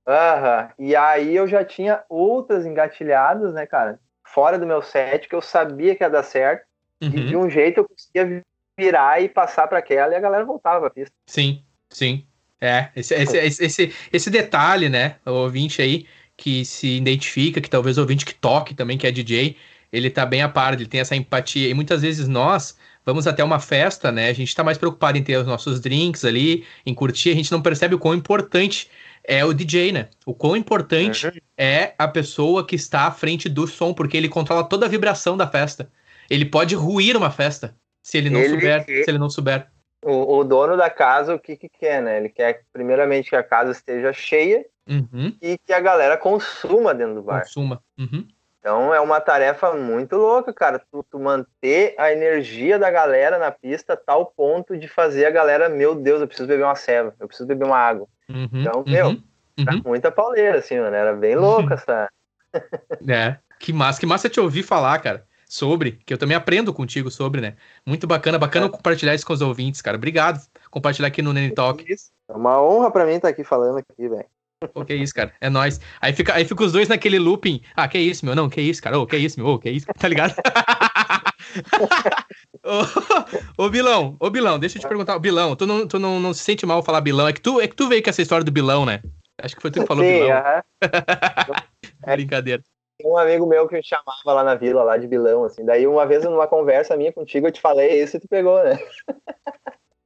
Aham. 0.05 0.69
E 0.77 0.95
aí 0.95 1.35
eu 1.35 1.47
já 1.47 1.63
tinha 1.63 2.03
outras 2.09 2.65
engatilhadas, 2.65 3.53
né, 3.53 3.65
cara? 3.65 3.99
Fora 4.25 4.59
do 4.59 4.67
meu 4.67 4.81
set, 4.81 5.29
que 5.29 5.35
eu 5.35 5.41
sabia 5.41 5.95
que 5.95 6.03
ia 6.03 6.09
dar 6.09 6.23
certo. 6.23 6.65
Uhum. 7.01 7.09
E 7.09 7.25
de 7.25 7.37
um 7.37 7.49
jeito 7.49 7.79
eu 7.79 7.87
conseguia 7.87 8.43
virar 8.77 9.21
e 9.21 9.29
passar 9.29 9.67
para 9.67 9.77
aquela 9.77 10.13
e 10.13 10.15
a 10.15 10.19
galera 10.19 10.43
voltava 10.43 10.81
pra 10.81 10.89
pista. 10.89 11.15
Sim, 11.27 11.63
sim. 11.89 12.25
É, 12.59 12.89
esse, 12.95 13.13
esse, 13.13 13.65
esse, 13.65 13.95
esse, 14.11 14.29
detalhe, 14.29 14.87
né? 14.87 15.17
O 15.25 15.31
ouvinte 15.31 15.81
aí 15.81 16.07
que 16.35 16.63
se 16.65 16.97
identifica, 16.97 17.61
que 17.61 17.69
talvez 17.69 17.97
o 17.97 18.01
ouvinte 18.01 18.25
que 18.25 18.33
toque 18.33 18.73
também, 18.73 18.97
que 18.97 19.05
é 19.05 19.11
DJ, 19.11 19.57
ele 19.91 20.09
tá 20.09 20.25
bem 20.25 20.41
a 20.41 20.49
par, 20.49 20.73
ele 20.73 20.87
tem 20.87 21.01
essa 21.01 21.15
empatia. 21.15 21.69
E 21.69 21.73
muitas 21.73 22.01
vezes 22.01 22.27
nós 22.27 22.77
vamos 23.05 23.27
até 23.27 23.43
uma 23.43 23.59
festa, 23.59 24.11
né? 24.11 24.29
A 24.29 24.33
gente 24.33 24.55
tá 24.55 24.63
mais 24.63 24.77
preocupado 24.77 25.17
em 25.17 25.23
ter 25.23 25.37
os 25.37 25.47
nossos 25.47 25.79
drinks 25.79 26.25
ali, 26.25 26.65
em 26.85 26.93
curtir, 26.93 27.31
a 27.31 27.35
gente 27.35 27.51
não 27.51 27.61
percebe 27.61 27.95
o 27.95 27.99
quão 27.99 28.13
importante 28.13 28.89
é 29.23 29.43
o 29.45 29.53
DJ, 29.53 29.91
né? 29.91 30.09
O 30.25 30.33
quão 30.33 30.55
importante 30.55 31.27
uhum. 31.27 31.33
é 31.57 31.93
a 31.97 32.07
pessoa 32.07 32.65
que 32.65 32.75
está 32.75 33.07
à 33.07 33.11
frente 33.11 33.47
do 33.47 33.67
som, 33.67 33.93
porque 33.93 34.17
ele 34.17 34.27
controla 34.27 34.63
toda 34.63 34.85
a 34.85 34.89
vibração 34.89 35.37
da 35.37 35.47
festa. 35.47 35.89
Ele 36.29 36.45
pode 36.45 36.75
ruir 36.75 37.15
uma 37.15 37.31
festa 37.31 37.75
se 38.01 38.17
ele 38.17 38.29
não 38.29 38.39
ele, 38.39 38.49
souber, 38.49 38.85
se 38.85 39.05
ele 39.09 39.17
não 39.17 39.29
souber. 39.29 39.67
O, 40.03 40.39
o, 40.39 40.43
dono 40.43 40.75
da 40.75 40.89
casa, 40.89 41.33
o 41.33 41.39
que 41.39 41.55
que 41.55 41.69
quer, 41.69 42.01
né? 42.01 42.17
Ele 42.17 42.29
quer, 42.29 42.63
primeiramente, 42.73 43.29
que 43.29 43.35
a 43.35 43.43
casa 43.43 43.71
esteja 43.71 44.11
cheia 44.11 44.65
uhum. 44.87 45.33
e 45.41 45.57
que 45.57 45.71
a 45.71 45.79
galera 45.79 46.17
consuma 46.17 46.93
dentro 46.93 47.15
do 47.15 47.23
bar. 47.23 47.43
Consuma. 47.43 47.81
Uhum. 47.97 48.27
Então 48.63 48.93
é 48.93 49.01
uma 49.01 49.19
tarefa 49.19 49.73
muito 49.73 50.15
louca, 50.15 50.53
cara. 50.53 50.79
Tu, 50.79 51.05
tu, 51.11 51.19
manter 51.19 51.95
a 51.97 52.13
energia 52.13 52.79
da 52.79 52.89
galera 52.89 53.37
na 53.37 53.51
pista 53.51 53.91
a 53.91 53.97
tal 53.97 54.27
ponto 54.27 54.77
de 54.77 54.87
fazer 54.87 55.25
a 55.25 55.29
galera, 55.29 55.67
meu 55.67 55.93
Deus, 55.93 56.21
eu 56.21 56.27
preciso 56.27 56.47
beber 56.47 56.63
uma 56.63 56.75
ceva, 56.75 57.13
eu 57.19 57.27
preciso 57.27 57.45
beber 57.45 57.65
uma 57.65 57.77
água. 57.77 58.07
Uhum, 58.29 58.47
então, 58.53 58.85
meu, 58.87 59.07
uhum, 59.07 59.23
uhum. 59.59 59.81
muita 59.83 60.09
pauleira, 60.09 60.59
assim, 60.59 60.79
mano. 60.79 60.95
Era 60.95 61.11
bem 61.11 61.35
louca 61.35 61.73
essa. 61.73 62.09
é, 63.05 63.35
que 63.59 63.73
massa, 63.73 63.99
que 63.99 64.05
massa 64.05 64.29
te 64.29 64.39
ouvir 64.39 64.63
falar, 64.63 64.97
cara. 64.99 65.25
Sobre, 65.45 65.99
que 66.05 66.13
eu 66.13 66.17
também 66.17 66.37
aprendo 66.37 66.73
contigo 66.73 67.11
sobre, 67.11 67.41
né? 67.41 67.57
Muito 67.85 68.07
bacana, 68.07 68.39
bacana 68.39 68.67
é. 68.67 68.69
compartilhar 68.69 69.13
isso 69.13 69.25
com 69.27 69.33
os 69.33 69.41
ouvintes, 69.41 69.81
cara. 69.81 69.97
Obrigado 69.97 70.39
por 70.53 70.69
compartilhar 70.69 71.09
aqui 71.09 71.21
no 71.21 71.33
Nene 71.33 71.53
Talk. 71.53 71.85
É 72.29 72.33
uma 72.33 72.63
honra 72.63 72.89
para 72.89 73.05
mim 73.05 73.15
estar 73.15 73.27
aqui 73.27 73.43
falando 73.43 73.77
aqui, 73.77 74.07
velho. 74.07 74.25
Pô, 74.73 74.85
que 74.85 74.93
isso, 74.93 75.13
cara. 75.13 75.33
É 75.41 75.49
nóis. 75.49 75.79
Aí 75.99 76.13
fica, 76.13 76.33
aí 76.33 76.45
fica 76.45 76.63
os 76.63 76.71
dois 76.71 76.87
naquele 76.87 77.19
looping. 77.19 77.61
Ah, 77.75 77.87
que 77.87 77.97
isso, 77.97 78.25
meu? 78.25 78.35
Não, 78.35 78.49
que 78.49 78.61
isso, 78.61 78.81
cara. 78.81 78.97
Ô, 78.97 79.01
oh, 79.01 79.07
que 79.07 79.17
isso, 79.17 79.39
meu? 79.39 79.47
Ô, 79.47 79.53
oh, 79.53 79.59
que 79.59 79.69
isso, 79.69 79.87
tá 79.97 80.07
ligado? 80.07 80.35
ô, 83.57 83.65
ô, 83.65 83.69
Bilão, 83.69 84.15
ô, 84.19 84.29
Bilão, 84.29 84.59
deixa 84.59 84.77
eu 84.77 84.81
te 84.81 84.87
perguntar. 84.87 85.17
Bilão, 85.19 85.55
tu 85.55 85.65
não, 85.65 85.87
tu 85.87 85.99
não, 85.99 86.19
não 86.19 86.33
se 86.33 86.43
sente 86.43 86.65
mal 86.65 86.83
falar 86.83 87.01
Bilão? 87.01 87.27
É 87.27 87.33
que, 87.33 87.41
tu, 87.41 87.59
é 87.59 87.67
que 87.67 87.75
tu 87.75 87.87
veio 87.87 88.03
com 88.03 88.09
essa 88.09 88.21
história 88.21 88.43
do 88.43 88.51
Bilão, 88.51 88.85
né? 88.85 89.01
Acho 89.41 89.55
que 89.55 89.61
foi 89.61 89.71
tu 89.71 89.81
que 89.81 89.87
falou 89.87 90.03
Sim, 90.03 90.11
Bilão. 90.11 90.37
Uh 90.37 90.83
-huh. 92.05 92.15
Brincadeira. 92.15 92.63
Tem 92.97 93.09
um 93.09 93.17
amigo 93.17 93.47
meu 93.47 93.67
que 93.67 93.75
me 93.75 93.83
chamava 93.83 94.21
lá 94.25 94.43
na 94.43 94.55
vila, 94.55 94.83
lá 94.83 94.97
de 94.97 95.07
Bilão, 95.07 95.43
assim. 95.43 95.65
Daí 95.65 95.87
uma 95.87 96.05
vez 96.05 96.23
numa 96.23 96.47
conversa 96.47 96.95
minha 96.95 97.11
contigo, 97.11 97.47
eu 97.47 97.51
te 97.51 97.59
falei 97.59 98.01
isso 98.01 98.17
e 98.17 98.19
tu 98.19 98.27
pegou, 98.27 98.63
né? 98.63 98.77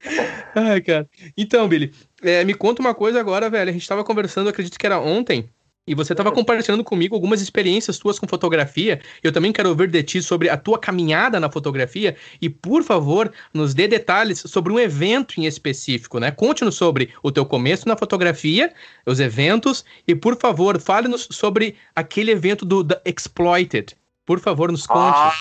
Ai, 0.55 0.81
cara. 0.81 1.07
Então, 1.37 1.67
Billy, 1.67 1.93
é, 2.21 2.43
me 2.43 2.53
conta 2.53 2.81
uma 2.81 2.93
coisa 2.93 3.19
agora, 3.19 3.49
velho. 3.49 3.69
A 3.69 3.73
gente 3.73 3.87
tava 3.87 4.03
conversando, 4.03 4.49
acredito 4.49 4.77
que 4.77 4.85
era 4.85 4.99
ontem, 4.99 5.49
e 5.87 5.95
você 5.95 6.11
estava 6.11 6.33
compartilhando 6.33 6.83
comigo 6.83 7.15
algumas 7.15 7.41
experiências 7.41 7.97
tuas 7.97 8.19
com 8.19 8.27
fotografia. 8.27 8.99
Eu 9.23 9.31
também 9.31 9.53
quero 9.53 9.69
ouvir 9.69 9.89
de 9.89 10.03
ti 10.03 10.21
sobre 10.21 10.49
a 10.49 10.57
tua 10.57 10.77
caminhada 10.77 11.39
na 11.39 11.49
fotografia 11.49 12.17
e, 12.41 12.49
por 12.49 12.83
favor, 12.83 13.31
nos 13.53 13.73
dê 13.73 13.87
detalhes 13.87 14.43
sobre 14.45 14.73
um 14.73 14.77
evento 14.77 15.39
em 15.39 15.45
específico, 15.45 16.19
né? 16.19 16.29
Conte-nos 16.29 16.75
sobre 16.75 17.13
o 17.23 17.31
teu 17.31 17.45
começo 17.45 17.87
na 17.87 17.95
fotografia, 17.95 18.73
os 19.05 19.21
eventos 19.21 19.85
e, 20.05 20.13
por 20.13 20.37
favor, 20.37 20.77
fale-nos 20.77 21.29
sobre 21.31 21.77
aquele 21.95 22.31
evento 22.31 22.65
do 22.65 22.83
The 22.83 23.01
Exploited. 23.05 23.95
Por 24.25 24.41
favor, 24.41 24.69
nos 24.69 24.85
conte. 24.85 25.15
Ah, 25.17 25.33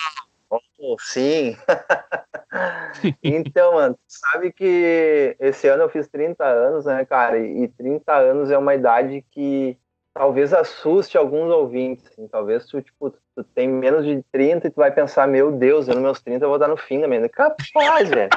sim. 0.99 1.55
então, 3.23 3.73
mano, 3.73 3.97
sabe 4.07 4.51
que 4.51 5.35
esse 5.39 5.67
ano 5.67 5.83
eu 5.83 5.89
fiz 5.89 6.07
30 6.07 6.45
anos, 6.45 6.85
né, 6.85 7.05
cara? 7.05 7.39
E 7.39 7.67
30 7.69 8.13
anos 8.13 8.51
é 8.51 8.57
uma 8.57 8.75
idade 8.75 9.25
que 9.31 9.77
talvez 10.13 10.53
assuste 10.53 11.17
alguns 11.17 11.51
ouvintes. 11.51 12.05
Assim. 12.07 12.27
Talvez 12.27 12.65
tu, 12.65 12.81
tipo, 12.81 13.11
tu 13.11 13.43
tem 13.55 13.67
menos 13.67 14.05
de 14.05 14.23
30 14.31 14.67
e 14.67 14.71
tu 14.71 14.75
vai 14.75 14.91
pensar, 14.91 15.27
meu 15.27 15.51
Deus, 15.51 15.87
eu 15.87 15.93
nos 15.93 16.03
meus 16.03 16.21
30 16.21 16.45
eu 16.45 16.49
vou 16.49 16.59
dar 16.59 16.67
no 16.67 16.77
fim 16.77 16.99
da 16.99 17.07
minha 17.07 17.21
vida. 17.21 17.33
Capaz, 17.33 18.09
velho. 18.09 18.29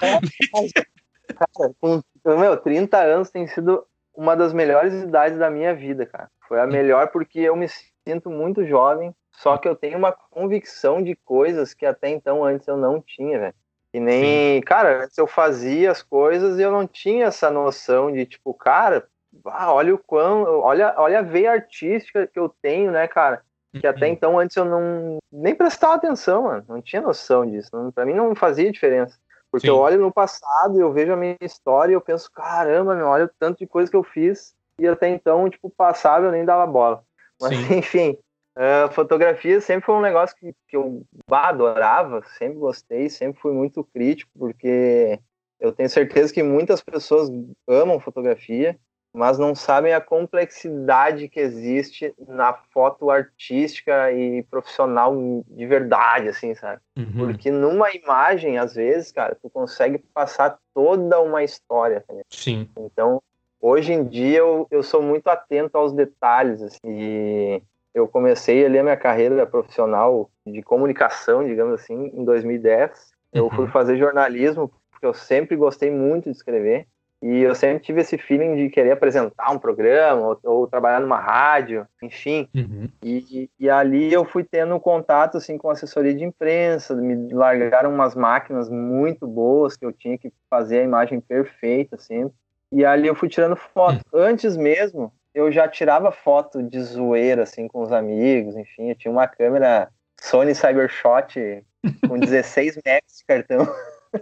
Cara, 1.32 1.72
com 1.80 2.02
meu, 2.24 2.56
30 2.56 2.98
anos 2.98 3.30
tem 3.30 3.46
sido 3.46 3.86
uma 4.14 4.36
das 4.36 4.52
melhores 4.52 4.92
idades 4.94 5.38
da 5.38 5.50
minha 5.50 5.74
vida, 5.74 6.04
cara. 6.04 6.28
Foi 6.46 6.60
a 6.60 6.66
melhor 6.66 7.08
porque 7.08 7.40
eu 7.40 7.56
me 7.56 7.66
sinto 8.06 8.30
muito 8.30 8.64
jovem, 8.66 9.14
só 9.32 9.56
que 9.56 9.68
eu 9.68 9.74
tenho 9.74 9.98
uma 9.98 10.12
convicção 10.12 11.02
de 11.02 11.16
coisas 11.16 11.74
que 11.74 11.86
até 11.86 12.08
então 12.08 12.44
antes 12.44 12.68
eu 12.68 12.76
não 12.76 13.00
tinha, 13.00 13.38
velho. 13.38 13.54
E 13.94 14.00
nem, 14.00 14.56
Sim. 14.56 14.60
cara, 14.62 15.04
antes 15.04 15.18
eu 15.18 15.26
fazia 15.26 15.90
as 15.90 16.02
coisas 16.02 16.58
e 16.58 16.62
eu 16.62 16.70
não 16.70 16.86
tinha 16.86 17.26
essa 17.26 17.50
noção 17.50 18.10
de 18.10 18.24
tipo, 18.24 18.54
cara, 18.54 19.06
ah, 19.46 19.72
olha 19.72 19.94
o 19.94 19.98
quão, 19.98 20.44
olha, 20.60 20.94
olha 20.96 21.18
a 21.18 21.22
veia 21.22 21.52
artística 21.52 22.26
que 22.26 22.38
eu 22.38 22.48
tenho, 22.62 22.90
né, 22.90 23.06
cara? 23.06 23.42
Que 23.78 23.86
até 23.86 24.06
uhum. 24.06 24.12
então 24.12 24.38
antes 24.38 24.56
eu 24.56 24.66
não 24.66 25.18
nem 25.30 25.54
prestava 25.54 25.94
atenção, 25.94 26.42
mano, 26.42 26.64
não 26.68 26.82
tinha 26.82 27.00
noção 27.00 27.46
disso. 27.46 27.70
Para 27.94 28.04
mim 28.04 28.12
não 28.12 28.34
fazia 28.34 28.70
diferença. 28.70 29.18
Porque 29.50 29.66
Sim. 29.66 29.72
eu 29.72 29.78
olho 29.78 30.00
no 30.00 30.12
passado, 30.12 30.80
eu 30.80 30.92
vejo 30.92 31.12
a 31.12 31.16
minha 31.16 31.36
história 31.40 31.92
e 31.92 31.94
eu 31.94 32.00
penso, 32.00 32.30
caramba, 32.32 32.94
meu, 32.94 33.06
olha 33.06 33.26
o 33.26 33.30
tanto 33.38 33.58
de 33.58 33.66
coisa 33.66 33.90
que 33.90 33.96
eu 33.96 34.02
fiz 34.02 34.54
e 34.78 34.86
até 34.86 35.08
então, 35.08 35.48
tipo, 35.48 35.70
passava 35.70 36.26
eu 36.26 36.32
nem 36.32 36.44
dava 36.44 36.66
bola. 36.66 37.02
Mas 37.40 37.56
Sim. 37.56 37.74
enfim, 37.76 38.18
a 38.54 38.90
fotografia 38.90 39.60
sempre 39.60 39.86
foi 39.86 39.94
um 39.94 40.00
negócio 40.00 40.36
que, 40.36 40.54
que 40.68 40.76
eu 40.76 41.04
adorava, 41.30 42.22
sempre 42.38 42.58
gostei, 42.58 43.08
sempre 43.08 43.40
fui 43.40 43.52
muito 43.52 43.82
crítico, 43.84 44.30
porque 44.38 45.18
eu 45.58 45.72
tenho 45.72 45.88
certeza 45.88 46.32
que 46.32 46.42
muitas 46.42 46.82
pessoas 46.82 47.30
amam 47.66 48.00
fotografia 48.00 48.78
mas 49.14 49.38
não 49.38 49.54
sabem 49.54 49.92
a 49.92 50.00
complexidade 50.00 51.28
que 51.28 51.38
existe 51.38 52.14
na 52.26 52.54
foto 52.54 53.10
artística 53.10 54.10
e 54.10 54.42
profissional 54.44 55.14
de 55.46 55.66
verdade, 55.66 56.28
assim, 56.28 56.54
sabe? 56.54 56.80
Uhum. 56.96 57.26
Porque 57.26 57.50
numa 57.50 57.94
imagem, 57.94 58.56
às 58.56 58.74
vezes, 58.74 59.12
cara, 59.12 59.36
tu 59.40 59.50
consegue 59.50 59.98
passar 60.14 60.58
toda 60.74 61.20
uma 61.20 61.44
história. 61.44 62.02
Tá 62.08 62.14
Sim. 62.30 62.68
Então, 62.78 63.22
hoje 63.60 63.92
em 63.92 64.04
dia, 64.04 64.38
eu, 64.38 64.66
eu 64.70 64.82
sou 64.82 65.02
muito 65.02 65.28
atento 65.28 65.76
aos 65.76 65.92
detalhes, 65.92 66.62
assim, 66.62 66.78
e 66.84 67.62
eu 67.94 68.08
comecei 68.08 68.64
ali 68.64 68.78
a 68.78 68.82
minha 68.82 68.96
carreira 68.96 69.46
profissional 69.46 70.30
de 70.46 70.62
comunicação, 70.62 71.44
digamos 71.44 71.74
assim, 71.74 72.10
em 72.14 72.24
2010. 72.24 73.12
Eu 73.32 73.50
fui 73.50 73.64
uhum. 73.64 73.70
fazer 73.70 73.96
jornalismo, 73.96 74.70
porque 74.90 75.06
eu 75.06 75.14
sempre 75.14 75.56
gostei 75.56 75.90
muito 75.90 76.30
de 76.30 76.36
escrever. 76.36 76.86
E 77.22 77.40
eu 77.40 77.54
sempre 77.54 77.84
tive 77.84 78.00
esse 78.00 78.18
feeling 78.18 78.56
de 78.56 78.68
querer 78.68 78.90
apresentar 78.90 79.52
um 79.52 79.58
programa 79.58 80.26
ou, 80.26 80.38
ou 80.42 80.66
trabalhar 80.66 80.98
numa 80.98 81.20
rádio, 81.20 81.86
enfim. 82.02 82.48
Uhum. 82.52 82.88
E, 83.00 83.48
e, 83.60 83.70
ali 83.70 84.12
eu 84.12 84.24
fui 84.24 84.42
tendo 84.42 84.78
contato 84.80 85.36
assim 85.36 85.56
com 85.56 85.70
assessoria 85.70 86.12
de 86.12 86.24
imprensa, 86.24 86.96
me 86.96 87.32
largaram 87.32 87.94
umas 87.94 88.16
máquinas 88.16 88.68
muito 88.68 89.24
boas 89.24 89.76
que 89.76 89.86
eu 89.86 89.92
tinha 89.92 90.18
que 90.18 90.32
fazer 90.50 90.80
a 90.80 90.82
imagem 90.82 91.20
perfeita 91.20 91.96
sempre. 91.96 92.34
E 92.72 92.84
ali 92.84 93.06
eu 93.06 93.14
fui 93.14 93.28
tirando 93.28 93.54
foto. 93.54 94.00
Uhum. 94.12 94.20
Antes 94.20 94.56
mesmo, 94.56 95.12
eu 95.34 95.50
já 95.50 95.68
tirava 95.68 96.12
foto 96.12 96.62
de 96.62 96.80
zoeira 96.80 97.42
assim 97.42 97.68
com 97.68 97.82
os 97.82 97.92
amigos, 97.92 98.56
enfim, 98.56 98.90
eu 98.90 98.94
tinha 98.94 99.10
uma 99.10 99.26
câmera 99.26 99.88
Sony 100.20 100.54
Cybershot 100.54 101.64
com 102.06 102.18
16 102.18 102.80
megas 102.84 103.18
de 103.18 103.24
cartão. 103.24 103.74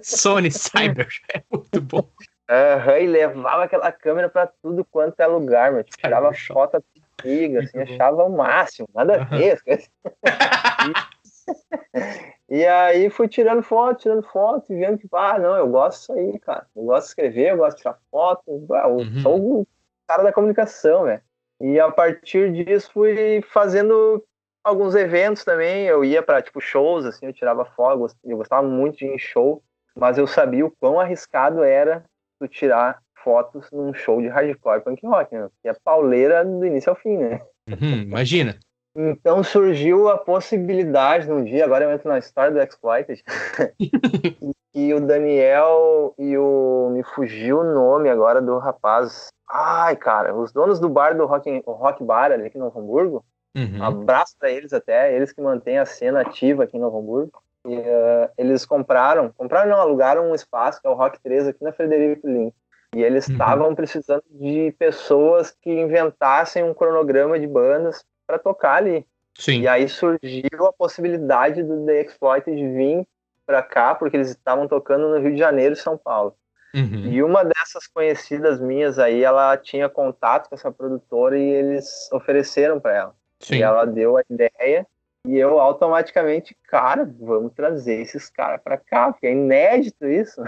Sony 0.02 0.50
Cybershot, 0.50 1.26
é 1.34 1.42
muito 1.50 1.80
bom. 1.80 2.08
Uhum, 2.50 2.96
e 2.96 3.06
levava 3.06 3.64
aquela 3.64 3.92
câmera 3.92 4.28
para 4.28 4.48
tudo 4.60 4.84
quanto 4.84 5.20
é 5.20 5.26
lugar, 5.26 5.72
meu. 5.72 5.84
Tipo, 5.84 5.98
tirava 5.98 6.34
foto 6.34 6.82
antiga, 7.22 7.60
assim, 7.60 7.78
achava 7.78 8.24
o 8.24 8.36
máximo, 8.36 8.88
nada 8.92 9.22
a 9.22 9.24
ver. 9.24 9.60
e, 12.50 12.56
e 12.56 12.66
aí 12.66 13.08
fui 13.08 13.28
tirando 13.28 13.62
foto, 13.62 14.00
tirando 14.00 14.24
foto, 14.24 14.72
e 14.72 14.76
vendo 14.76 14.98
que, 14.98 15.06
ah, 15.12 15.38
não, 15.38 15.56
eu 15.56 15.68
gosto 15.68 16.00
disso 16.00 16.12
aí, 16.12 16.40
cara. 16.40 16.66
Eu 16.74 16.82
gosto 16.84 17.04
de 17.04 17.10
escrever, 17.10 17.52
eu 17.52 17.58
gosto 17.58 17.76
de 17.76 17.82
tirar 17.82 17.98
foto. 18.10 18.42
Eu 18.48 18.96
uhum. 18.96 19.22
sou 19.22 19.60
o 19.60 19.66
cara 20.10 20.24
da 20.24 20.32
comunicação, 20.32 21.04
né? 21.04 21.20
E 21.60 21.78
a 21.78 21.88
partir 21.88 22.52
disso 22.52 22.90
fui 22.92 23.40
fazendo 23.42 24.24
alguns 24.64 24.96
eventos 24.96 25.44
também. 25.44 25.86
Eu 25.86 26.04
ia 26.04 26.20
para 26.20 26.42
tipo 26.42 26.60
shows, 26.60 27.04
assim, 27.04 27.26
eu 27.26 27.32
tirava 27.32 27.64
foto, 27.64 28.12
eu 28.24 28.36
gostava 28.36 28.66
muito 28.66 28.98
de 28.98 29.06
ir 29.06 29.14
em 29.14 29.18
show, 29.18 29.62
mas 29.96 30.18
eu 30.18 30.26
sabia 30.26 30.66
o 30.66 30.70
quão 30.80 30.98
arriscado 30.98 31.62
era 31.62 32.04
tu 32.40 32.48
tirar 32.48 33.00
fotos 33.22 33.70
num 33.70 33.94
show 33.94 34.20
de 34.20 34.26
hardcore 34.26 34.82
punk 34.82 35.06
rock, 35.06 35.32
né? 35.32 35.48
Que 35.62 35.68
é 35.68 35.74
pauleira 35.84 36.44
do 36.44 36.66
início 36.66 36.90
ao 36.90 36.96
fim, 36.96 37.16
né? 37.16 37.40
Uhum, 37.68 38.02
imagina. 38.02 38.58
Então 38.96 39.44
surgiu 39.44 40.08
a 40.08 40.18
possibilidade 40.18 41.28
num 41.28 41.44
dia, 41.44 41.64
agora 41.64 41.84
eu 41.84 41.92
entro 41.92 42.08
na 42.08 42.18
história 42.18 42.50
do 42.50 42.60
Exploited, 42.60 43.22
e 44.74 44.92
o 44.92 45.00
Daniel 45.00 46.14
e 46.18 46.36
o. 46.36 46.90
Me 46.92 47.04
fugiu 47.04 47.60
o 47.60 47.74
nome 47.74 48.08
agora 48.08 48.42
do 48.42 48.58
rapaz. 48.58 49.28
Ai, 49.52 49.96
cara, 49.96 50.34
os 50.34 50.52
donos 50.52 50.78
do 50.78 50.88
bar 50.88 51.16
do 51.16 51.26
Rock, 51.26 51.62
Rock 51.66 52.04
Bar 52.04 52.30
ali 52.30 52.46
aqui 52.46 52.56
no 52.56 52.66
Hamburgo. 52.66 53.24
Uhum. 53.56 53.80
Um 53.80 53.84
abraço 53.84 54.36
para 54.38 54.50
eles 54.50 54.72
até, 54.72 55.14
eles 55.14 55.32
que 55.32 55.42
mantêm 55.42 55.78
a 55.78 55.84
cena 55.84 56.20
ativa 56.20 56.64
aqui 56.64 56.76
em 56.76 56.80
Novo 56.80 56.98
Hamburgo. 56.98 57.42
E, 57.66 57.76
uh, 57.76 58.30
eles 58.38 58.64
compraram, 58.64 59.30
compraram 59.36 59.70
não, 59.70 59.80
alugaram 59.80 60.30
um 60.30 60.34
espaço, 60.34 60.80
que 60.80 60.86
é 60.86 60.90
o 60.90 60.94
Rock 60.94 61.20
3, 61.20 61.48
aqui 61.48 61.64
na 61.64 61.72
Frederico 61.72 62.28
Lins. 62.28 62.54
E 62.94 63.02
eles 63.02 63.26
uhum. 63.26 63.32
estavam 63.32 63.68
uhum. 63.68 63.74
precisando 63.74 64.22
de 64.30 64.74
pessoas 64.78 65.50
que 65.60 65.70
inventassem 65.70 66.62
um 66.62 66.72
cronograma 66.72 67.38
de 67.38 67.46
bandas 67.46 68.04
para 68.26 68.38
tocar 68.38 68.76
ali. 68.76 69.04
Sim. 69.36 69.62
E 69.62 69.68
aí 69.68 69.88
surgiu 69.88 70.66
a 70.66 70.72
possibilidade 70.72 71.62
do 71.62 71.84
The 71.86 72.02
Exploited 72.02 72.56
vir 72.56 73.06
para 73.46 73.62
cá, 73.62 73.94
porque 73.94 74.16
eles 74.16 74.30
estavam 74.30 74.68
tocando 74.68 75.08
no 75.08 75.18
Rio 75.18 75.32
de 75.32 75.38
Janeiro 75.38 75.74
e 75.74 75.76
São 75.76 75.98
Paulo. 75.98 76.34
Uhum. 76.74 77.06
E 77.06 77.22
uma 77.22 77.44
dessas 77.44 77.86
conhecidas 77.86 78.60
minhas 78.60 78.98
aí, 78.98 79.22
ela 79.22 79.56
tinha 79.56 79.88
contato 79.88 80.48
com 80.48 80.54
essa 80.54 80.70
produtora 80.70 81.38
e 81.38 81.42
eles 81.42 82.08
ofereceram 82.12 82.78
para 82.78 82.94
ela. 82.94 83.14
Sim. 83.40 83.56
E 83.56 83.62
ela 83.62 83.84
deu 83.84 84.16
a 84.16 84.22
ideia 84.30 84.86
e 85.26 85.36
eu 85.36 85.60
automaticamente, 85.60 86.56
cara, 86.66 87.04
vamos 87.20 87.52
trazer 87.52 88.00
esses 88.00 88.30
caras 88.30 88.60
para 88.62 88.78
cá, 88.78 89.12
porque 89.12 89.26
é 89.26 89.32
inédito 89.32 90.06
isso. 90.06 90.40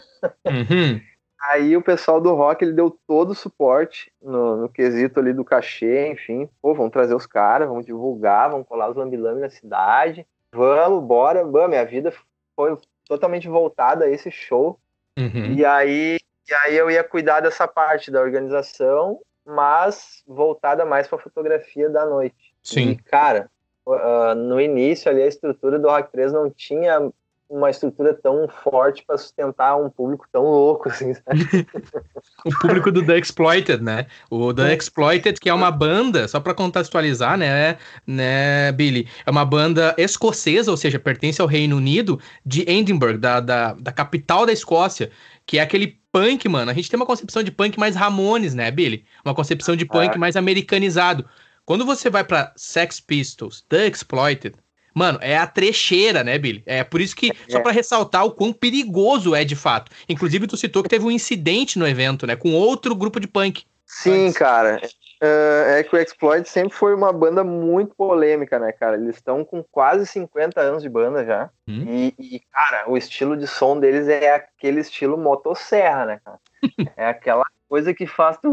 Uhum. 0.46 1.00
Aí 1.42 1.76
o 1.76 1.82
pessoal 1.82 2.20
do 2.20 2.32
rock 2.34 2.64
ele 2.64 2.72
deu 2.72 2.96
todo 3.04 3.30
o 3.30 3.34
suporte 3.34 4.12
no, 4.22 4.56
no 4.58 4.68
quesito 4.68 5.18
ali 5.18 5.32
do 5.32 5.44
cachê, 5.44 6.06
enfim. 6.06 6.48
Pô, 6.62 6.72
vamos 6.72 6.92
trazer 6.92 7.16
os 7.16 7.26
caras, 7.26 7.68
vamos 7.68 7.84
divulgar, 7.84 8.48
vamos 8.48 8.66
colar 8.66 8.88
os 8.88 8.96
lambilame 8.96 9.40
na 9.40 9.50
cidade. 9.50 10.24
Vamos, 10.54 11.02
bora. 11.02 11.44
Bom, 11.44 11.66
minha 11.66 11.84
vida 11.84 12.12
foi 12.54 12.78
totalmente 13.08 13.48
voltada 13.48 14.04
a 14.04 14.08
esse 14.08 14.30
show. 14.30 14.78
Uhum. 15.18 15.54
E 15.54 15.64
aí 15.64 16.18
e 16.48 16.54
aí 16.54 16.76
eu 16.76 16.90
ia 16.90 17.04
cuidar 17.04 17.40
dessa 17.40 17.68
parte 17.68 18.10
da 18.10 18.20
organização, 18.20 19.20
mas 19.44 20.22
voltada 20.26 20.84
mais 20.84 21.06
para 21.06 21.18
fotografia 21.18 21.88
da 21.88 22.04
noite. 22.04 22.54
Sim. 22.62 22.90
E, 22.90 22.96
cara, 22.96 23.48
uh, 23.86 24.34
no 24.34 24.60
início 24.60 25.10
ali 25.10 25.22
a 25.22 25.26
estrutura 25.26 25.78
do 25.78 25.88
Rock 25.88 26.10
3 26.12 26.32
não 26.32 26.50
tinha 26.50 27.10
uma 27.52 27.68
estrutura 27.68 28.14
tão 28.14 28.48
forte 28.48 29.04
para 29.06 29.18
sustentar 29.18 29.76
um 29.76 29.90
público 29.90 30.26
tão 30.32 30.44
louco, 30.44 30.88
assim, 30.88 31.12
o 32.46 32.58
público 32.60 32.90
do 32.90 33.04
The 33.04 33.18
Exploited, 33.18 33.82
né? 33.82 34.06
O 34.30 34.54
The 34.54 34.74
Exploited, 34.74 35.38
que 35.38 35.50
é 35.50 35.54
uma 35.54 35.70
banda, 35.70 36.26
só 36.26 36.40
para 36.40 36.54
contextualizar, 36.54 37.36
né, 37.36 37.76
né, 38.06 38.72
Billy? 38.72 39.06
É 39.26 39.30
uma 39.30 39.44
banda 39.44 39.94
escocesa, 39.98 40.70
ou 40.70 40.76
seja, 40.78 40.98
pertence 40.98 41.42
ao 41.42 41.46
Reino 41.46 41.76
Unido, 41.76 42.18
de 42.44 42.62
Edinburgh, 42.68 43.18
da, 43.18 43.38
da, 43.38 43.74
da 43.74 43.92
capital 43.92 44.46
da 44.46 44.52
Escócia, 44.52 45.10
que 45.44 45.58
é 45.58 45.62
aquele 45.62 45.98
punk, 46.10 46.48
mano. 46.48 46.70
A 46.70 46.74
gente 46.74 46.88
tem 46.88 46.98
uma 46.98 47.06
concepção 47.06 47.42
de 47.42 47.50
punk 47.50 47.78
mais 47.78 47.94
Ramones, 47.94 48.54
né, 48.54 48.70
Billy? 48.70 49.04
Uma 49.22 49.34
concepção 49.34 49.76
de 49.76 49.84
punk 49.84 50.14
é. 50.14 50.18
mais 50.18 50.36
americanizado. 50.36 51.28
Quando 51.66 51.84
você 51.84 52.08
vai 52.08 52.24
para 52.24 52.52
Sex 52.56 52.98
Pistols, 52.98 53.62
The 53.68 53.88
Exploited, 53.88 54.56
Mano, 54.94 55.18
é 55.22 55.36
a 55.36 55.46
trecheira, 55.46 56.22
né, 56.22 56.38
Billy? 56.38 56.62
É 56.66 56.84
por 56.84 57.00
isso 57.00 57.16
que, 57.16 57.30
é. 57.30 57.50
só 57.50 57.60
para 57.60 57.72
ressaltar 57.72 58.24
o 58.24 58.30
quão 58.30 58.52
perigoso 58.52 59.34
é 59.34 59.44
de 59.44 59.56
fato. 59.56 59.90
Inclusive, 60.08 60.46
tu 60.46 60.56
citou 60.56 60.82
que 60.82 60.88
teve 60.88 61.04
um 61.04 61.10
incidente 61.10 61.78
no 61.78 61.86
evento, 61.86 62.26
né, 62.26 62.36
com 62.36 62.52
outro 62.52 62.94
grupo 62.94 63.18
de 63.18 63.26
punk. 63.26 63.64
Sim, 63.86 64.26
Antes. 64.26 64.38
cara. 64.38 64.80
Uh, 65.22 65.68
é 65.68 65.84
que 65.84 65.94
o 65.94 65.98
Exploit 66.00 66.48
sempre 66.48 66.76
foi 66.76 66.92
uma 66.94 67.12
banda 67.12 67.44
muito 67.44 67.94
polêmica, 67.94 68.58
né, 68.58 68.72
cara? 68.72 68.96
Eles 68.96 69.14
estão 69.14 69.44
com 69.44 69.62
quase 69.62 70.04
50 70.04 70.60
anos 70.60 70.82
de 70.82 70.88
banda 70.88 71.24
já. 71.24 71.48
Hum. 71.68 71.84
E, 71.86 72.14
e, 72.18 72.40
cara, 72.50 72.90
o 72.90 72.96
estilo 72.96 73.36
de 73.36 73.46
som 73.46 73.78
deles 73.78 74.08
é 74.08 74.34
aquele 74.34 74.80
estilo 74.80 75.16
motosserra, 75.16 76.06
né, 76.06 76.20
cara? 76.24 76.38
é 76.96 77.06
aquela 77.06 77.44
coisa 77.68 77.94
que 77.94 78.04
faz 78.06 78.36
tu 78.38 78.52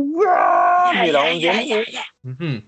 virar 1.02 1.24
um 1.24 1.40
demônio. 1.40 1.86
Uhum. 2.24 2.36
Uhum. 2.36 2.64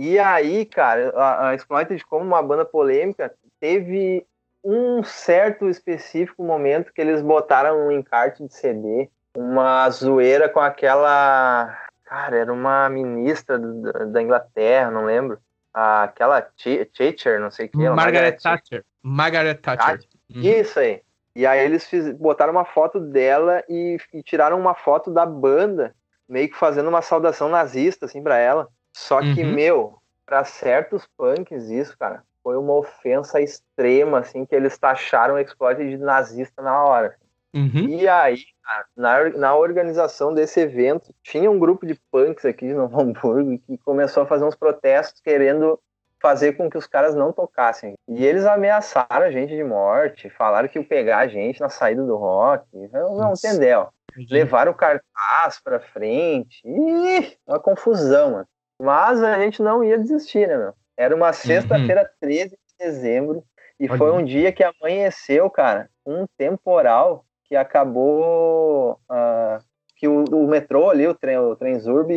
E 0.00 0.16
aí, 0.16 0.64
cara, 0.64 1.10
a, 1.16 1.48
a 1.48 1.54
Exploited, 1.56 2.06
como 2.06 2.24
uma 2.24 2.40
banda 2.40 2.64
polêmica, 2.64 3.34
teve 3.58 4.24
um 4.62 5.02
certo 5.02 5.68
específico 5.68 6.44
momento 6.44 6.92
que 6.92 7.00
eles 7.00 7.20
botaram 7.20 7.88
um 7.88 7.90
encarte 7.90 8.46
de 8.46 8.54
CD, 8.54 9.10
uma 9.36 9.90
zoeira 9.90 10.48
com 10.48 10.60
aquela. 10.60 11.76
Cara, 12.04 12.36
era 12.36 12.52
uma 12.52 12.88
ministra 12.88 13.58
da, 13.58 14.04
da 14.04 14.22
Inglaterra, 14.22 14.88
não 14.88 15.04
lembro. 15.04 15.40
Aquela 15.74 16.42
Thatcher, 16.42 17.40
não 17.40 17.50
sei 17.50 17.66
o 17.66 17.68
que. 17.68 17.76
Margaret, 17.76 17.96
Margaret 17.96 18.36
Thatcher. 18.40 18.84
Margaret 19.02 19.54
Thatcher. 19.56 20.00
Uhum. 20.32 20.42
Isso 20.42 20.78
aí. 20.78 21.02
E 21.34 21.44
aí 21.44 21.58
eles 21.58 21.88
fiz, 21.88 22.12
botaram 22.12 22.52
uma 22.52 22.64
foto 22.64 23.00
dela 23.00 23.64
e, 23.68 23.98
e, 24.14 24.22
tiraram 24.22 24.60
uma 24.60 24.76
foto 24.76 25.10
da 25.10 25.26
banda, 25.26 25.92
meio 26.28 26.48
que 26.48 26.56
fazendo 26.56 26.88
uma 26.88 27.02
saudação 27.02 27.48
nazista, 27.48 28.06
assim, 28.06 28.22
pra 28.22 28.38
ela. 28.38 28.68
Só 28.98 29.20
que, 29.20 29.44
uhum. 29.44 29.52
meu, 29.52 29.94
para 30.26 30.44
certos 30.44 31.08
punks, 31.16 31.70
isso, 31.70 31.96
cara, 31.96 32.24
foi 32.42 32.56
uma 32.56 32.74
ofensa 32.74 33.40
extrema, 33.40 34.18
assim, 34.18 34.44
que 34.44 34.56
eles 34.56 34.76
taxaram 34.76 35.36
o 35.36 35.38
exploit 35.38 35.78
de 35.78 35.96
nazista 35.96 36.60
na 36.60 36.84
hora. 36.84 37.14
Uhum. 37.54 37.88
E 37.88 38.08
aí, 38.08 38.38
cara, 38.60 38.86
na, 38.96 39.28
na 39.30 39.56
organização 39.56 40.34
desse 40.34 40.58
evento, 40.58 41.14
tinha 41.22 41.48
um 41.48 41.60
grupo 41.60 41.86
de 41.86 41.94
punks 42.10 42.44
aqui 42.44 42.66
de 42.66 42.74
Novo 42.74 43.00
Hamburgo 43.00 43.56
que 43.60 43.78
começou 43.78 44.24
a 44.24 44.26
fazer 44.26 44.44
uns 44.44 44.56
protestos 44.56 45.20
querendo 45.20 45.78
fazer 46.20 46.54
com 46.54 46.68
que 46.68 46.76
os 46.76 46.88
caras 46.88 47.14
não 47.14 47.32
tocassem. 47.32 47.94
E 48.08 48.26
eles 48.26 48.44
ameaçaram 48.44 49.26
a 49.26 49.30
gente 49.30 49.54
de 49.54 49.62
morte, 49.62 50.28
falaram 50.28 50.68
que 50.68 50.76
iam 50.76 50.84
pegar 50.84 51.18
a 51.18 51.28
gente 51.28 51.60
na 51.60 51.68
saída 51.68 52.02
do 52.04 52.16
rock. 52.16 52.66
Não, 52.92 53.16
não 53.16 53.32
entendeu? 53.32 53.90
Levaram 54.28 54.72
o 54.72 54.74
cartaz 54.74 55.60
pra 55.62 55.78
frente. 55.78 56.60
Ih, 56.66 57.36
uma 57.46 57.60
confusão, 57.60 58.32
mano. 58.32 58.48
Mas 58.80 59.22
a 59.22 59.38
gente 59.40 59.62
não 59.62 59.82
ia 59.82 59.98
desistir, 59.98 60.46
né, 60.46 60.56
meu? 60.56 60.74
Era 60.96 61.14
uma 61.14 61.32
sexta-feira, 61.32 62.02
uhum. 62.02 62.08
13 62.20 62.50
de 62.50 62.56
dezembro, 62.78 63.44
e 63.78 63.88
Olha. 63.88 63.98
foi 63.98 64.12
um 64.12 64.24
dia 64.24 64.52
que 64.52 64.64
amanheceu, 64.64 65.48
cara, 65.48 65.88
um 66.04 66.26
temporal 66.36 67.24
que 67.44 67.54
acabou. 67.54 69.00
Uh, 69.08 69.62
que 69.98 70.06
o, 70.06 70.24
o, 70.30 70.46
metrô 70.46 70.90
ali, 70.90 71.08
o 71.08 71.14
trem, 71.14 71.36
o 71.38 71.56
trem 71.56 71.78
Zurb, 71.80 72.08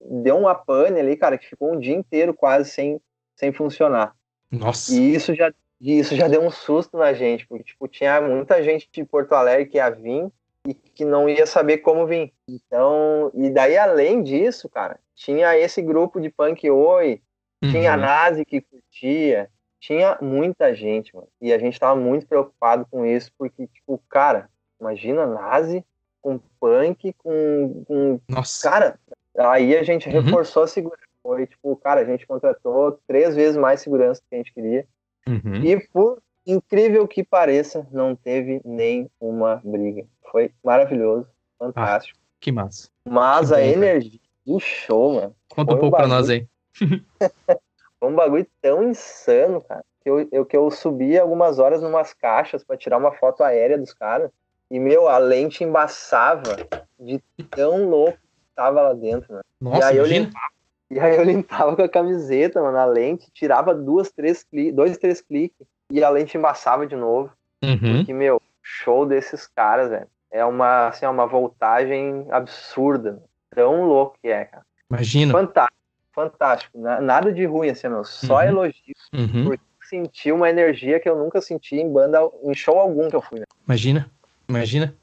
deu 0.00 0.36
uma 0.36 0.56
pane 0.56 0.98
ali, 0.98 1.16
cara, 1.16 1.38
que 1.38 1.46
ficou 1.46 1.72
um 1.72 1.78
dia 1.78 1.94
inteiro 1.94 2.34
quase 2.34 2.68
sem, 2.68 3.00
sem 3.36 3.52
funcionar. 3.52 4.12
Nossa. 4.50 4.92
E 4.92 5.14
isso 5.14 5.32
já, 5.36 5.52
isso 5.80 6.16
já 6.16 6.26
deu 6.26 6.42
um 6.42 6.50
susto 6.50 6.98
na 6.98 7.12
gente, 7.12 7.46
porque 7.46 7.62
tipo, 7.62 7.86
tinha 7.86 8.20
muita 8.20 8.60
gente 8.60 8.88
de 8.90 9.04
Porto 9.04 9.34
Alegre 9.34 9.66
que 9.66 9.76
ia 9.76 9.88
vir 9.88 10.28
e 10.68 10.74
que 10.74 11.02
não 11.02 11.26
ia 11.26 11.46
saber 11.46 11.78
como 11.78 12.06
vir. 12.06 12.30
Então, 12.46 13.30
e 13.34 13.48
daí 13.48 13.78
além 13.78 14.22
disso, 14.22 14.68
cara, 14.68 15.00
tinha 15.14 15.56
esse 15.56 15.80
grupo 15.80 16.20
de 16.20 16.28
punk 16.28 16.68
oi, 16.68 17.22
uhum. 17.64 17.70
tinha 17.70 17.94
a 17.94 17.96
Nazi 17.96 18.44
que 18.44 18.60
curtia, 18.60 19.50
tinha 19.80 20.18
muita 20.20 20.74
gente, 20.74 21.14
mano. 21.16 21.28
E 21.40 21.54
a 21.54 21.58
gente 21.58 21.80
tava 21.80 21.98
muito 21.98 22.26
preocupado 22.26 22.86
com 22.90 23.06
isso, 23.06 23.30
porque, 23.38 23.66
tipo, 23.68 23.98
cara, 24.10 24.50
imagina 24.78 25.26
Nazi 25.26 25.82
com 26.20 26.38
punk, 26.60 27.14
com. 27.14 27.84
com... 27.86 28.20
Nossa. 28.28 28.70
Cara, 28.70 28.98
aí 29.38 29.74
a 29.74 29.82
gente 29.82 30.06
uhum. 30.08 30.20
reforçou 30.20 30.64
a 30.64 30.68
segurança. 30.68 31.02
Foi, 31.22 31.46
tipo, 31.46 31.74
cara, 31.76 32.02
a 32.02 32.04
gente 32.04 32.26
contratou 32.26 33.00
três 33.06 33.34
vezes 33.34 33.56
mais 33.56 33.80
segurança 33.80 34.20
que 34.28 34.34
a 34.34 34.38
gente 34.38 34.52
queria. 34.52 34.86
Uhum. 35.26 35.64
E 35.64 35.80
por 35.88 36.22
incrível 36.48 37.06
que 37.06 37.22
pareça, 37.22 37.86
não 37.92 38.16
teve 38.16 38.60
nem 38.64 39.10
uma 39.20 39.60
briga. 39.62 40.06
Foi 40.32 40.50
maravilhoso, 40.64 41.28
fantástico. 41.58 42.18
Ah, 42.18 42.36
que 42.40 42.50
massa. 42.50 42.88
Mas 43.06 43.48
que 43.48 43.54
a 43.54 43.58
bom, 43.58 43.64
energia 43.64 44.20
do 44.46 44.58
show, 44.58 45.14
mano. 45.14 45.36
Conta 45.50 45.74
um 45.74 45.78
pouco 45.78 45.94
um 45.94 45.98
pra 45.98 46.08
nós 46.08 46.30
aí. 46.30 46.48
foi 48.00 48.08
um 48.08 48.14
bagulho 48.14 48.46
tão 48.62 48.82
insano, 48.82 49.60
cara, 49.60 49.84
que 50.02 50.08
eu, 50.08 50.26
eu, 50.32 50.46
que 50.46 50.56
eu 50.56 50.70
subi 50.70 51.18
algumas 51.18 51.58
horas 51.58 51.82
numas 51.82 52.14
caixas 52.14 52.64
para 52.64 52.78
tirar 52.78 52.96
uma 52.96 53.12
foto 53.12 53.44
aérea 53.44 53.76
dos 53.76 53.92
caras. 53.92 54.30
E, 54.70 54.80
meu, 54.80 55.06
a 55.06 55.18
lente 55.18 55.62
embaçava 55.62 56.56
de 56.98 57.22
tão 57.50 57.88
louco 57.88 58.18
que 58.18 58.54
tava 58.54 58.80
lá 58.80 58.94
dentro, 58.94 59.32
mano. 59.32 59.44
Nossa, 59.60 59.78
e 59.78 59.82
aí 59.82 59.96
imagina. 59.96 60.16
eu 60.16 60.22
limpava, 60.24 60.52
e 60.90 61.00
aí 61.00 61.16
eu 61.16 61.24
limpava 61.24 61.76
com 61.76 61.82
a 61.82 61.88
camiseta, 61.88 62.62
mano, 62.62 62.78
a 62.78 62.86
lente, 62.86 63.30
tirava 63.32 63.74
duas, 63.74 64.10
três 64.10 64.42
cliques, 64.42 64.74
dois, 64.74 64.96
três 64.96 65.20
cliques 65.20 65.66
e 65.90 66.02
a 66.02 66.10
lente 66.10 66.36
embaçava 66.36 66.86
de 66.86 66.96
novo. 66.96 67.30
Uhum. 67.62 67.96
Porque, 67.96 68.12
meu, 68.12 68.40
show 68.62 69.06
desses 69.06 69.46
caras, 69.46 69.90
velho. 69.90 70.06
É 70.30 70.44
uma, 70.44 70.88
assim, 70.88 71.06
é 71.06 71.08
uma 71.08 71.26
voltagem 71.26 72.26
absurda. 72.30 73.22
Tão 73.50 73.86
louco 73.86 74.16
que 74.20 74.28
é, 74.28 74.44
cara. 74.44 74.64
Imagina. 74.90 75.32
Fantástico, 75.32 75.78
fantástico. 76.12 76.78
Nada 76.78 77.32
de 77.32 77.44
ruim, 77.46 77.70
assim, 77.70 77.88
meu. 77.88 78.04
Só 78.04 78.36
uhum. 78.36 78.42
elogios. 78.42 79.08
Uhum. 79.12 79.44
Porque 79.44 79.64
senti 79.88 80.30
uma 80.30 80.50
energia 80.50 81.00
que 81.00 81.08
eu 81.08 81.16
nunca 81.16 81.40
senti 81.40 81.76
em 81.76 81.90
banda, 81.90 82.20
em 82.42 82.54
show 82.54 82.78
algum 82.78 83.08
que 83.08 83.16
eu 83.16 83.22
fui, 83.22 83.40
né? 83.40 83.46
Imagina, 83.66 84.10
imagina. 84.46 84.94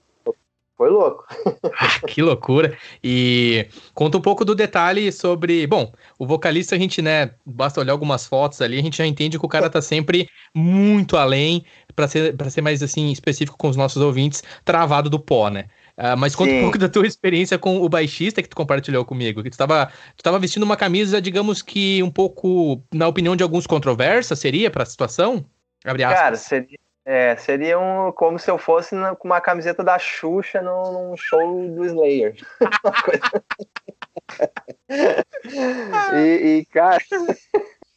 Foi 0.77 0.89
louco. 0.89 1.25
Ah, 1.77 2.07
que 2.07 2.21
loucura. 2.21 2.77
E 3.03 3.67
conta 3.93 4.17
um 4.17 4.21
pouco 4.21 4.45
do 4.45 4.55
detalhe 4.55 5.11
sobre. 5.11 5.67
Bom, 5.67 5.91
o 6.17 6.25
vocalista, 6.25 6.73
a 6.73 6.79
gente, 6.79 7.01
né, 7.01 7.31
basta 7.45 7.81
olhar 7.81 7.91
algumas 7.91 8.25
fotos 8.25 8.61
ali, 8.61 8.79
a 8.79 8.81
gente 8.81 8.97
já 8.97 9.05
entende 9.05 9.37
que 9.37 9.45
o 9.45 9.49
cara 9.49 9.69
tá 9.69 9.81
sempre 9.81 10.29
muito 10.53 11.17
além, 11.17 11.65
para 11.93 12.07
ser, 12.07 12.35
pra 12.37 12.49
ser 12.49 12.61
mais 12.61 12.81
assim, 12.81 13.11
específico 13.11 13.57
com 13.57 13.67
os 13.67 13.75
nossos 13.75 14.01
ouvintes, 14.01 14.41
travado 14.63 15.09
do 15.09 15.19
pó, 15.19 15.49
né? 15.49 15.65
Uh, 15.97 16.15
mas 16.17 16.35
conta 16.35 16.51
Sim. 16.51 16.59
um 16.59 16.61
pouco 16.63 16.77
da 16.77 16.89
tua 16.89 17.07
experiência 17.07 17.57
com 17.57 17.81
o 17.81 17.89
baixista 17.89 18.41
que 18.41 18.49
tu 18.49 18.55
compartilhou 18.55 19.03
comigo. 19.03 19.43
Que 19.43 19.49
tu 19.49 19.53
estava 19.53 19.91
tu 20.15 20.23
tava 20.23 20.39
vestindo 20.39 20.63
uma 20.63 20.77
camisa, 20.77 21.21
digamos 21.21 21.61
que 21.61 22.01
um 22.03 22.11
pouco, 22.11 22.81
na 22.93 23.07
opinião 23.07 23.35
de 23.35 23.43
alguns, 23.43 23.67
controversa, 23.67 24.35
seria 24.35 24.69
para 24.71 24.83
a 24.83 24.85
situação? 24.85 25.45
Cara, 26.15 26.35
seria, 26.35 26.79
é, 27.05 27.35
seria 27.35 27.79
um, 27.79 28.11
como 28.11 28.39
se 28.39 28.49
eu 28.49 28.57
fosse 28.57 28.95
na, 28.95 29.15
com 29.15 29.27
uma 29.27 29.39
camiseta 29.39 29.83
da 29.83 29.99
Xuxa 29.99 30.59
no, 30.59 30.91
num 30.91 31.15
show 31.15 31.69
do 31.69 31.85
Slayer. 31.85 32.35
e, 36.15 36.59
e, 36.59 36.65
cara, 36.65 37.03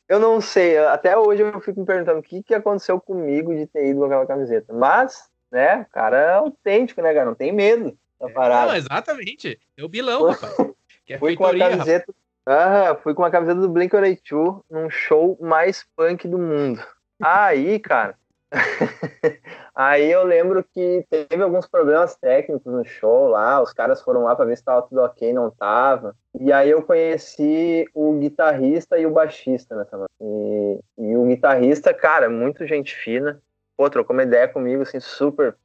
eu 0.06 0.20
não 0.20 0.42
sei, 0.42 0.76
até 0.76 1.16
hoje 1.16 1.42
eu 1.42 1.58
fico 1.60 1.80
me 1.80 1.86
perguntando 1.86 2.20
o 2.20 2.22
que, 2.22 2.42
que 2.42 2.54
aconteceu 2.54 3.00
comigo 3.00 3.54
de 3.54 3.66
ter 3.66 3.88
ido 3.88 4.00
com 4.00 4.04
aquela 4.04 4.26
camiseta. 4.26 4.74
Mas, 4.74 5.26
né, 5.50 5.86
o 5.88 5.92
cara 5.92 6.18
é 6.18 6.34
autêntico, 6.34 7.00
né, 7.00 7.14
cara? 7.14 7.24
Não 7.24 7.34
tem 7.34 7.50
medo 7.50 7.96
da 8.20 8.28
é, 8.28 8.32
parada. 8.32 8.72
Não, 8.72 8.76
exatamente. 8.76 9.58
É 9.74 9.82
o 9.82 9.88
bilão, 9.88 10.28
rapaz. 10.28 10.54
Que 11.06 11.14
é 11.14 11.18
fui 11.18 11.34
feitoria, 11.34 11.60
com 11.60 11.66
a 11.66 11.70
camiseta. 11.70 12.14
Ah, 12.44 12.98
fui 13.02 13.14
com 13.14 13.24
a 13.24 13.30
camiseta 13.30 13.58
do 13.58 13.70
Blink-182 13.70 14.62
num 14.70 14.90
show 14.90 15.38
mais 15.40 15.86
punk 15.96 16.28
do 16.28 16.38
mundo. 16.38 16.82
Aí, 17.20 17.78
cara, 17.78 18.17
Aí 19.74 20.10
eu 20.10 20.24
lembro 20.24 20.64
que 20.64 21.06
teve 21.08 21.42
alguns 21.42 21.66
problemas 21.68 22.16
técnicos 22.16 22.72
no 22.72 22.84
show 22.84 23.28
lá, 23.28 23.62
os 23.62 23.72
caras 23.72 24.02
foram 24.02 24.24
lá 24.24 24.34
para 24.34 24.46
ver 24.46 24.56
se 24.56 24.64
tava 24.64 24.82
tudo 24.82 25.00
ok, 25.02 25.32
não 25.32 25.50
tava. 25.50 26.16
E 26.40 26.52
aí 26.52 26.70
eu 26.70 26.82
conheci 26.82 27.86
o 27.94 28.14
guitarrista 28.14 28.98
e 28.98 29.06
o 29.06 29.10
baixista 29.10 29.76
nessa 29.76 30.06
e, 30.20 30.80
e 30.98 31.16
o 31.16 31.26
guitarrista, 31.26 31.94
cara, 31.94 32.28
muito 32.28 32.66
gente 32.66 32.94
fina. 32.94 33.40
Pô, 33.76 33.88
trocou 33.88 34.14
uma 34.14 34.24
ideia 34.24 34.48
comigo, 34.48 34.82
assim, 34.82 34.98
super, 34.98 35.56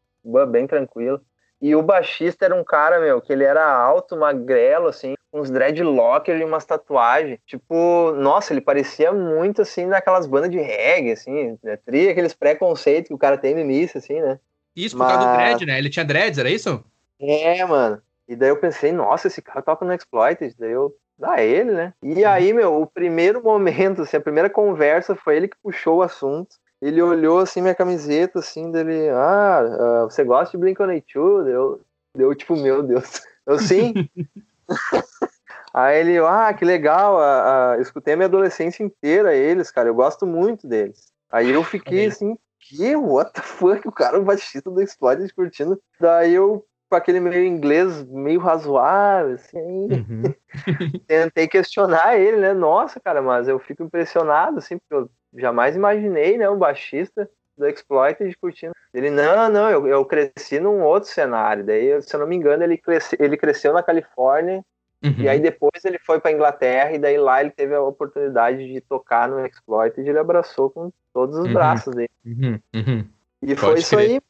bem 0.52 0.68
tranquilo. 0.68 1.20
E 1.64 1.74
o 1.78 1.82
baixista 1.82 2.44
era 2.44 2.54
um 2.54 2.62
cara, 2.62 3.00
meu, 3.00 3.22
que 3.22 3.32
ele 3.32 3.46
era 3.46 3.66
alto, 3.66 4.18
magrelo, 4.18 4.90
assim, 4.90 5.14
uns 5.32 5.50
dreadlockers 5.50 6.42
e 6.42 6.44
umas 6.44 6.66
tatuagens. 6.66 7.40
Tipo, 7.46 8.12
nossa, 8.18 8.52
ele 8.52 8.60
parecia 8.60 9.14
muito, 9.14 9.62
assim, 9.62 9.86
naquelas 9.86 10.28
bandas 10.28 10.50
de 10.50 10.60
reggae, 10.60 11.14
assim, 11.14 11.58
né? 11.64 11.78
Tria 11.78 12.12
aqueles 12.12 12.34
preconceitos 12.34 13.08
que 13.08 13.14
o 13.14 13.18
cara 13.18 13.38
tem 13.38 13.56
no 13.56 13.62
início, 13.62 13.98
assim, 13.98 14.20
né? 14.20 14.38
Isso, 14.76 14.98
por 14.98 15.06
Mas... 15.06 15.14
causa 15.14 15.30
do 15.30 15.38
dread, 15.38 15.66
né? 15.66 15.78
Ele 15.78 15.90
tinha 15.90 16.04
dreads, 16.04 16.38
era 16.38 16.50
isso? 16.50 16.84
É, 17.18 17.64
mano. 17.64 18.02
E 18.28 18.36
daí 18.36 18.50
eu 18.50 18.58
pensei, 18.58 18.92
nossa, 18.92 19.28
esse 19.28 19.42
cara 19.42 19.62
toca 19.62 19.86
no 19.86 19.94
Exploited. 19.94 20.54
Daí 20.60 20.74
eu, 20.74 20.94
dá 21.18 21.42
ele, 21.42 21.72
né? 21.72 21.94
E 22.04 22.26
aí, 22.26 22.52
meu, 22.52 22.82
o 22.82 22.86
primeiro 22.86 23.42
momento, 23.42 24.02
assim, 24.02 24.18
a 24.18 24.22
primeira 24.22 24.50
conversa 24.50 25.16
foi 25.16 25.38
ele 25.38 25.48
que 25.48 25.56
puxou 25.64 26.00
o 26.00 26.02
assunto 26.02 26.58
ele 26.84 27.02
olhou 27.02 27.40
assim 27.40 27.62
minha 27.62 27.74
camiseta, 27.74 28.40
assim, 28.40 28.70
dele, 28.72 29.10
ah, 29.10 30.04
uh, 30.06 30.10
você 30.10 30.24
gosta 30.24 30.58
de 30.58 30.64
Blink-182? 30.64 31.48
Eu, 31.48 31.82
deu 32.16 32.36
tipo, 32.36 32.56
meu 32.56 32.84
Deus. 32.84 33.22
Eu 33.46 33.58
sim. 33.58 33.94
Aí 35.74 36.00
ele, 36.00 36.20
ah, 36.20 36.54
que 36.54 36.64
legal, 36.64 37.16
uh, 37.16 37.78
uh, 37.78 37.82
escutei 37.82 38.14
a 38.14 38.18
minha 38.18 38.28
adolescência 38.28 38.84
inteira 38.84 39.34
eles, 39.34 39.72
cara, 39.72 39.90
eu 39.90 39.96
gosto 39.96 40.26
muito 40.26 40.68
deles. 40.68 41.12
Aí 41.32 41.50
eu 41.50 41.64
fiquei 41.64 42.06
assim, 42.06 42.38
que, 42.60 42.96
what 42.96 43.34
the 43.34 43.42
fuck, 43.42 43.88
o 43.88 43.92
cara, 43.92 44.20
o 44.20 44.24
baixista 44.24 44.70
do 44.70 44.82
Explode 44.82 45.34
curtindo. 45.34 45.82
Daí 46.00 46.34
eu, 46.34 46.64
com 46.94 46.98
aquele 46.98 47.20
meio 47.20 47.44
inglês 47.44 48.04
meio 48.04 48.40
razoável, 48.40 49.34
assim, 49.34 49.58
uhum. 49.58 50.22
tentei 51.08 51.48
questionar 51.48 52.20
ele, 52.20 52.38
né, 52.38 52.54
nossa, 52.54 53.00
cara, 53.00 53.20
mas 53.20 53.48
eu 53.48 53.58
fico 53.58 53.82
impressionado, 53.82 54.60
assim, 54.60 54.78
porque 54.78 54.94
eu 54.94 55.10
jamais 55.42 55.76
imaginei, 55.76 56.38
né, 56.38 56.48
um 56.48 56.58
baixista 56.58 57.28
do 57.58 57.68
Exploited 57.68 58.38
curtindo. 58.38 58.74
Ele, 58.94 59.10
não, 59.10 59.50
não, 59.50 59.72
eu, 59.72 59.88
eu 59.88 60.06
cresci 60.06 60.60
num 60.60 60.84
outro 60.84 61.10
cenário. 61.10 61.64
Daí, 61.64 62.00
se 62.04 62.16
eu 62.16 62.20
não 62.20 62.28
me 62.28 62.36
engano, 62.36 62.64
ele, 62.64 62.78
cresce, 62.78 63.18
ele 63.20 63.38
cresceu 63.38 63.74
na 63.74 63.82
Califórnia 63.82 64.64
uhum. 65.04 65.16
e 65.18 65.28
aí 65.28 65.40
depois 65.40 65.84
ele 65.84 65.98
foi 65.98 66.20
para 66.20 66.32
Inglaterra 66.32 66.92
e 66.92 67.00
daí 67.00 67.18
lá 67.18 67.42
ele 67.42 67.50
teve 67.50 67.74
a 67.74 67.82
oportunidade 67.82 68.72
de 68.72 68.82
tocar 68.82 69.28
no 69.28 69.44
Exploited 69.44 70.06
e 70.06 70.10
ele 70.10 70.20
abraçou 70.20 70.70
com 70.70 70.92
todos 71.12 71.40
os 71.40 71.48
uhum. 71.48 71.54
braços 71.54 71.96
dele. 71.96 72.12
Uhum. 72.24 72.60
uhum. 72.76 73.06
E 73.42 73.56
Pode 73.56 73.60
foi 73.60 73.74
isso 73.80 73.96
crer. 73.96 74.10
aí. 74.12 74.22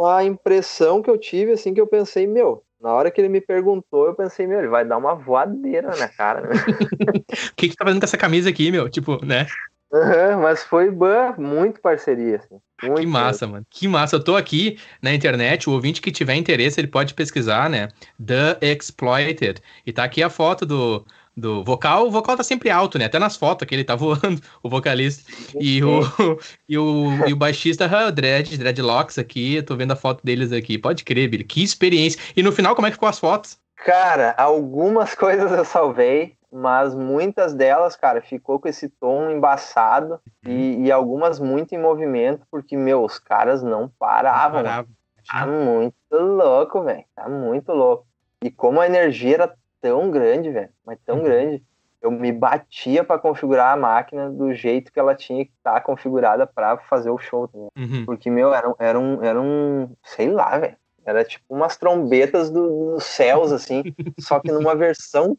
Uma 0.00 0.24
impressão 0.24 1.02
que 1.02 1.10
eu 1.10 1.18
tive, 1.18 1.52
assim, 1.52 1.74
que 1.74 1.80
eu 1.80 1.86
pensei, 1.86 2.26
meu, 2.26 2.64
na 2.80 2.90
hora 2.90 3.10
que 3.10 3.20
ele 3.20 3.28
me 3.28 3.40
perguntou, 3.40 4.06
eu 4.06 4.14
pensei, 4.14 4.46
meu, 4.46 4.58
ele 4.58 4.68
vai 4.68 4.82
dar 4.82 4.96
uma 4.96 5.14
voadeira 5.14 5.94
na 5.94 6.08
cara, 6.08 6.40
né? 6.40 6.54
O 7.52 7.54
que 7.54 7.68
que 7.68 7.76
tá 7.76 7.84
fazendo 7.84 8.00
com 8.00 8.06
essa 8.06 8.16
camisa 8.16 8.48
aqui, 8.48 8.70
meu? 8.70 8.88
Tipo, 8.88 9.22
né? 9.22 9.46
Uhum, 9.92 10.40
mas 10.40 10.62
foi 10.64 10.90
bah, 10.90 11.34
muito 11.36 11.82
parceria. 11.82 12.36
Assim. 12.36 12.58
Muito 12.82 13.00
que 13.00 13.06
massa, 13.06 13.46
mano. 13.46 13.66
Que 13.68 13.86
massa. 13.86 14.16
Eu 14.16 14.24
tô 14.24 14.36
aqui 14.36 14.78
na 15.02 15.12
internet, 15.12 15.68
o 15.68 15.72
ouvinte 15.74 16.00
que 16.00 16.10
tiver 16.10 16.34
interesse, 16.34 16.80
ele 16.80 16.88
pode 16.88 17.12
pesquisar, 17.12 17.68
né? 17.68 17.88
The 18.24 18.58
Exploited. 18.62 19.60
E 19.84 19.92
tá 19.92 20.04
aqui 20.04 20.22
a 20.22 20.30
foto 20.30 20.64
do, 20.64 21.04
do 21.36 21.64
vocal. 21.64 22.06
O 22.06 22.10
vocal 22.10 22.36
tá 22.36 22.42
sempre 22.42 22.70
alto, 22.70 22.98
né? 22.98 23.06
Até 23.06 23.18
nas 23.18 23.36
fotos 23.36 23.66
que 23.66 23.74
ele 23.74 23.84
tá 23.84 23.94
voando, 23.96 24.40
o 24.62 24.68
vocalista. 24.68 25.30
E 25.58 25.82
o, 25.82 26.00
e 26.68 26.78
o, 26.78 27.28
e 27.28 27.32
o 27.32 27.36
baixista, 27.36 27.86
uh, 27.86 28.12
Dread, 28.12 28.56
Dreadlocks 28.58 29.18
aqui. 29.18 29.56
Eu 29.56 29.64
tô 29.64 29.76
vendo 29.76 29.92
a 29.92 29.96
foto 29.96 30.24
deles 30.24 30.52
aqui. 30.52 30.78
Pode 30.78 31.04
crer, 31.04 31.28
Billy. 31.28 31.44
Que 31.44 31.62
experiência. 31.62 32.20
E 32.36 32.42
no 32.42 32.52
final, 32.52 32.74
como 32.74 32.86
é 32.86 32.90
que 32.90 32.96
ficou 32.96 33.08
as 33.08 33.18
fotos? 33.18 33.58
Cara, 33.76 34.34
algumas 34.36 35.14
coisas 35.16 35.50
eu 35.52 35.64
salvei 35.64 36.34
mas 36.52 36.96
muitas 36.96 37.54
delas, 37.54 37.94
cara, 37.94 38.20
ficou 38.20 38.58
com 38.58 38.66
esse 38.66 38.88
tom 38.88 39.30
embaçado 39.30 40.18
e, 40.44 40.84
e, 40.84 40.90
algumas 40.90 41.38
muito 41.38 41.76
em 41.76 41.78
movimento, 41.78 42.44
porque, 42.50 42.76
meu, 42.76 43.04
os 43.04 43.20
caras 43.20 43.62
não 43.62 43.88
paravam. 43.88 44.64
Não 44.64 44.84
Tá 45.30 45.46
muito 45.46 45.94
louco, 46.12 46.82
velho. 46.82 47.04
Tá 47.14 47.28
muito 47.28 47.72
louco. 47.72 48.06
E 48.42 48.50
como 48.50 48.80
a 48.80 48.86
energia 48.86 49.34
era 49.34 49.54
tão 49.80 50.10
grande, 50.10 50.50
velho, 50.50 50.70
mas 50.84 50.98
tão 51.04 51.18
uhum. 51.18 51.24
grande, 51.24 51.62
eu 52.02 52.10
me 52.10 52.32
batia 52.32 53.04
para 53.04 53.18
configurar 53.18 53.72
a 53.72 53.76
máquina 53.76 54.30
do 54.30 54.52
jeito 54.54 54.92
que 54.92 54.98
ela 54.98 55.14
tinha 55.14 55.44
que 55.44 55.52
estar 55.58 55.74
tá 55.74 55.80
configurada 55.80 56.46
para 56.46 56.78
fazer 56.78 57.10
o 57.10 57.18
show. 57.18 57.48
Uhum. 57.76 58.04
Porque, 58.06 58.30
meu, 58.30 58.54
era, 58.54 58.72
era, 58.78 58.98
um, 58.98 59.22
era 59.22 59.40
um, 59.40 59.94
sei 60.02 60.30
lá, 60.30 60.58
velho. 60.58 60.76
Era 61.04 61.24
tipo 61.24 61.44
umas 61.48 61.76
trombetas 61.76 62.50
do, 62.50 62.94
dos 62.94 63.04
céus, 63.04 63.52
assim, 63.52 63.82
só 64.20 64.38
que 64.38 64.52
numa 64.52 64.74
versão. 64.74 65.36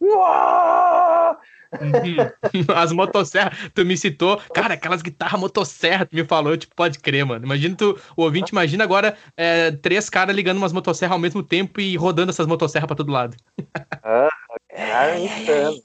As 2.75 2.91
motosserras, 2.91 3.57
tu 3.73 3.85
me 3.85 3.95
citou, 3.95 4.37
cara, 4.53 4.73
aquelas 4.73 5.01
guitarras 5.01 5.39
motosserra, 5.39 6.05
tu 6.05 6.15
me 6.15 6.25
falou, 6.25 6.57
tipo, 6.57 6.75
pode 6.75 6.99
crer, 6.99 7.25
mano. 7.25 7.45
Imagina 7.45 7.75
tu, 7.75 7.99
o 8.15 8.23
ouvinte, 8.23 8.51
imagina 8.51 8.83
agora 8.83 9.15
é, 9.37 9.71
três 9.71 10.09
caras 10.09 10.35
ligando 10.35 10.57
umas 10.57 10.73
motosserras 10.73 11.13
ao 11.13 11.19
mesmo 11.19 11.41
tempo 11.41 11.79
e 11.79 11.95
rodando 11.95 12.31
essas 12.31 12.47
motosserras 12.47 12.87
pra 12.87 12.95
todo 12.95 13.11
lado. 13.11 13.37
Ah, 14.03 14.29
cara, 14.75 15.19
insano. 15.19 15.81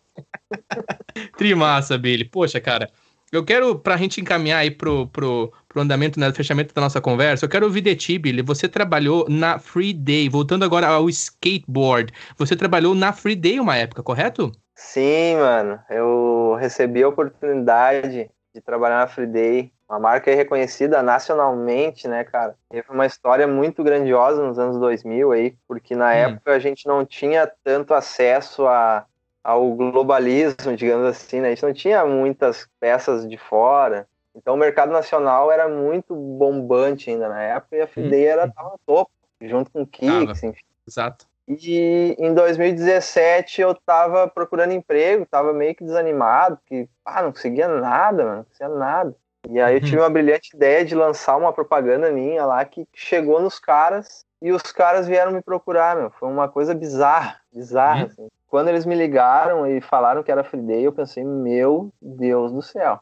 Trimassa, 1.37 1.97
Billy. 1.99 2.25
Poxa, 2.25 2.61
cara, 2.61 2.91
eu 3.33 3.45
quero, 3.45 3.79
pra 3.79 3.97
gente 3.97 4.21
encaminhar 4.21 4.61
aí 4.61 4.71
pro, 4.71 5.07
pro, 5.09 5.53
pro 5.69 5.83
andamento, 5.83 6.19
né, 6.19 6.33
fechamento 6.33 6.75
da 6.75 6.81
nossa 6.81 7.01
conversa, 7.01 7.45
eu 7.45 7.49
quero 7.49 7.67
ouvir 7.67 7.81
de 7.81 7.95
ti, 7.97 8.19
Billy. 8.19 8.43
Você 8.43 8.69
trabalhou 8.69 9.27
na 9.29 9.59
Free 9.59 9.93
Day, 9.93 10.29
voltando 10.29 10.65
agora 10.65 10.89
ao 10.89 11.09
skateboard. 11.09 12.13
Você 12.39 12.57
trabalhou 12.57 12.95
na 12.95 13.13
Free 13.13 13.37
Day 13.37 13.61
uma 13.61 13.77
época, 13.77 14.03
correto? 14.03 14.53
Sim, 14.77 15.37
mano. 15.37 15.81
Eu 15.91 16.57
recebi 16.61 17.03
a 17.03 17.09
oportunidade 17.09 18.31
de 18.55 18.61
trabalhar 18.61 19.01
na 19.01 19.09
Free 19.09 19.27
Day, 19.27 19.73
uma 19.89 19.99
marca 19.99 20.35
reconhecida 20.35 21.03
nacionalmente, 21.03 22.07
né, 22.07 22.23
cara? 22.25 22.55
E 22.73 22.83
foi 22.83 22.95
uma 22.95 23.07
história 23.07 23.47
muito 23.47 23.83
grandiosa 23.83 24.47
nos 24.47 24.59
anos 24.59 24.79
2000 24.79 25.33
aí, 25.33 25.57
porque 25.67 25.97
na 25.97 26.09
hum. 26.09 26.11
época 26.11 26.53
a 26.53 26.59
gente 26.59 26.87
não 26.87 27.05
tinha 27.05 27.51
tanto 27.65 27.95
acesso 27.95 28.67
a 28.67 29.07
ao 29.47 29.73
globalismo, 29.75 30.75
digamos 30.77 31.07
assim, 31.07 31.41
né? 31.41 31.47
A 31.47 31.51
gente 31.51 31.63
não 31.63 31.73
tinha 31.73 32.05
muitas 32.05 32.69
peças 32.81 33.29
de 33.29 33.39
fora. 33.39 34.09
Então 34.35 34.55
o 34.55 34.57
mercado 34.57 34.91
nacional 34.91 35.53
era 35.53 35.69
muito 35.69 36.17
bombante 36.17 37.11
ainda 37.11 37.29
na 37.29 37.41
época 37.41 37.77
e 37.77 37.81
a 37.81 37.87
Fidei 37.87 38.27
era 38.27 38.51
tava 38.51 38.71
no 38.71 38.81
topo, 38.85 39.11
junto 39.41 39.71
com 39.71 39.83
o 39.83 39.87
Kicks, 39.87 40.43
enfim. 40.43 40.65
Exato. 40.87 41.27
E 41.49 42.17
em 42.19 42.35
2017 42.35 43.61
eu 43.61 43.75
tava 43.75 44.27
procurando 44.27 44.73
emprego, 44.73 45.27
tava 45.27 45.53
meio 45.53 45.75
que 45.75 45.85
desanimado, 45.85 46.57
porque 46.57 46.89
ah, 47.05 47.23
não 47.23 47.31
conseguia 47.31 47.69
nada, 47.69 48.25
mano, 48.25 48.37
não 48.39 48.45
conseguia 48.45 48.69
nada. 48.69 49.17
E 49.49 49.61
aí 49.61 49.77
eu 49.77 49.81
tive 49.81 49.99
uma 49.99 50.11
brilhante 50.11 50.57
ideia 50.57 50.85
de 50.85 50.95
lançar 50.95 51.37
uma 51.37 51.53
propaganda 51.53 52.11
minha 52.11 52.45
lá 52.45 52.65
que 52.65 52.87
chegou 52.93 53.41
nos 53.41 53.61
caras 53.61 54.25
e 54.43 54.51
os 54.51 54.63
caras 54.73 55.07
vieram 55.07 55.31
me 55.31 55.41
procurar, 55.41 55.97
meu. 55.97 56.11
Foi 56.11 56.29
uma 56.29 56.49
coisa 56.49 56.75
bizarra, 56.75 57.41
bizarra, 57.53 58.01
uhum. 58.01 58.07
assim. 58.07 58.29
Quando 58.49 58.69
eles 58.69 58.85
me 58.85 58.95
ligaram 58.95 59.67
e 59.67 59.81
falaram 59.81 60.23
que 60.23 60.33
era 60.33 60.45
Free 60.45 60.63
Day, 60.63 60.87
eu 60.87 60.93
pensei, 60.93 61.25
meu 61.25 61.93
Deus 62.01 62.53
do 62.53 62.63
céu. 62.63 63.01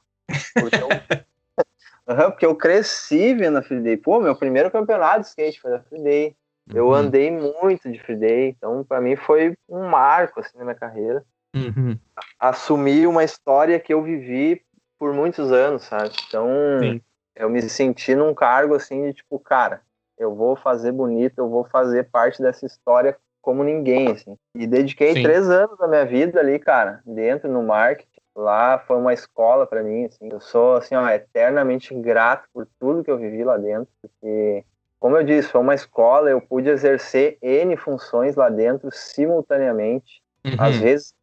Porque 0.55 0.77
eu, 0.77 0.89
uhum, 2.09 2.31
porque 2.31 2.47
eu 2.47 2.55
cresci 2.55 3.35
vendo 3.35 3.59
a 3.59 3.63
Free 3.63 3.81
Day. 3.81 3.97
Pô, 3.97 4.21
meu 4.21 4.37
primeiro 4.37 4.71
campeonato 4.71 5.21
de 5.21 5.27
skate 5.29 5.61
foi 5.61 5.71
da 5.71 5.81
Free 5.81 6.03
Day. 6.03 6.37
Eu 6.73 6.89
uhum. 6.89 6.95
andei 6.95 7.31
muito 7.31 7.91
de 7.91 7.99
free 8.01 8.17
day, 8.17 8.49
então 8.49 8.85
para 8.85 9.01
mim 9.01 9.17
foi 9.17 9.55
um 9.69 9.89
marco 9.89 10.41
assim 10.41 10.57
na 10.57 10.65
minha 10.65 10.75
carreira. 10.75 11.25
Uhum. 11.55 11.99
Assumir 12.39 13.07
uma 13.07 13.23
história 13.23 13.79
que 13.79 13.93
eu 13.93 14.03
vivi 14.03 14.63
por 14.99 15.13
muitos 15.13 15.53
anos, 15.53 15.83
sabe? 15.83 16.15
Então, 16.27 16.49
Sim. 16.81 17.01
eu 17.37 17.51
me 17.51 17.63
senti 17.63 18.15
num 18.15 18.35
cargo 18.35 18.75
assim 18.75 19.05
de 19.05 19.15
tipo, 19.15 19.39
cara, 19.39 19.83
eu 20.19 20.35
vou 20.35 20.57
fazer 20.57 20.93
bonito, 20.93 21.39
eu 21.39 21.49
vou 21.49 21.65
fazer 21.65 22.05
parte 22.11 22.41
dessa 22.41 22.65
história 22.65 23.17
como 23.43 23.63
ninguém, 23.63 24.11
assim. 24.11 24.37
E 24.55 24.67
dediquei 24.67 25.15
Sim. 25.15 25.23
três 25.23 25.51
anos 25.51 25.77
da 25.77 25.87
minha 25.87 26.07
vida 26.07 26.41
ali, 26.41 26.59
cara, 26.59 27.03
dentro 27.05 27.51
no 27.51 27.63
marketing. 27.63 28.09
Lá 28.35 28.79
foi 28.79 28.97
uma 28.97 29.13
escola 29.13 29.67
para 29.67 29.83
mim, 29.83 30.07
assim. 30.07 30.29
Eu 30.33 30.41
sou, 30.41 30.77
assim, 30.77 30.95
ó, 30.95 31.09
eternamente 31.09 31.95
grato 31.95 32.49
por 32.53 32.67
tudo 32.81 33.05
que 33.05 33.11
eu 33.11 33.19
vivi 33.19 33.45
lá 33.45 33.57
dentro, 33.57 33.89
porque, 34.01 34.65
como 35.05 35.19
eu 35.19 35.23
disse, 35.23 35.51
foi 35.51 35.61
uma 35.61 35.75
escola, 35.75 36.31
eu 36.31 36.41
pude 36.41 36.71
exercer 36.71 37.37
N 37.43 37.77
funções 37.77 38.37
lá 38.37 38.49
dentro 38.49 38.89
simultaneamente. 38.91 40.23
Uhum. 40.43 40.55
Às 40.59 40.79
vezes, 40.79 41.15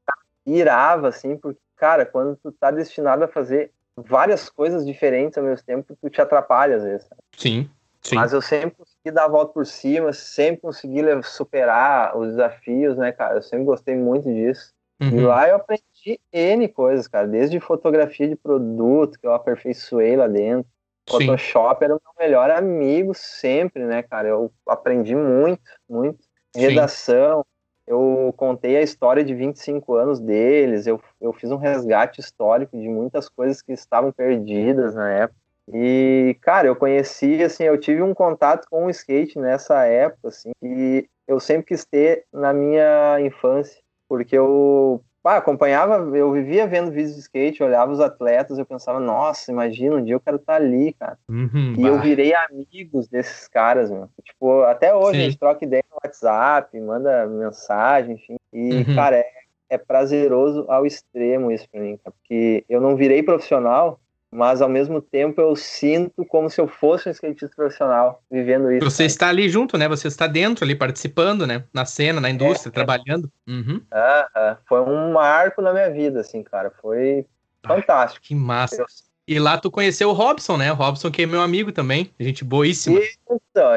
irava, 0.45 1.08
assim, 1.08 1.36
porque, 1.36 1.60
cara, 1.78 2.06
quando 2.06 2.36
tu 2.36 2.52
tá 2.52 2.70
destinado 2.70 3.24
a 3.24 3.28
fazer 3.28 3.72
várias 3.98 4.49
coisas 4.49 4.86
diferentes 4.86 5.36
ao 5.36 5.44
mesmo 5.44 5.66
tempo, 5.66 5.98
tu 5.99 6.10
te 6.12 6.22
atrapalha 6.22 6.76
às 6.76 6.84
vezes. 6.84 7.10
Sim. 7.36 7.68
Sim. 8.03 8.18
Mas 8.18 8.34
eu 8.34 8.41
sempre 8.44 8.76
consegui 8.78 9.10
dar 9.12 9.26
a 9.26 9.30
volta 9.30 9.52
por 9.52 9.66
cima, 9.66 10.14
sempre 10.14 10.62
consegui 10.62 11.02
superar 11.24 12.16
os 12.16 12.28
desafios, 12.28 12.95
né, 12.95 13.12
cara? 13.12 13.38
Eu 13.38 13.41
sempre 13.41 13.66
gostei 13.66 13.95
muito 13.95 14.32
disso. 14.32 14.76
Uhum. 15.02 15.22
E 15.22 15.22
lá 15.22 15.49
eu 15.49 15.56
aprendi 15.56 16.20
N 16.32 16.68
coisas, 16.68 17.08
cara. 17.08 17.28
Desde 17.28 17.60
fotografia 17.60 18.28
de 18.28 18.36
produto, 18.36 19.18
que 19.18 19.26
eu 19.26 19.34
aperfeiçoei 19.34 20.16
lá 20.16 20.28
dentro. 20.28 20.70
Sim. 21.11 21.25
Photoshop 21.25 21.83
era 21.83 21.95
o 21.95 22.01
meu 22.03 22.27
melhor 22.27 22.49
amigo 22.49 23.13
sempre, 23.13 23.83
né, 23.85 24.03
cara? 24.03 24.27
Eu 24.27 24.51
aprendi 24.67 25.15
muito, 25.15 25.61
muito. 25.89 26.19
Redação. 26.55 27.39
Sim. 27.39 27.51
Eu 27.88 28.33
contei 28.38 28.77
a 28.77 28.81
história 28.81 29.23
de 29.23 29.33
25 29.33 29.95
anos 29.95 30.19
deles. 30.19 30.88
Eu, 30.88 31.01
eu 31.19 31.33
fiz 31.33 31.51
um 31.51 31.57
resgate 31.57 32.21
histórico 32.21 32.77
de 32.77 32.88
muitas 32.88 33.27
coisas 33.27 33.61
que 33.61 33.73
estavam 33.73 34.11
perdidas 34.11 34.95
na 34.95 35.09
época. 35.09 35.41
E, 35.73 36.38
cara, 36.41 36.67
eu 36.67 36.75
conheci, 36.75 37.41
assim, 37.43 37.63
eu 37.63 37.79
tive 37.79 38.01
um 38.01 38.13
contato 38.13 38.67
com 38.69 38.85
o 38.85 38.89
skate 38.89 39.39
nessa 39.39 39.85
época, 39.85 40.27
assim, 40.27 40.51
e 40.61 41.07
eu 41.27 41.39
sempre 41.39 41.67
quis 41.67 41.85
ter 41.85 42.25
na 42.31 42.51
minha 42.51 43.19
infância, 43.21 43.81
porque 44.07 44.38
eu 44.38 45.01
pá, 45.22 45.38
acompanhava, 45.38 45.95
eu 46.18 46.31
vivia 46.31 46.68
vendo 46.68 46.91
vídeos 46.91 47.15
de 47.15 47.22
skate, 47.22 47.64
olhava 47.64 47.91
os 47.91 47.99
atletas, 47.99 48.57
eu 48.57 48.65
pensava, 48.65 48.99
nossa, 48.99 49.52
imagina, 49.52 49.95
um 49.95 50.03
dia 50.03 50.15
eu 50.15 50.19
quero 50.19 50.38
estar 50.38 50.53
tá 50.53 50.60
ali, 50.60 50.93
cara. 50.93 51.18
Uhum, 51.30 51.73
e 51.77 51.81
bah. 51.81 51.88
eu 51.88 51.99
virei 51.99 52.34
amigos 52.34 53.07
desses 53.07 53.48
caras, 53.48 53.91
mano. 53.91 54.10
Tipo, 54.23 54.64
até 54.64 54.93
hoje 54.93 55.19
Sim. 55.19 55.19
a 55.19 55.30
gente 55.30 55.39
troca 55.39 55.65
ideia 55.65 55.84
no 55.89 55.98
WhatsApp, 56.03 56.80
manda 56.80 57.27
mensagem, 57.27 58.15
enfim. 58.15 58.38
E, 58.52 58.77
uhum. 58.77 58.95
cara, 58.95 59.18
é, 59.18 59.26
é 59.69 59.77
prazeroso 59.77 60.65
ao 60.68 60.85
extremo 60.85 61.52
isso 61.52 61.68
pra 61.72 61.81
mim, 61.81 61.98
cara, 61.98 62.14
porque 62.19 62.65
eu 62.68 62.81
não 62.81 62.95
virei 62.95 63.22
profissional, 63.22 63.99
mas 64.34 64.62
ao 64.62 64.70
mesmo 64.70 65.02
tempo 65.02 65.41
eu 65.41 65.56
sinto 65.56 66.26
como 66.26 66.49
se 66.49 66.62
eu 66.62 66.68
fosse 66.68 67.10
um 67.10 67.12
skatista 67.12 67.56
profissional 67.56 68.24
vivendo 68.32 68.72
isso. 68.72 68.90
Você 68.90 69.03
está 69.03 69.28
ali 69.28 69.49
junto, 69.49 69.78
né? 69.78 69.88
Você 69.90 70.08
está 70.08 70.26
dentro 70.26 70.64
ali 70.64 70.74
participando, 70.74 71.45
né? 71.45 71.66
Na 71.74 71.86
cena, 71.86 72.22
na 72.22 72.30
indústria, 72.30 72.70
é, 72.70 72.72
trabalhando. 72.72 73.30
Uhum. 73.48 73.82
Ah, 73.91 74.58
foi 74.68 74.82
um 74.82 75.12
marco 75.12 75.62
na 75.62 75.74
minha 75.74 75.91
vida, 75.91 76.22
assim, 76.22 76.41
cara. 76.44 76.72
Foi 76.82 77.26
fantástico. 77.66 78.24
Ah, 78.24 78.28
que 78.28 78.36
massa. 78.36 78.82
Eu... 78.82 78.86
E 79.32 79.40
lá 79.40 79.58
tu 79.58 79.72
conheceu 79.72 80.10
o 80.10 80.12
Robson, 80.12 80.58
né? 80.58 80.74
O 80.74 80.76
Robson 80.76 81.10
que 81.10 81.22
é 81.22 81.26
meu 81.26 81.41
amigo 81.41 81.72
também, 81.72 82.12
gente 82.20 82.44
boíssima. 82.44 82.99
Isso, 82.99 83.18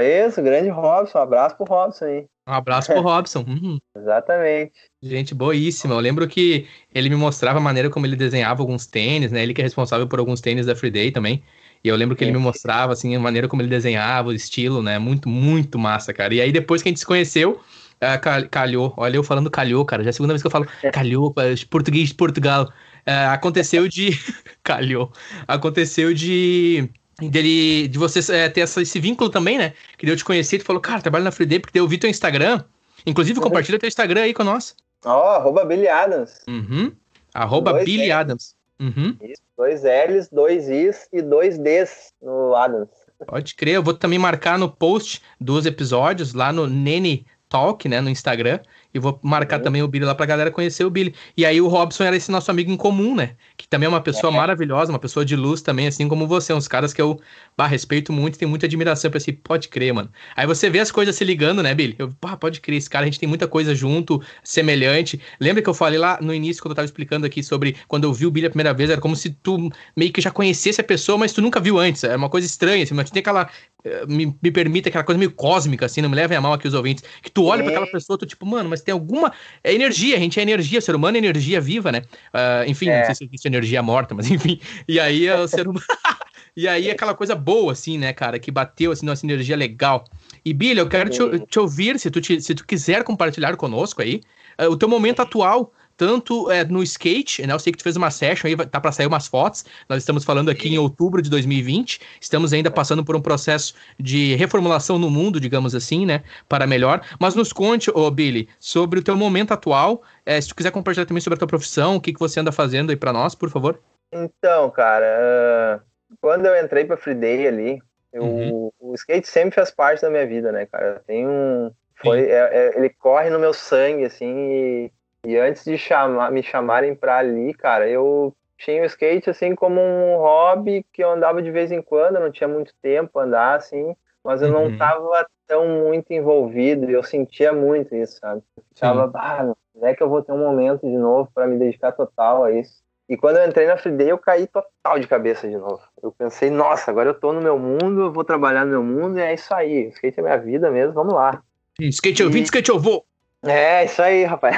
isso, 0.03 0.43
grande 0.43 0.69
Robson. 0.69 1.17
Um 1.17 1.23
abraço 1.23 1.57
pro 1.57 1.65
Robson 1.65 2.07
aí. 2.07 2.27
Um 2.49 2.53
abraço 2.53 2.93
pro 2.93 3.01
Robson. 3.01 3.45
Uhum. 3.47 3.79
Exatamente. 3.97 4.73
Gente 5.01 5.33
boíssima. 5.33 5.95
Eu 5.95 6.01
lembro 6.01 6.27
que 6.27 6.67
ele 6.93 7.09
me 7.09 7.15
mostrava 7.15 7.59
a 7.59 7.63
maneira 7.63 7.89
como 7.89 8.05
ele 8.05 8.17
desenhava 8.17 8.63
alguns 8.63 8.85
tênis, 8.85 9.31
né? 9.31 9.45
Ele 9.45 9.55
que 9.55 9.61
é 9.61 9.65
responsável 9.65 10.09
por 10.09 10.19
alguns 10.19 10.41
tênis 10.41 10.67
da 10.67 10.75
Free 10.75 10.91
Day 10.91 11.13
também. 11.13 11.41
E 11.85 11.89
eu 11.89 11.95
lembro 11.95 12.17
que 12.17 12.25
ele 12.25 12.33
me 12.33 12.39
mostrava, 12.39 12.93
assim, 12.93 13.15
a 13.15 13.21
maneira 13.21 13.47
como 13.47 13.63
ele 13.63 13.69
desenhava, 13.69 14.31
o 14.31 14.33
estilo, 14.33 14.83
né? 14.83 14.99
Muito, 14.99 15.29
muito 15.29 15.79
massa, 15.79 16.13
cara. 16.13 16.35
E 16.35 16.41
aí, 16.41 16.51
depois 16.51 16.83
que 16.83 16.89
a 16.89 16.91
gente 16.91 16.99
se 16.99 17.07
conheceu, 17.07 17.61
uh, 18.03 18.49
calhou. 18.51 18.93
Olha, 18.97 19.19
eu 19.19 19.23
falando 19.23 19.49
calhou, 19.49 19.85
cara. 19.85 20.03
Já 20.03 20.09
é 20.09 20.11
a 20.11 20.13
segunda 20.13 20.33
vez 20.33 20.43
que 20.43 20.49
eu 20.49 20.51
falo 20.51 20.67
calhou, 20.93 21.33
português 21.71 22.09
de 22.09 22.15
Portugal. 22.17 22.73
Uh, 23.07 23.31
aconteceu 23.33 23.87
de. 23.89 24.11
calhou. 24.63 25.13
Aconteceu 25.47 26.15
de 26.15 26.89
dele, 27.21 27.89
de 27.89 27.99
você 27.99 28.21
é, 28.33 28.49
ter 28.49 28.63
essa, 28.63 28.83
esse 28.83 28.99
vínculo 28.99 29.31
também, 29.31 29.59
né? 29.59 29.75
Que 29.99 30.07
deu 30.07 30.17
te 30.17 30.25
conhecer, 30.25 30.59
tu 30.59 30.65
falou, 30.65 30.81
cara, 30.81 31.01
trabalho 31.01 31.25
na 31.25 31.33
Free 31.33 31.61
porque 31.61 31.79
eu 31.79 31.87
vi 31.87 31.99
teu 31.99 32.11
Instagram. 32.11 32.65
Inclusive, 33.07 33.39
uhum. 33.39 33.45
compartilha 33.45 33.79
teu 33.79 33.89
Instagram 33.89 34.23
aí 34.23 34.35
com 34.35 34.45
nós. 34.45 34.75
Ó, 35.05 35.19
oh, 35.19 35.31
arroba 35.37 35.65
Billy 35.65 35.87
Adams. 35.87 36.41
Uhum. 36.49 36.93
Arroba 37.35 37.73
dois 37.73 37.85
Billy 37.85 38.07
L's. 38.07 38.13
Adams. 38.13 38.57
Uhum. 38.81 39.17
Isso, 39.23 39.43
dois 39.57 39.83
L's, 39.83 40.29
dois 40.31 40.69
Is 40.69 41.09
e 41.13 41.21
dois 41.21 41.59
Ds 41.59 42.13
no 42.23 42.55
Adams. 42.55 42.89
Pode 43.27 43.55
crer, 43.55 43.77
eu 43.77 43.83
vou 43.83 43.95
também 43.95 44.19
marcar 44.19 44.59
no 44.59 44.69
post 44.69 45.23
dos 45.41 45.67
episódios 45.67 46.35
lá 46.35 46.53
no 46.53 46.67
Nene 46.67 47.27
Talk, 47.49 47.89
né, 47.89 48.01
no 48.01 48.11
Instagram. 48.11 48.59
E 48.95 48.99
vou 48.99 49.19
marcar 49.23 49.59
também 49.59 49.83
o 49.83 49.89
Billy 49.89 50.05
lá 50.05 50.15
pra 50.15 50.25
galera 50.25 50.51
conhecer 50.51 50.85
o 50.85 50.91
Billy. 50.91 51.13
E 51.37 51.45
aí 51.45 51.61
o 51.61 51.67
Robson 51.67 52.05
era 52.05 52.15
esse 52.15 52.31
nosso 52.31 52.51
amigo 52.51 52.71
em 52.71 52.77
comum, 52.77 53.15
né? 53.17 53.33
Que 53.57 53.67
também 53.67 53.87
é 53.87 53.89
uma 53.89 54.01
pessoa 54.01 54.33
é. 54.33 54.37
maravilhosa, 54.37 54.93
uma 54.93 54.99
pessoa 54.99 55.25
de 55.25 55.35
luz 55.35 55.61
também, 55.61 55.89
assim 55.89 56.09
como 56.09 56.27
você. 56.27 56.55
Uns 56.55 56.69
caras 56.69 56.93
que 56.93 57.03
eu 57.03 57.21
bah, 57.57 57.67
respeito 57.67 58.13
muito 58.13 58.37
e 58.37 58.39
tenho 58.39 58.49
muita 58.49 58.67
admiração. 58.67 59.11
pra 59.11 59.19
esse 59.19 59.33
pode 59.33 59.69
crer, 59.69 59.93
mano. 59.93 60.09
Aí 60.37 60.47
você 60.47 60.71
vê 60.71 60.79
as 60.79 60.93
coisas 60.93 61.17
se 61.17 61.25
ligando, 61.25 61.63
né, 61.63 61.75
Billy? 61.75 61.97
Eu, 61.99 62.13
bah, 62.21 62.37
pode 62.37 62.61
crer, 62.61 62.79
esse 62.79 62.89
cara, 62.89 63.05
a 63.05 63.07
gente 63.07 63.19
tem 63.19 63.29
muita 63.29 63.49
coisa 63.49 63.75
junto, 63.75 64.23
semelhante. 64.43 65.21
Lembra 65.41 65.63
que 65.63 65.69
eu 65.69 65.75
falei 65.75 65.99
lá 65.99 66.19
no 66.21 66.33
início, 66.33 66.63
quando 66.63 66.73
eu 66.73 66.77
tava 66.77 66.87
explicando 66.87 67.27
aqui 67.27 67.43
sobre 67.43 67.77
quando 67.89 68.05
eu 68.05 68.13
vi 68.13 68.27
o 68.27 68.31
Billy 68.31 68.47
a 68.47 68.51
primeira 68.51 68.73
vez, 68.73 68.91
era 68.91 69.01
como 69.01 69.17
se 69.17 69.31
tu 69.31 69.71
meio 69.97 70.13
que 70.13 70.21
já 70.21 70.31
conhecesse 70.31 70.81
a 70.81 70.85
pessoa, 70.85 71.19
mas 71.19 71.33
tu 71.33 71.43
nunca 71.43 71.61
viu 71.61 71.79
antes. 71.79 72.05
É 72.05 72.15
uma 72.15 72.29
coisa 72.29 72.47
estranha, 72.47 72.85
assim, 72.85 72.95
mas 72.95 73.11
tu 73.11 73.13
tem 73.13 73.21
aquela. 73.21 73.49
Eh, 73.85 74.07
me, 74.07 74.37
me 74.41 74.51
permite 74.51 74.89
aquela 74.89 75.05
coisa 75.05 75.19
meio 75.19 75.33
cósmica, 75.33 75.87
assim, 75.87 76.01
não 76.01 76.09
me 76.09 76.17
levem 76.17 76.37
a 76.37 76.41
mal 76.41 76.53
aqui 76.53 76.69
os 76.69 76.75
ouvintes. 76.75 77.05
Que 77.23 77.31
tu 77.31 77.45
olha 77.45 77.61
é. 77.61 77.63
pra 77.65 77.73
aquela 77.73 77.87
pessoa, 77.87 78.19
tu 78.19 78.27
tipo, 78.27 78.47
mano, 78.47 78.69
mas 78.69 78.81
tem 78.85 78.93
alguma 78.93 79.33
é 79.63 79.73
energia, 79.73 80.17
a 80.17 80.21
gente 80.21 80.39
é 80.39 80.43
energia, 80.43 80.79
o 80.79 80.83
ser 80.83 80.95
humano 80.95 81.17
é 81.17 81.19
energia 81.19 81.61
viva, 81.61 81.91
né? 81.91 82.03
Uh, 82.33 82.69
enfim, 82.69 82.89
é. 82.89 82.99
não 82.99 83.07
sei 83.07 83.15
se 83.15 83.25
existe 83.25 83.47
energia 83.47 83.83
morta, 83.83 84.15
mas 84.15 84.31
enfim. 84.31 84.61
E 84.87 85.01
aí 85.01 85.27
é 85.27 85.37
o 85.37 85.47
ser 85.49 85.67
humano. 85.67 85.85
e 86.57 86.69
aí 86.69 86.91
aquela 86.91 87.15
coisa 87.15 87.35
boa, 87.35 87.73
assim, 87.73 87.99
né, 87.99 88.13
cara, 88.13 88.39
que 88.39 88.51
bateu 88.51 88.93
assim, 88.93 89.07
nossa 89.07 89.25
energia 89.27 89.57
legal. 89.57 90.05
E 90.45 90.53
Billy, 90.53 90.79
eu 90.79 90.89
quero 90.89 91.11
te, 91.11 91.19
te 91.47 91.59
ouvir, 91.59 91.99
se 91.99 92.11
tu, 92.11 92.21
te, 92.21 92.41
se 92.41 92.55
tu 92.55 92.67
quiser 92.67 93.03
compartilhar 93.03 93.57
conosco 93.57 94.03
aí, 94.03 94.21
uh, 94.61 94.67
o 94.67 94.77
teu 94.77 94.89
momento 94.89 95.21
atual 95.21 95.73
tanto 95.97 96.51
é, 96.51 96.65
no 96.65 96.83
skate, 96.83 97.47
né? 97.47 97.53
Eu 97.53 97.59
sei 97.59 97.73
que 97.73 97.79
tu 97.79 97.83
fez 97.83 97.97
uma 97.97 98.11
session 98.11 98.49
aí, 98.49 98.57
tá 98.57 98.81
para 98.81 98.93
sair 98.93 99.07
umas 99.07 99.27
fotos. 99.27 99.65
Nós 99.89 99.99
estamos 99.99 100.25
falando 100.25 100.51
aqui 100.51 100.69
em 100.69 100.79
outubro 100.79 101.23
de 101.23 101.31
2020. 101.31 102.01
Estamos 102.21 102.53
ainda 102.53 102.71
passando 102.71 103.05
por 103.05 103.17
um 103.17 103.21
processo 103.21 103.75
de 103.99 104.35
reformulação 104.37 104.99
no 104.99 105.11
mundo, 105.11 105.41
digamos 105.41 105.75
assim, 105.75 106.05
né? 106.07 106.23
Para 106.49 106.67
melhor. 106.67 107.01
Mas 107.19 107.35
nos 107.35 107.53
conte, 107.53 107.91
ô 107.91 108.11
Billy, 108.11 108.49
sobre 108.59 109.01
o 109.01 109.03
teu 109.03 109.17
momento 109.17 109.53
atual. 109.53 110.03
É, 110.27 110.41
se 110.41 110.49
tu 110.49 110.55
quiser 110.55 110.71
compartilhar 110.71 111.07
também 111.07 111.21
sobre 111.21 111.37
a 111.37 111.39
tua 111.39 111.49
profissão, 111.49 111.97
o 111.97 112.01
que, 112.01 112.13
que 112.13 112.21
você 112.21 112.41
anda 112.41 112.53
fazendo 112.53 112.91
aí 112.91 112.97
para 112.97 113.13
nós, 113.13 113.35
por 113.35 113.51
favor. 113.51 113.81
Então, 114.13 114.71
cara, 114.71 115.81
uh, 115.81 116.17
quando 116.21 116.47
eu 116.47 116.65
entrei 116.65 116.85
para 116.85 116.97
Free 116.97 117.15
Day 117.15 117.47
ali, 117.47 117.83
eu, 118.13 118.23
uhum. 118.23 118.71
o 118.79 118.95
skate 118.95 119.27
sempre 119.27 119.57
faz 119.57 119.73
parte 119.73 120.03
da 120.03 120.09
minha 120.09 120.27
vida, 120.27 120.53
né, 120.53 120.67
cara? 120.67 121.03
Tem 121.07 121.27
um. 121.27 121.73
Foi, 121.97 122.21
é, 122.21 122.49
é, 122.53 122.79
ele 122.79 122.91
corre 122.91 123.29
no 123.29 123.39
meu 123.39 123.53
sangue, 123.53 124.05
assim, 124.05 124.27
e 124.27 124.93
e 125.25 125.37
antes 125.37 125.65
de 125.65 125.79
chamar, 125.79 126.31
me 126.31 126.43
chamarem 126.43 126.95
para 126.95 127.19
ali, 127.19 127.55
cara, 127.55 127.89
eu 127.89 128.35
tinha 128.59 128.83
o 128.83 128.87
skate 128.87 129.31
assim 129.31 129.55
como 129.55 129.81
um 129.81 130.17
hobby 130.17 130.85
que 130.93 131.03
eu 131.03 131.11
andava 131.11 131.43
de 131.43 131.51
vez 131.51 131.73
em 131.73 131.83
quando, 131.83 132.21
não 132.21 132.31
tinha 132.31 132.49
muito 132.49 132.73
tempo 132.81 133.19
andar 133.19 133.57
assim, 133.57 133.95
mas 134.23 134.41
eu 134.43 134.51
não 134.51 134.71
estava 134.71 135.01
uhum. 135.01 135.25
tão 135.47 135.69
muito 135.69 136.13
envolvido 136.13 136.91
e 136.91 136.95
eu 136.95 137.03
sentia 137.03 137.53
muito 137.53 137.95
isso, 137.95 138.19
sabe? 138.19 138.43
Eu 138.81 139.11
ah, 139.15 139.55
é 139.83 139.95
que 139.95 140.03
eu 140.03 140.09
vou 140.09 140.23
ter 140.23 140.33
um 140.33 140.39
momento 140.39 140.83
de 140.83 140.97
novo 140.97 141.31
para 141.35 141.47
me 141.47 141.59
dedicar 141.59 141.93
total 141.93 142.45
a 142.45 142.53
isso. 142.53 142.83
E 143.07 143.17
quando 143.17 143.37
eu 143.37 143.47
entrei 143.47 143.67
na 143.67 143.77
Free 143.77 144.09
eu 144.09 144.17
caí 144.17 144.47
total 144.47 144.99
de 144.99 145.07
cabeça 145.07 145.47
de 145.47 145.57
novo. 145.57 145.81
Eu 146.03 146.11
pensei, 146.11 146.49
nossa, 146.49 146.91
agora 146.91 147.11
eu 147.11 147.15
tô 147.15 147.33
no 147.33 147.41
meu 147.41 147.59
mundo, 147.59 148.03
eu 148.03 148.13
vou 148.13 148.25
trabalhar 148.25 148.65
no 148.65 148.71
meu 148.71 148.83
mundo 148.83 149.19
e 149.19 149.23
é 149.23 149.35
isso 149.35 149.53
aí. 149.53 149.89
Skate 149.89 150.21
é 150.21 150.23
minha 150.23 150.39
vida 150.39 150.71
mesmo, 150.71 150.95
vamos 150.95 151.13
lá. 151.13 151.43
Skate 151.79 152.23
eu 152.23 152.31
vim, 152.31 152.43
skate 152.43 152.71
eu 152.71 152.79
vou. 152.79 153.05
É, 153.47 153.85
isso 153.85 154.01
aí, 154.03 154.25
rapaz. 154.25 154.57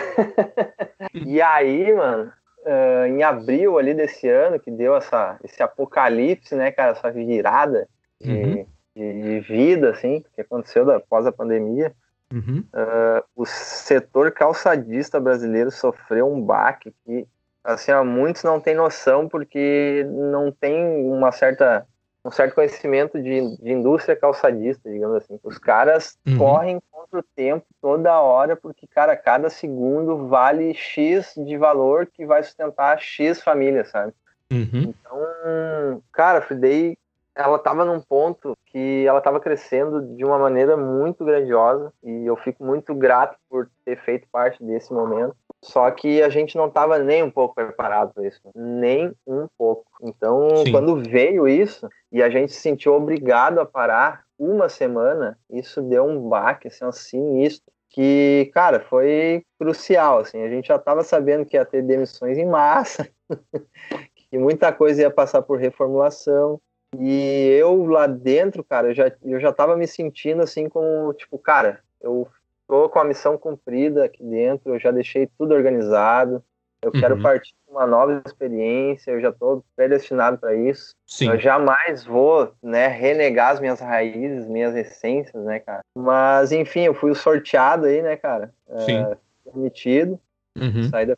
e 1.15 1.41
aí, 1.41 1.93
mano, 1.93 2.33
uh, 2.67 3.07
em 3.07 3.23
abril 3.23 3.79
ali 3.79 3.95
desse 3.95 4.29
ano, 4.29 4.59
que 4.59 4.71
deu 4.71 4.97
essa, 4.97 5.39
esse 5.43 5.63
apocalipse, 5.63 6.55
né, 6.55 6.71
cara, 6.71 6.93
essa 6.93 7.11
virada 7.11 7.89
de, 8.21 8.31
uhum. 8.31 8.67
de, 8.95 9.23
de 9.23 9.41
vida, 9.41 9.91
assim, 9.91 10.25
que 10.35 10.41
aconteceu 10.41 10.91
após 10.91 11.27
a 11.27 11.33
pandemia, 11.33 11.93
uhum. 12.33 12.65
uh, 12.75 13.25
o 13.35 13.47
setor 13.47 14.33
calçadista 14.33 15.21
brasileiro 15.21 15.71
sofreu 15.71 16.33
um 16.33 16.41
baque 16.41 16.93
que, 17.05 17.27
assim, 17.63 17.93
ó, 17.93 18.05
muitos 18.05 18.43
não 18.43 18.61
têm 18.61 18.75
noção 18.75 19.29
porque 19.29 20.05
não 20.09 20.51
tem 20.51 20.85
uma 21.07 21.33
certa 21.33 21.87
um 22.27 22.31
certo 22.31 22.55
conhecimento 22.55 23.23
de, 23.23 23.57
de 23.57 23.71
indústria 23.71 24.17
calçadista, 24.17 24.91
digamos 24.91 25.17
assim. 25.17 25.39
Os 25.45 25.59
caras 25.59 26.19
uhum. 26.27 26.39
correm 26.39 26.83
contra 26.91 27.21
o 27.21 27.23
tempo 27.23 27.65
toda 27.81 28.21
hora, 28.21 28.57
porque, 28.57 28.87
cara, 28.89 29.17
cada 29.17 29.49
segundo 29.49 30.27
vale 30.27 30.75
X 30.75 31.35
de 31.37 31.57
valor 31.57 32.07
que 32.07 32.27
vai 32.27 32.43
sustentar 32.43 32.99
X 33.01 33.41
família, 33.41 33.85
sabe? 33.85 34.13
Uhum. 34.51 34.93
Então, 34.93 36.03
cara, 36.13 36.45
daí 36.51 36.97
ela 37.37 37.57
estava 37.57 37.85
num 37.85 38.01
ponto 38.01 38.57
que 38.67 39.05
ela 39.07 39.19
estava 39.19 39.39
crescendo 39.39 40.01
de 40.17 40.25
uma 40.25 40.39
maneira 40.39 40.77
muito 40.77 41.23
grandiosa 41.23 41.93
e 42.03 42.25
eu 42.25 42.37
fico 42.37 42.65
muito 42.65 42.95
grato 42.95 43.37
por 43.49 43.69
ter 43.85 43.99
feito 44.03 44.27
parte 44.33 44.63
desse 44.65 44.93
momento. 44.93 45.37
Só 45.63 45.91
que 45.91 46.23
a 46.23 46.29
gente 46.29 46.57
não 46.57 46.69
estava 46.69 46.99
nem 46.99 47.23
um 47.23 47.31
pouco 47.31 47.55
preparado 47.55 48.15
para 48.15 48.27
isso, 48.27 48.41
nem 48.55 49.13
um 49.27 49.47
pouco. 49.59 49.85
Então, 50.03 50.49
Sim. 50.65 50.73
quando 50.73 50.97
veio 50.97 51.47
isso 51.47 51.89
e 52.11 52.23
a 52.23 52.31
gente 52.31 52.53
se 52.53 52.61
sentiu 52.61 52.95
obrigado 52.95 53.61
a 53.61 53.67
parar 53.67 54.25
uma 54.39 54.69
semana, 54.69 55.39
isso 55.51 55.83
deu 55.83 56.05
um 56.05 56.29
baque 56.29 56.69
assim, 56.69 56.85
um 56.85 56.93
sinistro 56.93 57.73
que, 57.91 58.51
cara, 58.53 58.81
foi 58.81 59.43
crucial, 59.59 60.19
assim, 60.19 60.43
a 60.43 60.49
gente 60.49 60.69
já 60.69 60.77
estava 60.77 61.03
sabendo 61.03 61.47
que 61.47 61.57
ia 61.57 61.65
ter 61.65 61.83
demissões 61.83 62.37
em 62.37 62.45
massa, 62.45 63.09
que 64.31 64.39
muita 64.39 64.71
coisa 64.73 65.03
ia 65.03 65.11
passar 65.11 65.41
por 65.41 65.59
reformulação, 65.59 66.61
e 66.99 67.57
eu 67.59 67.85
lá 67.87 68.07
dentro, 68.07 68.63
cara, 68.63 68.89
eu 68.89 68.95
já, 68.95 69.13
eu 69.25 69.41
já 69.41 69.53
tava 69.53 69.77
me 69.77 69.87
sentindo 69.87 70.43
assim 70.43 70.69
como, 70.69 71.13
tipo, 71.15 71.39
cara, 71.39 71.81
eu 72.01 72.29
tô 72.67 72.89
com 72.89 72.99
a 72.99 73.05
missão 73.05 73.37
cumprida 73.37 74.05
aqui 74.05 74.23
dentro, 74.23 74.75
eu 74.75 74.79
já 74.79 74.91
deixei 74.91 75.29
tudo 75.39 75.55
organizado, 75.55 76.43
eu 76.83 76.91
uhum. 76.95 77.01
quero 77.01 77.21
partir 77.21 77.53
de 77.53 77.73
uma 77.73 77.87
nova 77.87 78.23
experiência, 78.25 79.11
eu 79.11 79.21
já 79.21 79.33
tô 79.33 79.65
predestinado 79.75 80.39
para 80.39 80.55
isso. 80.55 80.95
Sim. 81.07 81.29
Eu 81.29 81.39
jamais 81.39 82.05
vou, 82.05 82.53
né, 82.63 82.87
renegar 82.87 83.53
as 83.53 83.61
minhas 83.61 83.81
raízes, 83.81 84.47
minhas 84.47 84.75
essências, 84.77 85.43
né, 85.45 85.59
cara. 85.59 85.83
Mas, 85.97 86.53
enfim, 86.53 86.83
eu 86.83 86.95
fui 86.95 87.15
sorteado 87.15 87.87
aí, 87.87 88.03
né, 88.03 88.17
cara. 88.17 88.53
Sim. 88.85 88.99
É, 88.99 89.17
permitido, 89.45 90.21
uhum. 90.57 90.89
saí 90.91 91.07
da 91.07 91.17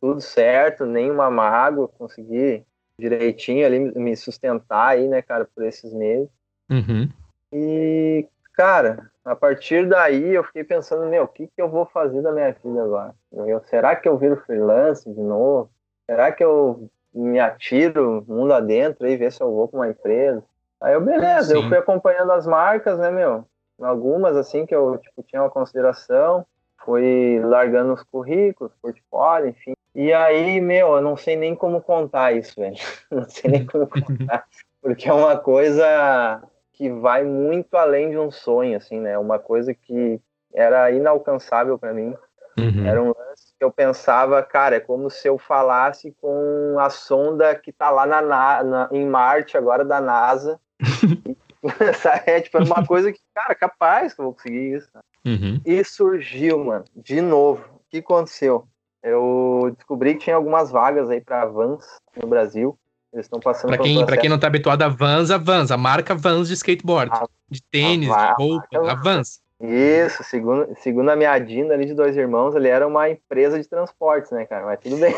tudo 0.00 0.20
certo, 0.20 0.86
nenhuma 0.86 1.30
mágoa, 1.30 1.88
consegui 1.88 2.64
direitinho 3.00 3.66
ali, 3.66 3.78
me 3.78 4.16
sustentar 4.16 4.90
aí, 4.90 5.08
né, 5.08 5.22
cara, 5.22 5.44
por 5.44 5.64
esses 5.64 5.92
meses. 5.92 6.28
Uhum. 6.70 7.08
E, 7.52 8.28
cara, 8.54 9.10
a 9.24 9.34
partir 9.34 9.88
daí 9.88 10.34
eu 10.34 10.44
fiquei 10.44 10.62
pensando, 10.62 11.06
meu, 11.06 11.24
o 11.24 11.28
que, 11.28 11.48
que 11.48 11.60
eu 11.60 11.68
vou 11.68 11.86
fazer 11.86 12.22
da 12.22 12.30
minha 12.30 12.52
vida 12.52 12.84
agora? 12.84 13.14
Eu, 13.32 13.60
será 13.64 13.96
que 13.96 14.08
eu 14.08 14.16
viro 14.16 14.36
freelance 14.46 15.10
de 15.12 15.20
novo? 15.20 15.70
Será 16.06 16.30
que 16.30 16.44
eu 16.44 16.88
me 17.12 17.40
atiro 17.40 18.24
mundo 18.28 18.52
adentro 18.52 19.08
e 19.08 19.16
ver 19.16 19.32
se 19.32 19.42
eu 19.42 19.50
vou 19.50 19.66
com 19.66 19.78
uma 19.78 19.88
empresa? 19.88 20.42
Aí 20.80 20.94
eu, 20.94 21.00
beleza, 21.00 21.54
Sim. 21.54 21.62
eu 21.62 21.68
fui 21.68 21.76
acompanhando 21.76 22.32
as 22.32 22.46
marcas, 22.46 22.98
né, 22.98 23.10
meu? 23.10 23.44
Algumas, 23.80 24.36
assim, 24.36 24.66
que 24.66 24.74
eu, 24.74 24.98
tipo, 24.98 25.22
tinha 25.22 25.42
uma 25.42 25.50
consideração. 25.50 26.46
Fui 26.84 27.40
largando 27.44 27.92
os 27.92 28.02
currículos, 28.02 28.72
portfólio, 28.80 29.48
enfim. 29.48 29.72
E 29.94 30.12
aí, 30.12 30.60
meu, 30.60 30.94
eu 30.94 31.00
não 31.00 31.16
sei 31.16 31.36
nem 31.36 31.54
como 31.54 31.80
contar 31.80 32.32
isso, 32.32 32.54
velho. 32.60 32.76
Não 33.10 33.28
sei 33.28 33.50
nem 33.50 33.66
como 33.66 33.88
contar. 33.88 34.44
Porque 34.80 35.08
é 35.08 35.12
uma 35.12 35.36
coisa 35.36 36.42
que 36.72 36.88
vai 36.88 37.24
muito 37.24 37.74
além 37.76 38.10
de 38.10 38.16
um 38.16 38.30
sonho, 38.30 38.76
assim, 38.76 39.00
né? 39.00 39.18
Uma 39.18 39.38
coisa 39.38 39.74
que 39.74 40.20
era 40.54 40.90
inalcançável 40.92 41.78
para 41.78 41.92
mim. 41.92 42.14
Uhum. 42.56 42.86
Era 42.86 43.02
um 43.02 43.08
lance 43.08 43.52
que 43.58 43.64
eu 43.64 43.70
pensava, 43.70 44.42
cara, 44.42 44.76
é 44.76 44.80
como 44.80 45.10
se 45.10 45.28
eu 45.28 45.38
falasse 45.38 46.14
com 46.20 46.76
a 46.78 46.88
sonda 46.88 47.54
que 47.54 47.72
tá 47.72 47.90
lá 47.90 48.06
na, 48.06 48.22
na 48.22 48.88
em 48.92 49.04
Marte 49.04 49.56
agora 49.56 49.84
da 49.84 50.00
NASA. 50.00 50.60
é 52.26 52.40
tipo 52.40 52.58
uma 52.58 52.86
coisa 52.86 53.12
que, 53.12 53.20
cara, 53.34 53.54
capaz 53.54 54.14
que 54.14 54.20
eu 54.20 54.24
vou 54.26 54.34
conseguir 54.34 54.76
isso. 54.76 54.88
Uhum. 55.24 55.60
E 55.64 55.84
surgiu, 55.84 56.64
mano, 56.64 56.84
de 56.96 57.20
novo. 57.20 57.62
O 57.76 57.90
que 57.90 57.98
aconteceu? 57.98 58.66
Eu 59.02 59.74
descobri 59.76 60.14
que 60.14 60.24
tinha 60.24 60.36
algumas 60.36 60.70
vagas 60.70 61.10
aí 61.10 61.20
para 61.20 61.46
Vans 61.46 61.84
no 62.20 62.28
Brasil. 62.28 62.78
Eles 63.12 63.26
estão 63.26 63.40
passando 63.40 63.70
para 63.70 63.82
quem, 63.82 64.06
pra 64.06 64.16
quem 64.16 64.30
não 64.30 64.38
tá 64.38 64.46
habituado 64.46 64.82
a 64.82 64.88
Vans, 64.88 65.30
a 65.30 65.38
Vans, 65.38 65.70
a 65.70 65.76
marca 65.76 66.14
Vans 66.14 66.46
de 66.46 66.54
skateboard, 66.54 67.10
a, 67.12 67.26
de 67.48 67.60
tênis, 67.62 68.10
a, 68.10 68.28
de 68.28 68.42
roupa, 68.42 68.66
a, 68.72 68.92
a 68.92 68.94
Vans. 68.94 69.40
Isso, 69.60 70.22
segundo, 70.24 70.74
segundo 70.76 71.10
a 71.10 71.16
minha 71.16 71.36
Dina 71.38 71.74
ali 71.74 71.86
de 71.86 71.94
dois 71.94 72.16
irmãos, 72.16 72.54
ele 72.54 72.68
era 72.68 72.86
uma 72.86 73.10
empresa 73.10 73.60
de 73.60 73.68
transportes, 73.68 74.30
né, 74.30 74.46
cara? 74.46 74.64
Mas 74.64 74.80
tudo 74.80 74.96
bem. 74.96 75.14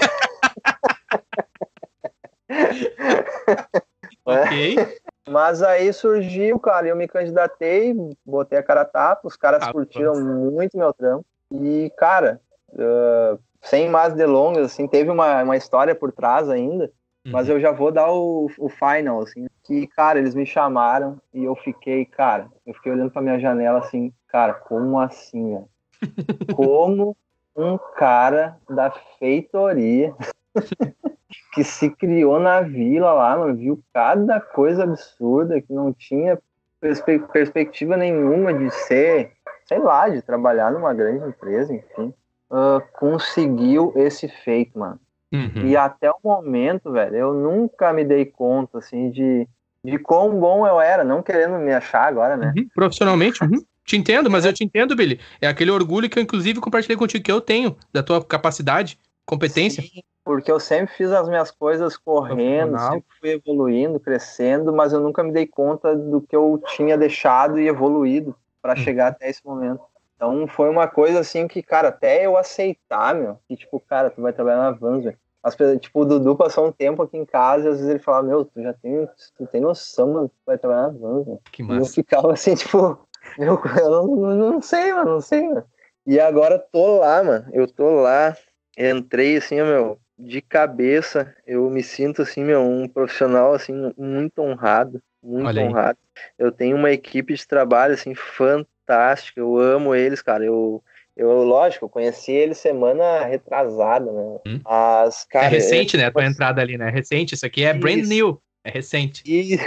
ok. 4.25 4.77
Mas 5.29 5.63
aí 5.63 5.93
surgiu, 5.93 6.59
cara, 6.59 6.89
eu 6.89 6.97
me 6.97 7.07
candidatei, 7.07 7.95
botei 8.27 8.59
a 8.59 8.63
cara 8.63 8.81
a 8.81 8.85
tapa, 8.85 9.29
os 9.29 9.37
caras 9.37 9.63
ah, 9.63 9.73
curtiram 9.73 10.21
muito 10.21 10.77
meu 10.77 10.93
trampo. 10.93 11.25
E, 11.53 11.93
cara, 11.97 12.41
uh, 12.71 13.39
sem 13.63 13.89
mais 13.89 14.13
delongas, 14.13 14.67
assim, 14.67 14.89
teve 14.89 15.09
uma, 15.09 15.43
uma 15.43 15.57
história 15.57 15.95
por 15.95 16.13
trás 16.13 16.51
ainda, 16.51 16.91
uhum. 17.25 17.33
mas 17.33 17.49
eu 17.49 17.61
já 17.61 17.71
vou 17.71 17.93
dar 17.93 18.11
o, 18.11 18.51
o 18.59 18.69
final, 18.69 19.23
assim, 19.23 19.47
que, 19.63 19.87
cara, 19.87 20.19
eles 20.19 20.35
me 20.35 20.45
chamaram 20.45 21.19
e 21.33 21.45
eu 21.45 21.55
fiquei, 21.55 22.05
cara, 22.05 22.49
eu 22.67 22.75
fiquei 22.75 22.93
olhando 22.93 23.13
pra 23.13 23.23
minha 23.23 23.39
janela, 23.39 23.79
assim, 23.79 24.13
cara, 24.27 24.53
como 24.53 24.99
assim? 24.99 25.65
Como 26.57 27.17
um 27.55 27.79
cara 27.97 28.57
da 28.69 28.91
feitoria 29.21 30.13
que 31.55 31.63
se 31.63 31.89
criou 31.91 32.41
na 32.41 32.61
vila 32.61 33.13
lá, 33.13 33.37
mano, 33.37 33.55
viu 33.55 33.81
cada 33.95 34.41
coisa 34.41 34.83
absurda 34.83 35.61
que 35.61 35.73
não 35.73 35.93
tinha 35.93 36.37
perspe 36.81 37.21
perspectiva 37.21 37.97
nenhuma 37.97 38.53
de 38.53 38.69
ser, 38.73 39.31
sei 39.65 39.79
lá, 39.79 40.09
de 40.09 40.21
trabalhar 40.23 40.73
numa 40.73 40.93
grande 40.93 41.25
empresa, 41.29 41.73
enfim 41.73 42.13
uh, 42.53 42.83
conseguiu 42.93 43.93
esse 43.97 44.29
feito, 44.29 44.79
mano. 44.79 45.01
Uhum. 45.33 45.67
E 45.67 45.77
até 45.77 46.11
o 46.11 46.19
momento, 46.23 46.93
velho, 46.93 47.17
eu 47.17 47.35
nunca 47.35 47.93
me 47.93 48.05
dei 48.05 48.27
conta, 48.27 48.79
assim, 48.79 49.11
de, 49.11 49.49
de 49.83 49.99
quão 49.99 50.39
bom 50.39 50.67
eu 50.67 50.79
era, 50.79 51.03
não 51.03 51.23
querendo 51.23 51.59
me 51.59 51.73
achar 51.73 52.07
agora, 52.07 52.37
né? 52.37 52.53
Uhum. 52.55 52.69
Profissionalmente, 52.75 53.43
uhum. 53.43 53.65
Te 53.85 53.97
entendo, 53.97 54.31
mas 54.31 54.45
eu 54.45 54.53
te 54.53 54.63
entendo, 54.63 54.95
Billy. 54.95 55.19
É 55.41 55.49
aquele 55.49 55.71
orgulho 55.71 56.09
que 56.09 56.19
eu, 56.19 56.23
inclusive, 56.23 56.61
compartilhei 56.61 56.97
contigo 56.97 57.25
que 57.25 57.33
eu 57.33 57.41
tenho, 57.41 57.77
da 57.93 58.03
tua 58.03 58.25
capacidade, 58.25 58.97
competência. 59.27 59.83
Sim, 59.83 60.03
porque 60.25 60.53
eu 60.53 60.61
sempre 60.61 60.95
fiz 60.95 61.11
as 61.11 61.29
minhas 61.29 61.51
coisas 61.51 61.97
correndo, 61.97 62.79
sempre 62.79 63.05
fui 63.19 63.31
evoluindo, 63.31 63.99
crescendo, 63.99 64.73
mas 64.73 64.93
eu 64.93 65.01
nunca 65.01 65.25
me 65.25 65.33
dei 65.33 65.47
conta 65.47 65.97
do 65.97 66.21
que 66.21 66.37
eu 66.37 66.63
tinha 66.77 66.97
deixado 66.97 67.59
e 67.59 67.67
evoluído 67.67 68.37
para 68.61 68.75
hum. 68.75 68.77
chegar 68.77 69.09
até 69.09 69.29
esse 69.29 69.45
momento. 69.45 69.83
Então 70.23 70.47
foi 70.47 70.71
uma 70.71 70.87
coisa 70.87 71.19
assim 71.19 71.49
que, 71.49 71.61
cara, 71.61 71.89
até 71.89 72.25
eu 72.25 72.37
aceitar, 72.37 73.13
meu, 73.13 73.41
que 73.49 73.57
tipo, 73.57 73.81
cara, 73.81 74.09
tu 74.09 74.23
vai 74.23 74.33
trabalhar 74.33 74.59
na 74.59 74.71
Vans, 74.71 75.03
velho. 75.03 75.19
As 75.43 75.57
pessoas, 75.57 75.81
tipo, 75.81 76.01
o 76.01 76.05
Dudu 76.05 76.37
passou 76.37 76.65
um 76.65 76.71
tempo 76.71 77.03
aqui 77.03 77.17
em 77.17 77.27
casa 77.27 77.65
e 77.65 77.69
às 77.69 77.79
vezes 77.79 77.91
ele 77.91 77.99
falava, 77.99 78.29
meu, 78.29 78.45
tu 78.45 78.63
já 78.63 78.73
tem, 78.73 79.09
tu 79.37 79.49
tem 79.49 79.61
noção, 79.61 80.13
mano, 80.13 80.29
tu 80.29 80.37
vai 80.47 80.57
trabalhar 80.57 80.93
na 80.93 80.97
Vans, 80.97 81.27
velho. 81.27 81.41
Que 81.51 81.65
massa. 81.65 81.81
E 81.81 81.83
eu 81.83 81.87
ficava 81.93 82.33
assim, 82.33 82.55
tipo, 82.55 83.05
meu, 83.37 83.61
eu 83.83 83.91
não, 83.91 84.37
não, 84.37 84.63
sei, 84.63 84.93
mano, 84.93 85.11
não 85.15 85.21
sei, 85.21 85.43
mano. 85.43 85.65
E 86.07 86.21
agora 86.21 86.57
tô 86.57 87.01
lá, 87.01 87.25
mano, 87.25 87.49
eu 87.53 87.67
tô 87.67 88.03
lá, 88.03 88.37
entrei 88.79 89.39
assim, 89.39 89.57
meu, 89.57 89.99
de 90.17 90.41
cabeça, 90.41 91.35
eu 91.45 91.69
me 91.69 91.83
sinto 91.83 92.23
assim, 92.23 92.45
meu, 92.45 92.63
um 92.63 92.87
profissional 92.87 93.55
assim 93.55 93.93
muito 93.99 94.41
honrado, 94.41 95.03
muito 95.21 95.59
honrado. 95.59 95.99
Eu 96.39 96.53
tenho 96.53 96.77
uma 96.77 96.93
equipe 96.93 97.35
de 97.35 97.45
trabalho 97.45 97.95
assim 97.95 98.15
fantástica 98.15 98.72
fantástico, 98.87 99.41
eu 99.41 99.57
amo 99.57 99.95
eles, 99.95 100.21
cara. 100.23 100.45
Eu, 100.45 100.83
eu 101.17 101.43
lógico, 101.43 101.85
eu 101.85 101.89
conheci 101.89 102.33
eles 102.33 102.59
semana 102.59 103.25
retrasada, 103.25 104.11
né? 104.11 104.41
Hum. 104.47 104.61
As, 104.65 105.25
cara, 105.25 105.47
é 105.47 105.49
recente, 105.49 105.97
é, 105.97 106.01
né? 106.01 106.07
A 106.07 106.13
tua 106.13 106.25
entrada 106.25 106.61
ali, 106.61 106.77
né? 106.77 106.91
Recente, 106.91 107.35
isso 107.35 107.47
aqui 107.47 107.65
é 107.65 107.71
isso. 107.71 107.81
brand 107.81 108.07
new. 108.07 108.41
É 108.65 108.71
recente. 108.71 109.23
E... 109.27 109.59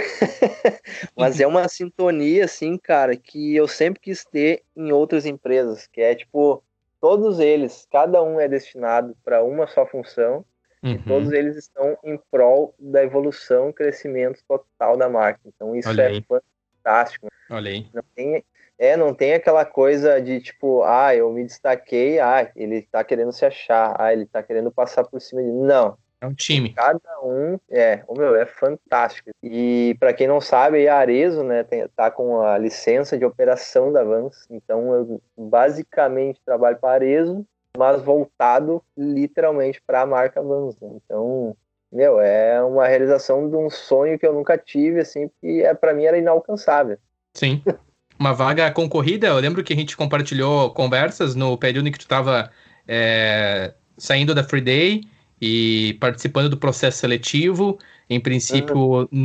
Mas 1.16 1.38
é 1.38 1.46
uma 1.46 1.68
sintonia, 1.68 2.46
assim, 2.46 2.78
cara, 2.78 3.14
que 3.14 3.54
eu 3.54 3.68
sempre 3.68 4.00
quis 4.00 4.24
ter 4.24 4.62
em 4.74 4.90
outras 4.90 5.26
empresas, 5.26 5.86
que 5.86 6.00
é 6.00 6.14
tipo, 6.14 6.62
todos 6.98 7.38
eles, 7.38 7.86
cada 7.92 8.22
um 8.22 8.40
é 8.40 8.48
destinado 8.48 9.14
para 9.22 9.44
uma 9.44 9.66
só 9.66 9.84
função, 9.86 10.44
uhum. 10.82 10.92
e 10.92 10.98
todos 11.00 11.30
eles 11.30 11.56
estão 11.56 11.98
em 12.02 12.18
prol 12.30 12.74
da 12.78 13.04
evolução 13.04 13.68
e 13.68 13.72
crescimento 13.74 14.42
total 14.48 14.96
da 14.96 15.10
marca. 15.10 15.40
Então 15.44 15.76
isso 15.76 15.90
é 15.90 16.22
fantástico. 16.22 17.28
Olha 17.50 17.70
aí. 17.70 17.86
Não 17.92 18.02
tem, 18.14 18.42
é, 18.78 18.96
não 18.96 19.14
tem 19.14 19.34
aquela 19.34 19.64
coisa 19.64 20.20
de 20.20 20.40
tipo, 20.40 20.82
ah, 20.82 21.14
eu 21.14 21.30
me 21.32 21.44
destaquei, 21.44 22.18
ah, 22.18 22.50
ele 22.54 22.82
tá 22.82 23.02
querendo 23.02 23.32
se 23.32 23.44
achar, 23.44 23.94
ah, 23.98 24.12
ele 24.12 24.26
tá 24.26 24.42
querendo 24.42 24.70
passar 24.70 25.04
por 25.04 25.20
cima 25.20 25.42
de. 25.42 25.48
Não. 25.48 25.96
É 26.20 26.26
um 26.26 26.34
time. 26.34 26.72
Cada 26.72 27.20
um, 27.22 27.58
é, 27.70 28.02
o 28.08 28.14
meu, 28.14 28.34
é 28.34 28.46
fantástico. 28.46 29.30
E 29.42 29.94
para 30.00 30.14
quem 30.14 30.26
não 30.26 30.40
sabe, 30.40 30.88
a 30.88 30.96
Arezo, 30.96 31.42
né, 31.42 31.62
tem, 31.62 31.86
tá 31.88 32.10
com 32.10 32.40
a 32.40 32.56
licença 32.56 33.18
de 33.18 33.24
operação 33.24 33.92
da 33.92 34.02
Vans, 34.02 34.46
então 34.50 34.94
eu 34.94 35.20
basicamente 35.36 36.40
trabalho 36.44 36.78
para 36.78 36.94
Arezo, 36.94 37.46
mas 37.76 38.00
voltado 38.00 38.82
literalmente 38.96 39.80
para 39.86 40.00
a 40.00 40.06
marca 40.06 40.42
Vans. 40.42 40.74
Né? 40.80 40.88
Então, 40.94 41.54
meu, 41.92 42.18
é 42.18 42.62
uma 42.62 42.86
realização 42.86 43.48
de 43.48 43.56
um 43.56 43.68
sonho 43.68 44.18
que 44.18 44.26
eu 44.26 44.32
nunca 44.32 44.56
tive, 44.56 45.00
assim, 45.00 45.30
que 45.40 45.62
é, 45.62 45.74
para 45.74 45.92
mim 45.92 46.04
era 46.04 46.18
inalcançável. 46.18 46.98
Sim. 47.34 47.62
uma 48.18 48.32
vaga 48.32 48.70
concorrida. 48.70 49.28
Eu 49.28 49.38
lembro 49.38 49.62
que 49.62 49.72
a 49.72 49.76
gente 49.76 49.96
compartilhou 49.96 50.70
conversas 50.70 51.34
no 51.34 51.56
período 51.56 51.88
em 51.88 51.92
que 51.92 51.98
tu 51.98 52.02
estava 52.02 52.50
é, 52.86 53.74
saindo 53.96 54.34
da 54.34 54.44
Free 54.44 54.60
Day 54.60 55.04
e 55.40 55.96
participando 56.00 56.48
do 56.48 56.56
processo 56.56 56.98
seletivo. 56.98 57.78
Em 58.08 58.20
princípio, 58.20 58.76
uhum. 58.76 59.24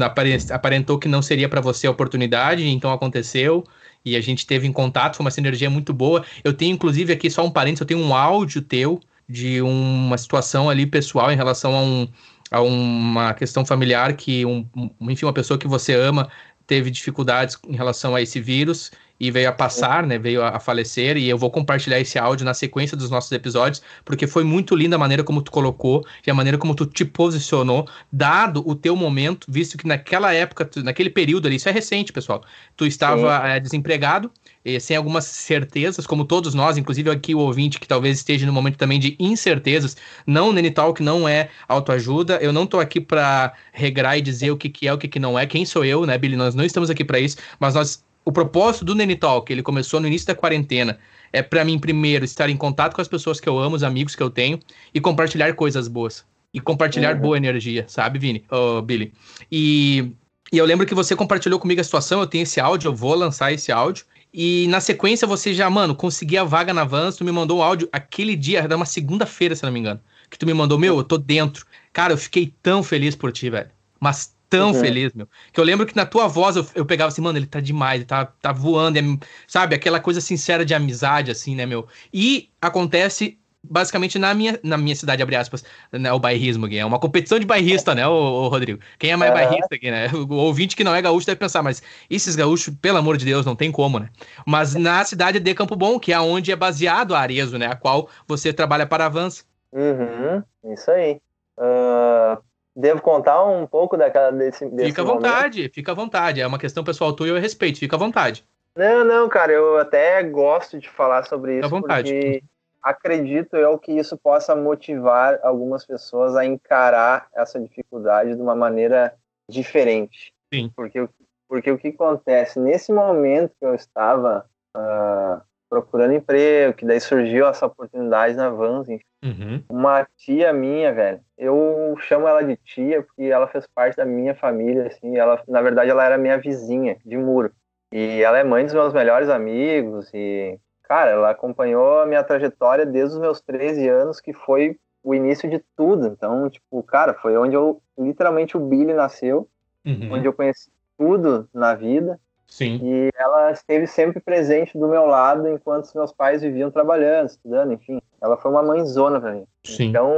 aparentou 0.51 0.97
que 0.97 1.07
não 1.07 1.21
seria 1.21 1.47
para 1.47 1.61
você 1.61 1.87
a 1.87 1.91
oportunidade, 1.91 2.67
então 2.67 2.91
aconteceu. 2.91 3.63
E 4.03 4.15
a 4.15 4.21
gente 4.21 4.47
teve 4.47 4.67
em 4.67 4.71
contato, 4.71 5.17
foi 5.17 5.23
uma 5.23 5.31
sinergia 5.31 5.69
muito 5.69 5.93
boa. 5.93 6.25
Eu 6.43 6.53
tenho, 6.53 6.73
inclusive, 6.73 7.13
aqui 7.13 7.29
só 7.29 7.45
um 7.45 7.51
parênteses, 7.51 7.81
eu 7.81 7.87
tenho 7.87 7.99
um 7.99 8.15
áudio 8.15 8.61
teu 8.61 8.99
de 9.29 9.61
uma 9.61 10.17
situação 10.17 10.69
ali 10.69 10.85
pessoal 10.85 11.31
em 11.31 11.35
relação 11.35 11.75
a, 11.75 11.81
um, 11.81 12.07
a 12.49 12.61
uma 12.61 13.33
questão 13.33 13.63
familiar 13.63 14.13
que, 14.13 14.45
um, 14.45 14.65
enfim, 15.01 15.25
uma 15.25 15.33
pessoa 15.33 15.57
que 15.57 15.67
você 15.67 15.93
ama 15.93 16.29
teve 16.71 16.89
dificuldades 16.89 17.57
em 17.67 17.75
relação 17.75 18.15
a 18.15 18.21
esse 18.21 18.39
vírus 18.39 18.91
e 19.21 19.29
veio 19.29 19.49
a 19.49 19.51
passar, 19.51 20.07
né, 20.07 20.17
veio 20.17 20.43
a, 20.43 20.59
falecer, 20.59 21.15
e 21.15 21.29
eu 21.29 21.37
vou 21.37 21.51
compartilhar 21.51 21.99
esse 21.99 22.17
áudio 22.17 22.43
na 22.43 22.55
sequência 22.55 22.97
dos 22.97 23.11
nossos 23.11 23.31
episódios, 23.31 23.79
porque 24.03 24.25
foi 24.25 24.43
muito 24.43 24.75
linda 24.75 24.95
a 24.95 24.99
maneira 24.99 25.23
como 25.23 25.43
tu 25.43 25.51
colocou 25.51 26.03
e 26.25 26.31
a 26.31 26.33
maneira 26.33 26.57
como 26.57 26.73
tu 26.73 26.87
te 26.87 27.05
posicionou, 27.05 27.87
dado 28.11 28.67
o 28.67 28.73
teu 28.73 28.95
momento, 28.95 29.45
visto 29.47 29.77
que 29.77 29.87
naquela 29.87 30.33
época, 30.33 30.67
naquele 30.77 31.11
período 31.11 31.45
ali, 31.45 31.57
isso 31.57 31.69
é 31.69 31.71
recente, 31.71 32.11
pessoal, 32.11 32.43
tu 32.75 32.83
estava 32.83 33.47
é, 33.47 33.59
desempregado, 33.59 34.31
sem 34.79 34.97
algumas 34.97 35.25
certezas, 35.25 36.07
como 36.07 36.25
todos 36.25 36.55
nós, 36.55 36.75
inclusive 36.77 37.11
aqui 37.11 37.35
o 37.35 37.39
ouvinte 37.39 37.79
que 37.79 37.87
talvez 37.87 38.17
esteja 38.17 38.47
no 38.47 38.53
momento 38.53 38.77
também 38.77 38.99
de 38.99 39.15
incertezas, 39.19 39.95
não, 40.25 40.51
Nene 40.51 40.71
Talk 40.71 41.01
não 41.03 41.29
é 41.29 41.49
autoajuda, 41.67 42.39
eu 42.41 42.51
não 42.51 42.65
tô 42.65 42.79
aqui 42.79 42.99
para 42.99 43.53
regrar 43.71 44.17
e 44.17 44.21
dizer 44.21 44.49
o 44.49 44.57
que, 44.57 44.69
que 44.69 44.87
é, 44.87 44.93
o 44.93 44.97
que, 44.97 45.07
que 45.07 45.19
não 45.19 45.37
é, 45.37 45.45
quem 45.45 45.63
sou 45.63 45.85
eu, 45.85 46.07
né, 46.07 46.17
Billy, 46.17 46.35
nós 46.35 46.55
não 46.55 46.63
estamos 46.63 46.89
aqui 46.89 47.03
para 47.05 47.19
isso, 47.19 47.37
mas 47.59 47.75
nós, 47.75 48.03
o 48.31 48.33
propósito 48.33 48.85
do 48.85 48.95
Nene 48.95 49.15
Talk, 49.15 49.51
ele 49.51 49.61
começou 49.61 49.99
no 49.99 50.07
início 50.07 50.25
da 50.25 50.33
quarentena, 50.33 50.97
é 51.33 51.41
para 51.41 51.65
mim, 51.65 51.77
primeiro, 51.77 52.23
estar 52.23 52.49
em 52.49 52.57
contato 52.57 52.95
com 52.95 53.01
as 53.01 53.07
pessoas 53.07 53.39
que 53.39 53.47
eu 53.47 53.59
amo, 53.59 53.75
os 53.75 53.83
amigos 53.83 54.15
que 54.15 54.23
eu 54.23 54.29
tenho, 54.29 54.57
e 54.93 55.01
compartilhar 55.01 55.53
coisas 55.53 55.87
boas, 55.87 56.25
e 56.53 56.59
compartilhar 56.59 57.15
uhum. 57.15 57.21
boa 57.21 57.37
energia, 57.37 57.85
sabe, 57.87 58.17
Vini, 58.17 58.43
oh, 58.49 58.81
Billy, 58.81 59.13
e... 59.51 60.11
E 60.53 60.57
eu 60.57 60.65
lembro 60.65 60.85
que 60.85 60.93
você 60.93 61.15
compartilhou 61.15 61.57
comigo 61.57 61.79
a 61.79 61.83
situação, 61.83 62.19
eu 62.19 62.27
tenho 62.27 62.43
esse 62.43 62.59
áudio, 62.59 62.89
eu 62.89 62.93
vou 62.93 63.15
lançar 63.15 63.53
esse 63.53 63.71
áudio. 63.71 64.03
E 64.33 64.67
na 64.67 64.81
sequência 64.81 65.25
você 65.25 65.53
já, 65.53 65.69
mano, 65.69 65.95
consegui 65.95 66.37
a 66.37 66.43
vaga 66.43 66.73
na 66.73 66.83
Vans, 66.83 67.15
tu 67.15 67.23
me 67.23 67.31
mandou 67.31 67.59
um 67.59 67.63
áudio 67.63 67.87
aquele 67.89 68.35
dia, 68.35 68.59
era 68.59 68.75
uma 68.75 68.85
segunda-feira, 68.85 69.55
se 69.55 69.63
não 69.63 69.71
me 69.71 69.79
engano. 69.79 70.01
Que 70.29 70.37
tu 70.37 70.45
me 70.45 70.53
mandou, 70.53 70.77
meu, 70.77 70.97
eu 70.97 71.05
tô 71.05 71.17
dentro. 71.17 71.65
Cara, 71.93 72.11
eu 72.11 72.17
fiquei 72.17 72.53
tão 72.61 72.83
feliz 72.83 73.15
por 73.15 73.31
ti, 73.31 73.49
velho. 73.49 73.69
Mas 73.97 74.35
tão 74.51 74.73
uhum. 74.73 74.79
feliz, 74.79 75.13
meu. 75.13 75.27
Que 75.53 75.59
eu 75.61 75.63
lembro 75.63 75.85
que 75.85 75.95
na 75.95 76.05
tua 76.05 76.27
voz 76.27 76.57
eu, 76.57 76.67
eu 76.75 76.85
pegava 76.85 77.07
assim, 77.07 77.21
mano, 77.21 77.39
ele 77.39 77.47
tá 77.47 77.61
demais, 77.61 78.01
ele 78.01 78.05
tá, 78.05 78.25
tá 78.25 78.51
voando, 78.51 78.99
é, 78.99 79.01
sabe? 79.47 79.73
Aquela 79.73 79.99
coisa 79.99 80.19
sincera 80.19 80.65
de 80.65 80.73
amizade, 80.73 81.31
assim, 81.31 81.55
né, 81.55 81.65
meu? 81.65 81.87
E 82.13 82.49
acontece 82.61 83.39
basicamente 83.63 84.19
na 84.19 84.33
minha, 84.33 84.59
na 84.63 84.75
minha 84.75 84.95
cidade, 84.95 85.21
abre 85.21 85.35
aspas, 85.35 85.63
né, 85.91 86.11
o 86.11 86.19
bairrismo 86.19 86.65
aqui. 86.65 86.77
É 86.77 86.85
uma 86.85 86.99
competição 86.99 87.39
de 87.39 87.45
bairrista, 87.45 87.95
né, 87.95 88.05
o, 88.05 88.49
Rodrigo? 88.49 88.79
Quem 88.99 89.11
é 89.11 89.15
mais 89.15 89.31
é. 89.31 89.33
bairrista 89.33 89.75
aqui, 89.75 89.89
né? 89.89 90.09
O 90.13 90.33
ouvinte 90.33 90.75
que 90.75 90.83
não 90.83 90.93
é 90.93 91.01
gaúcho 91.01 91.25
deve 91.25 91.39
pensar, 91.39 91.63
mas 91.63 91.81
esses 92.09 92.35
gaúchos, 92.35 92.73
pelo 92.81 92.97
amor 92.97 93.15
de 93.15 93.23
Deus, 93.23 93.45
não 93.45 93.55
tem 93.55 93.71
como, 93.71 93.99
né? 93.99 94.09
Mas 94.45 94.75
na 94.75 95.05
cidade 95.05 95.39
de 95.39 95.53
Campo 95.53 95.77
Bom, 95.77 95.97
que 95.97 96.11
é 96.11 96.19
onde 96.19 96.51
é 96.51 96.55
baseado 96.55 97.15
a 97.15 97.19
Arezo, 97.19 97.57
né? 97.57 97.67
A 97.67 97.75
qual 97.75 98.09
você 98.27 98.51
trabalha 98.51 98.85
para 98.85 99.05
Avança. 99.05 99.43
Uhum, 99.71 100.43
isso 100.73 100.91
aí. 100.91 101.21
Uh, 101.57 102.41
devo 102.75 103.01
contar 103.01 103.43
um 103.43 103.65
pouco 103.67 103.97
daquela 103.97 104.31
desse, 104.31 104.65
desse 104.69 104.89
Fica 104.89 105.01
à 105.01 105.05
vontade, 105.05 105.69
fica 105.69 105.91
à 105.91 105.95
vontade. 105.95 106.41
É 106.41 106.47
uma 106.47 106.59
questão 106.59 106.83
pessoal 106.83 107.13
tua 107.13 107.27
e 107.27 107.29
eu 107.29 107.39
respeito, 107.39 107.79
fica 107.79 107.95
à 107.95 107.99
vontade. 107.99 108.45
Não, 108.75 109.03
não, 109.03 109.27
cara, 109.27 109.51
eu 109.51 109.77
até 109.77 110.23
gosto 110.23 110.79
de 110.79 110.89
falar 110.89 111.23
sobre 111.23 111.59
isso. 111.59 111.63
Fica 111.63 111.75
à 111.75 111.79
vontade. 111.79 112.11
Porque 112.11 112.43
acredito 112.81 113.55
eu 113.55 113.77
que 113.77 113.91
isso 113.91 114.17
possa 114.17 114.55
motivar 114.55 115.39
algumas 115.43 115.85
pessoas 115.85 116.35
a 116.35 116.45
encarar 116.45 117.27
essa 117.35 117.59
dificuldade 117.59 118.35
de 118.35 118.41
uma 118.41 118.55
maneira 118.55 119.13
diferente. 119.47 120.33
Sim. 120.53 120.71
Porque, 120.75 121.07
porque 121.47 121.71
o 121.71 121.77
que 121.77 121.89
acontece? 121.89 122.59
Nesse 122.59 122.91
momento 122.91 123.53
que 123.59 123.65
eu 123.65 123.75
estava 123.75 124.45
uh, 124.75 125.41
procurando 125.71 126.13
emprego, 126.13 126.73
que 126.73 126.85
daí 126.85 126.99
surgiu 126.99 127.47
essa 127.47 127.65
oportunidade 127.65 128.35
na 128.35 128.49
Vans, 128.49 128.89
uhum. 129.23 129.63
uma 129.69 130.05
tia 130.17 130.51
minha, 130.51 130.93
velho, 130.93 131.21
eu 131.37 131.95
chamo 132.01 132.27
ela 132.27 132.43
de 132.43 132.57
tia 132.57 133.01
porque 133.01 133.23
ela 133.23 133.47
fez 133.47 133.65
parte 133.73 133.95
da 133.95 134.03
minha 134.03 134.35
família, 134.35 134.87
assim, 134.87 135.15
ela, 135.15 135.41
na 135.47 135.61
verdade, 135.61 135.89
ela 135.89 136.03
era 136.03 136.17
minha 136.17 136.37
vizinha 136.37 136.97
de 137.05 137.15
muro. 137.15 137.53
E 137.93 138.21
ela 138.21 138.37
é 138.37 138.43
mãe 138.43 138.65
dos 138.65 138.73
meus 138.73 138.93
melhores 138.93 139.29
amigos 139.29 140.09
e 140.13 140.59
cara, 140.83 141.11
ela 141.11 141.29
acompanhou 141.29 142.01
a 142.01 142.05
minha 142.05 142.21
trajetória 142.21 142.85
desde 142.85 143.15
os 143.15 143.21
meus 143.21 143.39
13 143.39 143.87
anos, 143.87 144.19
que 144.19 144.33
foi 144.33 144.77
o 145.01 145.15
início 145.15 145.49
de 145.49 145.63
tudo. 145.73 146.07
Então, 146.07 146.49
tipo, 146.49 146.83
cara, 146.83 147.13
foi 147.13 147.37
onde 147.37 147.55
eu 147.55 147.81
literalmente 147.97 148.57
o 148.57 148.59
Billy 148.59 148.93
nasceu, 148.93 149.47
uhum. 149.85 150.09
onde 150.11 150.27
eu 150.27 150.33
conheci 150.33 150.69
tudo 150.97 151.47
na 151.53 151.73
vida. 151.73 152.19
Sim. 152.51 152.79
E 152.83 153.09
ela 153.15 153.51
esteve 153.51 153.87
sempre 153.87 154.19
presente 154.19 154.77
do 154.77 154.87
meu 154.87 155.05
lado 155.05 155.47
enquanto 155.47 155.85
os 155.85 155.93
meus 155.93 156.11
pais 156.11 156.41
viviam 156.41 156.69
trabalhando, 156.69 157.29
estudando, 157.29 157.73
enfim. 157.73 157.99
Ela 158.21 158.37
foi 158.37 158.51
uma 158.51 158.61
mãezona 158.61 159.19
para 159.19 159.31
mim. 159.31 159.45
Sim. 159.63 159.85
Então, 159.85 160.11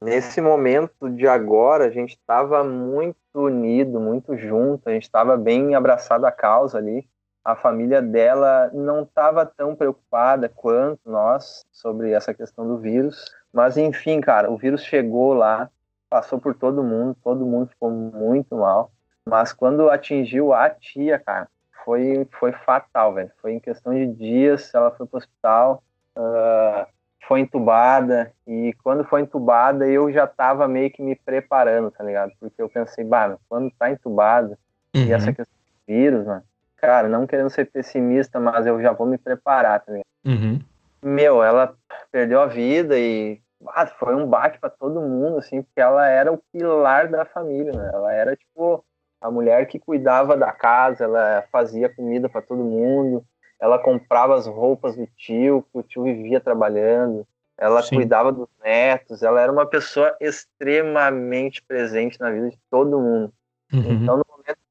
nesse 0.00 0.40
momento 0.40 1.08
de 1.08 1.26
agora, 1.26 1.86
a 1.86 1.90
gente 1.90 2.10
estava 2.10 2.62
muito 2.64 3.16
unido, 3.34 4.00
muito 4.00 4.36
junto, 4.36 4.88
a 4.88 4.92
gente 4.92 5.04
estava 5.04 5.36
bem 5.36 5.74
abraçado 5.74 6.26
à 6.26 6.32
causa 6.32 6.78
ali 6.78 7.06
a 7.44 7.56
família 7.56 8.00
dela 8.00 8.70
não 8.72 9.02
estava 9.02 9.44
tão 9.44 9.74
preocupada 9.74 10.48
quanto 10.48 11.00
nós 11.04 11.64
sobre 11.72 12.12
essa 12.12 12.32
questão 12.32 12.66
do 12.66 12.78
vírus. 12.78 13.24
Mas 13.52 13.76
enfim, 13.76 14.20
cara, 14.20 14.50
o 14.50 14.56
vírus 14.56 14.84
chegou 14.84 15.34
lá, 15.34 15.68
passou 16.08 16.40
por 16.40 16.54
todo 16.54 16.84
mundo, 16.84 17.16
todo 17.22 17.44
mundo 17.44 17.68
ficou 17.68 17.90
muito 17.90 18.56
mal. 18.56 18.90
Mas 19.28 19.52
quando 19.52 19.88
atingiu 19.88 20.52
a 20.52 20.68
tia, 20.68 21.18
cara, 21.18 21.48
foi, 21.84 22.26
foi 22.38 22.52
fatal, 22.52 23.14
velho. 23.14 23.30
Foi 23.40 23.52
em 23.52 23.60
questão 23.60 23.92
de 23.92 24.06
dias, 24.06 24.72
ela 24.74 24.90
foi 24.90 25.06
pro 25.06 25.18
hospital, 25.18 25.82
uh, 26.16 26.86
foi 27.26 27.40
entubada. 27.40 28.32
E 28.46 28.74
quando 28.82 29.04
foi 29.04 29.22
entubada, 29.22 29.86
eu 29.86 30.12
já 30.12 30.26
tava 30.26 30.66
meio 30.68 30.90
que 30.90 31.02
me 31.02 31.14
preparando, 31.14 31.90
tá 31.90 32.02
ligado? 32.04 32.32
Porque 32.38 32.60
eu 32.60 32.68
pensei, 32.68 33.04
bah, 33.04 33.36
quando 33.48 33.70
tá 33.78 33.90
entubada, 33.90 34.58
uhum. 34.94 35.02
e 35.02 35.12
essa 35.12 35.32
questão 35.32 35.54
do 35.54 35.92
vírus, 35.92 36.26
mano, 36.26 36.42
cara, 36.76 37.08
não 37.08 37.26
querendo 37.26 37.50
ser 37.50 37.70
pessimista, 37.70 38.40
mas 38.40 38.66
eu 38.66 38.80
já 38.82 38.92
vou 38.92 39.06
me 39.06 39.18
preparar, 39.18 39.80
tá 39.80 39.92
ligado? 39.92 40.06
Uhum. 40.24 40.60
Meu, 41.02 41.42
ela 41.42 41.74
perdeu 42.10 42.40
a 42.40 42.46
vida 42.46 42.98
e 42.98 43.40
ah, 43.68 43.86
foi 43.86 44.14
um 44.14 44.26
baque 44.26 44.58
para 44.58 44.70
todo 44.70 45.00
mundo, 45.00 45.38
assim, 45.38 45.62
porque 45.62 45.80
ela 45.80 46.06
era 46.06 46.32
o 46.32 46.38
pilar 46.52 47.08
da 47.08 47.24
família, 47.24 47.72
né? 47.72 47.90
Ela 47.92 48.12
era, 48.12 48.36
tipo, 48.36 48.84
a 49.22 49.30
mulher 49.30 49.66
que 49.66 49.78
cuidava 49.78 50.36
da 50.36 50.50
casa, 50.52 51.04
ela 51.04 51.44
fazia 51.52 51.88
comida 51.88 52.28
para 52.28 52.42
todo 52.42 52.62
mundo, 52.62 53.24
ela 53.60 53.78
comprava 53.78 54.34
as 54.34 54.46
roupas 54.46 54.96
do 54.96 55.06
tio, 55.16 55.64
que 55.70 55.78
o 55.78 55.82
tio 55.82 56.02
vivia 56.02 56.40
trabalhando, 56.40 57.26
ela 57.56 57.80
Sim. 57.80 57.94
cuidava 57.94 58.32
dos 58.32 58.48
netos, 58.62 59.22
ela 59.22 59.40
era 59.40 59.52
uma 59.52 59.64
pessoa 59.64 60.16
extremamente 60.20 61.62
presente 61.62 62.18
na 62.18 62.30
vida 62.30 62.50
de 62.50 62.58
todo 62.68 63.00
mundo. 63.00 63.32
Uhum. 63.72 63.92
Então, 63.92 64.22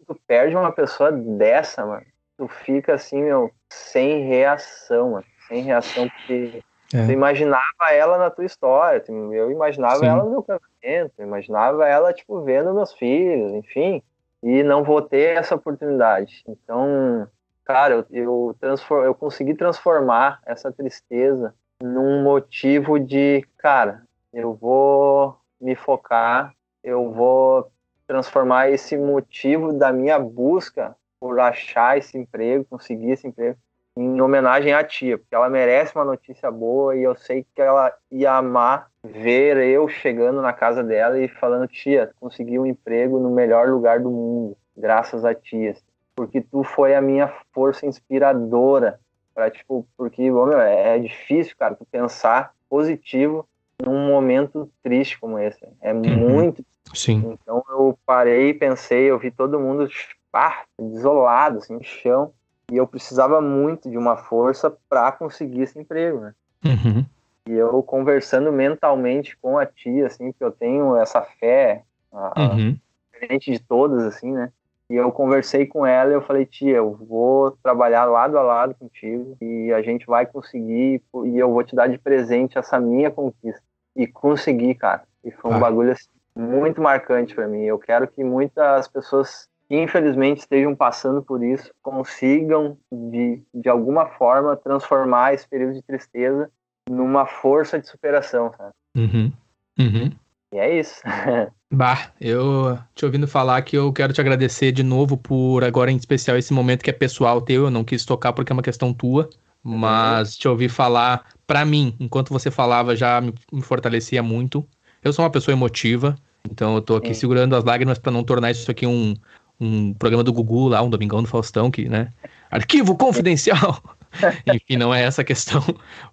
tu 0.06 0.22
perde 0.28 0.56
uma 0.56 0.72
pessoa 0.72 1.12
dessa, 1.12 1.86
mano, 1.86 2.06
tu 2.38 2.48
fica 2.48 2.96
assim, 2.96 3.24
meu, 3.24 3.50
sem 3.70 4.28
reação, 4.28 5.12
mano. 5.12 5.26
Sem 5.48 5.64
reação, 5.64 6.10
porque 6.10 6.62
é. 6.94 7.06
tu 7.06 7.12
imaginava 7.12 7.92
ela 7.92 8.18
na 8.18 8.30
tua 8.30 8.46
história, 8.46 9.02
eu 9.08 9.52
imaginava 9.52 10.00
Sim. 10.00 10.08
ela 10.08 10.24
no 10.24 10.32
meu 10.32 10.44
casamento, 10.44 11.14
eu 11.18 11.26
imaginava 11.26 11.88
ela, 11.88 12.14
tipo, 12.14 12.42
vendo 12.42 12.74
meus 12.74 12.94
filhos, 12.94 13.54
enfim, 13.54 14.04
e 14.42 14.64
não 14.64 14.84
vou 14.84 15.02
ter 15.02 15.38
essa 15.38 15.56
oportunidade. 15.56 16.44
Então, 16.48 17.28
cara, 17.64 17.94
eu, 17.96 18.06
eu, 18.12 18.56
transform, 18.60 19.06
eu 19.06 19.16
consegui 19.16 19.54
transformar 19.54 20.42
essa 20.46 20.72
tristeza 20.72 21.54
num 21.82 22.24
motivo 22.24 23.00
de, 23.00 23.46
cara, 23.58 24.04
eu 24.34 24.54
vou 24.54 25.38
me 25.60 25.76
focar, 25.76 26.54
eu 26.84 27.12
vou 27.12 27.72
transformar 28.08 28.70
esse 28.70 28.98
motivo 28.98 29.74
da 29.74 29.92
minha 29.92 30.20
busca 30.20 30.96
por 31.20 31.40
achar 31.40 31.98
esse 31.98 32.18
emprego, 32.18 32.66
conseguir 32.66 33.12
esse 33.12 33.28
emprego, 33.28 33.58
em 33.96 34.22
homenagem 34.22 34.74
à 34.74 34.84
tia, 34.84 35.18
porque 35.18 35.36
ela 35.36 35.50
merece 35.50 35.94
uma 35.96 36.06
notícia 36.06 36.50
boa 36.50 36.96
e 36.96 37.04
eu 37.04 37.16
sei 37.16 37.46
que 37.54 37.62
ela 37.62 37.94
ia 38.10 38.34
amar 38.34 38.90
ver 39.04 39.58
eu 39.58 39.88
chegando 39.88 40.42
na 40.42 40.54
casa 40.54 40.84
dela 40.84 41.20
e 41.20 41.28
falando: 41.28 41.68
Tia, 41.68 42.12
consegui 42.20 42.58
um 42.58 42.66
emprego 42.66 43.20
no 43.20 43.32
melhor 43.32 43.70
lugar 43.70 44.00
do 44.00 44.10
mundo, 44.10 44.58
graças 44.76 45.26
a 45.26 45.34
tia, 45.34 45.76
porque 46.16 46.42
tu 46.42 46.64
foi 46.64 46.96
a 46.96 47.02
minha 47.02 47.32
força 47.54 47.86
inspiradora. 47.86 49.00
Pra, 49.34 49.50
tipo, 49.50 49.88
porque 49.98 50.30
bom, 50.30 50.46
meu, 50.46 50.60
é, 50.60 50.98
é 50.98 51.00
difícil, 51.00 51.56
cara, 51.58 51.76
tu 51.76 51.86
pensar 51.86 52.52
positivo 52.70 53.48
num 53.82 54.08
momento 54.08 54.70
triste 54.84 55.20
como 55.20 55.40
esse. 55.40 55.60
É 55.82 55.94
uhum. 55.94 56.02
muito 56.02 56.64
Sim. 56.94 57.38
Então 57.42 57.64
eu 57.70 57.98
parei, 58.06 58.54
pensei, 58.54 59.10
eu 59.10 59.18
vi 59.18 59.32
todo 59.32 59.60
mundo 59.60 59.88
ah, 60.34 60.64
desolado, 60.80 61.60
assim, 61.60 61.74
no 61.74 61.84
chão. 61.84 62.34
E 62.72 62.78
eu 62.78 62.88
precisava 62.88 63.42
muito 63.42 63.90
de 63.90 63.98
uma 63.98 64.16
força 64.18 64.76
para 64.90 65.12
conseguir 65.12 65.62
esse 65.64 65.78
emprego, 65.78 66.22
né? 66.22 66.34
Uhum. 66.66 67.06
E 67.48 67.54
eu 67.54 67.84
conversando 67.84 68.52
mentalmente 68.52 69.38
com 69.38 69.58
a 69.58 69.66
tia, 69.66 70.08
assim, 70.08 70.32
que 70.32 70.44
eu 70.44 70.52
tenho 70.52 70.96
essa 70.96 71.22
fé, 71.22 71.84
a, 72.14 72.54
Uhum. 72.54 72.78
diferente 73.12 73.52
de 73.52 73.60
todas, 73.60 74.04
assim, 74.04 74.32
né? 74.32 74.52
E 74.90 74.96
eu 74.96 75.12
conversei 75.12 75.66
com 75.66 75.86
ela 75.86 76.12
e 76.12 76.14
eu 76.14 76.22
falei, 76.22 76.46
tia, 76.46 76.78
eu 76.78 76.94
vou 76.94 77.52
trabalhar 77.64 78.06
lado 78.06 78.38
a 78.38 78.42
lado 78.42 78.76
contigo 78.76 79.38
e 79.42 79.72
a 79.74 79.82
gente 79.82 80.06
vai 80.06 80.26
conseguir 80.26 81.02
e 81.26 81.38
eu 81.38 81.52
vou 81.52 81.64
te 81.64 81.76
dar 81.76 81.88
de 81.88 81.98
presente 81.98 82.58
essa 82.58 82.80
minha 82.80 83.10
conquista. 83.12 83.62
E 83.96 84.06
consegui, 84.08 84.76
cara. 84.76 85.04
E 85.24 85.32
foi 85.32 85.52
um 85.52 85.56
Ah. 85.56 85.60
bagulho 85.60 85.92
assim, 85.92 86.10
muito 86.36 86.82
marcante 86.82 87.34
para 87.34 87.48
mim. 87.48 87.64
Eu 87.64 87.80
quero 87.80 88.08
que 88.08 88.24
muitas 88.24 88.88
pessoas 88.88 89.48
infelizmente 89.78 90.40
estejam 90.40 90.76
passando 90.76 91.22
por 91.22 91.44
isso 91.44 91.72
consigam 91.82 92.78
de, 92.92 93.42
de 93.54 93.70
alguma 93.70 94.06
forma 94.06 94.56
transformar 94.56 95.34
esse 95.34 95.48
período 95.48 95.74
de 95.74 95.82
tristeza 95.82 96.50
numa 96.90 97.26
força 97.26 97.80
de 97.80 97.88
superação, 97.88 98.52
sabe? 98.58 98.74
Uhum. 98.98 99.32
Uhum. 99.80 100.12
E 100.54 100.58
é 100.58 100.80
isso. 100.80 101.02
Bah, 101.74 102.12
eu 102.20 102.78
te 102.94 103.06
ouvindo 103.06 103.26
falar 103.26 103.62
que 103.62 103.78
eu 103.78 103.94
quero 103.94 104.12
te 104.12 104.20
agradecer 104.20 104.74
de 104.74 104.84
novo 104.84 105.16
por 105.16 105.64
agora 105.64 105.90
em 105.90 105.96
especial 105.96 106.38
esse 106.38 106.52
momento 106.52 106.84
que 106.84 106.90
é 106.90 106.94
pessoal 106.94 107.40
teu, 107.40 107.64
eu 107.64 107.72
não 107.72 107.86
quis 107.86 108.04
tocar 108.04 108.34
porque 108.34 108.52
é 108.52 108.56
uma 108.56 108.62
questão 108.62 108.94
tua, 108.94 109.30
mas 109.64 110.36
te 110.36 110.50
ouvir 110.50 110.68
falar 110.68 111.26
pra 111.48 111.64
mim, 111.64 111.96
enquanto 111.98 112.34
você 112.34 112.52
falava 112.52 112.94
já 112.94 113.22
me, 113.22 113.34
me 113.54 113.62
fortalecia 113.62 114.22
muito. 114.22 114.68
Eu 115.02 115.14
sou 115.14 115.24
uma 115.24 115.32
pessoa 115.32 115.54
emotiva, 115.54 116.18
então 116.50 116.76
eu 116.76 116.82
tô 116.82 116.98
aqui 116.98 117.14
Sim. 117.14 117.22
segurando 117.22 117.56
as 117.56 117.64
lágrimas 117.64 117.98
pra 117.98 118.12
não 118.12 118.24
tornar 118.24 118.52
isso 118.52 118.70
aqui 118.70 118.86
um, 118.86 119.16
um 119.62 119.94
programa 119.94 120.24
do 120.24 120.34
Gugu 120.34 120.68
lá, 120.68 120.82
um 120.82 120.90
Domingão 120.90 121.22
do 121.22 121.30
Faustão, 121.30 121.70
que, 121.70 121.88
né? 121.88 122.10
Arquivo 122.50 122.98
confidencial! 122.98 123.82
enfim, 124.54 124.76
não 124.76 124.94
é 124.94 125.04
essa 125.04 125.22
a 125.22 125.26
questão, 125.26 125.64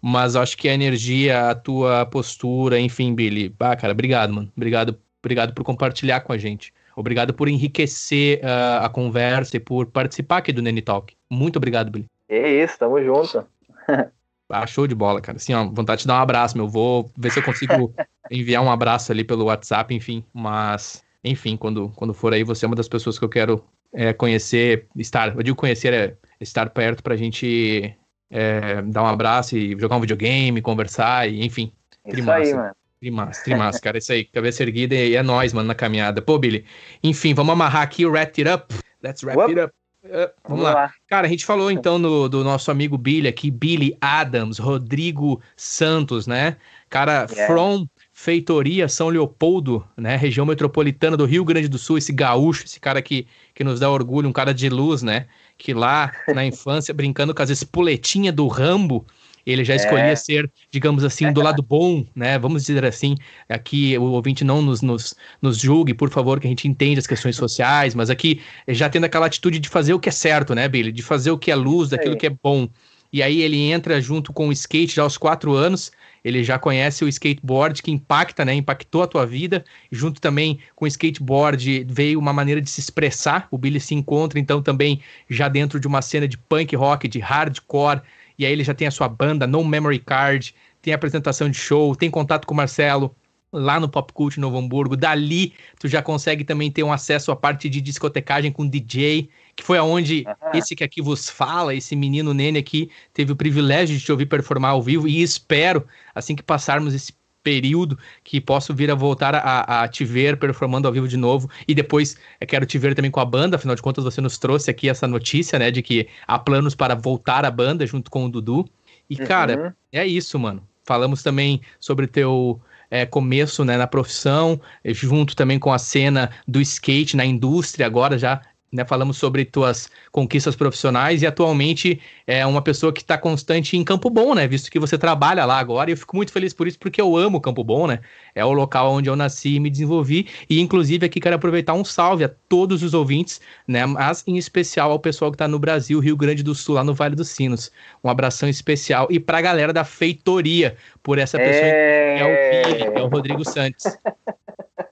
mas 0.01 0.37
acho 0.37 0.57
que 0.57 0.69
a 0.69 0.75
energia, 0.75 1.51
a 1.51 1.55
tua 1.55 2.07
postura, 2.07 2.79
enfim, 2.79 3.15
Billy, 3.15 3.53
ah, 3.59 3.75
cara, 3.75 3.93
obrigado, 3.93 4.33
mano. 4.33 4.53
Obrigado, 4.57 4.97
obrigado 5.21 5.55
por 5.55 5.65
compartilhar 5.65 6.21
com 6.21 6.33
a 6.33 6.39
gente. 6.39 6.73
Obrigado 6.95 7.33
por 7.33 7.49
enriquecer 7.49 8.41
ah, 8.45 8.85
a 8.85 8.89
conversa 8.89 9.57
e 9.57 9.61
por 9.61 9.87
participar 9.87 10.39
aqui 10.39 10.53
do 10.53 10.63
Nene 10.63 10.83
Talk. 10.83 11.15
Muito 11.31 11.57
obrigado, 11.57 11.91
Billy. 11.91 12.07
É 12.29 12.63
isso, 12.63 12.79
tamo 12.79 13.03
junto. 13.03 13.45
Ah, 14.51 14.67
show 14.67 14.87
de 14.87 14.95
bola, 14.95 15.21
cara. 15.21 15.37
Assim, 15.37 15.53
ó, 15.53 15.63
vontade 15.67 16.01
de 16.01 16.09
dar 16.09 16.15
um 16.15 16.23
abraço, 16.23 16.57
meu. 16.57 16.67
Vou 16.67 17.13
ver 17.19 17.31
se 17.31 17.39
eu 17.39 17.43
consigo 17.43 17.93
enviar 18.31 18.63
um 18.63 18.71
abraço 18.71 19.13
ali 19.13 19.23
pelo 19.23 19.45
WhatsApp, 19.45 19.95
enfim. 19.95 20.25
Mas, 20.33 21.05
enfim, 21.29 21.57
quando, 21.57 21.91
quando 21.97 22.15
for 22.15 22.33
aí, 22.33 22.43
você 22.43 22.65
é 22.65 22.69
uma 22.69 22.77
das 22.77 22.89
pessoas 22.89 23.19
que 23.19 23.25
eu 23.25 23.29
quero 23.29 23.65
é, 23.93 24.13
conhecer, 24.13 24.87
estar. 24.97 25.35
Eu 25.35 25.43
digo 25.43 25.57
conhecer, 25.57 25.93
é 25.93 26.17
estar 26.41 26.69
perto 26.71 27.03
pra 27.03 27.17
gente 27.17 27.95
é, 28.31 28.83
dar 28.83 29.03
um 29.03 29.07
abraço 29.07 29.57
e 29.57 29.79
jogar 29.79 29.97
um 29.97 30.01
videogame, 30.01 30.61
conversar, 30.61 31.29
e 31.29 31.45
enfim. 31.45 31.73
Isso 32.05 32.17
Trimassa. 32.17 32.39
aí, 32.39 32.55
mano. 32.55 32.75
Trimassa, 33.01 33.45
trimassa, 33.45 33.81
cara. 33.81 33.99
Isso 33.99 34.13
aí, 34.13 34.25
cabeça 34.25 34.63
erguida 34.63 34.95
e 34.95 35.15
é 35.15 35.23
nóis, 35.23 35.53
mano, 35.53 35.69
na 35.69 35.75
caminhada. 35.75 36.21
Pô, 36.21 36.37
Billy. 36.37 36.65
Enfim, 37.03 37.33
vamos 37.33 37.53
amarrar 37.53 37.83
aqui 37.83 38.05
o 38.05 38.11
Wrap 38.11 38.37
It 38.41 38.51
Up. 38.51 38.75
Let's 39.03 39.23
wrap 39.23 39.39
it 39.49 39.61
up. 39.61 39.73
Uh, 40.05 40.31
vamos 40.49 40.65
lá. 40.65 40.93
Cara, 41.07 41.27
a 41.27 41.31
gente 41.31 41.45
falou 41.45 41.71
então 41.71 41.99
no, 41.99 42.29
do 42.29 42.43
nosso 42.43 42.71
amigo 42.71 42.97
Billy 42.97 43.29
aqui, 43.29 43.51
Billy 43.51 43.97
Adams, 44.01 44.59
Rodrigo 44.59 45.41
Santos, 45.57 46.27
né? 46.27 46.57
Cara, 46.89 47.27
Yeah. 47.31 47.47
from 47.53 47.87
Feitoria 48.21 48.89
São 48.89 49.11
Leopoldo, 49.11 49.87
né? 49.97 50.17
Região 50.17 50.45
metropolitana 50.45 51.17
do 51.17 51.25
Rio 51.25 51.45
Grande 51.45 51.69
do 51.69 51.79
Sul, 51.79 51.99
esse 51.99 52.13
gaúcho, 52.13 52.65
esse 52.65 52.81
cara 52.81 53.01
que, 53.01 53.29
que 53.55 53.63
nos 53.63 53.79
dá 53.79 53.89
orgulho, 53.89 54.29
um 54.29 54.33
cara 54.33 54.53
de 54.53 54.69
luz, 54.69 55.05
né? 55.05 55.27
Que 55.57 55.73
lá 55.73 56.11
na 56.35 56.45
infância, 56.45 56.93
brincando 56.93 57.33
com 57.33 57.41
as 57.41 57.49
espoletinhas 57.49 58.35
do 58.35 58.49
Rambo, 58.49 59.07
ele 59.47 59.65
já 59.65 59.75
É. 59.75 59.77
escolhia 59.77 60.17
ser, 60.17 60.51
digamos 60.69 61.05
assim, 61.05 61.33
do 61.33 61.41
lado 61.41 61.63
bom, 61.63 62.05
né? 62.13 62.37
Vamos 62.41 62.65
dizer 62.65 62.85
assim, 62.85 63.15
aqui 63.49 63.97
o 63.97 64.11
ouvinte 64.11 64.43
não 64.43 64.61
nos, 64.63 64.83
nos, 64.83 65.15
nos 65.41 65.57
julgue, 65.57 65.95
por 65.95 66.11
favor, 66.11 66.41
que 66.41 66.49
a 66.49 66.51
gente 66.51 66.67
entende 66.67 66.99
as 66.99 67.07
questões 67.07 67.37
sociais, 67.37 67.95
mas 67.95 68.11
aqui 68.11 68.43
já 68.67 68.91
tendo 68.91 69.05
aquela 69.05 69.27
atitude 69.27 69.61
de 69.61 69.69
fazer 69.69 69.95
o 69.95 70.01
que 70.01 70.09
é 70.09 70.13
certo, 70.13 70.57
né, 70.57 70.67
Billy? 70.67 70.91
De 70.91 71.05
fazer 71.05 71.31
o 71.31 71.39
que 71.39 71.53
é 71.53 71.55
luz, 71.55 71.91
daquilo 71.91 72.17
que 72.17 72.27
é 72.27 72.31
bom. 72.31 72.69
E 73.13 73.23
aí 73.23 73.41
ele 73.41 73.59
entra 73.71 74.01
junto 74.01 74.33
com 74.33 74.49
o 74.49 74.53
skate 74.53 74.97
já 74.97 75.03
aos 75.03 75.17
quatro 75.17 75.55
anos, 75.55 75.93
ele 76.25 76.43
já 76.43 76.59
conhece 76.59 77.05
o 77.05 77.09
skateboard 77.09 77.83
que 77.83 77.91
impacta, 77.91 78.45
né? 78.45 78.55
Impactou 78.55 79.03
a 79.03 79.07
tua 79.07 79.27
vida. 79.27 79.65
Junto 79.91 80.21
também 80.21 80.59
com 80.75 80.85
o 80.85 80.89
skateboard 80.89 81.85
veio 81.89 82.19
uma 82.19 82.33
maneira 82.33 82.61
de 82.61 82.71
se 82.71 82.81
expressar. 82.81 83.49
O 83.51 83.59
Billy 83.59 83.81
se 83.81 83.95
encontra 83.95 84.39
então 84.39 84.63
também 84.63 85.01
já 85.29 85.49
dentro 85.49 85.79
de 85.79 85.87
uma 85.87 86.03
cena 86.03 86.27
de 86.27 86.37
punk 86.37 86.75
rock, 86.77 87.09
de 87.09 87.19
hardcore. 87.19 88.03
E 88.39 88.47
aí 88.47 88.53
ele 88.53 88.65
já 88.65 88.75
tem 88.75 88.87
a 88.87 88.91
sua 88.91 89.09
banda 89.09 89.47
No 89.47 89.65
Memory 89.65 89.99
Card, 89.99 90.55
tem 90.81 90.95
apresentação 90.95 91.51
de 91.51 91.57
show, 91.57 91.95
tem 91.97 92.11
contato 92.11 92.47
com 92.47 92.55
o 92.55 92.57
Marcelo 92.57 93.15
lá 93.53 93.81
no 93.81 93.89
Pop 93.89 94.13
Cult 94.13 94.39
Novo 94.39 94.59
Hamburgo. 94.59 94.97
Dali 94.97 95.55
tu 95.79 95.89
já 95.89 96.03
consegue 96.03 96.45
também 96.45 96.71
ter 96.71 96.83
um 96.83 96.93
acesso 96.93 97.33
à 97.33 97.37
parte 97.37 97.69
de 97.69 97.81
discotecagem 97.81 98.53
com 98.53 98.69
DJ, 98.69 99.29
que 99.59 99.65
foi 99.65 99.77
aonde 99.77 100.25
Aham. 100.25 100.53
esse 100.55 100.77
que 100.77 100.85
aqui 100.85 101.03
vos 101.03 101.29
fala, 101.29 101.75
esse 101.75 101.97
menino 101.97 102.33
Nene 102.33 102.61
aqui, 102.61 102.89
teve 103.13 103.33
o 103.33 103.37
privilégio 103.37 103.99
de 103.99 104.05
te 104.05 104.13
ouvir 104.13 104.27
performar 104.27 104.71
ao 104.71 104.81
vivo 104.81 105.09
e 105.09 105.21
espero, 105.21 105.85
assim 106.15 106.37
que 106.37 106.45
passarmos 106.45 106.95
esse 106.95 107.13
período, 107.43 107.99
que 108.23 108.41
posso 108.41 108.73
vir 108.73 108.89
a 108.89 108.95
voltar 108.95 109.35
a, 109.35 109.83
a 109.83 109.89
te 109.89 110.05
ver 110.05 110.39
performando 110.39 110.87
ao 110.87 110.95
vivo 110.95 111.09
de 111.09 111.17
novo 111.17 111.51
e 111.67 111.75
depois 111.75 112.17
eu 112.41 112.47
quero 112.47 112.65
te 112.65 112.79
ver 112.79 112.95
também 112.95 113.11
com 113.11 113.19
a 113.19 113.25
banda, 113.25 113.57
afinal 113.57 113.75
de 113.75 113.83
contas 113.83 114.05
você 114.05 114.21
nos 114.21 114.39
trouxe 114.39 114.71
aqui 114.71 114.89
essa 114.89 115.09
notícia, 115.09 115.59
né, 115.59 115.73
de 115.73 115.83
que 115.83 116.07
há 116.25 116.39
planos 116.39 116.77
para 116.77 116.95
voltar 116.95 117.45
a 117.45 117.51
banda 117.51 117.85
junto 117.85 118.13
com 118.13 118.27
o 118.27 118.29
Dudu. 118.31 118.65
E 119.11 119.17
cara, 119.17 119.57
Uhum. 119.57 119.73
é 119.91 120.07
isso, 120.07 120.39
mano. 120.39 120.63
Falamos 120.85 121.21
também 121.21 121.61
sobre 121.81 122.07
teu 122.07 122.61
é, 122.91 123.05
começo 123.05 123.65
né, 123.65 123.77
na 123.77 123.87
profissão, 123.87 124.61
junto 124.85 125.37
também 125.37 125.59
com 125.59 125.73
a 125.73 125.79
cena 125.79 126.31
do 126.47 126.61
skate 126.61 127.17
na 127.17 127.25
indústria, 127.25 127.87
agora 127.87 128.19
já 128.19 128.41
né, 128.71 128.85
falamos 128.85 129.17
sobre 129.17 129.45
tuas 129.45 129.91
conquistas 130.13 130.55
profissionais 130.55 131.23
e 131.23 131.27
atualmente 131.27 132.01
é 132.27 132.45
uma 132.45 132.61
pessoa 132.61 132.93
que 132.93 133.01
está 133.01 133.17
constante 133.17 133.77
em 133.77 133.85
Campo 133.85 134.11
Bom, 134.11 134.35
né? 134.35 134.47
Visto 134.47 134.71
que 134.71 134.79
você 134.79 134.99
trabalha 134.99 135.45
lá 135.47 135.59
agora 135.59 135.91
e 135.91 135.95
eu 135.95 135.97
fico 135.97 136.15
muito 136.15 136.31
feliz 136.31 136.53
por 136.53 136.67
isso, 136.67 136.79
porque 136.79 137.01
eu 137.01 137.17
amo 137.17 137.41
Campo 137.41 137.65
Bom, 137.65 137.87
né? 137.87 138.01
É 138.35 138.45
o 138.45 138.53
local 138.53 138.93
onde 138.93 139.09
eu 139.09 139.17
nasci 139.17 139.55
e 139.55 139.61
me 139.61 139.71
desenvolvi. 139.71 140.29
E 140.51 140.61
inclusive 140.61 141.07
aqui 141.07 141.19
quero 141.19 141.37
aproveitar 141.37 141.73
um 141.73 141.85
salve 141.85 142.25
a 142.25 142.29
todos 142.29 142.83
os 142.83 142.93
ouvintes, 142.93 143.41
né? 143.67 143.87
Mas 143.87 144.23
em 144.27 144.37
especial 144.37 144.91
ao 144.91 144.99
pessoal 144.99 145.31
que 145.31 145.37
está 145.37 145.49
no 145.49 145.59
Brasil, 145.59 145.99
Rio 145.99 146.17
Grande 146.17 146.43
do 146.43 146.55
Sul, 146.55 146.75
lá 146.75 146.85
no 146.85 146.93
Vale 146.93 147.17
dos 147.17 147.29
Sinos. 147.29 147.73
Um 148.05 148.11
abração 148.11 148.49
especial. 148.49 149.09
E 149.11 149.19
pra 149.19 149.41
galera 149.41 149.73
da 149.73 149.85
feitoria, 149.85 150.77
por 151.03 151.19
essa 151.19 151.39
pessoa 151.39 151.55
que 151.55 152.21
é 152.21 152.95
o 152.95 152.99
é 152.99 153.03
o 153.03 153.09
Rodrigo 153.09 153.45
Santos. 153.45 153.85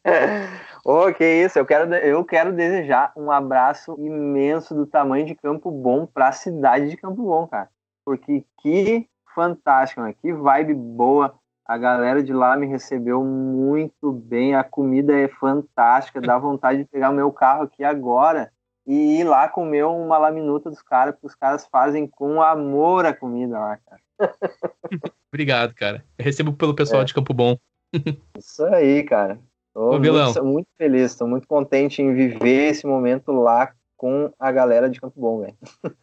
Ô, 0.89 1.13
que 1.13 1.25
isso, 1.25 1.59
eu 1.59 1.67
quero, 1.67 1.93
eu 1.97 2.25
quero 2.25 2.53
desejar 2.53 3.13
um 3.17 3.29
abraço 3.29 3.97
imenso 3.99 4.73
do 4.73 4.87
tamanho 4.87 5.27
de 5.27 5.35
Campo 5.35 5.69
Bom 5.69 6.07
para 6.07 6.29
a 6.29 6.33
cidade 6.33 6.89
de 6.89 6.97
Campo 6.97 7.25
Bom, 7.25 7.45
cara. 7.49 7.69
Porque 8.05 8.45
que 8.63 9.05
fantástico, 9.35 10.01
né? 10.01 10.15
que 10.23 10.33
vibe 10.33 10.75
boa. 10.75 11.35
A 11.67 11.77
galera 11.77 12.23
de 12.23 12.33
lá 12.33 12.57
me 12.57 12.69
recebeu 12.69 13.25
muito 13.25 14.13
bem, 14.13 14.55
a 14.55 14.63
comida 14.63 15.13
é 15.13 15.27
fantástica, 15.27 16.21
dá 16.21 16.39
vontade 16.39 16.79
de 16.79 16.85
pegar 16.85 17.11
o 17.11 17.15
meu 17.15 17.33
carro 17.33 17.65
aqui 17.65 17.83
agora 17.83 18.53
e 18.87 19.19
ir 19.19 19.25
lá 19.25 19.49
comer 19.49 19.85
uma 19.85 20.17
laminuta 20.19 20.71
dos 20.71 20.83
caras, 20.83 21.15
porque 21.15 21.27
os 21.27 21.35
caras 21.35 21.67
fazem 21.67 22.07
com 22.07 22.41
amor 22.41 23.05
a 23.05 23.13
comida 23.13 23.59
lá, 23.59 23.77
cara. 23.79 24.01
Obrigado, 25.35 25.75
cara. 25.75 26.05
Eu 26.17 26.25
recebo 26.25 26.53
pelo 26.53 26.77
pessoal 26.77 27.03
É. 27.03 27.05
de 27.05 27.13
Campo 27.13 27.35
Bom. 27.35 27.59
Isso 28.39 28.65
aí, 28.67 29.03
cara. 29.03 29.41
Ô, 29.77 29.99
Vilão. 30.01 30.27
muito, 30.27 30.45
muito 30.45 30.69
feliz, 30.79 31.15
tô 31.15 31.27
muito 31.27 31.47
contente 31.47 32.01
em 32.01 32.15
viver 32.15 32.71
esse 32.71 32.87
momento 32.87 33.31
lá 33.31 33.71
com 33.97 34.33
a 34.39 34.51
galera 34.51 34.89
de 34.89 35.01
Campo 35.01 35.21
Bom, 35.21 35.41
velho. 35.41 35.55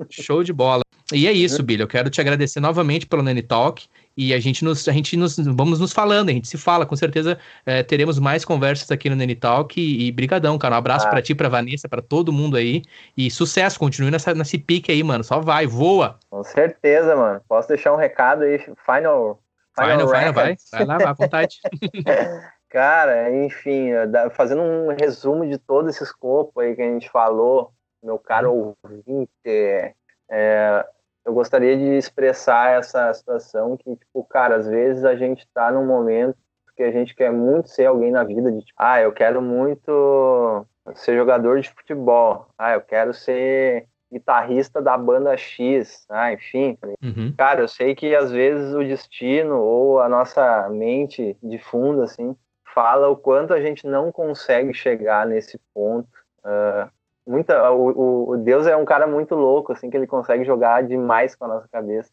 Show 0.09 0.43
de 0.43 0.53
bola. 0.53 0.81
E 1.11 1.27
é 1.27 1.31
isso, 1.31 1.61
Billy. 1.61 1.81
Eu 1.81 1.87
quero 1.87 2.09
te 2.09 2.19
agradecer 2.21 2.59
novamente 2.59 3.05
pelo 3.05 3.21
Nene 3.21 3.41
Talk. 3.43 3.85
E 4.15 4.33
a 4.33 4.39
gente 4.39 4.63
nos, 4.63 4.87
a 4.87 4.91
gente 4.91 5.17
nos 5.17 5.37
vamos 5.37 5.79
nos 5.79 5.91
falando, 5.91 6.29
a 6.29 6.31
gente 6.31 6.47
se 6.47 6.57
fala, 6.57 6.85
com 6.85 6.95
certeza 6.95 7.37
eh, 7.65 7.83
teremos 7.83 8.17
mais 8.19 8.45
conversas 8.45 8.89
aqui 8.91 9.09
no 9.09 9.15
Nene 9.15 9.35
Talk. 9.35 9.79
E, 9.79 10.07
e 10.07 10.11
brigadão, 10.11 10.57
cara. 10.57 10.75
Um 10.75 10.77
abraço 10.77 11.07
Ah. 11.07 11.09
pra 11.09 11.21
ti, 11.21 11.35
pra 11.35 11.49
Vanessa, 11.49 11.89
pra 11.89 12.01
todo 12.01 12.31
mundo 12.33 12.57
aí. 12.57 12.81
E 13.17 13.29
sucesso, 13.29 13.77
continue 13.79 14.09
nessa, 14.11 14.33
nesse 14.33 14.57
pique 14.57 14.91
aí, 14.91 15.03
mano. 15.03 15.23
Só 15.23 15.39
vai, 15.39 15.67
voa. 15.67 16.17
Com 16.29 16.43
certeza, 16.43 17.15
mano. 17.15 17.41
Posso 17.47 17.67
deixar 17.67 17.93
um 17.93 17.97
recado 17.97 18.43
aí, 18.43 18.59
final. 18.85 19.39
Não, 19.77 19.85
vai, 19.85 19.97
não, 19.97 20.33
vai. 20.33 20.55
Vai 20.71 20.85
lá, 20.85 20.97
vai 20.97 21.07
à 21.07 21.13
vontade. 21.13 21.57
Cara, 22.73 23.31
enfim, 23.31 23.91
fazendo 24.31 24.63
um 24.63 24.87
resumo 24.99 25.47
de 25.47 25.59
todo 25.59 25.91
esse 25.91 26.03
escopo 26.03 26.59
aí 26.59 26.75
que 26.75 26.81
a 26.81 26.91
gente 26.91 27.07
falou, 27.07 27.71
meu 28.01 28.17
caro 28.17 28.75
ouvinte, 28.83 29.29
é, 29.45 29.93
é, 30.27 30.83
eu 31.23 31.35
gostaria 31.35 31.77
de 31.77 31.95
expressar 31.95 32.79
essa 32.79 33.13
situação 33.13 33.77
que, 33.77 33.95
tipo, 33.95 34.23
cara, 34.23 34.55
às 34.55 34.67
vezes 34.67 35.05
a 35.05 35.15
gente 35.15 35.47
tá 35.53 35.71
num 35.71 35.85
momento 35.85 36.35
que 36.75 36.81
a 36.81 36.91
gente 36.91 37.13
quer 37.13 37.31
muito 37.31 37.69
ser 37.69 37.85
alguém 37.85 38.09
na 38.09 38.23
vida, 38.23 38.51
de 38.51 38.65
tipo, 38.65 38.73
ah, 38.79 38.99
eu 38.99 39.11
quero 39.11 39.39
muito 39.39 40.65
ser 40.95 41.15
jogador 41.15 41.61
de 41.61 41.69
futebol, 41.69 42.47
ah, 42.57 42.73
eu 42.73 42.81
quero 42.81 43.13
ser 43.13 43.87
guitarrista 44.11 44.81
da 44.81 44.97
banda 44.97 45.37
X, 45.37 46.07
ah, 46.09 46.33
enfim. 46.33 46.75
Uhum. 47.03 47.35
Cara, 47.37 47.61
eu 47.61 47.67
sei 47.67 47.93
que 47.93 48.15
às 48.15 48.31
vezes 48.31 48.73
o 48.73 48.83
destino 48.83 49.59
ou 49.59 49.99
a 49.99 50.09
nossa 50.09 50.67
mente 50.69 51.37
de 51.43 51.59
fundo, 51.59 52.01
assim, 52.01 52.35
fala 52.73 53.09
o 53.09 53.15
quanto 53.15 53.53
a 53.53 53.61
gente 53.61 53.85
não 53.85 54.11
consegue 54.11 54.73
chegar 54.73 55.25
nesse 55.25 55.59
ponto. 55.73 56.09
Uh, 56.43 56.89
muita, 57.25 57.71
o, 57.71 58.31
o, 58.31 58.37
Deus 58.37 58.67
é 58.67 58.75
um 58.75 58.85
cara 58.85 59.07
muito 59.07 59.35
louco, 59.35 59.71
assim, 59.71 59.89
que 59.89 59.97
ele 59.97 60.07
consegue 60.07 60.43
jogar 60.43 60.83
demais 60.83 61.35
com 61.35 61.45
a 61.45 61.49
nossa 61.49 61.67
cabeça. 61.71 62.11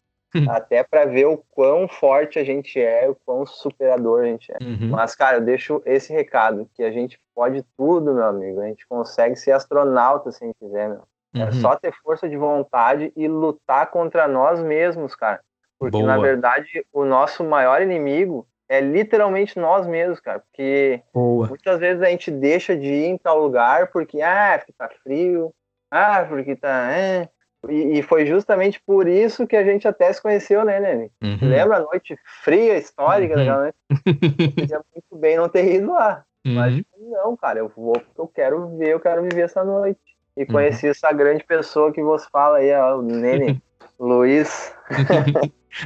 até 0.49 0.85
para 0.85 1.07
ver 1.07 1.27
o 1.27 1.43
quão 1.51 1.89
forte 1.89 2.39
a 2.39 2.45
gente 2.45 2.81
é, 2.81 3.09
o 3.09 3.17
quão 3.27 3.45
superador 3.45 4.21
a 4.21 4.27
gente 4.27 4.53
é. 4.53 4.59
Uhum. 4.63 4.91
Mas, 4.91 5.17
cara, 5.17 5.39
eu 5.39 5.41
deixo 5.41 5.83
esse 5.85 6.13
recado, 6.13 6.71
que 6.75 6.85
a 6.85 6.93
gente 6.93 7.19
pode 7.35 7.65
tudo, 7.77 8.15
meu 8.15 8.25
amigo. 8.25 8.61
A 8.61 8.67
gente 8.67 8.87
consegue 8.87 9.35
ser 9.35 9.51
astronauta 9.51 10.31
se 10.31 10.45
a 10.45 10.47
gente 10.47 10.57
quiser, 10.57 10.89
meu. 10.89 11.03
É 11.35 11.39
uhum. 11.39 11.49
É 11.49 11.53
só 11.53 11.75
ter 11.75 11.93
força 12.03 12.29
de 12.29 12.37
vontade 12.37 13.13
e 13.17 13.27
lutar 13.27 13.91
contra 13.91 14.29
nós 14.29 14.63
mesmos, 14.63 15.17
cara. 15.17 15.41
Porque, 15.79 15.99
Boa. 15.99 16.07
na 16.07 16.19
verdade, 16.19 16.87
o 16.93 17.05
nosso 17.05 17.43
maior 17.43 17.83
inimigo 17.83 18.47
é 18.71 18.81
literalmente 18.81 19.59
nós 19.59 19.85
mesmos, 19.85 20.21
cara. 20.21 20.39
Porque 20.39 21.03
Boa. 21.13 21.49
muitas 21.49 21.81
vezes 21.81 22.01
a 22.01 22.07
gente 22.07 22.31
deixa 22.31 22.77
de 22.77 22.87
ir 22.87 23.07
em 23.07 23.19
tal 23.19 23.43
lugar 23.43 23.89
porque, 23.89 24.23
ah, 24.23 24.57
porque 24.57 24.73
tá 24.73 24.89
frio, 25.03 25.53
ah, 25.91 26.25
porque 26.27 26.55
tá. 26.55 26.93
É. 26.93 27.29
E, 27.69 27.99
e, 27.99 28.03
foi 28.03 28.25
justamente 28.25 28.81
por 28.87 29.07
isso 29.07 29.47
que 29.47 29.55
a 29.55 29.63
gente 29.63 29.87
até 29.87 30.11
se 30.11 30.23
conheceu, 30.23 30.65
né, 30.65 30.81
Nene? 30.81 31.11
Uhum. 31.23 31.51
Lembra 31.51 31.77
a 31.77 31.81
noite 31.81 32.17
fria, 32.43 32.79
histórica 32.79 33.35
uhum. 33.35 33.41
daquela 33.41 33.63
noite? 33.63 34.55
Podia 34.55 34.81
muito 34.95 35.17
bem 35.17 35.37
não 35.37 35.49
ter 35.49 35.75
ido 35.75 35.93
lá. 35.93 36.25
Uhum. 36.47 36.55
Mas 36.55 36.83
não, 36.97 37.37
cara, 37.37 37.59
eu 37.59 37.69
vou 37.69 37.93
porque 37.93 38.19
eu 38.21 38.29
quero 38.29 38.79
ver, 38.79 38.91
eu 38.91 39.01
quero 39.01 39.23
viver 39.23 39.43
essa 39.43 39.63
noite. 39.63 40.01
E 40.37 40.47
conheci 40.47 40.87
uhum. 40.87 40.93
essa 40.93 41.13
grande 41.13 41.45
pessoa 41.45 41.93
que 41.93 42.03
você 42.03 42.27
fala 42.31 42.59
aí, 42.59 42.73
ó, 42.73 42.99
o 42.99 43.03
Nene, 43.03 43.61
Luiz. 43.99 44.73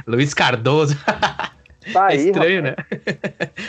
Luiz 0.07 0.33
Cardoso. 0.33 0.95
Tá 1.93 2.07
aí, 2.07 2.17
é 2.27 2.31
estranho, 2.31 2.61
né? 2.61 2.75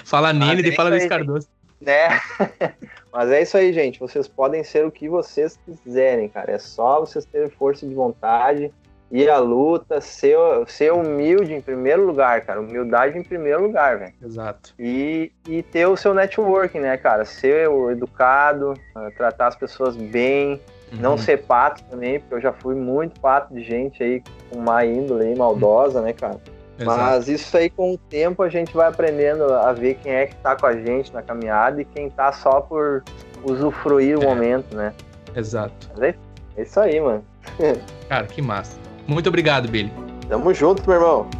fala 0.04 0.32
Nene 0.32 0.68
e 0.68 0.72
fala 0.72 0.90
Luiz 0.90 1.06
Cardoso. 1.06 1.48
Né? 1.80 2.08
Mas 3.12 3.30
é 3.30 3.42
isso 3.42 3.56
aí, 3.56 3.72
gente. 3.72 3.98
Vocês 3.98 4.28
podem 4.28 4.62
ser 4.62 4.84
o 4.84 4.90
que 4.90 5.08
vocês 5.08 5.58
quiserem, 5.82 6.28
cara. 6.28 6.52
É 6.52 6.58
só 6.58 7.00
vocês 7.00 7.24
terem 7.24 7.48
força 7.48 7.86
de 7.86 7.94
vontade, 7.94 8.70
ir 9.10 9.30
à 9.30 9.38
luta, 9.38 10.00
ser, 10.00 10.36
ser 10.66 10.92
humilde 10.92 11.54
em 11.54 11.60
primeiro 11.60 12.04
lugar, 12.04 12.42
cara. 12.42 12.60
Humildade 12.60 13.18
em 13.18 13.22
primeiro 13.22 13.62
lugar, 13.62 13.98
velho. 13.98 14.12
Exato. 14.22 14.74
E, 14.78 15.32
e 15.48 15.62
ter 15.62 15.86
o 15.86 15.96
seu 15.96 16.12
networking, 16.12 16.80
né, 16.80 16.96
cara? 16.96 17.24
Ser 17.24 17.70
educado, 17.90 18.74
ah, 18.94 19.08
tratar 19.16 19.48
as 19.48 19.56
pessoas 19.56 19.96
bem, 19.96 20.60
uhum. 20.92 21.00
não 21.00 21.16
ser 21.16 21.44
pato 21.44 21.82
também, 21.84 22.20
porque 22.20 22.34
eu 22.34 22.40
já 22.40 22.52
fui 22.52 22.74
muito 22.74 23.18
pato 23.20 23.54
de 23.54 23.62
gente 23.62 24.02
aí 24.02 24.22
com 24.50 24.60
má 24.60 24.84
índole 24.84 25.26
aí, 25.26 25.36
maldosa, 25.36 26.00
uhum. 26.00 26.04
né, 26.04 26.12
cara? 26.12 26.38
Exato. 26.78 27.00
Mas 27.00 27.28
isso 27.28 27.56
aí, 27.56 27.70
com 27.70 27.94
o 27.94 27.98
tempo, 27.98 28.42
a 28.42 28.48
gente 28.48 28.74
vai 28.74 28.88
aprendendo 28.88 29.44
a 29.44 29.72
ver 29.72 29.94
quem 30.02 30.12
é 30.12 30.26
que 30.26 30.34
tá 30.36 30.54
com 30.56 30.66
a 30.66 30.74
gente 30.74 31.12
na 31.12 31.22
caminhada 31.22 31.80
e 31.80 31.84
quem 31.84 32.10
tá 32.10 32.32
só 32.32 32.60
por 32.60 33.02
usufruir 33.44 34.18
o 34.18 34.22
é. 34.22 34.26
momento, 34.26 34.76
né? 34.76 34.92
Exato. 35.34 35.74
É, 36.02 36.14
é 36.56 36.62
isso 36.62 36.78
aí, 36.78 37.00
mano. 37.00 37.24
Cara, 38.08 38.26
que 38.26 38.42
massa. 38.42 38.78
Muito 39.06 39.28
obrigado, 39.28 39.68
Billy. 39.68 39.92
Tamo 40.28 40.52
junto, 40.52 40.82
meu 40.88 40.98
irmão. 40.98 41.30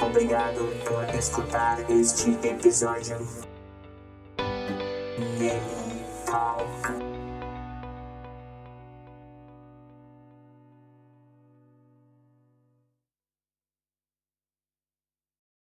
Obrigado 0.00 0.66
por 0.84 1.14
escutar 1.14 1.78
este 1.90 2.30
episódio. 2.46 3.16
Talk. 6.36 6.75